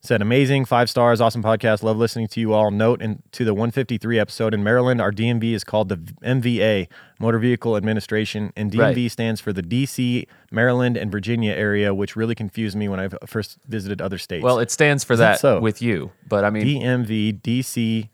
said 0.00 0.22
amazing 0.22 0.64
five 0.64 0.88
stars 0.88 1.20
awesome 1.20 1.42
podcast 1.42 1.82
love 1.82 1.96
listening 1.96 2.28
to 2.28 2.38
you 2.40 2.52
all 2.52 2.70
note 2.70 3.02
and 3.02 3.22
to 3.32 3.44
the 3.44 3.52
153 3.52 4.18
episode 4.18 4.54
in 4.54 4.62
Maryland 4.62 5.00
our 5.00 5.10
DMV 5.10 5.52
is 5.52 5.64
called 5.64 5.88
the 5.88 5.96
MVA 6.24 6.86
Motor 7.18 7.38
Vehicle 7.38 7.76
Administration 7.76 8.52
and 8.56 8.70
DMV 8.70 8.78
Right. 8.78 9.10
stands 9.10 9.40
for 9.40 9.52
the 9.52 9.62
DC 9.62 10.26
Maryland 10.52 10.96
and 10.96 11.10
Virginia 11.10 11.52
area 11.52 11.92
which 11.92 12.14
really 12.14 12.34
confused 12.36 12.76
me 12.76 12.88
when 12.88 13.00
I 13.00 13.08
first 13.26 13.58
visited 13.66 14.00
other 14.00 14.18
states 14.18 14.44
Well, 14.44 14.58
it 14.60 14.70
stands 14.70 15.02
for 15.02 15.16
that 15.16 15.32
that 15.32 15.40
so? 15.40 15.60
with 15.60 15.82
you, 15.82 16.12
but 16.28 16.44
I 16.44 16.50
mean, 16.50 16.64
DMV, 16.64 17.40
DC, 17.40 18.08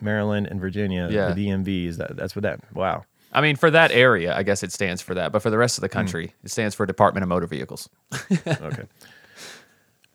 Maryland, 0.00 0.46
and 0.50 0.60
Virginia. 0.60 1.08
Yeah. 1.10 1.32
The 1.32 1.46
DMV 1.48 1.86
is 1.86 1.98
that. 1.98 2.16
That's 2.16 2.34
what 2.34 2.42
that. 2.42 2.60
Wow. 2.74 3.04
I 3.32 3.40
mean, 3.42 3.56
for 3.56 3.70
that 3.70 3.90
area, 3.92 4.34
I 4.34 4.42
guess 4.42 4.62
it 4.62 4.72
stands 4.72 5.02
for 5.02 5.14
that. 5.14 5.32
But 5.32 5.42
for 5.42 5.50
the 5.50 5.58
rest 5.58 5.76
of 5.76 5.82
Hmm. 5.82 5.84
the 5.84 5.88
country, 5.90 6.34
it 6.42 6.50
stands 6.50 6.74
for 6.74 6.86
Department 6.86 7.22
of 7.22 7.28
Motor 7.28 7.46
Vehicles. 7.46 7.88
Okay. 8.46 8.84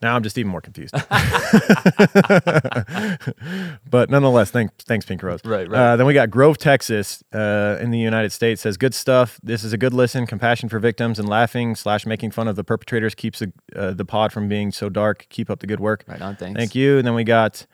Now 0.04 0.16
I'm 0.16 0.22
just 0.24 0.38
even 0.38 0.52
more 0.52 0.62
confused. 0.62 0.94
but 3.90 4.10
nonetheless, 4.10 4.52
thanks, 4.52 4.74
thanks, 4.84 5.06
Pink 5.06 5.24
Rose. 5.24 5.40
Right, 5.44 5.68
right. 5.70 5.80
Uh, 5.80 5.96
then 5.96 6.06
we 6.06 6.14
got 6.14 6.30
Grove, 6.30 6.58
Texas, 6.58 7.24
uh, 7.34 7.78
in 7.82 7.92
the 7.92 7.98
United 8.00 8.32
States. 8.32 8.62
Says 8.62 8.78
good 8.78 8.94
stuff. 8.94 9.40
This 9.44 9.64
is 9.64 9.74
a 9.74 9.78
good 9.78 9.94
listen. 9.94 10.26
Compassion 10.28 10.70
for 10.70 10.80
victims 10.80 11.20
and 11.20 11.28
laughing 11.28 11.76
slash 11.76 12.06
making 12.06 12.32
fun 12.32 12.48
of 12.48 12.56
the 12.56 12.64
perpetrators 12.64 13.16
keeps 13.16 13.40
the, 13.40 13.52
uh, 13.76 13.92
the 13.92 14.06
pod 14.06 14.32
from 14.32 14.48
being 14.48 14.72
so 14.72 14.90
dark. 14.90 15.26
Keep 15.30 15.50
up 15.50 15.60
the 15.60 15.68
good 15.68 15.80
work. 15.80 16.04
Right 16.08 16.22
on, 16.22 16.36
thanks. 16.36 16.58
Thank 16.58 16.76
you. 16.76 16.98
And 16.98 17.08
then 17.08 17.16
we 17.16 17.24
got 17.24 17.66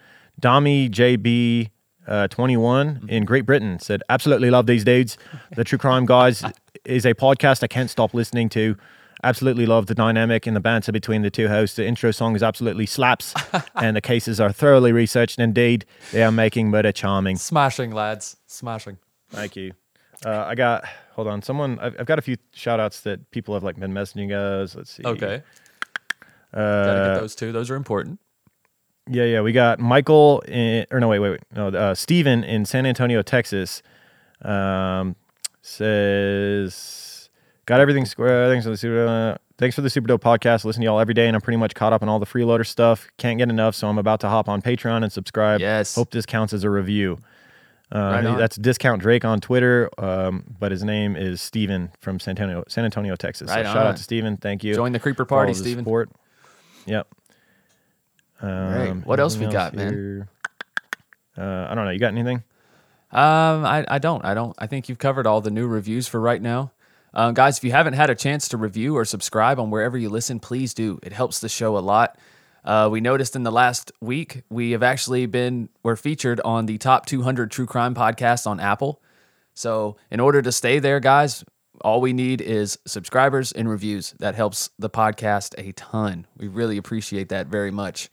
Dami 0.41 0.89
JB. 0.89 1.71
Uh, 2.07 2.27
21 2.29 2.87
Mm-hmm. 2.95 3.09
in 3.09 3.23
Great 3.23 3.45
Britain 3.45 3.77
said, 3.77 4.01
Absolutely 4.09 4.49
love 4.49 4.65
these 4.65 4.83
dudes. 4.83 5.15
The 5.55 5.63
True 5.63 5.77
Crime 5.77 6.07
Guys 6.07 6.43
is 6.85 7.05
a 7.05 7.13
podcast 7.13 7.61
I 7.61 7.67
can't 7.67 7.87
stop 7.89 8.15
listening 8.15 8.49
to. 8.49 8.75
Absolutely 9.23 9.65
love 9.65 9.87
the 9.87 9.95
dynamic 9.95 10.47
and 10.47 10.55
the 10.55 10.61
banter 10.61 10.91
between 10.91 11.23
the 11.23 11.29
two 11.29 11.49
hosts. 11.49 11.75
The 11.75 11.85
intro 11.85 12.11
song 12.11 12.35
is 12.35 12.43
absolutely 12.43 12.85
slaps, 12.85 13.33
and 13.75 13.95
the 13.95 14.01
cases 14.01 14.39
are 14.39 14.51
thoroughly 14.51 14.91
researched. 14.93 15.39
Indeed, 15.39 15.85
they 16.11 16.23
are 16.23 16.31
making 16.31 16.69
murder 16.69 16.91
charming. 16.91 17.35
Smashing, 17.37 17.91
lads. 17.91 18.37
Smashing. 18.47 18.97
Thank 19.29 19.55
you. 19.55 19.73
Uh, 20.25 20.45
I 20.47 20.55
got, 20.55 20.85
hold 21.13 21.27
on, 21.27 21.41
someone, 21.41 21.79
I've, 21.79 21.95
I've 21.99 22.05
got 22.05 22.19
a 22.19 22.21
few 22.21 22.37
shout 22.53 22.79
outs 22.79 23.01
that 23.01 23.29
people 23.31 23.53
have 23.53 23.63
like 23.63 23.77
been 23.77 23.93
messaging 23.93 24.31
us. 24.31 24.75
Let's 24.75 24.91
see. 24.91 25.03
Okay. 25.05 25.43
Uh, 26.53 26.85
Gotta 26.85 27.13
get 27.13 27.19
those 27.21 27.35
two. 27.35 27.51
Those 27.51 27.69
are 27.69 27.75
important. 27.75 28.19
Yeah, 29.09 29.23
yeah. 29.25 29.41
We 29.41 29.51
got 29.51 29.79
Michael 29.79 30.41
in, 30.41 30.85
or 30.91 30.99
no, 30.99 31.07
wait, 31.07 31.19
wait, 31.19 31.31
wait. 31.31 31.41
No, 31.55 31.67
uh, 31.69 31.95
Steven 31.95 32.43
in 32.43 32.65
San 32.65 32.85
Antonio, 32.85 33.21
Texas. 33.21 33.81
Um, 34.41 35.15
says, 35.61 36.83
got 37.69 37.79
everything 37.79 38.03
square. 38.05 38.49
Thanks 38.49 38.65
for 38.65 38.71
the 38.71 38.77
super, 38.77 39.05
uh, 39.05 39.37
thanks 39.59 39.75
for 39.75 39.81
the 39.81 39.91
super 39.91 40.07
dope 40.07 40.23
podcast. 40.23 40.65
Listen 40.65 40.81
to 40.81 40.85
y'all 40.85 40.99
every 40.99 41.13
day, 41.13 41.27
and 41.27 41.35
I'm 41.35 41.41
pretty 41.41 41.57
much 41.57 41.75
caught 41.75 41.93
up 41.93 42.01
on 42.01 42.09
all 42.09 42.17
the 42.17 42.25
freeloader 42.25 42.65
stuff. 42.65 43.07
Can't 43.17 43.37
get 43.37 43.47
enough, 43.47 43.75
so 43.75 43.87
I'm 43.87 43.99
about 43.99 44.19
to 44.21 44.27
hop 44.27 44.49
on 44.49 44.59
Patreon 44.63 45.03
and 45.03 45.11
subscribe. 45.11 45.61
Yes. 45.61 45.93
Hope 45.93 46.09
this 46.09 46.25
counts 46.25 46.51
as 46.51 46.63
a 46.63 46.69
review. 46.69 47.19
Uh, 47.91 48.21
Right 48.23 48.37
that's 48.37 48.55
discount 48.55 49.01
Drake 49.01 49.23
on 49.23 49.39
Twitter, 49.39 49.89
um, 49.99 50.43
but 50.59 50.71
his 50.71 50.83
name 50.83 51.15
is 51.15 51.41
Steven 51.41 51.91
from 51.99 52.19
San 52.19 52.31
Antonio, 52.31 52.63
San 52.67 52.85
Antonio, 52.85 53.15
Texas. 53.15 53.49
Right 53.49 53.65
so 53.65 53.71
shout 53.71 53.85
out 53.85 53.97
to 53.97 54.03
Steven. 54.03 54.37
Thank 54.37 54.63
you. 54.63 54.73
Join 54.73 54.91
the 54.91 54.99
creeper 54.99 55.25
party, 55.25 55.53
Steven. 55.53 55.83
Support. 55.83 56.09
Yep. 56.87 57.07
Um, 58.41 59.01
What 59.03 59.19
else 59.19 59.35
we 59.37 59.45
anything 59.45 59.53
got, 59.53 59.73
man? 59.75 60.27
Uh, 61.37 61.67
I 61.69 61.75
don't 61.75 61.85
know. 61.85 61.91
You 61.91 61.99
got 61.99 62.13
anything? 62.13 62.37
Um, 63.11 63.65
I, 63.65 63.85
I 63.87 63.99
don't. 63.99 64.23
I 64.25 64.33
don't. 64.33 64.55
I 64.59 64.65
think 64.67 64.87
you've 64.89 64.99
covered 64.99 65.25
all 65.27 65.41
the 65.41 65.51
new 65.51 65.67
reviews 65.67 66.07
for 66.07 66.19
right 66.19 66.41
now. 66.41 66.71
Um, 67.13 67.33
guys, 67.33 67.57
if 67.57 67.63
you 67.63 67.71
haven't 67.71 67.93
had 67.93 68.09
a 68.09 68.15
chance 68.15 68.47
to 68.49 68.57
review 68.57 68.95
or 68.95 69.05
subscribe 69.05 69.59
on 69.59 69.71
wherever 69.71 69.97
you 69.97 70.09
listen, 70.09 70.39
please 70.39 70.73
do. 70.73 70.99
It 71.03 71.11
helps 71.13 71.39
the 71.39 71.49
show 71.49 71.77
a 71.77 71.79
lot. 71.79 72.17
Uh, 72.63 72.89
we 72.91 73.01
noticed 73.01 73.35
in 73.35 73.43
the 73.43 73.51
last 73.51 73.91
week 74.01 74.43
we 74.49 74.71
have 74.71 74.83
actually 74.83 75.25
been 75.25 75.69
we're 75.81 75.95
featured 75.95 76.39
on 76.41 76.65
the 76.65 76.77
top 76.77 77.05
200 77.05 77.49
true 77.49 77.65
crime 77.65 77.95
podcasts 77.95 78.45
on 78.45 78.59
Apple. 78.59 79.01
So 79.53 79.95
in 80.11 80.19
order 80.19 80.41
to 80.41 80.51
stay 80.51 80.79
there, 80.79 80.99
guys, 80.99 81.43
all 81.81 82.01
we 82.01 82.13
need 82.13 82.41
is 82.41 82.77
subscribers 82.85 83.51
and 83.53 83.69
reviews. 83.69 84.13
That 84.19 84.35
helps 84.35 84.69
the 84.77 84.89
podcast 84.89 85.55
a 85.57 85.71
ton. 85.71 86.27
We 86.37 86.47
really 86.47 86.77
appreciate 86.77 87.29
that 87.29 87.47
very 87.47 87.71
much. 87.71 88.09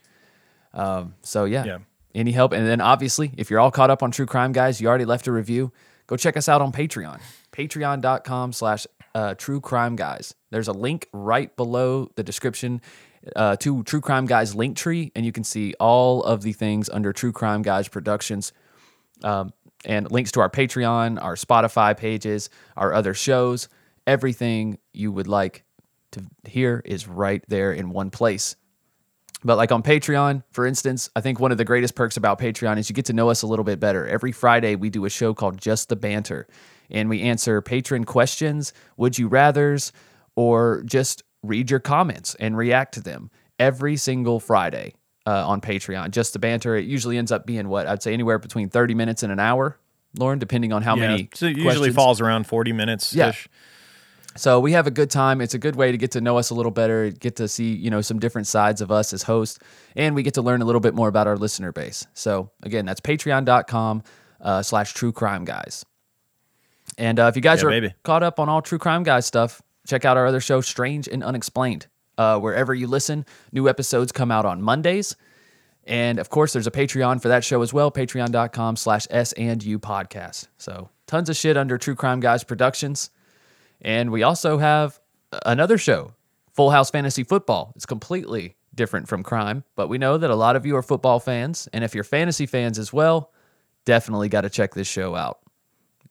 Um, 0.72 1.14
so 1.22 1.44
yeah. 1.44 1.64
Yeah. 1.64 1.78
any 2.14 2.32
help, 2.32 2.52
and 2.52 2.66
then 2.66 2.80
obviously, 2.80 3.32
if 3.36 3.50
you're 3.50 3.60
all 3.60 3.70
caught 3.70 3.90
up 3.90 4.02
on 4.02 4.10
true 4.10 4.26
crime, 4.26 4.52
guys, 4.52 4.80
you 4.80 4.88
already 4.88 5.04
left 5.04 5.26
a 5.26 5.32
review. 5.32 5.72
Go 6.06 6.16
check 6.16 6.36
us 6.36 6.48
out 6.48 6.62
on 6.62 6.72
Patreon, 6.72 7.20
Patreon.com/slash 7.52 8.86
uh, 9.14 9.34
True 9.34 9.60
Crime 9.60 9.96
Guys. 9.96 10.34
There's 10.50 10.68
a 10.68 10.72
link 10.72 11.08
right 11.12 11.54
below 11.56 12.10
the 12.14 12.22
description 12.22 12.80
uh, 13.34 13.56
to 13.56 13.82
True 13.82 14.00
Crime 14.00 14.26
Guys 14.26 14.54
link 14.54 14.76
tree, 14.76 15.10
and 15.16 15.26
you 15.26 15.32
can 15.32 15.44
see 15.44 15.74
all 15.80 16.22
of 16.22 16.42
the 16.42 16.52
things 16.52 16.88
under 16.88 17.12
True 17.12 17.32
Crime 17.32 17.62
Guys 17.62 17.88
Productions 17.88 18.52
um, 19.24 19.52
and 19.84 20.10
links 20.10 20.32
to 20.32 20.40
our 20.40 20.50
Patreon, 20.50 21.22
our 21.22 21.34
Spotify 21.34 21.96
pages, 21.96 22.50
our 22.76 22.94
other 22.94 23.14
shows. 23.14 23.68
Everything 24.06 24.78
you 24.92 25.10
would 25.10 25.26
like 25.26 25.64
to 26.12 26.22
hear 26.44 26.82
is 26.84 27.08
right 27.08 27.42
there 27.48 27.72
in 27.72 27.90
one 27.90 28.10
place. 28.10 28.54
But 29.44 29.56
like 29.56 29.70
on 29.70 29.82
Patreon, 29.82 30.42
for 30.50 30.66
instance, 30.66 31.10
I 31.14 31.20
think 31.20 31.38
one 31.38 31.52
of 31.52 31.58
the 31.58 31.64
greatest 31.64 31.94
perks 31.94 32.16
about 32.16 32.38
Patreon 32.38 32.78
is 32.78 32.88
you 32.88 32.94
get 32.94 33.04
to 33.06 33.12
know 33.12 33.28
us 33.30 33.42
a 33.42 33.46
little 33.46 33.64
bit 33.64 33.78
better. 33.78 34.06
Every 34.06 34.32
Friday, 34.32 34.74
we 34.74 34.90
do 34.90 35.04
a 35.04 35.10
show 35.10 35.34
called 35.34 35.58
Just 35.58 35.88
the 35.88 35.96
Banter, 35.96 36.46
and 36.90 37.08
we 37.08 37.22
answer 37.22 37.60
patron 37.60 38.04
questions, 38.04 38.72
would 38.96 39.18
you 39.18 39.28
rathers, 39.28 39.92
or 40.36 40.82
just 40.84 41.22
read 41.42 41.70
your 41.70 41.80
comments 41.80 42.34
and 42.40 42.56
react 42.56 42.94
to 42.94 43.00
them 43.00 43.30
every 43.58 43.96
single 43.96 44.40
Friday 44.40 44.94
uh, 45.26 45.46
on 45.46 45.60
Patreon. 45.60 46.10
Just 46.10 46.32
the 46.32 46.38
Banter. 46.38 46.76
It 46.76 46.86
usually 46.86 47.18
ends 47.18 47.32
up 47.32 47.46
being 47.46 47.68
what 47.68 47.86
I'd 47.86 48.02
say 48.02 48.12
anywhere 48.12 48.38
between 48.38 48.68
30 48.68 48.94
minutes 48.94 49.22
and 49.22 49.32
an 49.32 49.38
hour, 49.40 49.78
Lauren, 50.18 50.38
depending 50.38 50.72
on 50.72 50.82
how 50.82 50.96
yeah, 50.96 51.08
many. 51.08 51.28
so 51.34 51.46
it 51.46 51.56
usually 51.56 51.72
questions. 51.72 51.94
falls 51.94 52.20
around 52.20 52.46
40 52.46 52.72
minutes 52.72 53.14
Yeah. 53.14 53.32
So 54.36 54.60
we 54.60 54.72
have 54.72 54.86
a 54.86 54.90
good 54.90 55.10
time. 55.10 55.40
It's 55.40 55.54
a 55.54 55.58
good 55.58 55.76
way 55.76 55.92
to 55.92 55.98
get 55.98 56.12
to 56.12 56.20
know 56.20 56.38
us 56.38 56.50
a 56.50 56.54
little 56.54 56.70
better, 56.72 57.10
get 57.10 57.36
to 57.36 57.48
see, 57.48 57.74
you 57.74 57.90
know, 57.90 58.00
some 58.00 58.18
different 58.18 58.46
sides 58.46 58.80
of 58.80 58.90
us 58.90 59.12
as 59.12 59.22
hosts, 59.22 59.58
and 59.94 60.14
we 60.14 60.22
get 60.22 60.34
to 60.34 60.42
learn 60.42 60.62
a 60.62 60.64
little 60.64 60.80
bit 60.80 60.94
more 60.94 61.08
about 61.08 61.26
our 61.26 61.36
listener 61.36 61.72
base. 61.72 62.06
So 62.14 62.50
again, 62.62 62.84
that's 62.86 63.00
patreon.com 63.00 64.02
uh, 64.40 64.62
slash 64.62 64.92
true 64.94 65.12
crime 65.12 65.44
guys. 65.44 65.84
And 66.98 67.18
uh, 67.18 67.24
if 67.24 67.36
you 67.36 67.42
guys 67.42 67.62
Yeah, 67.62 67.68
are 67.68 67.70
baby. 67.70 67.94
caught 68.04 68.22
up 68.22 68.38
on 68.38 68.48
all 68.48 68.62
true 68.62 68.78
crime 68.78 69.02
guys 69.02 69.26
stuff, 69.26 69.60
check 69.86 70.04
out 70.04 70.16
our 70.16 70.26
other 70.26 70.40
show, 70.40 70.60
Strange 70.60 71.08
and 71.08 71.24
Unexplained. 71.24 71.86
Uh, 72.18 72.38
wherever 72.38 72.74
you 72.74 72.86
listen, 72.86 73.26
new 73.52 73.68
episodes 73.68 74.12
come 74.12 74.30
out 74.30 74.46
on 74.46 74.62
Mondays. 74.62 75.16
And 75.84 76.18
of 76.18 76.30
course, 76.30 76.52
there's 76.52 76.66
a 76.66 76.70
Patreon 76.70 77.20
for 77.22 77.28
that 77.28 77.44
show 77.44 77.62
as 77.62 77.72
well, 77.72 77.90
patreon.com 77.92 78.76
slash 78.76 79.06
S 79.10 79.32
and 79.34 79.62
U 79.62 79.78
podcast. 79.78 80.48
So 80.58 80.88
tons 81.06 81.28
of 81.28 81.36
shit 81.36 81.56
under 81.56 81.76
True 81.78 81.94
Crime 81.94 82.20
Guys 82.20 82.42
Productions. 82.42 83.10
And 83.80 84.10
we 84.10 84.22
also 84.22 84.58
have 84.58 85.00
another 85.44 85.78
show, 85.78 86.14
Full 86.52 86.70
House 86.70 86.90
Fantasy 86.90 87.22
Football. 87.22 87.72
It's 87.76 87.86
completely 87.86 88.56
different 88.74 89.08
from 89.08 89.22
crime, 89.22 89.64
but 89.74 89.88
we 89.88 89.98
know 89.98 90.18
that 90.18 90.30
a 90.30 90.34
lot 90.34 90.56
of 90.56 90.66
you 90.66 90.76
are 90.76 90.82
football 90.82 91.18
fans. 91.18 91.68
And 91.72 91.82
if 91.82 91.94
you're 91.94 92.04
fantasy 92.04 92.46
fans 92.46 92.78
as 92.78 92.92
well, 92.92 93.32
definitely 93.84 94.28
got 94.28 94.42
to 94.42 94.50
check 94.50 94.74
this 94.74 94.86
show 94.86 95.14
out. 95.14 95.40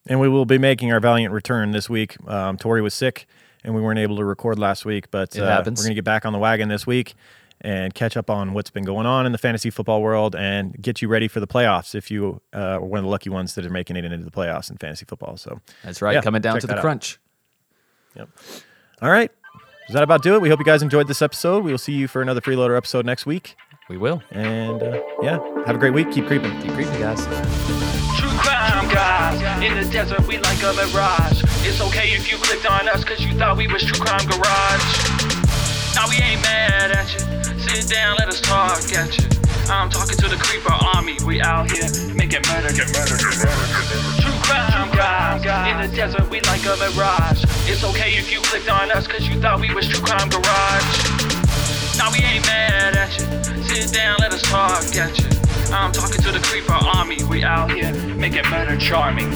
And 0.07 0.19
we 0.19 0.29
will 0.29 0.45
be 0.45 0.57
making 0.57 0.91
our 0.91 0.99
valiant 0.99 1.33
return 1.33 1.71
this 1.71 1.89
week. 1.89 2.15
Um, 2.27 2.57
Tori 2.57 2.81
was 2.81 2.93
sick, 2.93 3.27
and 3.63 3.73
we 3.73 3.81
weren't 3.81 3.99
able 3.99 4.17
to 4.17 4.25
record 4.25 4.59
last 4.59 4.85
week, 4.85 5.09
but 5.09 5.37
uh, 5.37 5.63
we're 5.65 5.71
going 5.71 5.87
to 5.87 5.93
get 5.95 6.03
back 6.03 6.25
on 6.25 6.33
the 6.33 6.39
wagon 6.39 6.69
this 6.69 6.85
week 6.85 7.15
and 7.61 7.93
catch 7.93 8.17
up 8.17 8.29
on 8.29 8.53
what's 8.53 8.69
been 8.69 8.83
going 8.83 9.05
on 9.05 9.25
in 9.25 9.31
the 9.31 9.37
fantasy 9.37 9.69
football 9.69 10.01
world 10.01 10.35
and 10.35 10.79
get 10.81 11.01
you 11.01 11.07
ready 11.07 11.27
for 11.27 11.39
the 11.39 11.47
playoffs 11.47 11.95
if 11.95 12.11
you 12.11 12.41
uh, 12.53 12.59
are 12.59 12.81
one 12.81 12.99
of 12.99 13.05
the 13.05 13.09
lucky 13.09 13.29
ones 13.29 13.55
that 13.55 13.65
are 13.65 13.71
making 13.71 13.95
it 13.95 14.05
into 14.05 14.23
the 14.23 14.31
playoffs 14.31 14.69
in 14.69 14.77
fantasy 14.77 15.05
football. 15.05 15.37
So, 15.37 15.61
That's 15.83 16.01
right, 16.01 16.13
Yeah, 16.13 16.21
coming 16.21 16.41
down 16.41 16.59
to 16.59 16.67
the 16.67 16.75
out. 16.75 17.17
Crunch. 18.15 18.29
Yep. 18.37 18.63
All 19.01 19.09
right. 19.09 19.31
Does 19.87 19.93
that 19.93 20.03
about 20.03 20.23
do 20.23 20.35
it? 20.35 20.41
We 20.41 20.49
hope 20.49 20.59
you 20.59 20.65
guys 20.65 20.81
enjoyed 20.81 21.07
this 21.07 21.21
episode. 21.21 21.63
We 21.63 21.71
will 21.71 21.77
see 21.77 21.93
you 21.93 22.07
for 22.07 22.21
another 22.21 22.41
freeloader 22.41 22.75
episode 22.75 23.05
next 23.05 23.25
week. 23.25 23.55
We 23.87 23.97
will. 23.97 24.23
And 24.31 24.81
uh, 24.81 25.01
yeah, 25.21 25.37
have 25.67 25.75
a 25.75 25.77
great 25.77 25.93
week. 25.93 26.11
Keep 26.11 26.25
creeping. 26.25 26.59
Keep 26.61 26.71
creeping, 26.71 26.99
guys. 26.99 27.23
True 28.17 28.29
crime 28.39 28.89
guys, 28.89 29.63
in 29.63 29.75
the 29.75 29.87
desert 29.91 30.25
we 30.27 30.39
like 30.39 30.57
a 30.63 30.73
mirage. 30.73 31.43
It's 31.67 31.81
okay 31.81 32.09
if 32.09 32.31
you 32.31 32.37
clicked 32.37 32.65
on 32.65 32.87
us 32.89 33.03
cause 33.03 33.23
you 33.23 33.33
thought 33.33 33.57
we 33.57 33.67
was 33.67 33.83
True 33.83 33.99
Crime 34.03 34.25
Garage. 34.25 34.87
Now 35.93 36.09
we 36.09 36.15
ain't 36.17 36.41
mad 36.41 36.91
at 36.91 37.13
you. 37.13 37.19
Sit 37.59 37.93
down, 37.93 38.15
let 38.17 38.27
us 38.27 38.41
talk 38.41 38.81
at 38.97 39.17
you. 39.19 39.29
I'm 39.69 39.89
talking 39.89 40.17
to 40.17 40.27
the 40.29 40.37
creeper 40.37 40.73
army. 40.73 41.17
We 41.25 41.41
out 41.41 41.69
here 41.69 41.89
making 42.13 42.41
murder, 42.49 42.73
get 42.73 42.89
murder, 42.89 43.17
get 43.17 43.37
murder. 43.37 43.65
True 44.17 44.39
crime 44.41 44.89
guys, 44.95 45.45
in 45.45 45.89
the 45.89 45.95
desert 45.95 46.27
we 46.29 46.41
like 46.41 46.65
a 46.65 46.75
mirage. 46.77 47.44
It's 47.67 47.83
okay 47.83 48.11
if 48.13 48.31
you 48.31 48.39
clicked 48.41 48.69
on 48.69 48.91
us 48.91 49.07
cause 49.07 49.27
you 49.27 49.41
thought 49.41 49.59
we 49.59 49.73
was 49.73 49.87
True 49.87 49.99
Crime 49.99 50.29
Garage. 50.29 51.97
Now 51.97 52.11
we 52.11 52.19
ain't 52.19 52.45
mad 52.45 52.95
at 52.95 53.17
you. 53.17 53.63
Sit 53.63 53.91
down, 53.91 54.17
let 54.19 54.31
us 54.33 54.41
talk 54.43 54.83
at 54.95 55.17
you. 55.17 55.27
I'm 55.73 55.91
talking 55.91 56.21
to 56.21 56.31
the 56.31 56.39
creeper 56.39 56.73
army. 56.73 57.23
We 57.23 57.43
out 57.43 57.71
here 57.71 57.91
making 58.15 58.47
murder 58.51 58.77
charming. 58.77 59.31